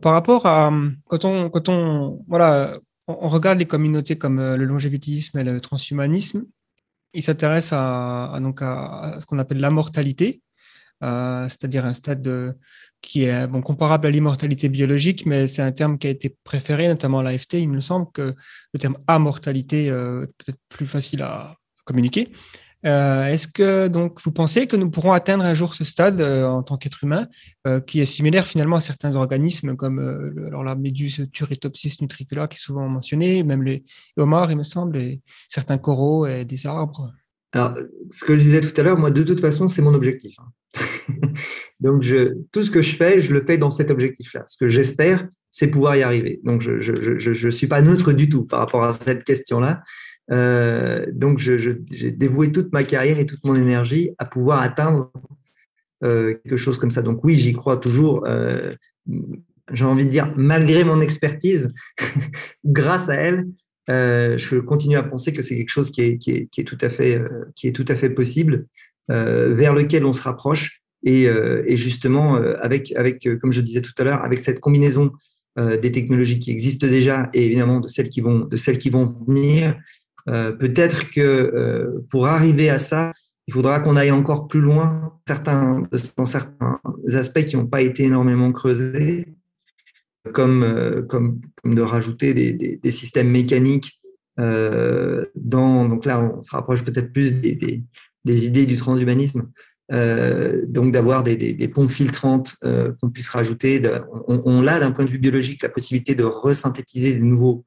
par 0.00 0.12
rapport 0.12 0.46
à 0.46 0.72
quand 1.08 1.24
on, 1.24 1.50
quand 1.50 1.68
on, 1.68 2.24
on 2.28 3.28
regarde 3.28 3.58
les 3.58 3.66
communautés 3.66 4.18
comme 4.18 4.38
le 4.38 4.64
longévitisme 4.64 5.38
et 5.38 5.44
le 5.44 5.60
transhumanisme, 5.60 6.44
il 7.16 7.22
s'intéresse 7.22 7.70
à, 7.72 8.38
donc 8.40 8.60
à, 8.62 9.16
ce 9.20 9.26
qu'on 9.26 9.38
appelle 9.38 9.58
la 9.58 9.70
mortalité, 9.70 10.42
euh, 11.02 11.48
c'est-à-dire 11.48 11.86
un 11.86 11.94
stade 11.94 12.56
qui 13.00 13.24
est 13.24 13.50
comparable 13.62 14.06
à 14.06 14.10
l'immortalité 14.10 14.68
biologique, 14.68 15.26
mais 15.26 15.46
c'est 15.46 15.62
un 15.62 15.72
terme 15.72 15.98
qui 15.98 16.06
a 16.06 16.10
été 16.10 16.36
préféré, 16.44 16.88
notamment 16.88 17.20
à 17.20 17.22
l'AFT. 17.22 17.54
Il 17.54 17.70
me 17.70 17.80
semble 17.80 18.10
que 18.12 18.34
le 18.72 18.78
terme 18.78 18.98
amortalité 19.06 19.90
euh, 19.90 20.24
est 20.24 20.26
peut-être 20.26 20.58
plus 20.68 20.86
facile 20.86 21.22
à 21.22 21.56
communiquer. 21.84 22.32
Euh, 22.84 23.26
est-ce 23.26 23.48
que 23.48 23.88
donc 23.88 24.20
vous 24.22 24.32
pensez 24.32 24.66
que 24.66 24.76
nous 24.76 24.90
pourrons 24.90 25.12
atteindre 25.12 25.44
un 25.44 25.54
jour 25.54 25.74
ce 25.74 25.82
stade 25.82 26.20
euh, 26.20 26.44
en 26.44 26.62
tant 26.62 26.76
qu'être 26.76 27.02
humain 27.02 27.26
euh, 27.66 27.80
qui 27.80 28.00
est 28.00 28.06
similaire 28.06 28.46
finalement 28.46 28.76
à 28.76 28.80
certains 28.80 29.16
organismes 29.16 29.76
comme 29.76 30.00
la 30.64 30.74
méduse 30.74 31.26
Turritopsis 31.32 32.00
nutricula 32.00 32.48
qui 32.48 32.56
est 32.56 32.60
souvent 32.60 32.86
mentionnée, 32.88 33.42
même 33.42 33.62
les 33.62 33.84
homards 34.16 34.50
il 34.50 34.58
me 34.58 34.62
semble, 34.62 34.98
et 34.98 35.20
certains 35.48 35.78
coraux 35.78 36.26
et 36.26 36.44
des 36.44 36.66
arbres? 36.66 37.12
Alors, 37.52 37.74
ce 38.10 38.24
que 38.24 38.36
je 38.36 38.42
disais 38.42 38.60
tout 38.60 38.78
à 38.78 38.84
l'heure, 38.84 38.98
moi 38.98 39.10
de 39.10 39.22
toute 39.22 39.40
façon 39.40 39.68
c'est 39.68 39.82
mon 39.82 39.94
objectif. 39.94 40.36
Hein. 40.38 40.82
donc 41.80 42.04
tout 42.52 42.62
ce 42.62 42.70
que 42.70 42.82
je 42.82 42.94
fais, 42.94 43.20
je 43.20 43.32
le 43.32 43.40
fais 43.40 43.56
dans 43.56 43.70
cet 43.70 43.90
objectif-là. 43.90 44.44
Ce 44.46 44.58
que 44.58 44.68
j'espère, 44.68 45.26
c'est 45.50 45.68
pouvoir 45.68 45.96
y 45.96 46.02
arriver. 46.02 46.40
Donc 46.44 46.60
je 46.60 47.46
ne 47.46 47.50
suis 47.50 47.66
pas 47.66 47.80
neutre 47.80 48.12
du 48.12 48.28
tout 48.28 48.44
par 48.44 48.60
rapport 48.60 48.84
à 48.84 48.92
cette 48.92 49.24
question-là. 49.24 49.82
Euh, 50.32 51.06
donc, 51.12 51.38
j'ai 51.38 52.10
dévoué 52.10 52.52
toute 52.52 52.72
ma 52.72 52.84
carrière 52.84 53.18
et 53.18 53.26
toute 53.26 53.44
mon 53.44 53.54
énergie 53.54 54.10
à 54.18 54.24
pouvoir 54.24 54.60
atteindre 54.60 55.12
euh, 56.04 56.34
quelque 56.44 56.56
chose 56.56 56.78
comme 56.78 56.90
ça. 56.90 57.02
Donc 57.02 57.24
oui, 57.24 57.36
j'y 57.36 57.52
crois 57.52 57.76
toujours. 57.76 58.24
Euh, 58.26 58.72
j'ai 59.72 59.84
envie 59.84 60.04
de 60.04 60.10
dire, 60.10 60.32
malgré 60.36 60.84
mon 60.84 61.00
expertise, 61.00 61.68
grâce 62.64 63.08
à 63.08 63.14
elle, 63.14 63.46
je 63.88 64.58
continue 64.58 64.96
à 64.96 65.02
penser 65.02 65.32
que 65.32 65.42
c'est 65.42 65.56
quelque 65.56 65.70
chose 65.70 65.90
qui 65.90 66.02
est, 66.02 66.64
tout 66.64 66.78
à 66.80 66.88
fait, 66.88 67.20
qui 67.54 67.68
est 67.68 67.72
tout 67.72 67.84
à 67.88 67.94
fait 67.94 68.10
possible, 68.10 68.66
vers 69.08 69.74
lequel 69.74 70.04
on 70.04 70.12
se 70.12 70.22
rapproche. 70.22 70.82
Et, 71.04 71.24
et 71.24 71.76
justement, 71.76 72.34
avec, 72.34 72.92
avec, 72.96 73.28
comme 73.40 73.52
je 73.52 73.60
disais 73.60 73.80
tout 73.80 73.92
à 73.98 74.04
l'heure, 74.04 74.24
avec 74.24 74.40
cette 74.40 74.60
combinaison 74.60 75.12
des 75.56 75.92
technologies 75.92 76.38
qui 76.38 76.50
existent 76.50 76.86
déjà 76.86 77.30
et 77.32 77.46
évidemment 77.46 77.80
de 77.80 77.88
celles 77.88 78.08
qui 78.08 78.20
vont, 78.20 78.40
de 78.40 78.56
celles 78.56 78.78
qui 78.78 78.90
vont 78.90 79.06
venir, 79.26 79.76
peut-être 80.26 81.10
que 81.10 82.02
pour 82.10 82.26
arriver 82.26 82.68
à 82.68 82.78
ça, 82.78 83.12
il 83.46 83.54
faudra 83.54 83.80
qu'on 83.80 83.96
aille 83.96 84.10
encore 84.10 84.48
plus 84.48 84.60
loin 84.60 85.12
certains, 85.26 85.84
dans 86.16 86.26
certains 86.26 86.80
aspects 87.14 87.44
qui 87.44 87.56
n'ont 87.56 87.66
pas 87.66 87.82
été 87.82 88.04
énormément 88.04 88.50
creusés, 88.52 89.36
comme, 90.32 91.06
comme, 91.08 91.40
comme 91.62 91.74
de 91.74 91.82
rajouter 91.82 92.34
des, 92.34 92.52
des, 92.52 92.90
systèmes 92.90 93.30
mécaniques 93.30 94.00
euh, 94.38 95.24
dans, 95.34 95.88
donc 95.88 96.04
là, 96.04 96.20
on 96.20 96.42
se 96.42 96.50
rapproche 96.50 96.84
peut-être 96.84 97.12
plus 97.12 97.32
des, 97.32 97.54
des, 98.24 98.46
idées 98.46 98.66
du 98.66 98.76
transhumanisme, 98.76 99.50
euh, 99.92 100.62
donc 100.66 100.92
d'avoir 100.92 101.22
des, 101.22 101.36
des, 101.36 101.68
ponts 101.68 101.88
filtrantes 101.88 102.56
euh, 102.64 102.92
qu'on 103.00 103.10
puisse 103.10 103.28
rajouter. 103.28 103.80
On 104.28 104.66
a 104.66 104.80
d'un 104.80 104.90
point 104.90 105.04
de 105.04 105.10
vue 105.10 105.18
biologique 105.18 105.62
la 105.62 105.68
possibilité 105.68 106.14
de 106.14 106.24
resynthétiser 106.24 107.14
de 107.14 107.22
nouveaux 107.22 107.64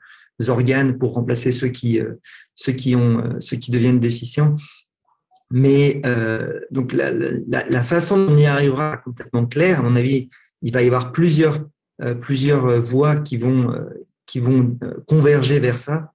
organes 0.47 0.97
pour 0.97 1.13
remplacer 1.13 1.51
ceux 1.51 1.67
qui, 1.67 1.99
euh, 1.99 2.13
ceux 2.55 2.71
qui, 2.71 2.95
ont, 2.95 3.19
euh, 3.19 3.39
ceux 3.39 3.57
qui 3.57 3.71
deviennent 3.71 3.99
déficients. 3.99 4.55
Mais 5.51 6.01
euh, 6.05 6.61
donc 6.71 6.93
la, 6.93 7.83
façon 7.83 8.17
dont 8.17 8.33
on 8.33 8.37
y 8.37 8.45
arrivera 8.45 8.97
complètement 8.97 9.45
claire. 9.45 9.79
À 9.79 9.83
mon 9.83 9.95
avis, 9.95 10.29
il 10.61 10.71
va 10.71 10.83
y 10.83 10.85
avoir 10.85 11.11
plusieurs, 11.11 11.57
plusieurs 12.21 12.79
voies 12.79 13.15
qui 13.15 13.37
vont, 13.37 13.73
qui 14.27 14.39
vont 14.39 14.77
converger 15.07 15.59
vers 15.59 15.79
ça. 15.79 16.11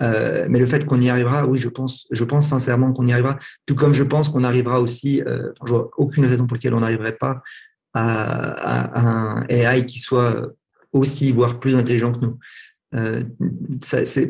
Mais 0.00 0.60
le 0.60 0.66
fait 0.66 0.86
qu'on 0.86 1.00
y 1.00 1.10
arrivera, 1.10 1.46
oui, 1.46 1.58
je 1.58 1.68
pense, 1.68 2.06
je 2.12 2.22
pense 2.22 2.46
sincèrement 2.46 2.92
qu'on 2.92 3.08
y 3.08 3.12
arrivera. 3.12 3.40
Tout 3.64 3.74
comme 3.74 3.92
je 3.92 4.04
pense 4.04 4.28
qu'on 4.28 4.44
arrivera 4.44 4.80
aussi. 4.80 5.20
Je 5.64 5.68
vois 5.68 5.90
aucune 5.96 6.24
raison 6.24 6.46
pour 6.46 6.54
laquelle 6.54 6.74
on 6.74 6.80
n'arriverait 6.80 7.16
pas 7.16 7.42
à, 7.92 9.00
un 9.00 9.46
AI 9.48 9.84
qui 9.84 9.98
soit 9.98 10.52
aussi, 10.92 11.32
voire 11.32 11.58
plus 11.58 11.74
intelligent 11.74 12.12
que 12.12 12.20
nous. 12.20 12.38
Euh, 12.94 13.22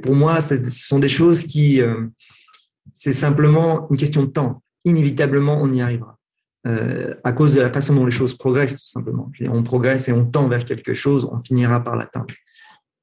pour 0.03 0.15
moi, 0.15 0.41
ce 0.41 0.57
sont 0.71 0.99
des 0.99 1.09
choses 1.09 1.45
qui 1.45 1.81
c'est 2.93 3.13
simplement 3.13 3.89
une 3.91 3.97
question 3.97 4.23
de 4.23 4.31
temps. 4.31 4.63
Inévitablement, 4.85 5.61
on 5.61 5.71
y 5.71 5.83
arrivera. 5.83 6.19
Euh, 6.67 7.15
à 7.23 7.33
cause 7.33 7.55
de 7.55 7.61
la 7.61 7.71
façon 7.71 7.95
dont 7.95 8.07
les 8.07 8.11
choses 8.11 8.37
progressent, 8.37 8.83
tout 8.83 8.89
simplement. 8.89 9.31
On 9.49 9.63
progresse 9.63 10.09
et 10.09 10.13
on 10.13 10.25
tend 10.25 10.49
vers 10.49 10.65
quelque 10.65 10.95
chose, 10.95 11.29
on 11.31 11.39
finira 11.39 11.85
par 11.85 11.95
l'atteindre. 11.95 12.35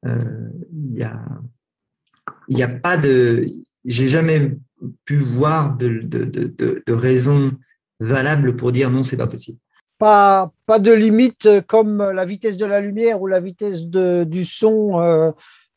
Il 0.03 0.11
euh, 0.11 0.49
n'y 2.49 2.63
a, 2.63 2.67
pas 2.67 2.97
de. 2.97 3.45
J'ai 3.85 4.09
jamais 4.09 4.57
pu 5.05 5.15
voir 5.15 5.77
de, 5.77 6.01
de 6.01 6.93
raison 6.93 7.53
valable 8.01 8.57
pour 8.57 8.73
dire 8.73 8.89
non, 8.89 9.03
c'est 9.03 9.15
pas 9.15 9.27
possible. 9.27 9.59
Pas, 10.03 10.79
de 10.79 10.91
limite 10.91 11.47
comme 11.67 12.03
la 12.11 12.25
vitesse 12.25 12.57
de 12.57 12.65
la 12.65 12.81
lumière 12.81 13.21
ou 13.21 13.27
la 13.27 13.39
vitesse 13.39 13.85
du 13.85 14.45
son. 14.45 14.99
Euh 14.99 15.31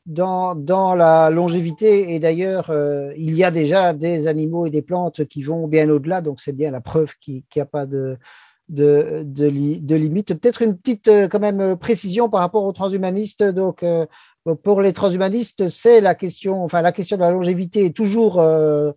dans, 0.07 0.55
dans 0.55 0.95
la 0.95 1.29
longévité. 1.29 2.15
Et 2.15 2.19
d'ailleurs, 2.19 2.69
euh, 2.69 3.13
il 3.17 3.35
y 3.35 3.43
a 3.43 3.51
déjà 3.51 3.93
des 3.93 4.27
animaux 4.27 4.65
et 4.65 4.69
des 4.69 4.81
plantes 4.81 5.25
qui 5.25 5.43
vont 5.43 5.67
bien 5.67 5.89
au-delà. 5.89 6.21
Donc, 6.21 6.39
c'est 6.39 6.53
bien 6.53 6.71
la 6.71 6.81
preuve 6.81 7.13
qu'il 7.19 7.43
n'y 7.55 7.61
a 7.61 7.65
pas 7.65 7.85
de, 7.85 8.17
de, 8.69 9.21
de, 9.23 9.95
limite. 9.95 10.33
Peut-être 10.33 10.61
une 10.61 10.77
petite 10.77 11.09
euh, 11.09 11.27
quand 11.27 11.39
même 11.39 11.77
précision 11.77 12.29
par 12.29 12.39
rapport 12.39 12.63
aux 12.63 12.71
transhumanistes. 12.71 13.43
Donc, 13.43 13.83
euh, 13.83 14.05
pour 14.63 14.81
les 14.81 14.93
transhumanistes, 14.93 15.67
c'est 15.69 15.99
la 15.99 16.15
question, 16.15 16.63
enfin, 16.63 16.81
la 16.81 16.93
question 16.93 17.17
de 17.17 17.21
la 17.21 17.31
longévité 17.31 17.85
est 17.85 17.95
toujours 17.95 18.39
euh, 18.39 18.91
euh, 18.91 18.93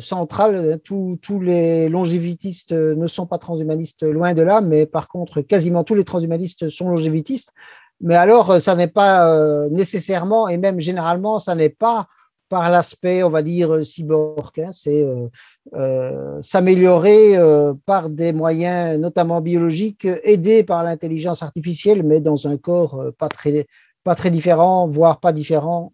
centrale. 0.00 0.80
Tous, 0.82 1.18
tous 1.22 1.40
les 1.40 1.88
longévitistes 1.88 2.72
ne 2.72 3.06
sont 3.06 3.26
pas 3.26 3.38
transhumanistes, 3.38 4.02
loin 4.02 4.34
de 4.34 4.42
là, 4.42 4.60
mais 4.60 4.86
par 4.86 5.08
contre, 5.08 5.40
quasiment 5.42 5.84
tous 5.84 5.94
les 5.94 6.04
transhumanistes 6.04 6.68
sont 6.68 6.88
longévitistes. 6.88 7.52
Mais 8.00 8.16
alors, 8.16 8.50
euh, 8.50 8.60
ça 8.60 8.74
n'est 8.74 8.86
pas 8.86 9.30
euh, 9.30 9.68
nécessairement, 9.70 10.48
et 10.48 10.56
même 10.56 10.80
généralement, 10.80 11.38
ça 11.38 11.54
n'est 11.54 11.68
pas 11.68 12.06
par 12.48 12.68
l'aspect, 12.68 13.22
on 13.22 13.30
va 13.30 13.42
dire, 13.42 13.72
euh, 13.72 13.84
cyborg. 13.84 14.58
Hein, 14.58 14.70
c'est 14.72 15.06
euh, 15.74 16.42
s'améliorer 16.42 17.36
euh, 17.36 17.74
par 17.86 18.10
des 18.10 18.32
moyens, 18.32 18.98
notamment 18.98 19.40
biologiques, 19.40 20.06
aidés 20.24 20.64
par 20.64 20.82
l'intelligence 20.82 21.42
artificielle, 21.42 22.02
mais 22.02 22.20
dans 22.20 22.48
un 22.48 22.56
corps 22.56 23.12
pas 23.18 23.28
très, 23.28 23.66
pas 24.02 24.14
très 24.14 24.30
différent, 24.30 24.86
voire 24.86 25.20
pas 25.20 25.32
différent 25.32 25.92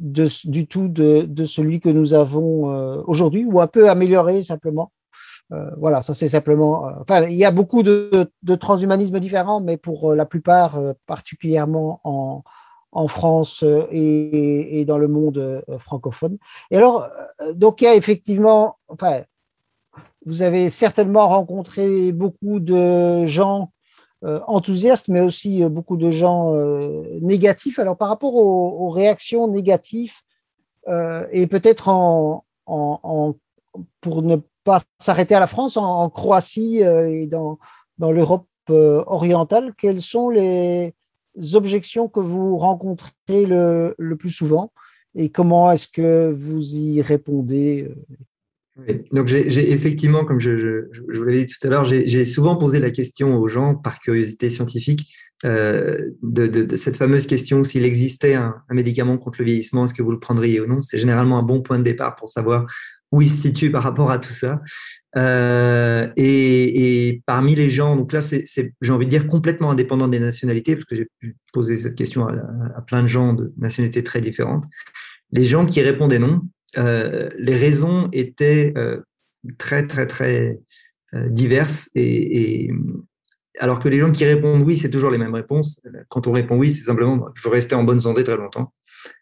de, 0.00 0.28
du 0.44 0.66
tout 0.66 0.88
de, 0.88 1.22
de, 1.22 1.44
celui 1.44 1.80
que 1.80 1.88
nous 1.88 2.14
avons 2.14 3.02
aujourd'hui, 3.06 3.44
ou 3.44 3.60
un 3.60 3.66
peu 3.66 3.88
amélioré 3.88 4.42
simplement. 4.42 4.92
Euh, 5.52 5.70
voilà, 5.76 6.02
ça 6.02 6.14
c'est 6.14 6.28
simplement. 6.28 6.88
Euh, 6.88 6.92
enfin, 7.00 7.24
il 7.24 7.36
y 7.36 7.44
a 7.44 7.50
beaucoup 7.50 7.82
de, 7.82 8.30
de 8.42 8.54
transhumanismes 8.54 9.20
différents, 9.20 9.60
mais 9.60 9.76
pour 9.76 10.10
euh, 10.10 10.16
la 10.16 10.26
plupart, 10.26 10.78
particulièrement 11.06 12.00
en, 12.04 12.42
en 12.92 13.08
France 13.08 13.62
et, 13.90 14.80
et, 14.80 14.84
dans 14.84 14.98
le 14.98 15.08
monde 15.08 15.62
francophone. 15.78 16.38
Et 16.70 16.76
alors, 16.76 17.08
donc 17.54 17.80
il 17.80 17.84
y 17.84 17.88
a 17.88 17.94
effectivement, 17.94 18.76
enfin, 18.88 19.22
vous 20.24 20.42
avez 20.42 20.70
certainement 20.70 21.28
rencontré 21.28 22.10
beaucoup 22.12 22.58
de 22.58 23.26
gens 23.26 23.70
enthousiastes, 24.22 25.08
mais 25.08 25.20
aussi 25.20 25.64
beaucoup 25.64 25.96
de 25.96 26.10
gens 26.10 26.52
négatifs. 27.20 27.78
Alors, 27.78 27.96
par 27.96 28.08
rapport 28.08 28.34
aux, 28.34 28.90
réactions 28.90 29.46
négatives, 29.48 30.14
et 30.88 31.46
peut-être 31.46 31.88
en, 31.88 32.44
en, 32.66 33.34
pour 34.00 34.22
ne 34.22 34.36
pas 34.64 34.80
s'arrêter 34.98 35.34
à 35.34 35.40
la 35.40 35.46
France, 35.46 35.76
en, 35.76 36.02
en 36.02 36.10
Croatie 36.10 36.84
euh, 36.84 37.08
et 37.08 37.26
dans, 37.26 37.58
dans 37.98 38.12
l'Europe 38.12 38.46
euh, 38.70 39.02
orientale, 39.06 39.74
quelles 39.78 40.02
sont 40.02 40.28
les 40.28 40.94
objections 41.54 42.08
que 42.08 42.20
vous 42.20 42.58
rencontrez 42.58 43.46
le, 43.46 43.94
le 43.96 44.16
plus 44.16 44.30
souvent? 44.30 44.72
Et 45.14 45.30
comment 45.30 45.70
est-ce 45.70 45.88
que 45.88 46.30
vous 46.30 46.76
y 46.76 47.00
répondez 47.00 47.88
oui. 48.76 49.02
Donc, 49.12 49.26
j'ai 49.26 49.72
effectivement, 49.72 50.24
comme 50.24 50.38
je, 50.38 50.58
je, 50.58 50.88
je 50.92 51.18
vous 51.18 51.24
l'avais 51.24 51.44
dit 51.44 51.54
tout 51.58 51.66
à 51.66 51.70
l'heure, 51.70 51.84
j'ai 51.84 52.24
souvent 52.24 52.56
posé 52.56 52.78
la 52.78 52.90
question 52.90 53.38
aux 53.38 53.48
gens 53.48 53.74
par 53.74 54.00
curiosité 54.00 54.50
scientifique 54.50 55.14
euh, 55.44 56.10
de, 56.22 56.46
de, 56.46 56.62
de, 56.62 56.76
cette 56.76 56.96
fameuse 56.96 57.26
question 57.26 57.62
s'il 57.64 57.84
existait 57.84 58.34
un, 58.34 58.54
un, 58.68 58.74
médicament 58.74 59.18
contre 59.18 59.40
le 59.40 59.46
vieillissement, 59.46 59.84
est-ce 59.84 59.94
que 59.94 60.02
vous 60.02 60.10
le 60.10 60.18
prendriez 60.18 60.60
ou 60.60 60.66
non? 60.66 60.82
C'est 60.82 60.98
généralement 60.98 61.38
un 61.38 61.42
bon 61.42 61.62
point 61.62 61.78
de 61.78 61.84
départ 61.84 62.16
pour 62.16 62.28
savoir 62.28 62.66
où 63.12 63.22
il 63.22 63.28
se 63.30 63.42
situe 63.42 63.70
par 63.70 63.82
rapport 63.82 64.10
à 64.10 64.18
tout 64.18 64.32
ça. 64.32 64.60
Euh, 65.16 66.08
et, 66.16 67.08
et, 67.08 67.22
parmi 67.24 67.54
les 67.54 67.70
gens, 67.70 67.96
donc 67.96 68.12
là, 68.12 68.20
c'est, 68.20 68.44
j'ai 68.80 68.92
envie 68.92 69.06
de 69.06 69.10
dire 69.10 69.28
complètement 69.28 69.70
indépendant 69.70 70.08
des 70.08 70.20
nationalités, 70.20 70.74
parce 70.76 70.84
que 70.84 70.96
j'ai 70.96 71.08
pu 71.20 71.36
poser 71.52 71.76
cette 71.76 71.94
question 71.94 72.28
à, 72.28 72.82
plein 72.82 73.02
de 73.02 73.08
gens 73.08 73.32
de 73.32 73.52
nationalités 73.56 74.02
très 74.02 74.20
différentes. 74.20 74.64
Les 75.32 75.44
gens 75.44 75.64
qui 75.64 75.80
répondaient 75.80 76.18
non, 76.18 76.42
les 76.74 77.56
raisons 77.56 78.08
étaient 78.12 78.72
euh, 78.76 79.00
très, 79.58 79.86
très, 79.86 80.06
très 80.06 80.58
euh, 81.14 81.28
diverses. 81.28 81.88
Et, 81.94 82.70
alors 83.58 83.78
que 83.78 83.88
les 83.88 83.98
gens 83.98 84.12
qui 84.12 84.24
répondent 84.24 84.62
oui, 84.62 84.76
c'est 84.76 84.90
toujours 84.90 85.10
les 85.10 85.18
mêmes 85.18 85.34
réponses. 85.34 85.80
Quand 86.08 86.26
on 86.26 86.32
répond 86.32 86.58
oui, 86.58 86.70
c'est 86.70 86.84
simplement 86.84 87.28
je 87.34 87.42
veux 87.42 87.50
rester 87.54 87.74
en 87.74 87.84
bonne 87.84 88.00
santé 88.00 88.24
très 88.24 88.36
longtemps. 88.36 88.72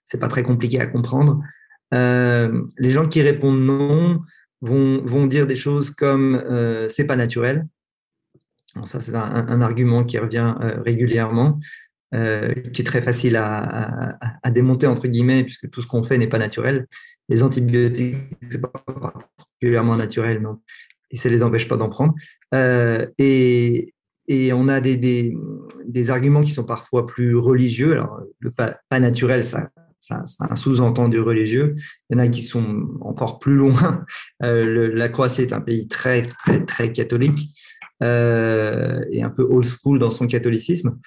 C'est 0.04 0.20
pas 0.20 0.28
très 0.28 0.42
compliqué 0.42 0.80
à 0.80 0.86
comprendre. 0.86 1.40
Euh, 1.92 2.62
les 2.78 2.90
gens 2.90 3.08
qui 3.08 3.22
répondent 3.22 3.60
non 3.60 4.20
vont, 4.60 5.04
vont 5.04 5.26
dire 5.26 5.46
des 5.46 5.54
choses 5.54 5.90
comme 5.90 6.34
euh, 6.34 6.88
c'est 6.88 7.04
pas 7.04 7.16
naturel. 7.16 7.66
Ça, 8.82 8.98
c'est 8.98 9.14
un, 9.14 9.60
argument 9.60 10.02
qui 10.02 10.18
revient 10.18 10.52
euh, 10.60 10.82
régulièrement, 10.82 11.60
euh, 12.12 12.52
qui 12.72 12.82
est 12.82 12.84
très 12.84 13.02
facile 13.02 13.36
à, 13.36 14.18
démonter, 14.50 14.88
entre 14.88 15.06
guillemets, 15.06 15.44
puisque 15.44 15.70
tout 15.70 15.80
ce 15.80 15.86
qu'on 15.86 16.02
fait 16.02 16.18
n'est 16.18 16.26
pas 16.26 16.38
naturel. 16.38 16.88
Les 17.28 17.42
antibiotiques, 17.42 18.16
c'est 18.50 18.60
pas 18.60 18.68
particulièrement 18.68 19.96
naturel, 19.96 20.42
non. 20.42 20.60
Et 21.10 21.16
ça 21.16 21.28
les 21.28 21.42
empêche 21.42 21.68
pas 21.68 21.76
d'en 21.76 21.88
prendre. 21.88 22.14
Euh, 22.54 23.06
et, 23.18 23.94
et 24.28 24.52
on 24.52 24.68
a 24.68 24.80
des, 24.80 24.96
des, 25.86 26.10
arguments 26.10 26.42
qui 26.42 26.50
sont 26.50 26.64
parfois 26.64 27.06
plus 27.06 27.36
religieux. 27.36 27.92
Alors, 27.92 28.20
le 28.40 28.50
pas, 28.50 28.78
naturel, 28.98 29.44
ça, 29.44 29.70
c'est 29.98 30.14
un 30.40 30.56
sous-entendu 30.56 31.20
religieux. 31.20 31.76
Il 32.10 32.16
y 32.16 32.20
en 32.20 32.24
a 32.24 32.28
qui 32.28 32.42
sont 32.42 32.88
encore 33.00 33.38
plus 33.38 33.54
loin. 33.54 34.04
Euh, 34.42 34.90
la 34.92 35.08
Croatie 35.08 35.42
est 35.42 35.52
un 35.52 35.60
pays 35.60 35.86
très, 35.88 36.26
très, 36.26 36.64
très 36.64 36.92
catholique 36.92 37.50
euh, 38.02 39.04
et 39.10 39.22
un 39.22 39.30
peu 39.30 39.42
old 39.42 39.64
school 39.64 39.98
dans 39.98 40.10
son 40.10 40.26
catholicisme. 40.26 40.98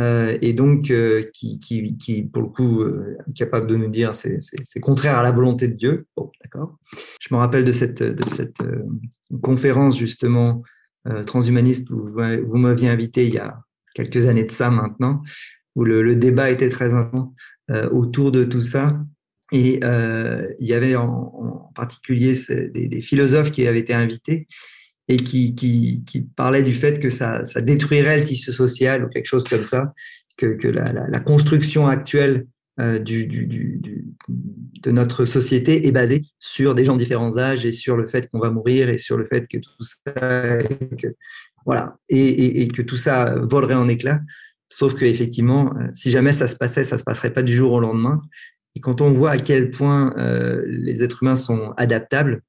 Euh, 0.00 0.38
et 0.40 0.52
donc, 0.52 0.90
euh, 0.90 1.24
qui, 1.34 1.60
qui, 1.60 1.96
qui, 1.96 2.22
pour 2.22 2.42
le 2.42 2.48
coup, 2.48 2.80
euh, 2.80 3.18
est 3.28 3.36
capable 3.36 3.66
de 3.66 3.76
nous 3.76 3.88
dire 3.88 4.14
c'est, 4.14 4.38
contraire 4.80 5.18
à 5.18 5.22
la 5.22 5.32
volonté 5.32 5.68
de 5.68 5.74
Dieu. 5.74 6.06
D'accord. 6.42 6.78
Je 7.20 7.32
me 7.34 7.38
rappelle 7.38 7.64
de 7.64 7.72
cette, 7.72 8.02
de 8.02 8.24
cette 8.24 8.62
conférence, 9.42 9.98
justement, 9.98 10.62
transhumaniste 11.26 11.90
où 11.90 12.06
vous 12.06 12.58
m'aviez 12.58 12.88
invité 12.88 13.26
il 13.26 13.34
y 13.34 13.38
a 13.38 13.58
quelques 13.94 14.26
années 14.26 14.44
de 14.44 14.50
ça 14.50 14.70
maintenant, 14.70 15.22
où 15.74 15.84
le, 15.84 16.14
débat 16.16 16.50
était 16.50 16.68
très 16.68 16.94
important 16.94 17.34
autour 17.90 18.32
de 18.32 18.44
tout 18.44 18.60
ça. 18.60 18.98
Et 19.52 19.80
il 19.82 20.66
y 20.66 20.74
avait 20.74 20.96
en, 20.96 21.70
particulier 21.74 22.34
des, 22.72 23.00
philosophes 23.00 23.50
qui 23.50 23.66
avaient 23.66 23.80
été 23.80 23.94
invités 23.94 24.46
et 25.12 25.18
qui, 25.18 26.04
parlaient 26.36 26.62
du 26.62 26.72
fait 26.72 26.98
que 26.98 27.10
ça, 27.10 27.42
détruirait 27.60 28.18
le 28.18 28.24
tissu 28.24 28.52
social 28.52 29.04
ou 29.04 29.08
quelque 29.08 29.26
chose 29.26 29.44
comme 29.44 29.62
ça, 29.62 29.92
que, 30.36 30.68
la, 30.68 31.20
construction 31.20 31.86
actuelle 31.86 32.46
euh, 32.80 32.98
de 32.98 34.90
notre 34.90 35.24
société 35.26 35.86
est 35.86 35.92
basée 35.92 36.24
sur 36.38 36.74
des 36.74 36.84
gens 36.84 36.94
de 36.94 36.98
différents 36.98 37.36
âges 37.36 37.66
et 37.66 37.72
sur 37.72 37.96
le 37.96 38.06
fait 38.06 38.28
qu'on 38.30 38.38
va 38.38 38.50
mourir 38.50 38.88
et 38.88 38.96
sur 38.96 39.16
le 39.18 39.26
fait 39.26 39.46
que 39.46 39.58
tout 39.58 39.70
ça, 39.82 40.58
voilà, 41.66 41.96
et, 42.08 42.66
que 42.68 42.82
tout 42.82 42.96
ça 42.96 43.34
volerait 43.42 43.74
en 43.74 43.88
éclats. 43.88 44.20
Sauf 44.68 44.94
que 44.94 45.04
effectivement, 45.04 45.74
euh, 45.76 45.88
si 45.92 46.10
jamais 46.10 46.32
ça 46.32 46.46
se 46.46 46.56
passait, 46.56 46.82
ça 46.82 46.96
se 46.96 47.04
passerait 47.04 47.32
pas 47.32 47.42
du 47.42 47.52
jour 47.52 47.72
au 47.72 47.80
lendemain. 47.80 48.22
Et 48.74 48.80
quand 48.80 49.02
on 49.02 49.12
voit 49.12 49.32
à 49.32 49.36
quel 49.36 49.70
point 49.70 50.14
euh, 50.16 50.62
les 50.66 51.04
êtres 51.04 51.22
humains 51.22 51.36
sont 51.36 51.74
adaptables, 51.76 52.40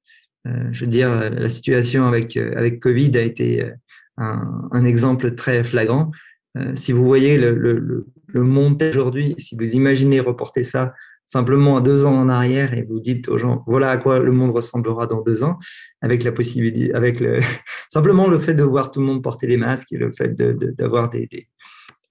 je 0.45 0.81
veux 0.81 0.89
dire, 0.89 1.29
la 1.29 1.49
situation 1.49 2.05
avec 2.05 2.35
avec 2.37 2.79
Covid 2.79 3.17
a 3.17 3.21
été 3.21 3.71
un, 4.17 4.85
exemple 4.85 5.35
très 5.35 5.63
flagrant. 5.63 6.11
si 6.75 6.91
vous 6.91 7.05
voyez 7.05 7.37
le, 7.37 7.55
le, 7.55 8.05
le 8.27 8.89
aujourd'hui, 8.97 9.35
si 9.37 9.55
vous 9.55 9.73
imaginez 9.73 10.19
reporter 10.19 10.63
ça 10.63 10.93
simplement 11.25 11.77
à 11.77 11.81
deux 11.81 12.05
ans 12.05 12.15
en 12.15 12.29
arrière 12.29 12.73
et 12.73 12.83
vous 12.83 12.99
dites 12.99 13.29
aux 13.29 13.37
gens 13.37 13.63
voilà 13.65 13.91
à 13.91 13.97
quoi 13.97 14.19
le 14.19 14.31
monde 14.31 14.51
ressemblera 14.51 15.07
dans 15.07 15.21
deux 15.21 15.43
ans, 15.43 15.57
avec 16.01 16.23
la 16.23 16.31
possibilité, 16.31 16.93
avec 16.93 17.19
le, 17.19 17.39
simplement 17.89 18.27
le 18.27 18.39
fait 18.39 18.53
de 18.53 18.63
voir 18.63 18.91
tout 18.91 18.99
le 18.99 19.05
monde 19.05 19.23
porter 19.23 19.47
des 19.47 19.57
masques 19.57 19.93
et 19.93 19.97
le 19.97 20.11
fait 20.11 20.35
d'avoir 20.35 21.09
de, 21.09 21.19
des, 21.19 21.47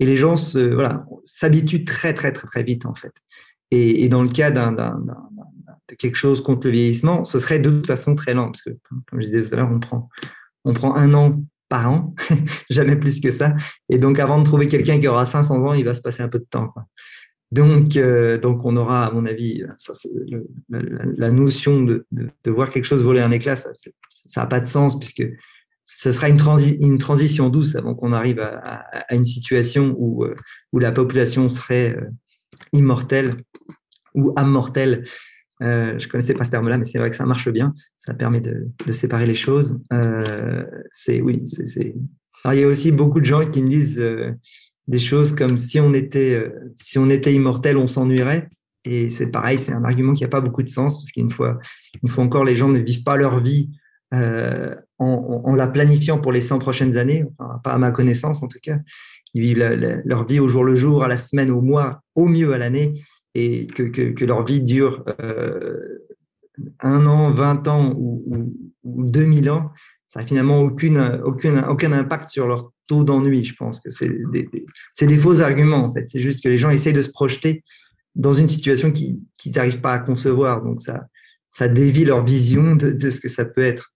et 0.01 0.07
les 0.07 0.17
gens 0.17 0.37
se 0.37 0.59
voilà 0.59 1.05
s'habituent 1.25 1.85
très 1.85 2.15
très 2.15 2.33
très 2.33 2.47
très 2.47 2.63
vite 2.63 2.87
en 2.87 2.95
fait. 2.95 3.13
Et, 3.75 4.11
dans 4.11 4.23
le 4.23 4.29
cas 4.29 4.51
d'un 4.51 4.77
de 5.89 5.95
quelque 5.95 6.17
chose 6.17 6.43
contre 6.43 6.67
le 6.67 6.73
vieillissement, 6.73 7.25
ce 7.25 7.39
serait 7.39 7.59
de 7.59 7.71
toute 7.71 7.87
façon 7.87 8.15
très 8.15 8.35
lent 8.35 8.47
parce 8.47 8.63
que 8.63 8.71
comme 9.09 9.21
je 9.21 9.27
disais 9.27 9.49
tout 9.49 9.55
à 9.55 9.57
l'heure, 9.59 9.71
on 9.71 9.81
prend 9.81 10.09
on 10.65 10.73
prend 10.75 10.95
un 10.95 11.13
an 11.15 11.43
par 11.69 11.91
an, 11.91 12.15
jamais 12.71 12.97
plus 12.97 13.21
que 13.21 13.31
ça. 13.31 13.55
Et 13.89 13.99
donc, 13.99 14.19
avant 14.19 14.39
de 14.39 14.45
trouver 14.45 14.69
quelqu'un 14.69 15.01
qui 15.01 15.09
aura 15.09 15.25
500 15.25 15.65
ans, 15.65 15.73
il 15.73 15.85
va 15.85 15.95
se 15.95 16.03
passer 16.03 16.23
un 16.23 16.29
peu 16.29 16.39
de 16.39 16.45
temps. 16.45 16.73
Donc, 17.51 17.97
euh, 17.97 18.39
donc, 18.39 18.65
on 18.65 18.77
aura, 18.77 19.07
à 19.07 19.11
mon 19.11 19.25
avis, 19.25 19.65
la, 20.69 21.31
notion 21.31 21.83
de, 21.83 22.07
voir 22.47 22.71
quelque 22.71 22.85
chose 22.85 23.03
voler 23.03 23.21
un 23.21 23.31
éclat, 23.31 23.57
ça 23.57 23.71
n'a 24.37 24.47
pas 24.47 24.61
de 24.61 24.67
sens 24.67 24.99
puisque 24.99 25.27
ce 25.85 26.13
sera 26.13 26.29
une, 26.29 26.39
une 26.81 26.99
transition 26.99 27.49
douce 27.49 27.75
avant 27.75 27.95
qu'on 27.95 28.13
arrive 28.13 28.41
à, 28.41 28.85
une 29.11 29.25
situation 29.25 29.95
où, 29.99 30.25
euh, 30.25 30.35
où 30.73 30.79
la 30.79 30.93
population 30.93 31.49
serait 31.49 31.97
euh, 31.97 32.11
immortelle 32.73 33.33
ou 34.15 34.35
immortelle 34.39 35.05
euh, 35.63 35.99
je 35.99 36.09
connaissais 36.09 36.35
pas 36.35 36.45
ce 36.45 36.51
terme-là, 36.51 36.79
mais 36.79 36.85
c'est 36.85 36.99
vrai 36.99 37.11
que 37.11 37.17
ça 37.17 37.27
marche 37.27 37.49
bien. 37.51 37.75
Ça 37.97 38.15
permet 38.15 38.41
de, 38.41 38.69
séparer 38.91 39.27
les 39.27 39.35
choses. 39.35 39.81
Euh, 39.93 40.65
c'est 40.91 41.21
oui, 41.21 41.43
c'est. 41.47 41.95
il 42.47 42.55
y 42.59 42.65
a 42.65 42.67
aussi 42.67 42.91
beaucoup 42.91 43.21
de 43.21 43.27
gens 43.27 43.49
qui 43.49 43.63
me 43.63 43.69
disent 43.69 44.01
euh, 44.01 44.33
des 44.89 44.99
choses 44.99 45.35
comme 45.35 45.57
si 45.59 45.79
on 45.79 45.95
était 45.95 46.35
euh, 46.35 46.73
si 46.77 46.99
on 46.99 47.09
était 47.11 47.33
immortel, 47.33 47.77
on 47.77 47.87
s'ennuierait. 47.87 48.49
Et 48.85 49.11
c'est 49.11 49.29
pareil, 49.29 49.59
c'est 49.59 49.73
un 49.73 49.85
argument 49.85 50.13
qui 50.13 50.25
n'a 50.25 50.29
pas 50.29 50.41
beaucoup 50.41 50.63
de 50.63 50.69
sens 50.69 50.99
parce 50.99 51.13
qu'une 51.13 51.31
fois, 51.31 51.59
une 52.03 52.09
fois 52.09 52.25
encore, 52.25 52.45
les 52.45 52.57
gens 52.57 52.69
ne 52.69 52.81
vivent 52.81 53.05
pas 53.05 53.17
leur 53.17 53.41
vie 53.41 53.71
en, 54.11 54.75
en, 54.99 55.55
la 55.55 55.69
planifiant 55.69 56.19
pour 56.19 56.33
les 56.33 56.43
100 56.43 56.59
prochaines 56.59 56.99
années, 56.99 57.25
pas 57.65 57.73
à 57.73 57.79
ma 57.79 57.93
connaissance 57.93 58.43
en 58.43 58.49
tout 58.49 58.59
cas. 58.61 58.79
Ils 59.35 59.43
vivent 59.43 60.03
leur 60.05 60.27
vie 60.27 60.41
au 60.41 60.49
jour 60.49 60.65
le 60.65 60.75
jour, 60.75 61.05
à 61.05 61.09
la 61.09 61.17
semaine, 61.17 61.51
au 61.51 61.63
mois, 61.63 62.03
au 62.17 62.27
mieux 62.27 62.53
à 62.53 62.59
l'année 62.59 62.93
et 63.35 63.67
que, 63.67 63.83
que, 63.83 64.11
que 64.11 64.25
leur 64.25 64.45
vie 64.45 64.61
dure 64.61 65.05
euh, 65.21 65.99
un 66.81 67.07
an, 67.07 67.31
20 67.31 67.69
ans 67.69 67.95
ou, 67.97 68.23
ou, 68.27 68.55
ou, 68.85 69.05
2000 69.05 69.51
ans, 69.51 69.71
ça 70.09 70.21
n'a 70.21 70.27
finalement 70.27 70.61
aucune, 70.61 71.21
aucune, 71.25 71.65
aucun 71.69 71.93
impact 71.93 72.29
sur 72.29 72.47
leur 72.47 72.71
taux 72.87 73.05
d'ennui. 73.05 73.45
Je 73.45 73.55
pense 73.55 73.81
que 73.81 73.91
c'est 73.91 74.11
des, 74.33 74.49
des, 74.53 75.07
des, 75.07 75.19
faux 75.19 75.41
arguments, 75.41 75.85
en 75.85 75.93
fait. 75.93 76.05
C'est 76.09 76.21
juste 76.21 76.43
que 76.43 76.49
les 76.49 76.59
gens 76.59 76.71
essayent 76.71 76.93
de 76.93 77.01
se 77.01 77.11
projeter 77.11 77.65
dans 78.15 78.35
une 78.35 78.49
situation 78.49 78.91
qu'ils 78.93 79.19
n'arrivent 79.57 79.81
pas 79.81 79.95
à 79.95 79.99
concevoir. 79.99 80.63
Donc, 80.63 80.83
ça, 80.83 81.07
ça 81.49 81.69
dévie 81.69 82.05
leur 82.05 82.23
vision 82.23 82.77
de, 82.77 82.93
de 82.93 83.11
ce 83.11 83.21
que 83.21 83.29
ça 83.29 83.47
peut 83.47 83.65
être. 83.65 83.93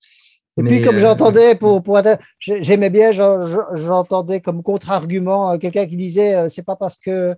Et 0.58 0.62
puis, 0.62 0.80
comme 0.80 0.96
euh, 0.96 1.00
j'entendais, 1.00 1.54
pour, 1.54 1.82
pour 1.82 2.00
j'aimais 2.38 2.88
bien, 2.88 3.12
j'entendais 3.12 4.40
comme 4.40 4.62
contre-argument 4.62 5.52
euh, 5.52 5.58
quelqu'un 5.58 5.86
qui 5.86 5.98
disait 5.98 6.48
c'est 6.48 6.64
pas 6.64 6.76
parce 6.76 6.96
que 6.96 7.36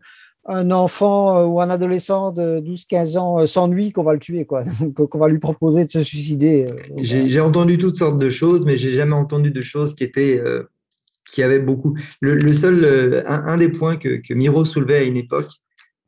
un 0.48 0.70
enfant 0.70 1.38
euh, 1.38 1.44
ou 1.44 1.60
un 1.60 1.70
adolescent 1.70 2.32
de 2.32 2.60
12-15 2.60 3.18
ans 3.18 3.40
euh, 3.40 3.46
s'ennuie 3.46 3.92
qu'on 3.92 4.02
va 4.02 4.14
le 4.14 4.18
tuer, 4.18 4.46
quoi, 4.46 4.62
qu'on 4.94 5.18
va 5.18 5.28
lui 5.28 5.38
proposer 5.38 5.84
de 5.84 5.90
se 5.90 6.02
suicider. 6.02 6.64
Euh, 6.68 6.94
j'ai 7.02 7.40
entendu 7.40 7.78
toutes 7.78 7.96
sortes 7.96 8.18
de 8.18 8.28
choses, 8.28 8.64
mais 8.64 8.76
j'ai 8.76 8.94
jamais 8.94 9.14
entendu 9.14 9.50
de 9.50 9.60
choses 9.60 9.94
qui 9.94 10.04
étaient 10.04 10.42
qui 11.30 11.42
avaient 11.42 11.58
beaucoup. 11.58 11.94
Le, 12.22 12.52
seul, 12.54 13.22
un, 13.26 13.56
des 13.58 13.68
points 13.68 13.96
que, 13.96 14.16
que, 14.16 14.32
Miro 14.32 14.64
soulevait 14.64 14.96
à 14.96 15.02
une 15.02 15.18
époque, 15.18 15.50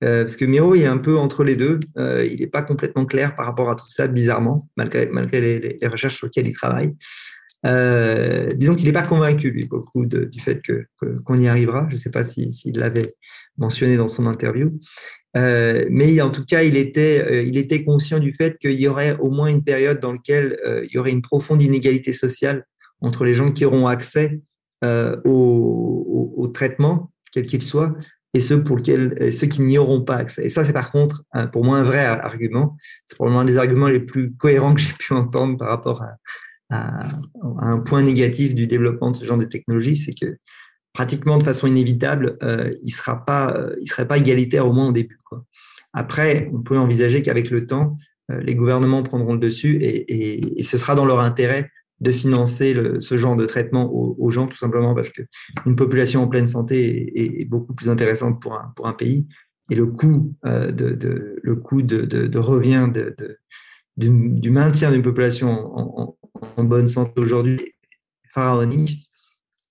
parce 0.00 0.34
que 0.34 0.46
Miro 0.46 0.74
il 0.74 0.82
est 0.82 0.86
un 0.86 0.96
peu 0.96 1.18
entre 1.18 1.44
les 1.44 1.56
deux, 1.56 1.78
il 1.98 2.38
n'est 2.40 2.46
pas 2.46 2.62
complètement 2.62 3.04
clair 3.04 3.36
par 3.36 3.44
rapport 3.44 3.70
à 3.70 3.74
tout 3.74 3.88
ça, 3.88 4.06
bizarrement, 4.06 4.66
malgré, 4.78 5.06
malgré 5.06 5.40
les, 5.40 5.76
les 5.78 5.88
recherches 5.88 6.16
sur 6.16 6.26
lesquelles 6.26 6.48
il 6.48 6.54
travaille. 6.54 6.94
Euh, 7.66 8.48
disons 8.56 8.74
qu'il 8.74 8.86
n'est 8.86 8.92
pas 8.92 9.02
convaincu, 9.02 9.50
lui, 9.50 9.66
beaucoup 9.66 10.06
du 10.06 10.40
fait 10.40 10.62
qu'on 10.64 11.34
que, 11.34 11.40
y 11.40 11.48
arrivera. 11.48 11.86
Je 11.88 11.94
ne 11.94 11.98
sais 11.98 12.10
pas 12.10 12.24
s'il 12.24 12.52
si, 12.52 12.72
l'avait 12.72 13.02
mentionné 13.58 13.96
dans 13.96 14.08
son 14.08 14.26
interview. 14.26 14.78
Euh, 15.36 15.84
mais 15.90 16.20
en 16.20 16.30
tout 16.30 16.44
cas, 16.44 16.62
il 16.62 16.76
était, 16.76 17.24
euh, 17.24 17.42
il 17.42 17.56
était 17.56 17.84
conscient 17.84 18.18
du 18.18 18.32
fait 18.32 18.58
qu'il 18.58 18.80
y 18.80 18.88
aurait 18.88 19.16
au 19.18 19.30
moins 19.30 19.48
une 19.48 19.62
période 19.62 20.00
dans 20.00 20.12
laquelle 20.12 20.58
il 20.84 20.92
y 20.92 20.98
aurait 20.98 21.12
une 21.12 21.22
profonde 21.22 21.62
inégalité 21.62 22.12
sociale 22.12 22.64
entre 23.00 23.24
les 23.24 23.34
gens 23.34 23.52
qui 23.52 23.64
auront 23.64 23.86
accès 23.86 24.40
au, 24.82 24.84
au, 25.24 26.34
au, 26.36 26.48
traitement, 26.48 27.12
quel 27.32 27.46
qu'il 27.46 27.62
soit, 27.62 27.94
et 28.32 28.40
ceux, 28.40 28.64
pour 28.64 28.78
lesquels, 28.78 29.30
ceux 29.32 29.46
qui 29.46 29.60
n'y 29.60 29.76
auront 29.76 30.02
pas 30.02 30.16
accès. 30.16 30.46
Et 30.46 30.48
ça, 30.48 30.64
c'est 30.64 30.72
par 30.72 30.90
contre, 30.90 31.24
pour 31.52 31.64
moi, 31.64 31.78
un 31.78 31.82
vrai 31.82 31.98
argument. 31.98 32.76
C'est 33.06 33.14
probablement 33.14 33.40
un 33.40 33.44
des 33.44 33.58
arguments 33.58 33.88
les 33.88 34.00
plus 34.00 34.32
cohérents 34.32 34.74
que 34.74 34.80
j'ai 34.80 34.94
pu 34.94 35.12
entendre 35.12 35.58
par 35.58 35.68
rapport 35.68 36.02
à, 36.02 36.16
un 36.70 37.78
point 37.78 38.02
négatif 38.02 38.54
du 38.54 38.66
développement 38.66 39.10
de 39.10 39.16
ce 39.16 39.24
genre 39.24 39.38
de 39.38 39.44
technologie, 39.44 39.96
c'est 39.96 40.14
que 40.14 40.36
pratiquement 40.92 41.38
de 41.38 41.44
façon 41.44 41.66
inévitable, 41.66 42.36
euh, 42.42 42.72
il 42.82 42.90
sera 42.90 43.24
pas, 43.24 43.54
euh, 43.56 43.74
serait 43.84 44.08
pas 44.08 44.18
égalitaire 44.18 44.66
au 44.66 44.72
moins 44.72 44.88
au 44.88 44.92
début. 44.92 45.18
Après, 45.92 46.50
on 46.52 46.62
peut 46.62 46.78
envisager 46.78 47.22
qu'avec 47.22 47.50
le 47.50 47.66
temps, 47.66 47.96
euh, 48.30 48.40
les 48.40 48.54
gouvernements 48.54 49.02
prendront 49.02 49.34
le 49.34 49.40
dessus 49.40 49.78
et, 49.82 50.62
ce 50.62 50.78
sera 50.78 50.94
dans 50.94 51.04
leur 51.04 51.20
intérêt 51.20 51.70
de 52.00 52.12
financer 52.12 52.74
ce 53.00 53.18
genre 53.18 53.36
de 53.36 53.44
traitement 53.44 53.92
aux, 53.92 54.30
gens, 54.30 54.46
tout 54.46 54.56
simplement 54.56 54.94
parce 54.94 55.10
qu'une 55.10 55.76
population 55.76 56.22
en 56.22 56.28
pleine 56.28 56.48
santé 56.48 57.42
est, 57.42 57.44
beaucoup 57.44 57.74
plus 57.74 57.90
intéressante 57.90 58.40
pour 58.40 58.54
un, 58.54 58.72
pour 58.74 58.86
un 58.86 58.94
pays 58.94 59.26
et 59.70 59.74
le 59.74 59.86
coût, 59.86 60.34
de, 60.44 60.70
de, 60.70 61.38
le 61.42 61.56
coût 61.56 61.82
de, 61.82 62.38
revient 62.38 62.88
du, 63.98 64.50
maintien 64.50 64.92
d'une 64.92 65.02
population 65.02 65.50
en, 65.50 66.02
en, 66.02 66.16
en 66.56 66.64
bonne 66.64 66.86
santé 66.86 67.20
aujourd'hui 67.20 67.74
pharaonique. 68.32 69.08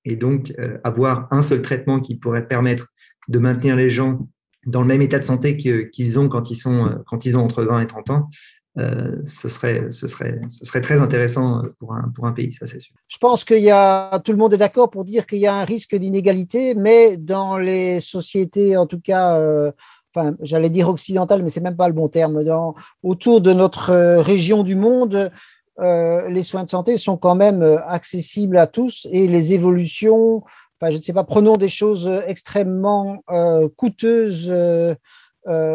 Et 0.06 0.16
donc, 0.16 0.54
euh, 0.60 0.78
avoir 0.84 1.28
un 1.32 1.42
seul 1.42 1.62
traitement 1.62 2.00
qui 2.00 2.16
pourrait 2.16 2.48
permettre 2.48 2.88
de 3.28 3.40
maintenir 3.40 3.76
les 3.76 3.90
gens 3.90 4.28
dans 4.66 4.82
le 4.82 4.88
même 4.88 5.02
état 5.02 5.20
de 5.20 5.24
santé 5.24 5.58
qu'ils 5.58 6.20
ont 6.20 6.30
quand 6.30 6.52
ils, 6.52 6.56
sont, 6.56 6.88
euh, 6.88 6.96
quand 7.08 7.26
ils 7.26 7.38
ont 7.38 7.44
entre 7.44 7.64
20 7.64 7.82
et 7.82 7.88
30 7.88 8.10
ans, 8.10 8.30
euh, 8.78 9.16
ce, 9.26 9.50
serait, 9.50 9.88
ce, 9.90 10.08
serait, 10.08 10.40
ce 10.48 10.64
serait 10.64 10.82
très 10.82 11.00
intéressant 11.00 11.64
pour 11.80 11.94
un, 11.94 12.12
pour 12.16 12.26
un 12.28 12.32
pays, 12.32 12.52
ça 12.52 12.66
c'est 12.66 12.80
sûr. 12.80 12.96
Je 13.08 13.18
pense 13.18 13.44
qu'il 13.44 13.64
y 13.64 13.72
a, 13.72 14.20
tout 14.20 14.32
le 14.32 14.38
monde 14.38 14.54
est 14.54 14.58
d'accord 14.58 14.90
pour 14.90 15.06
dire 15.06 15.26
qu'il 15.26 15.40
y 15.40 15.48
a 15.48 15.56
un 15.56 15.66
risque 15.66 15.96
d'inégalité, 15.96 16.76
mais 16.76 17.18
dans 17.18 17.58
les 17.58 18.00
sociétés, 18.00 18.78
en 18.78 18.86
tout 18.86 19.00
cas, 19.00 19.72
enfin, 20.14 20.36
j'allais 20.42 20.70
dire 20.70 20.88
occidentales, 20.88 21.44
mais 21.44 21.50
c'est 21.50 21.62
même 21.62 21.76
pas 21.76 21.88
le 21.88 21.94
bon 21.94 22.08
terme, 22.08 22.44
dans, 22.44 22.76
autour 23.04 23.42
de 23.42 23.54
notre 23.54 24.22
région 24.22 24.64
du 24.64 24.76
monde, 24.76 25.32
les 25.80 26.44
soins 26.44 26.64
de 26.64 26.70
santé 26.70 26.98
sont 26.98 27.18
quand 27.18 27.36
même 27.36 27.62
euh, 27.62 27.80
accessibles 27.86 28.58
à 28.58 28.68
tous 28.68 29.08
et 29.12 29.28
les 29.28 29.54
évolutions, 29.54 30.44
je 30.82 30.98
ne 30.98 31.02
sais 31.02 31.14
pas, 31.14 31.24
prenons 31.24 31.58
des 31.58 31.70
choses 31.70 32.10
extrêmement 32.28 33.24
euh, 33.30 33.68
coûteuses 33.76 34.54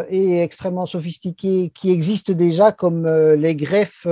et 0.09 0.41
extrêmement 0.41 0.85
sophistiquées 0.85 1.71
qui 1.75 1.91
existent 1.91 2.33
déjà, 2.33 2.71
comme 2.71 3.07
les 3.07 3.55
greffes, 3.55 4.07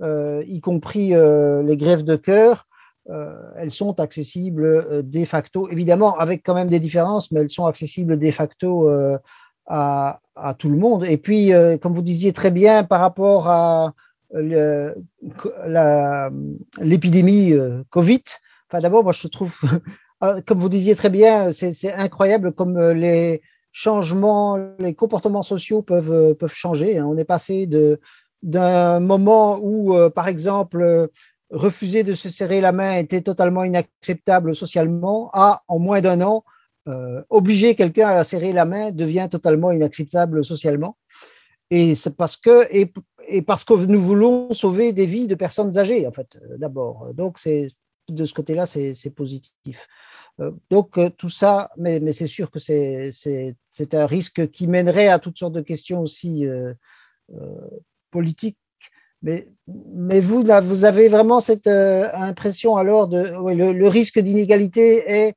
y 0.00 0.60
compris 0.60 1.08
les 1.08 1.76
greffes 1.76 2.04
de 2.04 2.14
cœur. 2.14 2.66
elles 3.56 3.72
sont 3.72 3.98
accessibles 3.98 5.02
de 5.02 5.24
facto, 5.24 5.68
évidemment 5.68 6.16
avec 6.16 6.42
quand 6.44 6.54
même 6.54 6.68
des 6.68 6.78
différences, 6.78 7.32
mais 7.32 7.40
elles 7.40 7.50
sont 7.50 7.66
accessibles 7.66 8.18
de 8.18 8.30
facto 8.30 8.88
à, 9.66 10.20
tout 10.58 10.68
le 10.68 10.78
monde. 10.78 11.04
Et 11.08 11.16
puis, 11.16 11.50
comme 11.82 11.92
vous 11.92 12.02
disiez 12.02 12.32
très 12.32 12.52
bien, 12.52 12.84
par 12.84 13.00
rapport 13.00 13.48
à, 13.48 13.94
l'épidémie 16.80 17.52
euh, 17.52 17.82
Covid. 17.90 18.22
Enfin, 18.68 18.80
d'abord, 18.80 19.04
moi, 19.04 19.12
je 19.12 19.28
trouve 19.28 19.60
comme 20.46 20.58
vous 20.58 20.68
disiez 20.68 20.96
très 20.96 21.10
bien, 21.10 21.52
c'est 21.52 21.92
incroyable 21.92 22.52
comme 22.52 22.78
les 22.92 23.42
changements, 23.72 24.56
les 24.78 24.94
comportements 24.94 25.42
sociaux 25.42 25.82
peuvent, 25.82 26.34
peuvent 26.34 26.54
changer. 26.54 26.98
Hein. 26.98 27.06
On 27.06 27.18
est 27.18 27.24
passé 27.24 27.68
d'un 28.42 29.00
moment 29.00 29.58
où, 29.60 29.94
par 30.14 30.28
exemple, 30.28 31.10
refuser 31.50 32.04
de 32.04 32.14
se 32.14 32.30
serrer 32.30 32.60
la 32.60 32.72
main 32.72 32.96
était 32.96 33.20
totalement 33.20 33.64
inacceptable 33.64 34.54
socialement, 34.54 35.30
à, 35.32 35.62
en 35.68 35.78
moins 35.78 36.00
d'un 36.00 36.20
an, 36.20 36.44
euh, 36.86 37.22
obliger 37.30 37.74
quelqu'un 37.74 38.08
à 38.08 38.24
serrer 38.24 38.52
la 38.52 38.66
main 38.66 38.90
devient 38.90 39.28
totalement 39.30 39.72
inacceptable 39.72 40.44
socialement. 40.44 40.98
Et 41.70 41.94
c'est 41.94 42.16
parce 42.16 42.36
que, 42.36 42.66
et, 42.70 43.42
parce 43.42 43.64
que 43.64 43.74
nous 43.86 44.00
voulons 44.00 44.52
sauver 44.52 44.92
des 44.92 45.06
vies 45.06 45.26
de 45.26 45.34
personnes 45.34 45.78
âgées, 45.78 46.06
en 46.06 46.12
fait, 46.12 46.36
euh, 46.36 46.56
d'abord. 46.58 47.12
Donc, 47.14 47.38
c'est, 47.38 47.70
de 48.08 48.24
ce 48.24 48.34
côté-là, 48.34 48.66
c'est, 48.66 49.10
positif. 49.14 49.88
Euh, 50.40 50.50
donc, 50.70 50.98
tout 51.16 51.30
ça, 51.30 51.70
mais, 51.76 52.00
mais 52.00 52.12
c'est 52.12 52.26
sûr 52.26 52.50
que 52.50 52.58
c'est, 52.58 53.10
un 53.92 54.06
risque 54.06 54.50
qui 54.50 54.66
mènerait 54.66 55.08
à 55.08 55.18
toutes 55.18 55.38
sortes 55.38 55.54
de 55.54 55.60
questions 55.62 56.00
aussi 56.00 56.46
politiques 58.10 58.58
mais, 59.24 59.48
mais 59.66 60.20
vous, 60.20 60.42
là, 60.42 60.60
vous 60.60 60.84
avez 60.84 61.08
vraiment 61.08 61.40
cette 61.40 61.66
euh, 61.66 62.08
impression 62.12 62.76
alors 62.76 63.08
de 63.08 63.22
le, 63.54 63.88
risque 63.88 64.18
d'inégalité 64.18 65.10
est 65.10 65.34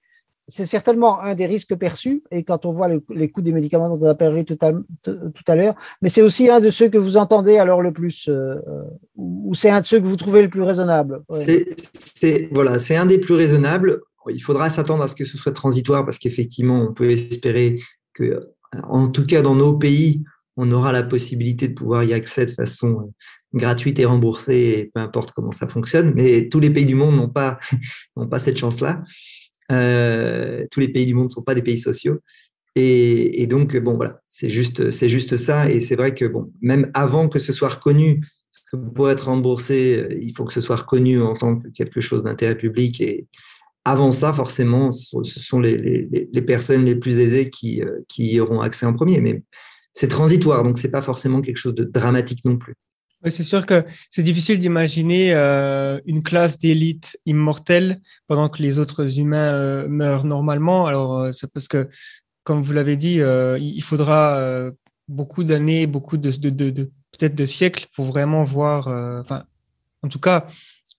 c'est 0.47 0.65
certainement 0.65 1.19
un 1.19 1.35
des 1.35 1.45
risques 1.45 1.75
perçus, 1.75 2.23
et 2.31 2.43
quand 2.43 2.65
on 2.65 2.71
voit 2.71 2.87
les 3.09 3.29
coûts 3.29 3.41
des 3.41 3.51
médicaments 3.51 3.89
dont 3.89 4.05
on 4.05 4.09
a 4.09 4.15
parlé 4.15 4.45
tout 4.45 4.57
à, 4.61 5.55
l'heure, 5.55 5.75
mais 6.01 6.09
c'est 6.09 6.21
aussi 6.21 6.49
un 6.49 6.61
de 6.61 6.69
ceux 6.69 6.87
que 6.87 6.97
vous 6.97 7.17
entendez 7.17 7.57
alors 7.57 7.81
le 7.81 7.91
plus, 7.91 8.29
euh, 8.29 8.55
euh, 8.67 8.83
ou 9.15 9.53
c'est 9.53 9.69
un 9.69 9.81
de 9.81 9.85
ceux 9.85 9.99
que 9.99 10.05
vous 10.05 10.15
trouvez 10.15 10.41
le 10.41 10.49
plus 10.49 10.61
raisonnable 10.61 11.21
C'est 11.81 12.49
voilà, 12.51 12.79
c'est 12.79 12.95
un 12.95 13.05
des 13.05 13.17
plus 13.17 13.35
raisonnables. 13.35 14.01
Il 14.29 14.41
faudra 14.41 14.69
s'attendre 14.69 15.03
à 15.03 15.07
ce 15.07 15.15
que 15.15 15.25
ce 15.25 15.37
soit 15.37 15.51
transitoire, 15.51 16.05
parce 16.05 16.17
qu'effectivement, 16.17 16.81
on 16.81 16.93
peut 16.93 17.11
espérer 17.11 17.79
que, 18.13 18.39
en 18.89 19.09
tout 19.09 19.25
cas 19.25 19.41
dans 19.41 19.55
nos 19.55 19.73
pays, 19.73 20.23
on 20.55 20.71
aura 20.71 20.91
la 20.91 21.03
possibilité 21.03 21.67
de 21.67 21.73
pouvoir 21.73 22.03
y 22.03 22.13
accéder 22.13 22.51
de 22.51 22.55
façon 22.55 23.13
gratuite 23.53 23.99
et 23.99 24.05
remboursée, 24.05 24.91
peu 24.93 25.01
importe 25.01 25.31
comment 25.31 25.51
ça 25.51 25.67
fonctionne. 25.67 26.13
Mais 26.15 26.49
tous 26.49 26.59
les 26.59 26.69
pays 26.69 26.85
du 26.85 26.95
monde 26.95 27.15
n'ont 27.15 27.29
pas, 27.29 27.59
n'ont 28.15 28.27
pas 28.27 28.39
cette 28.39 28.57
chance-là. 28.57 29.03
Euh, 29.71 30.65
tous 30.71 30.79
les 30.79 30.87
pays 30.87 31.05
du 31.05 31.13
monde 31.13 31.25
ne 31.25 31.29
sont 31.29 31.43
pas 31.43 31.55
des 31.55 31.61
pays 31.61 31.77
sociaux. 31.77 32.19
Et, 32.75 33.47
donc, 33.47 33.75
bon, 33.77 33.95
voilà, 33.95 34.21
c'est 34.27 34.49
juste, 34.49 34.91
c'est 34.91 35.09
juste 35.09 35.35
ça. 35.35 35.69
Et 35.71 35.81
c'est 35.81 35.95
vrai 35.95 36.13
que, 36.13 36.25
bon, 36.25 36.51
même 36.61 36.91
avant 36.93 37.27
que 37.27 37.39
ce 37.39 37.51
soit 37.51 37.69
reconnu, 37.69 38.23
pour 38.93 39.09
être 39.09 39.25
remboursé, 39.25 40.19
il 40.21 40.35
faut 40.35 40.45
que 40.45 40.53
ce 40.53 40.61
soit 40.61 40.75
reconnu 40.75 41.19
en 41.21 41.33
tant 41.33 41.57
que 41.57 41.69
quelque 41.69 42.01
chose 42.01 42.23
d'intérêt 42.23 42.55
public. 42.55 43.01
Et 43.01 43.25
avant 43.83 44.11
ça, 44.11 44.31
forcément, 44.31 44.91
ce 44.91 45.23
sont 45.23 45.59
les, 45.59 45.77
les, 45.77 46.29
les 46.31 46.41
personnes 46.41 46.85
les 46.85 46.95
plus 46.95 47.17
aisées 47.19 47.49
qui, 47.49 47.81
euh, 47.81 47.99
qui 48.07 48.33
y 48.33 48.39
auront 48.39 48.61
accès 48.61 48.85
en 48.85 48.93
premier. 48.93 49.21
Mais 49.21 49.41
c'est 49.93 50.09
transitoire, 50.09 50.63
donc 50.63 50.77
c'est 50.77 50.91
pas 50.91 51.01
forcément 51.01 51.41
quelque 51.41 51.57
chose 51.57 51.73
de 51.73 51.83
dramatique 51.83 52.45
non 52.45 52.57
plus. 52.57 52.75
C'est 53.25 53.43
sûr 53.43 53.65
que 53.65 53.83
c'est 54.09 54.23
difficile 54.23 54.59
d'imaginer 54.59 55.33
euh, 55.33 55.99
une 56.05 56.21
classe 56.21 56.57
d'élite 56.57 57.19
immortelle 57.25 57.99
pendant 58.27 58.47
que 58.49 58.61
les 58.61 58.79
autres 58.79 59.19
humains 59.19 59.53
euh, 59.53 59.87
meurent 59.87 60.25
normalement. 60.25 60.85
Alors, 60.85 61.19
euh, 61.19 61.31
c'est 61.31 61.51
parce 61.51 61.67
que, 61.67 61.89
comme 62.43 62.61
vous 62.61 62.73
l'avez 62.73 62.95
dit, 62.95 63.19
il 63.59 63.81
faudra 63.83 64.71
beaucoup 65.09 65.43
d'années, 65.43 65.85
beaucoup 65.85 66.15
de, 66.15 66.29
peut-être 66.29 67.35
de 67.35 67.45
siècles 67.45 67.87
pour 67.93 68.05
vraiment 68.05 68.45
voir, 68.45 68.87
enfin, 69.19 69.43
en 70.01 70.07
tout 70.07 70.19
cas, 70.19 70.47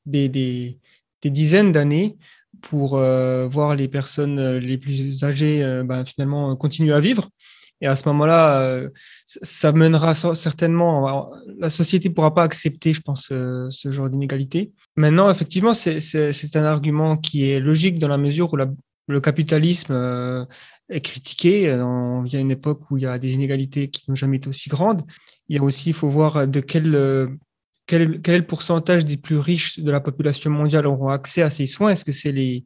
des, 0.04 0.78
dizaines 1.24 1.72
d'années 1.72 2.18
pour 2.60 2.98
voir 2.98 3.76
les 3.76 3.88
personnes 3.88 4.58
les 4.58 4.76
plus 4.76 5.24
âgées 5.24 5.62
ben, 5.86 6.04
finalement 6.04 6.54
continuer 6.54 6.92
à 6.92 7.00
vivre. 7.00 7.30
Et 7.80 7.86
à 7.86 7.94
ce 7.94 8.08
moment-là, 8.08 8.60
euh, 8.60 8.88
ça 9.24 9.72
mènera 9.72 10.14
certainement, 10.14 11.30
la 11.58 11.70
société 11.70 12.08
ne 12.08 12.14
pourra 12.14 12.34
pas 12.34 12.42
accepter, 12.42 12.92
je 12.92 13.00
pense, 13.00 13.28
euh, 13.30 13.68
ce 13.70 13.92
genre 13.92 14.10
d'inégalité. 14.10 14.72
Maintenant, 14.96 15.30
effectivement, 15.30 15.74
c'est 15.74 16.56
un 16.56 16.64
argument 16.64 17.16
qui 17.16 17.48
est 17.48 17.60
logique 17.60 17.98
dans 17.98 18.08
la 18.08 18.18
mesure 18.18 18.52
où 18.52 18.56
le 18.56 19.20
capitalisme 19.20 19.92
euh, 19.92 20.44
est 20.88 21.00
critiqué. 21.00 21.62
il 21.62 22.32
y 22.32 22.36
a 22.36 22.40
une 22.40 22.50
époque 22.50 22.90
où 22.90 22.96
il 22.96 23.04
y 23.04 23.06
a 23.06 23.18
des 23.18 23.32
inégalités 23.34 23.88
qui 23.88 24.04
n'ont 24.08 24.16
jamais 24.16 24.38
été 24.38 24.48
aussi 24.48 24.68
grandes. 24.68 25.02
Il 25.48 25.56
y 25.56 25.58
a 25.60 25.62
aussi, 25.62 25.90
il 25.90 25.94
faut 25.94 26.08
voir 26.08 26.48
de 26.48 26.60
quel, 26.60 27.38
quel, 27.86 28.20
est 28.24 28.38
le 28.38 28.46
pourcentage 28.46 29.04
des 29.04 29.16
plus 29.16 29.38
riches 29.38 29.78
de 29.78 29.90
la 29.90 30.00
population 30.00 30.50
mondiale 30.50 30.86
auront 30.88 31.10
accès 31.10 31.42
à 31.42 31.50
ces 31.50 31.66
soins. 31.66 31.90
Est-ce 31.90 32.04
que 32.04 32.12
c'est 32.12 32.32
les 32.32 32.64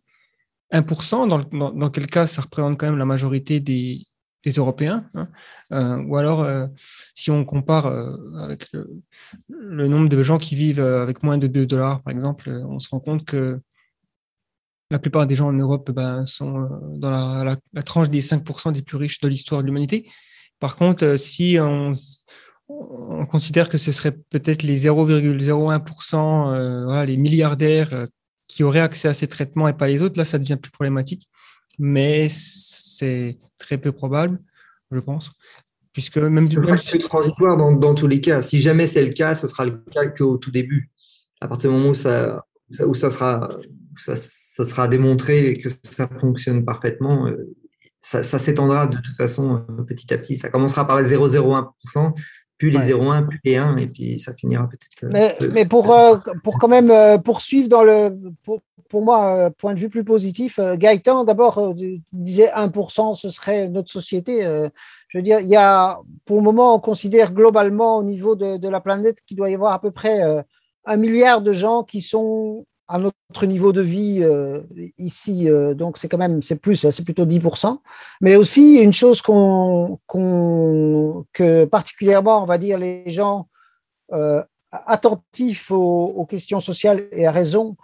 1% 0.72 1.28
dans, 1.28 1.70
dans, 1.70 1.90
quel 1.90 2.06
cas 2.06 2.26
ça 2.26 2.40
représente 2.40 2.78
quand 2.78 2.86
même 2.86 2.98
la 2.98 3.04
majorité 3.04 3.60
des, 3.60 4.06
des 4.42 4.52
Européens. 4.52 5.04
Hein. 5.14 5.28
Euh, 5.72 6.02
ou 6.04 6.16
alors, 6.16 6.42
euh, 6.42 6.66
si 7.14 7.30
on 7.30 7.44
compare 7.44 7.86
euh, 7.86 8.16
avec 8.40 8.66
le, 8.72 9.88
nombre 9.88 10.08
de 10.08 10.22
gens 10.22 10.38
qui 10.38 10.56
vivent 10.56 10.80
avec 10.80 11.22
moins 11.22 11.38
de 11.38 11.46
2 11.46 11.66
dollars, 11.66 12.02
par 12.02 12.12
exemple, 12.12 12.50
on 12.68 12.78
se 12.78 12.88
rend 12.88 13.00
compte 13.00 13.24
que 13.24 13.60
la 14.90 14.98
plupart 14.98 15.26
des 15.26 15.34
gens 15.34 15.48
en 15.48 15.52
Europe 15.52 15.90
ben, 15.90 16.26
sont 16.26 16.68
dans 16.96 17.10
la, 17.10 17.56
tranche 17.82 18.10
des 18.10 18.20
5% 18.20 18.72
des 18.72 18.82
plus 18.82 18.98
riches 18.98 19.20
de 19.20 19.28
l'histoire 19.28 19.62
de 19.62 19.66
l'humanité. 19.66 20.10
Par 20.58 20.76
contre, 20.76 21.16
si 21.16 21.56
on, 21.58 21.92
considère 23.30 23.68
que 23.68 23.78
ce 23.78 23.92
serait 23.92 24.12
peut-être 24.12 24.62
les 24.62 24.86
0,01%, 24.86 27.04
les 27.04 27.16
milliardaires 27.16 28.06
qui 28.48 28.62
auraient 28.62 28.80
accès 28.80 29.08
à 29.08 29.14
ces 29.14 29.28
traitements 29.28 29.68
et 29.68 29.72
pas 29.72 29.86
les 29.86 30.02
autres, 30.02 30.18
là, 30.18 30.24
ça 30.24 30.38
devient 30.38 30.56
plus 30.56 30.70
problématique 30.70 31.28
mais 31.82 32.28
c'est 32.30 33.40
très 33.58 33.76
peu 33.76 33.90
probable, 33.90 34.38
je 34.92 35.00
pense. 35.00 35.32
Puisque 35.92 36.16
même 36.16 36.48
du 36.48 36.56
c'est 36.80 37.00
transitoire 37.00 37.56
dans, 37.56 37.94
tous 37.94 38.06
les 38.06 38.20
cas. 38.20 38.40
Si 38.40 38.62
jamais 38.62 38.86
c'est 38.86 39.04
le 39.04 39.12
cas, 39.12 39.34
ce 39.34 39.48
sera 39.48 39.64
le 39.64 39.82
cas 39.90 40.06
qu'au 40.06 40.38
tout 40.38 40.52
début. 40.52 40.90
À 41.40 41.48
partir 41.48 41.70
du 41.70 41.76
moment 41.76 41.90
où 41.90 41.94
ça, 41.94 42.46
où 42.86 42.94
ça, 42.94 43.10
sera, 43.10 43.48
ça, 43.96 44.14
sera 44.16 44.86
démontré 44.86 45.54
que 45.54 45.68
ça 45.82 46.08
fonctionne 46.20 46.64
parfaitement, 46.64 47.26
euh, 47.26 47.52
ça, 48.00 48.22
ça 48.22 48.38
s'étendra 48.38 48.86
de 48.86 48.98
toute 48.98 49.16
façon 49.16 49.64
euh, 49.68 49.82
petit 49.82 50.14
à 50.14 50.18
petit. 50.18 50.36
Ça 50.36 50.50
commencera 50.50 50.86
par 50.86 51.02
les 51.02 51.12
0,01%, 51.12 52.14
puis 52.58 52.70
les 52.70 52.78
0,1, 52.78 53.26
puis 53.28 53.38
les 53.44 53.56
1, 53.56 53.76
et 53.76 53.86
puis 53.86 54.18
ça 54.18 54.34
finira 54.34 54.68
peut-être. 54.68 55.14
Euh, 55.14 55.50
mais, 55.52 55.64
pour, 55.66 55.92
euh, 55.92 56.16
pour 56.44 56.58
quand 56.58 56.68
même 56.68 56.90
euh, 56.90 57.18
poursuivre 57.18 57.68
dans 57.68 57.82
le. 57.82 58.16
Pour, 58.44 58.60
pour 58.88 59.02
moi, 59.02 59.50
point 59.56 59.72
de 59.72 59.80
vue 59.80 59.88
plus 59.88 60.04
positif, 60.04 60.60
Gaëtan, 60.60 61.24
d'abord, 61.24 61.74
disait 62.12 62.50
1%, 62.54 63.14
ce 63.14 63.30
serait 63.30 63.70
notre 63.70 63.90
société. 63.90 64.42
Je 65.08 65.16
veux 65.18 65.22
dire, 65.22 65.40
il 65.40 65.46
y 65.46 65.56
a, 65.56 65.98
pour 66.26 66.36
le 66.36 66.42
moment, 66.42 66.74
on 66.74 66.78
considère 66.78 67.32
globalement 67.32 67.96
au 67.96 68.02
niveau 68.02 68.36
de, 68.36 68.58
de 68.58 68.68
la 68.68 68.80
planète 68.80 69.16
qu'il 69.26 69.38
doit 69.38 69.48
y 69.48 69.54
avoir 69.54 69.72
à 69.72 69.80
peu 69.80 69.92
près 69.92 70.20
un 70.84 70.96
milliard 70.98 71.40
de 71.40 71.54
gens 71.54 71.84
qui 71.84 72.02
sont 72.02 72.66
à 72.92 72.98
notre 72.98 73.46
niveau 73.46 73.72
de 73.72 73.80
vie 73.80 74.18
euh, 74.22 74.60
ici, 74.98 75.48
euh, 75.48 75.72
donc 75.72 75.96
c'est 75.96 76.08
quand 76.08 76.18
même 76.18 76.42
c'est 76.42 76.56
plus, 76.56 76.90
c'est 76.90 77.04
plutôt 77.04 77.24
10%. 77.24 77.78
Mais 78.20 78.36
aussi 78.36 78.74
une 78.74 78.92
chose 78.92 79.22
qu'on, 79.22 79.98
que 81.32 81.64
particulièrement, 81.64 82.42
on 82.42 82.46
va 82.46 82.58
dire, 82.58 82.76
les 82.76 83.10
gens 83.10 83.48
euh, 84.12 84.42
attentifs 84.70 85.70
aux, 85.70 86.26
questions 86.28 86.60
sociales 86.60 87.08
et 87.12 87.26
à 87.26 87.32
raison 87.32 87.76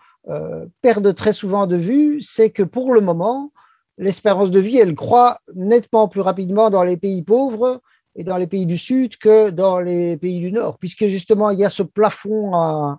perdent 0.83 1.15
très 1.15 1.33
souvent 1.33 1.67
de 1.67 1.77
vue, 1.77 2.21
c'est 2.21 2.51
que 2.51 2.63
pour 2.63 2.93
le 2.93 3.01
moment, 3.01 3.51
l'espérance 3.97 4.51
de 4.51 4.61
vie, 4.61 4.77
elle 4.77 4.95
croît 4.95 5.41
nettement 5.55 6.07
plus 6.07 6.21
rapidement 6.21 6.69
dans 6.69 6.83
les 6.83 6.99
pays 6.99 7.23
pauvres 7.23 7.81
et 8.15 8.25
dans 8.25 8.37
les 8.37 8.47
pays 8.47 8.67
du 8.67 8.77
Sud 8.77 9.17
que 9.17 9.49
dans 9.49 9.81
les 9.81 10.19
pays 10.19 10.41
du 10.41 10.53
Nord, 10.53 10.77
puisque 10.77 11.07
justement 11.07 11.49
il 11.49 11.61
y 11.61 11.65
a 11.65 11.71
ce 11.71 11.83
plafond 11.83 12.55
à 12.55 12.99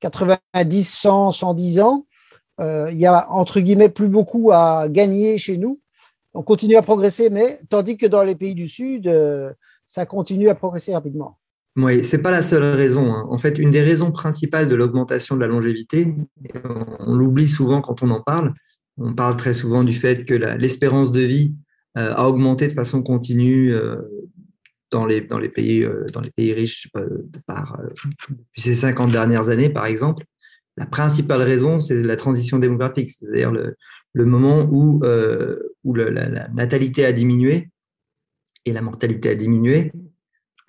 90, 0.00 0.84
100, 0.84 1.30
110 1.30 1.80
ans, 1.80 2.06
euh, 2.60 2.90
il 2.90 2.98
y 2.98 3.06
a 3.06 3.30
entre 3.30 3.60
guillemets 3.60 3.88
plus 3.88 4.08
beaucoup 4.08 4.50
à 4.52 4.88
gagner 4.88 5.38
chez 5.38 5.56
nous. 5.56 5.80
On 6.34 6.42
continue 6.42 6.76
à 6.76 6.82
progresser, 6.82 7.30
mais 7.30 7.60
tandis 7.68 7.96
que 7.96 8.06
dans 8.06 8.22
les 8.22 8.34
pays 8.34 8.54
du 8.54 8.68
Sud, 8.68 9.06
euh, 9.06 9.52
ça 9.86 10.06
continue 10.06 10.48
à 10.48 10.54
progresser 10.54 10.94
rapidement. 10.94 11.38
Oui, 11.76 12.02
c'est 12.02 12.18
pas 12.18 12.32
la 12.32 12.42
seule 12.42 12.64
raison. 12.64 13.12
Hein. 13.12 13.26
En 13.30 13.38
fait, 13.38 13.58
une 13.58 13.70
des 13.70 13.80
raisons 13.80 14.10
principales 14.10 14.68
de 14.68 14.74
l'augmentation 14.74 15.36
de 15.36 15.40
la 15.40 15.46
longévité, 15.46 16.14
on 17.00 17.14
l'oublie 17.14 17.48
souvent 17.48 17.80
quand 17.80 18.02
on 18.02 18.10
en 18.10 18.20
parle. 18.20 18.52
On 18.96 19.14
parle 19.14 19.36
très 19.36 19.54
souvent 19.54 19.84
du 19.84 19.92
fait 19.92 20.24
que 20.24 20.34
l'espérance 20.34 21.12
de 21.12 21.20
vie 21.20 21.54
euh, 21.96 22.12
a 22.14 22.28
augmenté 22.28 22.66
de 22.66 22.72
façon 22.72 23.02
continue 23.02 23.72
dans 24.90 25.06
les, 25.06 25.20
dans 25.20 25.38
les, 25.38 25.48
pays, 25.48 25.82
euh, 25.82 26.04
dans 26.12 26.20
les 26.20 26.30
pays 26.30 26.52
riches 26.52 26.88
par, 27.46 27.78
euh, 27.80 27.88
depuis 28.28 28.60
ces 28.60 28.74
50 28.74 29.12
dernières 29.12 29.48
années, 29.48 29.70
par 29.70 29.86
exemple, 29.86 30.24
la 30.76 30.86
principale 30.86 31.42
raison, 31.42 31.80
c'est 31.80 32.02
la 32.02 32.16
transition 32.16 32.58
démographique, 32.58 33.10
c'est-à-dire 33.10 33.50
le, 33.50 33.74
moment 34.24 34.68
euh, 35.02 35.74
où 35.84 35.94
la, 35.94 36.48
natalité 36.48 37.04
a 37.04 37.12
diminué 37.12 37.68
et 38.64 38.72
la 38.72 38.82
mortalité 38.82 39.30
a 39.30 39.34
diminué, 39.34 39.92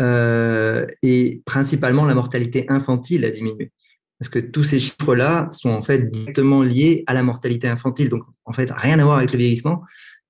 et 0.02 1.42
principalement 1.46 2.06
la 2.06 2.16
mortalité 2.16 2.66
infantile 2.70 3.26
a 3.26 3.32
diminué. 3.32 3.72
parce 4.18 4.30
que 4.30 4.40
tous 4.40 4.64
ces 4.64 4.80
chiffres-là 4.80 5.50
sont 5.52 5.72
en 5.72 5.82
fait 5.82 6.10
directement 6.10 6.64
liés 6.64 7.04
à 7.06 7.14
la 7.14 7.22
mortalité 7.22 7.68
infantile, 7.68 8.08
donc 8.08 8.24
en 8.46 8.54
fait 8.54 8.72
rien 8.72 8.98
à 9.00 9.04
voir 9.04 9.18
avec 9.18 9.34
le 9.34 9.40
vieillissement. 9.40 9.84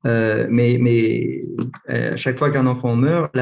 Euh, 0.06 0.48
mais 0.50 0.80
euh, 1.90 2.14
à 2.14 2.18
chaque 2.18 2.38
fois 2.38 2.52
qu'un 2.52 2.68
enfant 2.68 2.96
meurt, 2.96 3.36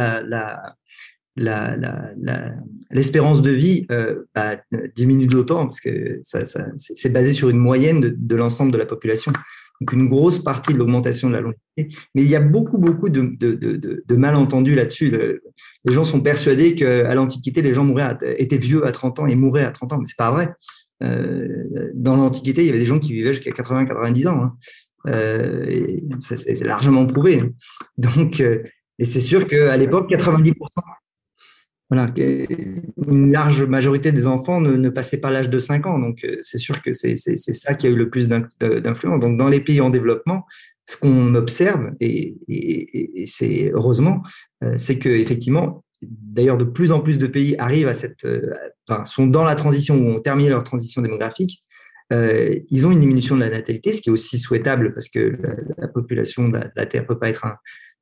l'espérance 2.90 3.42
de 3.42 3.52
vie 3.52 3.86
euh, 3.92 4.24
bah, 4.34 4.58
diminue 4.96 5.28
d'autant 5.28 5.66
parce 5.66 5.80
que 5.80 6.20
c'est 6.24 7.14
basé 7.14 7.34
sur 7.34 7.50
une 7.50 7.60
moyenne 7.60 8.00
de, 8.02 8.36
l'ensemble 8.36 8.72
de 8.72 8.78
la 8.78 8.86
population. 8.86 9.32
Donc 9.80 9.94
une 9.94 10.08
grosse 10.08 10.40
partie 10.40 10.74
de 10.74 10.80
l'augmentation 10.80 11.30
de 11.30 11.34
la 11.34 11.42
longévité. 11.42 11.96
Mais 12.16 12.24
il 12.24 12.30
y 12.30 12.36
a 12.36 12.40
beaucoup, 12.40 12.80
beaucoup 12.80 13.10
de 13.10 14.16
malentendus 14.16 14.74
là-dessus. 14.74 15.16
les 15.86 15.94
gens 15.94 16.04
sont 16.04 16.22
persuadés 16.22 16.74
qu'à 16.74 17.14
l'Antiquité, 17.14 17.62
les 17.62 17.76
gens 17.76 17.84
mouraient 17.84 18.18
étaient 18.38 18.58
vieux 18.58 18.88
à 18.88 18.92
30 18.92 19.20
ans 19.20 19.28
et 19.28 19.36
mouraient 19.36 19.66
à 19.66 19.72
30 19.72 19.94
ans. 19.94 19.98
Mais 20.00 20.08
c'est 20.08 20.18
pas 20.18 20.32
vrai. 20.32 20.50
Euh, 21.04 21.92
dans 21.94 22.16
l'Antiquité, 22.16 22.64
il 22.64 22.68
y 22.68 22.70
avait 22.70 22.80
des 22.80 22.86
gens 22.86 23.00
qui 23.00 23.14
vivaient 23.14 23.34
jusqu'à 23.34 23.52
80-90 23.52 24.28
ans. 24.28 24.44
Hein. 24.44 24.58
Euh, 25.08 26.00
c'est 26.20 26.64
largement 26.64 27.06
prouvé. 27.06 27.44
Donc, 27.98 28.40
euh, 28.40 28.64
et 29.00 29.06
c'est 29.06 29.20
sûr 29.20 29.48
qu'à 29.48 29.78
l'époque, 29.78 30.10
90%, 30.10 30.54
voilà, 31.90 32.12
une 33.08 33.32
large 33.32 33.64
majorité 33.64 34.12
des 34.12 34.28
enfants 34.28 34.60
ne, 34.60 34.90
passaient 34.90 35.20
pas 35.20 35.32
l'âge 35.32 35.50
de 35.50 35.60
5 35.60 35.86
ans. 35.86 36.00
Donc, 36.00 36.24
euh, 36.24 36.38
c'est 36.42 36.58
sûr 36.58 36.82
que 36.82 36.92
c'est 36.94 37.16
ça 37.16 37.76
qui 37.76 37.88
a 37.88 37.90
eu 37.90 37.96
le 37.96 38.10
plus 38.10 38.28
d'influence. 38.28 39.20
Donc, 39.20 39.38
dans 39.38 39.50
les 39.50 39.62
pays 39.62 39.80
en 39.80 39.90
développement, 39.90 40.46
ce 40.86 40.98
qu'on 40.98 41.36
observe, 41.36 41.92
et, 42.00 42.36
c'est 43.26 43.72
heureusement, 43.74 44.24
c'est 44.78 45.00
que 45.00 45.10
effectivement, 45.10 45.84
d'ailleurs, 46.02 46.58
de 46.58 46.64
plus 46.64 46.94
en 46.94 47.02
plus 47.02 47.18
de 47.18 47.28
pays 47.28 47.56
arrivent 47.58 47.90
à 47.90 47.94
cette, 47.94 48.26
sont 49.06 49.28
dans 49.28 49.44
la 49.44 49.56
transition 49.56 49.96
ou 49.98 50.12
ont 50.12 50.22
terminé 50.22 50.50
leur 50.50 50.64
transition 50.64 51.02
démographique. 51.02 51.62
Euh, 52.14 52.60
ils 52.70 52.88
ont 52.88 52.92
une 52.92 53.02
diminution 53.02 53.36
de 53.36 53.42
la 53.42 53.50
natalité, 53.50 53.92
ce 53.92 54.02
qui 54.02 54.10
est 54.10 54.12
aussi 54.14 54.38
souhaitable 54.38 54.94
parce 54.94 55.10
que 55.10 55.38
la, 55.78 55.88
population 55.90 56.48
de 56.48 56.60
la, 56.76 56.86
Terre 56.86 57.06
peut 57.06 57.20
pas 57.20 57.30
être 57.30 57.46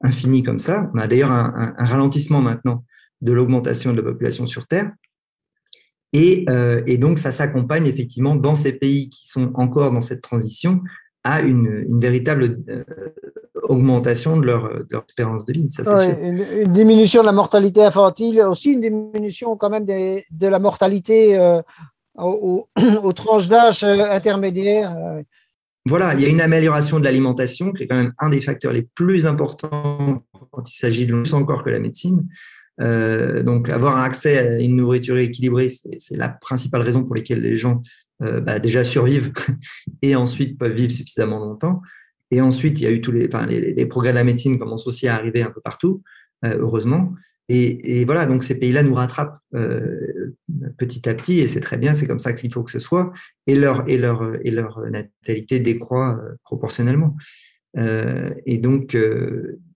infinie 0.01 0.43
comme 0.43 0.59
ça. 0.59 0.91
On 0.93 0.99
a 0.99 1.07
d'ailleurs 1.07 1.31
un, 1.31 1.53
un, 1.55 1.75
un 1.77 1.85
ralentissement 1.85 2.41
maintenant 2.41 2.83
de 3.21 3.33
l'augmentation 3.33 3.91
de 3.91 3.97
la 3.97 4.03
population 4.03 4.45
sur 4.45 4.67
Terre. 4.67 4.91
Et, 6.13 6.45
euh, 6.49 6.81
et 6.87 6.97
donc, 6.97 7.17
ça 7.17 7.31
s'accompagne 7.31 7.87
effectivement 7.87 8.35
dans 8.35 8.55
ces 8.55 8.71
pays 8.71 9.09
qui 9.09 9.27
sont 9.27 9.51
encore 9.55 9.91
dans 9.91 10.01
cette 10.01 10.21
transition 10.21 10.81
à 11.25 11.41
une, 11.41 11.85
une 11.89 11.99
véritable 11.99 12.63
euh, 12.69 12.83
augmentation 13.63 14.37
de 14.37 14.45
leur, 14.45 14.69
de 14.69 14.85
leur, 14.91 15.03
espérance 15.09 15.43
de 15.43 15.51
vie. 15.51 15.67
Ça, 15.71 16.05
une, 16.05 16.45
une, 16.61 16.71
diminution 16.71 17.21
de 17.21 17.25
la 17.25 17.33
mortalité 17.33 17.83
infantile, 17.83 18.39
aussi 18.43 18.73
une 18.73 18.81
diminution 18.81 19.57
quand 19.57 19.69
même 19.69 19.85
des, 19.85 20.23
de 20.31 20.47
la 20.47 20.59
mortalité 20.59 21.37
euh, 21.37 21.61
aux, 22.17 23.13
tranches 23.13 23.47
d'âge 23.47 23.83
euh, 23.83 24.09
intermédiaires. 24.09 24.95
Euh. 24.97 25.21
Voilà, 25.87 26.13
il 26.15 26.21
y 26.21 26.25
a 26.25 26.29
une 26.29 26.41
amélioration 26.41 26.99
de 26.99 27.03
l'alimentation 27.03 27.71
qui 27.71 27.83
est 27.83 27.87
quand 27.87 27.97
même 27.97 28.13
un 28.19 28.29
des 28.29 28.41
facteurs 28.41 28.73
les 28.73 28.87
plus 28.95 29.27
importants 29.27 30.23
quand 30.51 30.69
il 30.69 30.75
s'agit 30.75 31.05
de 31.05 31.13
plus 31.13 31.33
encore 31.33 31.63
que 31.63 31.69
la 31.69 31.79
médecine. 31.79 32.27
Euh, 32.81 33.43
donc, 33.43 33.69
avoir 33.69 33.97
un 33.97 34.03
accès 34.03 34.37
à 34.37 34.59
une 34.59 34.77
nourriture 34.77 35.17
équilibrée, 35.17 35.69
c'est 35.69 36.17
la 36.17 36.29
principale 36.29 36.81
raison 36.81 37.03
pour 37.03 37.15
laquelle 37.15 37.41
les 37.41 37.57
gens 37.57 37.83
bah, 38.19 38.57
déjà 38.57 38.83
survivent 38.83 39.31
et 40.01 40.15
ensuite 40.15 40.57
peuvent 40.57 40.73
vivre 40.73 40.91
suffisamment 40.91 41.37
longtemps. 41.37 41.81
Et 42.31 42.41
ensuite, 42.41 42.81
il 42.81 42.85
y 42.85 42.87
a 42.87 42.91
eu 42.91 43.01
tous 43.01 43.11
les, 43.11 43.27
progrès 43.85 44.09
de 44.09 44.15
la 44.15 44.23
médecine 44.23 44.57
commencent 44.57 44.87
aussi 44.87 45.07
à 45.07 45.15
arriver 45.15 45.43
un 45.43 45.51
peu 45.51 45.61
partout, 45.61 46.01
heureusement. 46.43 47.13
Et, 47.47 48.05
voilà, 48.05 48.25
donc 48.25 48.43
ces 48.43 48.55
pays-là 48.55 48.81
nous 48.81 48.95
rattrapent 48.95 49.37
euh, 49.53 50.35
petit 50.77 51.07
à 51.07 51.13
petit, 51.13 51.39
et 51.39 51.47
c'est 51.47 51.59
très 51.59 51.77
bien, 51.77 51.93
c'est 51.93 52.07
comme 52.07 52.19
ça 52.19 52.33
qu'il 52.33 52.51
faut 52.51 52.63
que 52.63 52.71
ce 52.71 52.79
soit, 52.79 53.13
et 53.45 53.55
leur, 53.55 53.87
et 53.87 53.97
leur, 53.97 54.35
et 54.43 54.49
leur 54.49 54.81
natalité 54.89 55.59
décroît 55.59 56.19
euh, 56.19 56.35
proportionnellement. 56.43 57.15
Euh, 57.77 58.31
et 58.45 58.57
donc, 58.57 58.97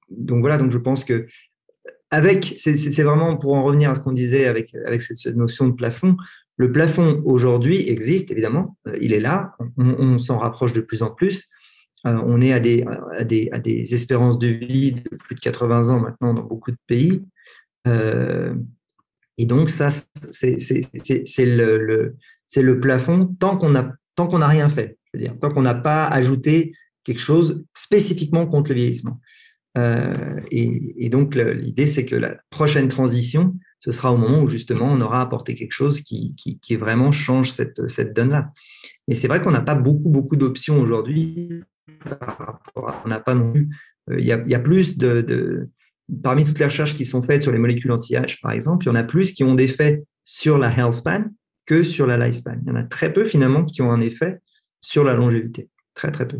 donc 0.09 0.41
voilà, 0.41 0.57
donc 0.57 0.71
je 0.71 0.77
pense 0.79 1.03
que 1.03 1.27
avec, 2.09 2.55
c'est 2.57 3.03
vraiment 3.03 3.37
pour 3.37 3.53
en 3.53 3.61
revenir 3.61 3.91
à 3.91 3.95
ce 3.95 3.99
qu'on 3.99 4.13
disait 4.13 4.45
avec, 4.47 4.73
avec 4.87 5.03
cette, 5.03 5.35
notion 5.35 5.67
de 5.67 5.73
plafond, 5.73 6.17
le 6.57 6.71
plafond 6.71 7.21
aujourd'hui 7.23 7.87
existe, 7.87 8.31
évidemment, 8.31 8.77
il 8.99 9.13
est 9.13 9.19
là, 9.19 9.53
on, 9.77 9.89
on 9.89 10.17
s'en 10.17 10.39
rapproche 10.39 10.73
de 10.73 10.81
plus 10.81 11.03
en 11.03 11.11
plus. 11.11 11.49
On 12.03 12.41
est 12.41 12.53
à 12.53 12.59
des, 12.59 12.83
à, 13.17 13.23
des, 13.23 13.49
à 13.51 13.59
des 13.59 13.93
espérances 13.93 14.39
de 14.39 14.47
vie 14.47 14.93
de 14.93 15.15
plus 15.17 15.35
de 15.35 15.39
80 15.39 15.89
ans 15.89 15.99
maintenant 15.99 16.33
dans 16.33 16.43
beaucoup 16.43 16.71
de 16.71 16.77
pays. 16.87 17.23
Euh, 17.87 18.55
et 19.37 19.45
donc, 19.45 19.69
ça, 19.69 19.89
c'est 20.31 21.45
le, 21.45 22.79
plafond 22.79 23.25
tant 23.39 23.57
qu'on 23.57 23.69
n'a 23.69 24.47
rien 24.47 24.69
fait, 24.69 24.97
je 25.05 25.17
veux 25.17 25.23
dire, 25.23 25.39
tant 25.39 25.49
qu'on 25.51 25.61
n'a 25.61 25.75
pas 25.75 26.05
ajouté 26.07 26.73
quelque 27.03 27.21
chose 27.21 27.63
spécifiquement 27.73 28.47
contre 28.47 28.69
le 28.69 28.75
vieillissement. 28.75 29.19
Euh, 29.77 30.39
et, 30.51 31.09
donc, 31.09 31.35
l'idée, 31.35 31.87
c'est 31.87 32.05
que 32.05 32.15
la 32.15 32.37
prochaine 32.49 32.87
transition, 32.87 33.55
ce 33.79 33.91
sera 33.91 34.11
au 34.11 34.17
moment 34.17 34.41
où 34.41 34.49
justement 34.49 34.91
on 34.91 34.99
aura 34.99 35.21
apporté 35.21 35.55
quelque 35.55 35.71
chose 35.71 36.01
qui, 36.01 36.35
vraiment 36.77 37.11
change 37.11 37.51
cette, 37.51 38.13
donne-là. 38.13 38.51
Et 39.07 39.15
c'est 39.15 39.27
vrai 39.27 39.41
qu'on 39.41 39.51
n'a 39.51 39.61
pas 39.61 39.75
beaucoup, 39.75 40.09
beaucoup 40.09 40.35
d'options 40.35 40.79
aujourd'hui. 40.79 41.61
On 42.75 43.07
n'a 43.07 43.19
pas 43.19 43.35
non 43.35 43.51
plus. 43.51 43.69
Euh, 44.09 44.19
il 44.19 44.25
y, 44.25 44.31
a, 44.31 44.59
plus 44.59 44.97
de, 44.97 45.69
Parmi 46.23 46.43
toutes 46.43 46.59
les 46.59 46.65
recherches 46.65 46.95
qui 46.95 47.05
sont 47.05 47.21
faites 47.21 47.43
sur 47.43 47.51
les 47.51 47.59
molécules 47.59 47.91
anti-âge, 47.91 48.41
par 48.41 48.51
exemple, 48.51 48.85
il 48.85 48.89
y 48.89 48.91
en 48.91 48.95
a 48.95 49.03
plus 49.03 49.31
qui 49.31 49.43
ont 49.43 49.55
des 49.55 49.69
sur 50.23 50.57
la 50.57 50.69
health 50.71 50.93
span 50.93 51.25
que 51.65 51.83
sur 51.83 52.07
la 52.07 52.17
lifespan. 52.17 52.57
Il 52.63 52.69
y 52.69 52.71
en 52.71 52.75
a 52.75 52.83
très 52.83 53.13
peu 53.13 53.23
finalement 53.23 53.63
qui 53.63 53.81
ont 53.81 53.91
un 53.91 54.01
effet 54.01 54.39
sur 54.81 55.03
la 55.03 55.13
longévité. 55.13 55.69
Très, 55.93 56.11
très 56.11 56.27
peu. 56.27 56.39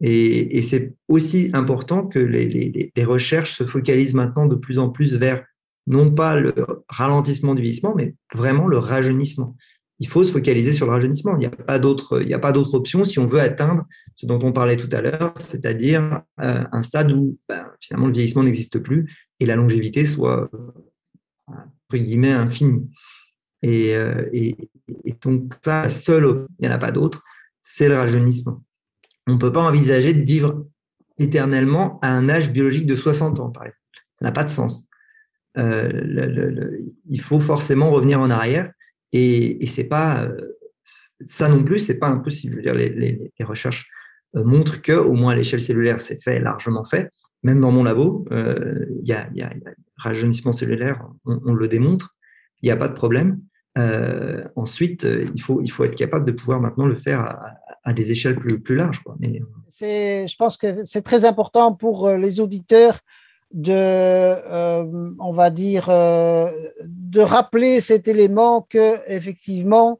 Et, 0.00 0.60
c'est 0.62 0.94
aussi 1.08 1.50
important 1.54 2.06
que 2.06 2.18
les, 2.18 2.92
recherches 3.04 3.52
se 3.52 3.64
focalisent 3.64 4.14
maintenant 4.14 4.46
de 4.46 4.56
plus 4.56 4.78
en 4.78 4.90
plus 4.90 5.16
vers 5.18 5.44
non 5.86 6.10
pas 6.10 6.34
le 6.34 6.52
ralentissement 6.88 7.54
du 7.54 7.62
vieillissement, 7.62 7.94
mais 7.96 8.14
vraiment 8.34 8.66
le 8.66 8.78
rajeunissement. 8.78 9.56
Il 9.98 10.08
faut 10.08 10.24
se 10.24 10.32
focaliser 10.32 10.72
sur 10.72 10.86
le 10.86 10.92
rajeunissement. 10.92 11.36
Il 11.36 11.40
n'y 11.40 11.46
a 11.46 11.50
pas 11.50 11.78
d'autre, 11.78 12.20
il 12.20 12.26
n'y 12.26 12.34
a 12.34 12.38
pas 12.38 12.52
d'autre 12.52 12.74
option 12.74 13.04
si 13.04 13.18
on 13.18 13.26
veut 13.26 13.40
atteindre 13.40 13.84
ce 14.14 14.26
dont 14.26 14.38
on 14.42 14.52
parlait 14.52 14.76
tout 14.76 14.88
à 14.92 15.00
l'heure, 15.00 15.34
c'est-à-dire 15.38 16.22
euh, 16.40 16.64
un 16.70 16.82
stade 16.82 17.12
où 17.12 17.38
ben, 17.48 17.66
finalement 17.80 18.06
le 18.06 18.12
vieillissement 18.12 18.42
n'existe 18.42 18.78
plus 18.78 19.10
et 19.40 19.46
la 19.46 19.56
longévité 19.56 20.04
soit 20.04 20.50
entre 21.48 22.02
guillemets 22.02 22.32
infinie. 22.32 22.90
Et, 23.62 23.94
euh, 23.94 24.22
donc 25.22 25.54
ça, 25.64 25.88
seul, 25.88 26.46
il 26.58 26.66
n'y 26.66 26.68
en 26.68 26.74
a 26.74 26.78
pas 26.78 26.92
d'autre, 26.92 27.24
c'est 27.62 27.88
le 27.88 27.96
rajeunissement 27.96 28.62
on 29.26 29.32
ne 29.32 29.38
peut 29.38 29.52
pas 29.52 29.62
envisager 29.62 30.14
de 30.14 30.22
vivre 30.22 30.66
éternellement 31.18 31.98
à 32.02 32.08
un 32.08 32.28
âge 32.28 32.50
biologique 32.52 32.86
de 32.86 32.94
60 32.94 33.40
ans, 33.40 33.50
par 33.50 33.64
exemple. 33.64 33.80
Ça 34.14 34.24
n'a 34.24 34.32
pas 34.32 34.44
de 34.44 34.50
sens. 34.50 34.86
Euh, 35.58 36.78
il 37.08 37.20
faut 37.20 37.40
forcément 37.40 37.90
revenir 37.90 38.20
en 38.20 38.30
arrière 38.30 38.70
et, 39.16 39.66
c'est 39.66 39.84
pas 39.84 40.24
euh, 40.24 40.36
ça 41.24 41.48
non 41.48 41.64
plus, 41.64 41.78
c'est 41.78 41.98
pas 41.98 42.08
impossible. 42.08 42.54
Je 42.54 42.56
veux 42.56 42.62
dire, 42.62 42.74
les, 42.74 43.30
recherches 43.44 43.90
euh, 44.36 44.44
montrent 44.44 44.82
que, 44.82 44.92
au 44.92 45.14
moins 45.14 45.32
à 45.32 45.36
l'échelle 45.36 45.60
cellulaire, 45.60 46.00
c'est 46.00 46.22
fait, 46.22 46.40
largement 46.40 46.84
fait. 46.84 47.10
Même 47.42 47.60
dans 47.60 47.70
mon 47.70 47.84
labo, 47.84 48.26
euh, 48.32 48.86
il 49.02 49.08
y, 49.08 49.12
a, 49.12 49.28
y, 49.34 49.42
rajeunissement 49.96 50.52
cellulaire, 50.52 51.06
on, 51.24 51.54
le 51.54 51.68
démontre, 51.68 52.16
il 52.62 52.66
n'y 52.66 52.72
a 52.72 52.76
pas 52.76 52.88
de 52.88 52.94
problème. 52.94 53.40
Ensuite, 54.56 55.06
il 55.34 55.40
faut, 55.40 55.60
il 55.60 55.70
faut 55.70 55.84
être 55.84 55.94
capable 55.94 56.24
de 56.24 56.32
pouvoir 56.32 56.60
maintenant 56.60 56.86
le 56.86 56.94
faire 56.94 57.20
à, 57.84 57.92
des 57.92 58.10
échelles 58.10 58.36
plus, 58.36 58.58
plus 58.58 58.74
larges. 58.74 59.02
Je 59.70 60.36
pense 60.36 60.56
que 60.56 60.82
c'est 60.84 61.02
très 61.02 61.26
important 61.26 61.74
pour 61.74 62.10
les 62.10 62.40
auditeurs 62.40 63.00
de, 63.52 63.72
euh, 63.72 64.84
on 65.18 65.32
va 65.32 65.50
dire, 65.50 65.88
euh, 65.88 66.50
de 66.84 67.20
rappeler 67.20 67.80
cet 67.80 68.08
élément 68.08 68.66
que 68.68 69.00
effectivement, 69.06 69.98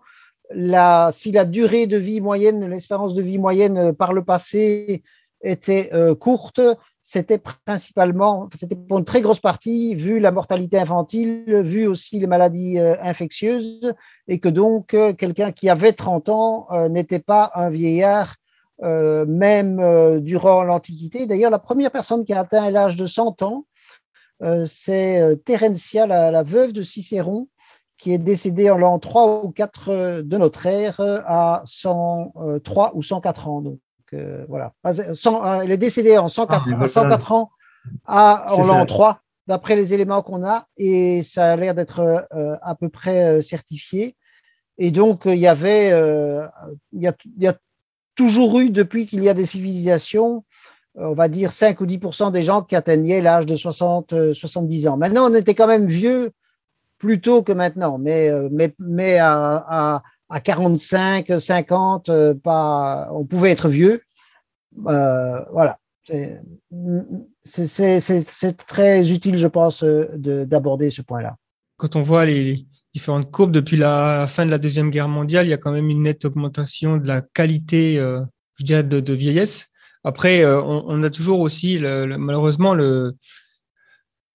la, 0.51 1.11
si 1.13 1.33
la 1.33 1.45
durée 1.45 1.87
de 1.87 1.97
vie 1.97 2.21
moyenne, 2.21 2.69
l'espérance 2.69 3.15
de 3.15 3.23
vie 3.23 3.39
moyenne 3.39 3.93
par 3.93 4.13
le 4.13 4.25
passé 4.25 5.03
était 5.43 5.91
euh, 5.93 6.15
courte, 6.15 6.61
c'était 7.09 7.39
principalement, 7.39 8.49
c'était 8.59 8.75
pour 8.75 8.99
une 8.99 9.05
très 9.05 9.21
grosse 9.21 9.39
partie, 9.39 9.95
vu 9.95 10.19
la 10.19 10.33
mortalité 10.33 10.77
infantile, 10.77 11.45
vu 11.63 11.87
aussi 11.87 12.19
les 12.19 12.27
maladies 12.27 12.81
euh, 12.81 12.97
infectieuses, 13.01 13.95
et 14.27 14.41
que 14.41 14.49
donc 14.49 14.93
euh, 14.93 15.13
quelqu'un 15.13 15.53
qui 15.53 15.69
avait 15.69 15.93
30 15.93 16.29
ans 16.31 16.67
euh, 16.73 16.89
n'était 16.89 17.21
pas 17.21 17.53
un 17.55 17.71
vieillard, 17.71 18.35
euh, 18.35 18.46
même 18.83 19.81
euh, 19.81 20.21
durant 20.21 20.63
l'Antiquité. 20.63 21.27
D'ailleurs, 21.27 21.51
la 21.51 21.59
première 21.59 21.91
personne 21.91 22.25
qui 22.25 22.33
a 22.33 22.41
atteint 22.41 22.71
l'âge 22.71 22.97
de 22.97 23.07
100 23.07 23.43
ans, 23.43 23.67
euh, 24.43 24.67
c'est 24.67 25.39
Terencia, 25.45 26.07
la, 26.07 26.31
la, 26.31 26.43
veuve 26.43 26.73
de 26.73 26.83
Cicéron, 26.83 27.49
qui 27.97 28.13
est 28.13 28.19
décédée 28.19 28.71
en 28.71 28.77
l'an 28.77 28.99
3 28.99 29.45
ou 29.45 29.51
4 29.51 30.21
de 30.23 30.39
notre 30.39 30.67
ère 30.67 31.01
à 31.01 31.63
103 31.65 32.93
ou 32.95 33.03
104 33.03 33.49
ans. 33.49 33.63
Donc, 33.63 33.79
euh, 34.13 34.45
voilà. 34.49 34.73
100, 35.15 35.45
euh, 35.45 35.61
elle 35.63 35.73
est 35.73 35.77
décédée 35.77 36.19
en 36.19 36.29
104, 36.29 36.69
ah, 36.81 36.89
104 36.89 37.33
ans 37.33 37.51
à, 38.05 38.45
en 38.53 38.65
l'an 38.65 38.87
3, 38.87 39.21
d'après 39.47 39.77
les 39.77 39.95
éléments 39.95 40.23
qu'on 40.23 40.45
a, 40.45 40.67
et 40.77 41.23
ça 41.23 41.53
a 41.53 41.57
l'air 41.57 41.75
d'être 41.75 42.01
euh, 42.01 42.57
à 42.63 42.75
peu 42.75 42.89
près 42.89 43.41
certifié. 43.43 44.17
Et 44.79 44.91
donc, 44.91 45.23
il 45.25 45.39
y 45.39 45.47
avait, 45.47 45.89
il 46.93 47.01
y, 47.01 47.07
a, 47.07 47.15
il 47.25 47.43
y 47.43 47.47
a 47.47 47.57
toujours 48.17 48.59
eu, 48.59 48.71
depuis 48.71 49.07
qu'il 49.07 49.23
y 49.23 49.29
a 49.29 49.35
des 49.35 49.47
civilisations, 49.47 50.45
on 50.97 51.13
va 51.13 51.29
dire 51.29 51.53
5 51.53 51.81
ou 51.81 51.87
10% 51.87 52.33
des 52.33 52.43
gens 52.43 52.63
qui 52.63 52.75
atteignaient 52.75 53.21
l'âge 53.21 53.47
de 53.47 53.55
60, 53.55 54.33
70 54.33 54.89
ans. 54.89 54.97
Maintenant, 54.97 55.31
on 55.31 55.35
était 55.35 55.55
quand 55.55 55.67
même 55.67 55.87
vieux 55.87 56.33
plus 56.99 57.21
tôt 57.21 57.43
que 57.43 57.53
maintenant, 57.53 57.99
mais, 57.99 58.31
mais, 58.51 58.75
mais 58.79 59.19
à, 59.19 60.03
à, 60.29 60.41
45, 60.41 61.39
50, 61.39 62.11
pas, 62.43 63.09
on 63.13 63.25
pouvait 63.25 63.51
être 63.51 63.69
vieux. 63.69 64.03
voilà. 64.75 65.79
C'est 66.07 66.41
très 68.67 69.13
utile, 69.13 69.37
je 69.37 69.47
pense, 69.47 69.85
d'aborder 69.85 70.91
ce 70.91 71.03
point-là. 71.03 71.37
Quand 71.77 71.95
on 71.95 72.03
voit 72.03 72.25
les, 72.25 72.65
différentes 72.97 73.31
courbes 73.31 73.53
depuis 73.53 73.77
la 73.77 74.27
fin 74.27 74.47
de 74.47 74.51
la 74.51 74.57
Deuxième 74.57 74.91
Guerre 74.91 75.09
mondiale, 75.09 75.47
il 75.47 75.51
y 75.51 75.53
a 75.53 75.59
quand 75.59 75.71
même 75.71 75.91
une 75.91 76.05
nette 76.05 76.25
augmentation 76.25 76.97
de 76.97 77.07
la 77.07 77.21
qualité, 77.21 77.99
euh, 77.99 78.23
je 78.55 78.65
dirais, 78.65 78.83
de, 78.83 79.13
vieillesse. 79.13 79.69
Après, 80.03 80.43
euh, 80.43 80.63
on, 80.63 81.03
a 81.03 81.11
toujours 81.11 81.41
aussi, 81.41 81.79
malheureusement, 81.79 82.75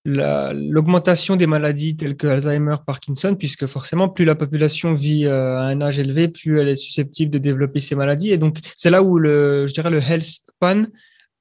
l'augmentation 0.06 1.38
des 1.38 1.48
maladies 1.48 1.98
telles 1.98 2.16
que 2.16 2.28
Alzheimer, 2.28 2.76
Parkinson, 2.86 3.36
puisque 3.36 3.66
forcément, 3.66 4.10
plus 4.10 4.26
la 4.26 4.36
population 4.36 4.94
vit 4.94 5.26
euh, 5.26 5.58
à 5.58 5.64
un 5.64 5.82
âge 5.82 5.98
élevé, 5.98 6.28
plus 6.28 6.60
elle 6.60 6.70
est 6.70 6.76
susceptible 6.76 7.32
de 7.32 7.40
développer 7.40 7.80
ces 7.80 7.96
maladies. 7.96 8.30
Et 8.30 8.38
donc, 8.38 8.60
c'est 8.78 8.92
là 8.92 9.02
où 9.02 9.18
le, 9.18 9.66
je 9.66 9.74
dirais, 9.74 9.90
le 9.90 10.02
health 10.02 10.24
span 10.24 10.86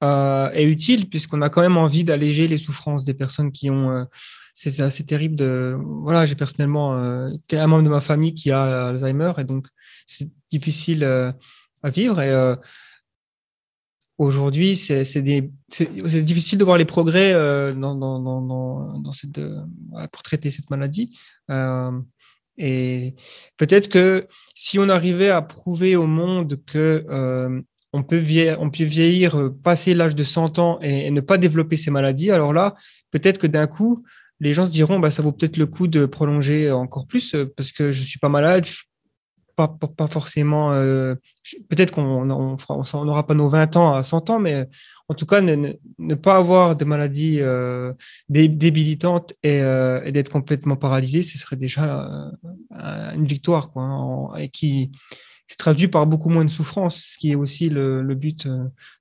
est 0.01 0.65
utile, 0.65 1.07
puisqu'on 1.07 1.43
a 1.43 1.49
quand 1.49 1.61
même 1.61 1.77
envie 1.77 2.03
d'alléger 2.03 2.47
les 2.47 2.57
souffrances 2.57 3.03
des 3.03 3.13
personnes 3.13 3.51
qui 3.51 3.69
ont 3.69 4.07
c'est 4.53 4.81
assez 4.81 5.05
terrible 5.05 5.35
de. 5.35 5.77
Voilà, 5.79 6.25
j'ai 6.25 6.35
personnellement 6.35 6.95
euh, 6.97 7.29
un 7.51 7.67
membre 7.67 7.83
de 7.83 7.89
ma 7.89 8.01
famille 8.01 8.33
qui 8.33 8.51
a 8.51 8.87
Alzheimer 8.87 9.31
et 9.37 9.43
donc 9.43 9.67
c'est 10.05 10.29
difficile 10.51 11.03
euh, 11.03 11.31
à 11.83 11.89
vivre. 11.89 12.21
Et 12.21 12.29
euh, 12.29 12.55
aujourd'hui, 14.17 14.75
c'est 14.75 15.21
difficile 15.21 16.59
de 16.59 16.63
voir 16.63 16.77
les 16.77 16.85
progrès 16.85 17.33
dans, 17.33 17.95
dans, 17.95 18.19
dans, 18.19 18.99
dans, 18.99 19.11
cette, 19.11 19.39
pour 20.11 20.21
traiter 20.21 20.49
cette 20.49 20.69
maladie. 20.69 21.17
et 22.57 23.15
peut-être 23.57 23.89
que 23.89 24.27
si 24.53 24.77
on 24.77 24.89
arrivait 24.89 25.29
à 25.29 25.41
prouver 25.41 25.95
au 25.95 26.05
monde 26.05 26.59
que 26.65 27.63
on 27.93 28.03
peut, 28.03 28.17
vieillir, 28.17 28.61
on 28.61 28.69
peut 28.69 28.83
vieillir, 28.83 29.51
passer 29.63 29.93
l'âge 29.93 30.15
de 30.15 30.23
100 30.23 30.59
ans 30.59 30.79
et, 30.81 31.07
et, 31.07 31.11
ne 31.11 31.19
pas 31.19 31.37
développer 31.37 31.75
ces 31.75 31.91
maladies, 31.91 32.31
alors 32.31 32.53
là, 32.53 32.75
peut-être 33.09 33.37
que 33.37 33.47
d'un 33.47 33.67
coup, 33.67 34.01
les 34.41 34.53
gens 34.53 34.65
se 34.65 34.71
diront 34.71 34.99
bah, 34.99 35.11
ça 35.11 35.21
vaut 35.21 35.31
peut-être 35.31 35.57
le 35.57 35.67
coup 35.67 35.87
de 35.87 36.05
prolonger 36.05 36.71
encore 36.71 37.05
plus 37.07 37.35
euh, 37.35 37.45
parce 37.55 37.71
que 37.71 37.91
je 37.91 38.01
suis 38.01 38.19
pas 38.19 38.27
malade, 38.27 38.65
pas, 39.55 39.67
pas, 39.67 40.07
forcément. 40.07 40.73
Euh, 40.73 41.13
peut-être 41.69 41.91
qu'on 41.91 42.25
n'aura 42.25 43.27
pas 43.27 43.33
nos 43.35 43.47
20 43.47 43.75
ans 43.77 43.93
à 43.93 44.01
100 44.01 44.31
ans, 44.31 44.39
mais 44.39 44.67
en 45.09 45.13
tout 45.13 45.27
cas, 45.27 45.41
ne, 45.41 46.15
pas 46.15 46.37
avoir 46.37 46.75
de 46.75 46.85
maladies 46.85 47.37
euh, 47.41 47.93
débilitantes 48.29 49.33
et, 49.43 49.59
d'être 50.11 50.31
complètement 50.31 50.75
paralysé, 50.75 51.21
ce 51.21 51.37
serait 51.37 51.57
déjà 51.57 52.31
une 53.13 53.25
victoire 53.25 53.71
quoi, 53.71 53.83
hein, 53.83 54.35
et 54.37 54.49
qui 54.49 54.91
se 55.47 55.57
traduit 55.57 55.89
par 55.89 56.07
beaucoup 56.07 56.29
moins 56.29 56.45
de 56.45 56.49
souffrance, 56.49 57.11
ce 57.13 57.17
qui 57.19 57.33
est 57.33 57.35
aussi 57.35 57.69
le, 57.69 58.01
but 58.15 58.47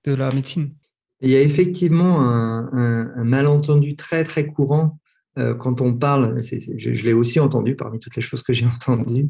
de 0.04 0.14
la 0.14 0.32
médecine. 0.32 0.74
Il 1.22 1.30
y 1.30 1.36
a 1.36 1.40
effectivement 1.40 2.20
un 2.20 3.24
malentendu 3.24 3.96
très 3.96 4.24
très 4.24 4.46
courant 4.46 4.98
euh, 4.98 4.99
quand 5.36 5.80
on 5.80 5.94
parle, 5.94 6.36
je, 6.40 7.04
l'ai 7.04 7.12
aussi 7.12 7.40
entendu 7.40 7.76
parmi 7.76 7.98
toutes 7.98 8.16
les 8.16 8.22
choses 8.22 8.42
que 8.42 8.52
j'ai 8.52 8.66
entendues, 8.88 9.28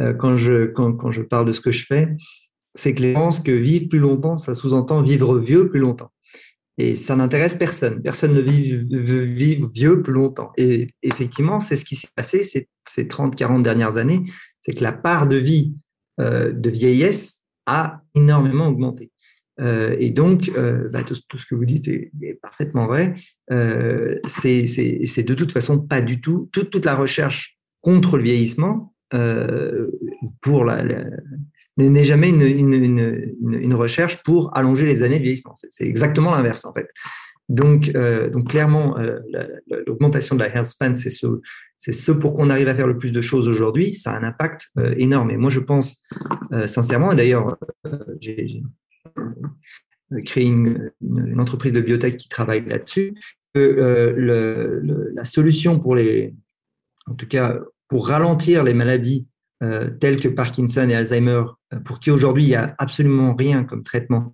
euh, 0.00 0.12
quand, 0.14 0.36
je, 0.36 0.66
quand, 0.66 1.10
je 1.10 1.22
parle 1.22 1.46
de 1.46 1.52
ce 1.52 1.60
que 1.60 1.70
je 1.70 1.86
fais, 1.86 2.08
c'est 2.74 2.94
que 2.94 3.02
les 3.02 3.12
gens 3.14 3.20
pensent 3.20 3.40
que 3.40 3.52
vivre 3.52 3.88
plus 3.88 3.98
longtemps, 3.98 4.36
ça 4.36 4.54
sous-entend 4.54 5.02
vivre 5.02 5.38
vieux 5.38 5.70
plus 5.70 5.80
longtemps. 5.80 6.12
Et 6.78 6.94
ça 6.94 7.16
n'intéresse 7.16 7.54
personne. 7.54 8.02
Personne 8.02 8.34
ne 8.34 8.40
veut 8.40 9.24
vivre 9.24 9.66
vieux 9.72 10.02
plus 10.02 10.12
longtemps. 10.12 10.52
Et 10.58 10.88
effectivement, 11.02 11.58
c'est 11.58 11.76
ce 11.76 11.86
qui 11.86 11.96
s'est 11.96 12.10
passé 12.14 12.42
ces, 12.42 12.68
ces 12.86 13.04
30-40 13.04 13.62
dernières 13.62 13.96
années, 13.96 14.22
c'est 14.60 14.72
que 14.72 14.82
la 14.82 14.92
part 14.92 15.26
de 15.26 15.36
vie 15.36 15.74
euh, 16.20 16.52
de 16.52 16.68
vieillesse 16.68 17.44
a 17.64 18.02
énormément 18.14 18.68
augmenté. 18.68 19.10
Euh, 19.60 19.96
et 19.98 20.10
donc, 20.10 20.50
euh, 20.56 20.88
bah, 20.90 21.02
tout, 21.02 21.38
ce 21.38 21.46
que 21.46 21.54
vous 21.54 21.64
dites 21.64 21.88
est, 21.88 22.10
parfaitement 22.42 22.86
vrai. 22.86 23.14
Euh, 23.50 24.16
c'est 24.26 24.62
de 24.62 25.34
toute 25.34 25.52
façon 25.52 25.78
pas 25.78 26.00
du 26.00 26.20
tout 26.20 26.48
toute, 26.52 26.84
la 26.84 26.94
recherche 26.94 27.58
contre 27.80 28.16
le 28.16 28.24
vieillissement 28.24 28.94
pour 30.40 30.64
la, 30.64 30.84
n'est 31.76 32.04
jamais 32.04 32.30
une, 32.30 33.74
recherche 33.74 34.22
pour 34.22 34.56
allonger 34.56 34.84
les 34.84 35.02
années 35.02 35.18
de 35.18 35.22
vieillissement. 35.22 35.54
C'est 35.54 35.86
exactement 35.86 36.32
l'inverse 36.32 36.64
en 36.64 36.72
fait. 36.72 36.88
Donc, 37.48 37.92
clairement, 38.48 38.98
l'augmentation 39.86 40.34
de 40.34 40.40
la 40.40 40.54
health 40.54 40.66
span, 40.66 40.96
c'est 40.96 41.10
ce, 41.10 41.26
c'est 41.76 41.92
ce 41.92 42.10
pour 42.10 42.34
qu'on 42.34 42.50
arrive 42.50 42.66
à 42.66 42.74
faire 42.74 42.88
le 42.88 42.98
plus 42.98 43.12
de 43.12 43.20
choses 43.20 43.48
aujourd'hui. 43.48 43.94
Ça 43.94 44.12
a 44.12 44.18
un 44.18 44.24
impact 44.24 44.72
énorme. 44.96 45.30
Et 45.30 45.36
moi, 45.36 45.50
je 45.50 45.60
pense 45.60 46.02
sincèrement, 46.66 47.12
et 47.12 47.16
d'ailleurs, 47.16 47.56
j'ai 48.20 48.62
créer 50.24 50.46
une, 50.46 50.92
entreprise 51.38 51.72
de 51.72 51.80
biotech 51.80 52.16
qui 52.16 52.28
travaille 52.28 52.64
là-dessus. 52.66 53.14
Euh, 53.56 54.80
la 55.14 55.24
solution 55.24 55.80
pour 55.80 55.94
les, 55.94 56.34
en 57.06 57.14
tout 57.14 57.26
cas, 57.26 57.58
pour 57.88 58.08
ralentir 58.08 58.64
les 58.64 58.74
maladies 58.74 59.26
euh, 59.62 59.90
telles 59.90 60.20
que 60.20 60.28
Parkinson 60.28 60.88
et 60.88 60.94
Alzheimer, 60.94 61.42
pour 61.84 61.98
qui 61.98 62.10
aujourd'hui 62.10 62.44
il 62.44 62.48
n'y 62.48 62.54
a 62.56 62.74
absolument 62.78 63.34
rien 63.34 63.64
comme 63.64 63.82
traitement, 63.82 64.32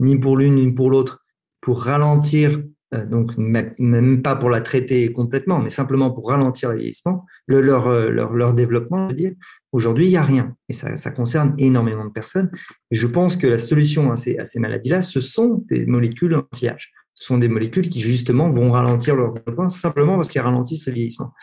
ni 0.00 0.18
pour 0.18 0.36
l'une 0.36 0.56
ni 0.56 0.70
pour 0.70 0.90
l'autre, 0.90 1.24
pour 1.60 1.82
ralentir, 1.84 2.62
donc 3.08 3.36
même 3.36 4.22
pas 4.22 4.36
pour 4.36 4.50
la 4.50 4.60
traiter 4.60 5.12
complètement, 5.12 5.58
mais 5.58 5.70
simplement 5.70 6.12
pour 6.12 6.28
ralentir 6.28 6.70
le 6.70 6.78
vieillissement, 6.78 7.26
leur, 7.48 7.88
leur, 8.10 8.32
leur, 8.32 8.54
développement, 8.54 9.08
je 9.08 9.14
veux 9.14 9.20
dire, 9.20 9.32
Aujourd'hui, 9.76 10.06
il 10.06 10.08
n'y 10.08 10.16
a 10.16 10.22
rien. 10.22 10.56
Et 10.70 10.72
ça, 10.72 11.10
concerne 11.10 11.54
énormément 11.58 12.06
de 12.06 12.10
personnes. 12.10 12.50
Et 12.90 12.94
je 12.94 13.06
pense 13.06 13.36
que 13.36 13.46
la 13.46 13.58
solution 13.58 14.10
à 14.10 14.16
ces, 14.16 14.58
maladies-là, 14.58 15.02
ce 15.02 15.20
sont 15.20 15.62
des 15.68 15.84
molécules 15.84 16.34
anti-âge. 16.34 16.94
Ce 17.12 17.26
sont 17.26 17.36
des 17.36 17.48
molécules 17.48 17.90
qui, 17.90 18.00
justement, 18.00 18.50
vont 18.50 18.70
ralentir 18.70 19.16
leur 19.16 19.34
développement 19.34 19.68
simplement 19.68 20.16
parce 20.16 20.30
qu'elles 20.30 20.44
ralentissent 20.44 20.86
le 20.86 20.94
vieillissement. 20.94 21.34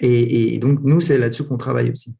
Et, 0.00 0.58
donc, 0.58 0.80
nous, 0.82 1.00
c'est 1.00 1.16
là-dessus 1.16 1.44
qu'on 1.44 1.56
travaille 1.56 1.90
aussi. 1.90 2.14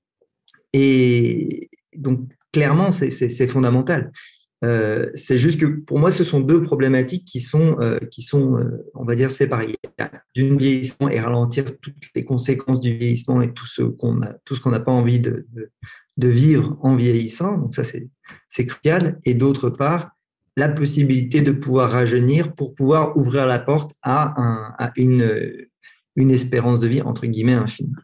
Et 0.72 1.68
donc, 1.98 2.20
clairement, 2.50 2.90
c'est 2.90 3.48
fondamental. 3.48 4.10
Euh, 4.64 5.10
c'est 5.14 5.38
juste 5.38 5.60
que 5.60 5.66
pour 5.66 5.98
moi, 5.98 6.10
ce 6.10 6.24
sont 6.24 6.40
deux 6.40 6.62
problématiques 6.62 7.24
qui 7.24 7.40
sont, 7.40 7.76
euh, 7.80 7.98
qui 8.10 8.22
sont 8.22 8.58
euh, 8.58 8.84
on 8.94 9.04
va 9.04 9.14
dire, 9.14 9.30
séparées. 9.30 9.76
D'une 10.34 10.58
vieillissement 10.58 11.08
et 11.08 11.20
ralentir 11.20 11.64
toutes 11.80 11.94
les 12.14 12.24
conséquences 12.24 12.80
du 12.80 12.96
vieillissement 12.96 13.40
et 13.40 13.52
tout 13.52 13.66
ce 13.66 13.82
qu'on 13.82 14.22
a, 14.22 14.32
tout 14.44 14.54
ce 14.54 14.60
qu'on 14.60 14.70
n'a 14.70 14.80
pas 14.80 14.92
envie 14.92 15.20
de, 15.20 15.46
de, 16.16 16.28
vivre 16.28 16.76
en 16.82 16.96
vieillissant. 16.96 17.56
Donc 17.58 17.74
ça, 17.74 17.84
c'est, 17.84 18.08
c'est 18.48 18.66
crucial. 18.66 19.18
Et 19.24 19.34
d'autre 19.34 19.70
part, 19.70 20.10
la 20.56 20.68
possibilité 20.68 21.40
de 21.40 21.52
pouvoir 21.52 21.90
rajeunir 21.90 22.54
pour 22.54 22.74
pouvoir 22.74 23.16
ouvrir 23.16 23.46
la 23.46 23.60
porte 23.60 23.92
à, 24.02 24.40
un, 24.40 24.74
à 24.78 24.92
une, 24.96 25.68
une 26.16 26.30
espérance 26.32 26.80
de 26.80 26.88
vie 26.88 27.02
entre 27.02 27.26
guillemets 27.26 27.54
infinie. 27.54 27.94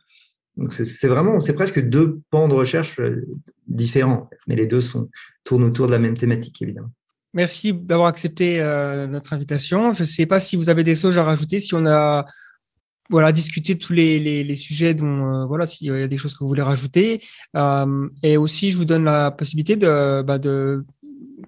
Donc 0.56 0.72
c'est 0.72 1.08
vraiment, 1.08 1.40
c'est 1.40 1.54
presque 1.54 1.80
deux 1.80 2.20
pans 2.30 2.46
de 2.46 2.54
recherche 2.54 3.00
euh, 3.00 3.26
différents, 3.66 4.28
mais 4.46 4.54
les 4.54 4.66
deux 4.66 4.80
sont, 4.80 5.10
tournent 5.42 5.64
autour 5.64 5.86
de 5.86 5.92
la 5.92 5.98
même 5.98 6.16
thématique, 6.16 6.62
évidemment. 6.62 6.90
Merci 7.32 7.72
d'avoir 7.72 8.08
accepté 8.08 8.60
euh, 8.60 9.08
notre 9.08 9.32
invitation. 9.32 9.90
Je 9.90 10.02
ne 10.02 10.06
sais 10.06 10.26
pas 10.26 10.38
si 10.38 10.54
vous 10.54 10.68
avez 10.68 10.84
des 10.84 10.94
choses 10.94 11.18
à 11.18 11.24
rajouter, 11.24 11.58
si 11.58 11.74
on 11.74 11.84
a 11.86 12.26
voilà, 13.10 13.32
discuté 13.32 13.76
tous 13.76 13.92
les, 13.92 14.44
les, 14.44 14.56
sujets 14.56 14.94
dont, 14.94 15.42
euh, 15.42 15.44
voilà, 15.44 15.66
s'il 15.66 15.88
y 15.88 15.90
a 15.90 16.06
des 16.06 16.16
choses 16.16 16.34
que 16.34 16.38
vous 16.44 16.48
voulez 16.48 16.62
rajouter. 16.62 17.20
et 18.22 18.36
aussi, 18.36 18.70
je 18.70 18.76
vous 18.76 18.84
donne 18.84 19.04
la 19.04 19.32
possibilité 19.32 19.74
de, 19.74 20.22
bah, 20.22 20.38
de 20.38 20.84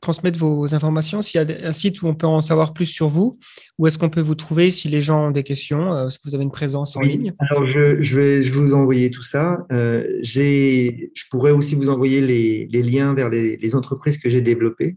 transmettre 0.01 0.39
vos 0.39 0.75
informations 0.75 1.23
S'il 1.23 1.41
y 1.41 1.53
a 1.53 1.69
un 1.69 1.73
site 1.73 2.03
où 2.03 2.07
on 2.07 2.15
peut 2.15 2.27
en 2.27 2.43
savoir 2.43 2.73
plus 2.73 2.87
sur 2.87 3.09
vous, 3.09 3.39
où 3.79 3.87
est-ce 3.87 3.99
qu'on 3.99 4.11
peut 4.11 4.21
vous 4.21 4.35
trouver 4.35 4.71
si 4.71 4.89
les 4.89 5.01
gens 5.01 5.29
ont 5.29 5.31
des 5.31 5.43
questions 5.43 5.93
euh, 5.93 6.09
Est-ce 6.09 6.19
que 6.19 6.29
vous 6.29 6.35
avez 6.35 6.45
une 6.45 6.51
présence 6.51 6.97
en 6.97 7.01
ligne? 7.01 7.33
Alors, 7.39 7.67
je, 7.67 8.01
je, 8.01 8.17
vais, 8.17 8.43
je 8.43 8.53
vous 8.53 8.75
envoyer 8.75 9.11
tout 9.11 9.23
ça. 9.23 9.67
Euh, 9.73 10.07
je 10.23 11.29
pourrais 11.31 11.51
aussi 11.51 11.75
vous 11.75 11.89
envoyer 11.89 12.21
les, 12.21 12.67
les 12.71 12.83
liens 12.83 13.15
vers 13.15 13.29
les, 13.29 13.57
les, 13.57 13.75
entreprises 13.75 14.19
que 14.19 14.29
j'ai 14.29 14.41
développées. 14.41 14.97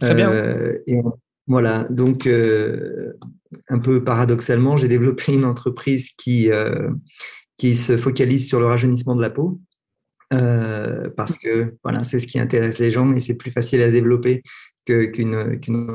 Très 0.00 0.14
bien. 0.14 0.30
Euh, 0.30 0.78
et 0.86 1.00
voilà, 1.46 1.86
donc 1.90 2.26
euh, 2.26 3.12
un 3.68 3.78
peu 3.78 4.02
paradoxalement, 4.02 4.76
j'ai 4.76 4.88
développé 4.88 5.32
une 5.32 5.44
entreprise 5.44 6.10
qui, 6.10 6.48
qui 7.56 7.76
se 7.76 7.96
focalise 7.96 8.48
sur 8.48 8.60
le 8.60 8.66
rajeunissement 8.66 9.14
de 9.14 9.22
la 9.22 9.30
peau. 9.30 9.60
Euh, 10.34 11.08
parce 11.16 11.38
que 11.38 11.76
voilà, 11.82 12.04
c'est 12.04 12.18
ce 12.18 12.26
qui 12.26 12.38
intéresse 12.38 12.78
les 12.78 12.90
gens 12.90 13.12
et 13.12 13.20
c'est 13.20 13.34
plus 13.34 13.50
facile 13.50 13.82
à 13.82 13.90
développer 13.90 14.42
qu'une 14.84 15.34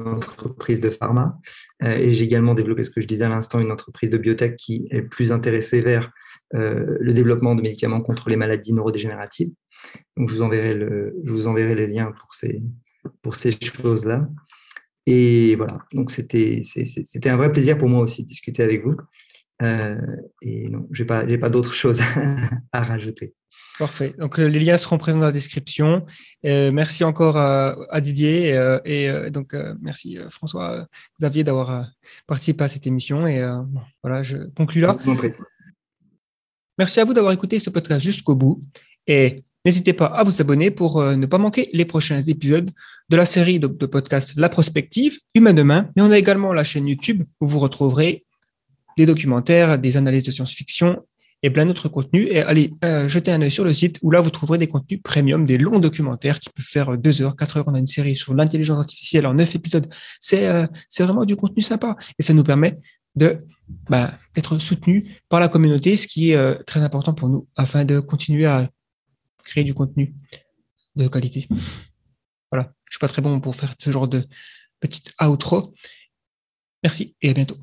entreprise 0.07 0.81
de 0.81 0.89
pharma. 0.89 1.37
Euh, 1.83 1.95
et 1.95 2.13
j'ai 2.13 2.23
également 2.23 2.55
développé, 2.55 2.83
ce 2.83 2.89
que 2.89 3.01
je 3.01 3.07
disais 3.07 3.25
à 3.25 3.29
l'instant, 3.29 3.59
une 3.59 3.71
entreprise 3.71 4.09
de 4.09 4.17
biotech 4.17 4.55
qui 4.55 4.87
est 4.89 5.01
plus 5.01 5.31
intéressée 5.31 5.81
vers 5.81 6.11
euh, 6.55 6.97
le 6.99 7.13
développement 7.13 7.53
de 7.53 7.61
médicaments 7.61 8.01
contre 8.01 8.29
les 8.29 8.35
maladies 8.35 8.73
neurodégénératives. 8.73 9.51
Donc, 10.17 10.29
je 10.29 10.35
vous 10.35 10.41
enverrai, 10.41 10.73
le, 10.73 11.15
je 11.23 11.31
vous 11.31 11.47
enverrai 11.47 11.75
les 11.75 11.87
liens 11.87 12.11
pour 12.19 12.33
ces, 12.33 12.61
pour 13.21 13.35
ces 13.35 13.51
choses-là. 13.51 14.27
Et 15.05 15.55
voilà, 15.55 15.79
donc 15.93 16.11
c'était 16.11 16.61
un 17.25 17.37
vrai 17.37 17.51
plaisir 17.51 17.77
pour 17.77 17.89
moi 17.89 18.01
aussi 18.01 18.23
de 18.23 18.27
discuter 18.27 18.61
avec 18.61 18.83
vous. 18.83 18.95
Euh, 19.61 19.97
et 20.41 20.69
non, 20.69 20.87
je 20.91 21.03
n'ai 21.03 21.07
pas, 21.07 21.25
pas 21.25 21.49
d'autres 21.49 21.73
choses 21.83 22.01
à 22.71 22.83
rajouter. 22.83 23.33
Parfait. 23.79 24.13
Donc, 24.19 24.39
euh, 24.39 24.45
les 24.45 24.59
liens 24.59 24.77
seront 24.77 24.97
présents 24.97 25.19
dans 25.19 25.25
la 25.25 25.31
description. 25.31 26.05
Euh, 26.45 26.69
merci 26.71 27.05
encore 27.05 27.37
à, 27.37 28.01
Didier 28.01 28.49
et, 28.83 29.31
donc 29.31 29.55
merci 29.81 30.17
François 30.29 30.85
Xavier 31.17 31.43
d'avoir 31.43 31.87
participé 32.27 32.65
à 32.65 32.67
cette 32.67 32.85
émission. 32.85 33.25
Et 33.25 33.41
voilà, 34.03 34.21
je 34.21 34.37
conclue 34.55 34.81
là. 34.81 34.97
Merci 36.77 36.99
à 36.99 37.05
vous 37.05 37.13
d'avoir 37.13 37.33
écouté 37.33 37.59
ce 37.59 37.69
podcast 37.69 38.01
jusqu'au 38.01 38.35
bout. 38.35 38.61
Et 39.07 39.43
N'hésitez 39.65 39.91
pas 39.91 40.05
à 40.05 40.23
vous 40.23 40.39
abonner 40.39 40.71
pour 40.71 41.03
ne 41.03 41.25
pas 41.25 41.37
manquer 41.37 41.69
les 41.73 41.83
prochains 41.83 42.21
épisodes 42.21 42.71
de 43.09 43.17
la 43.17 43.25
série 43.25 43.59
de, 43.59 43.67
de 43.67 43.85
podcasts 43.85 44.35
La 44.37 44.47
Prospective, 44.47 45.19
Humain 45.35 45.53
Demain. 45.53 45.89
Mais 45.95 46.01
on 46.01 46.11
a 46.11 46.17
également 46.17 46.53
la 46.53 46.63
chaîne 46.63 46.87
YouTube 46.87 47.23
où 47.41 47.47
vous 47.47 47.59
retrouverez 47.59 48.25
des 48.97 49.05
documentaires, 49.05 49.77
des 49.77 49.97
analyses 49.97 50.23
de 50.23 50.31
science-fiction 50.31 51.03
et 51.41 51.49
plein 51.49 51.65
d'autres 51.65 51.89
contenus. 51.89 52.27
Et 52.31 52.41
allez 52.41 52.73
euh, 52.83 53.07
jeter 53.07 53.31
un 53.31 53.41
œil 53.41 53.51
sur 53.51 53.63
le 53.63 53.73
site 53.73 53.99
où 54.01 54.11
là, 54.11 54.21
vous 54.21 54.29
trouverez 54.29 54.57
des 54.57 54.67
contenus 54.67 55.01
premium, 55.01 55.45
des 55.45 55.57
longs 55.57 55.79
documentaires 55.79 56.39
qui 56.39 56.49
peuvent 56.49 56.65
faire 56.65 56.97
deux 56.97 57.21
heures, 57.21 57.35
quatre 57.35 57.57
heures. 57.57 57.67
On 57.67 57.75
a 57.75 57.79
une 57.79 57.87
série 57.87 58.15
sur 58.15 58.33
l'intelligence 58.33 58.79
artificielle 58.79 59.25
en 59.25 59.33
neuf 59.33 59.55
épisodes. 59.55 59.87
C'est 60.19 60.47
euh, 60.47 60.67
c'est 60.87 61.03
vraiment 61.03 61.25
du 61.25 61.35
contenu 61.35 61.61
sympa 61.61 61.95
et 62.17 62.23
ça 62.23 62.33
nous 62.33 62.43
permet 62.43 62.73
de 63.15 63.37
bah, 63.89 64.17
soutenu 64.59 65.03
par 65.27 65.39
la 65.39 65.47
communauté, 65.47 65.95
ce 65.95 66.07
qui 66.07 66.31
est 66.31 66.35
euh, 66.35 66.55
très 66.65 66.81
important 66.81 67.13
pour 67.13 67.29
nous 67.29 67.47
afin 67.57 67.85
de 67.85 67.99
continuer 67.99 68.45
à 68.45 68.69
créer 69.43 69.63
du 69.63 69.73
contenu 69.73 70.13
de 70.95 71.07
qualité. 71.07 71.47
Voilà, 72.51 72.73
je 72.85 72.93
suis 72.93 72.99
pas 72.99 73.07
très 73.07 73.21
bon 73.21 73.39
pour 73.39 73.55
faire 73.55 73.73
ce 73.77 73.91
genre 73.91 74.07
de 74.07 74.25
petite 74.79 75.13
outro. 75.21 75.73
Merci 76.83 77.15
et 77.21 77.29
à 77.29 77.33
bientôt. 77.33 77.57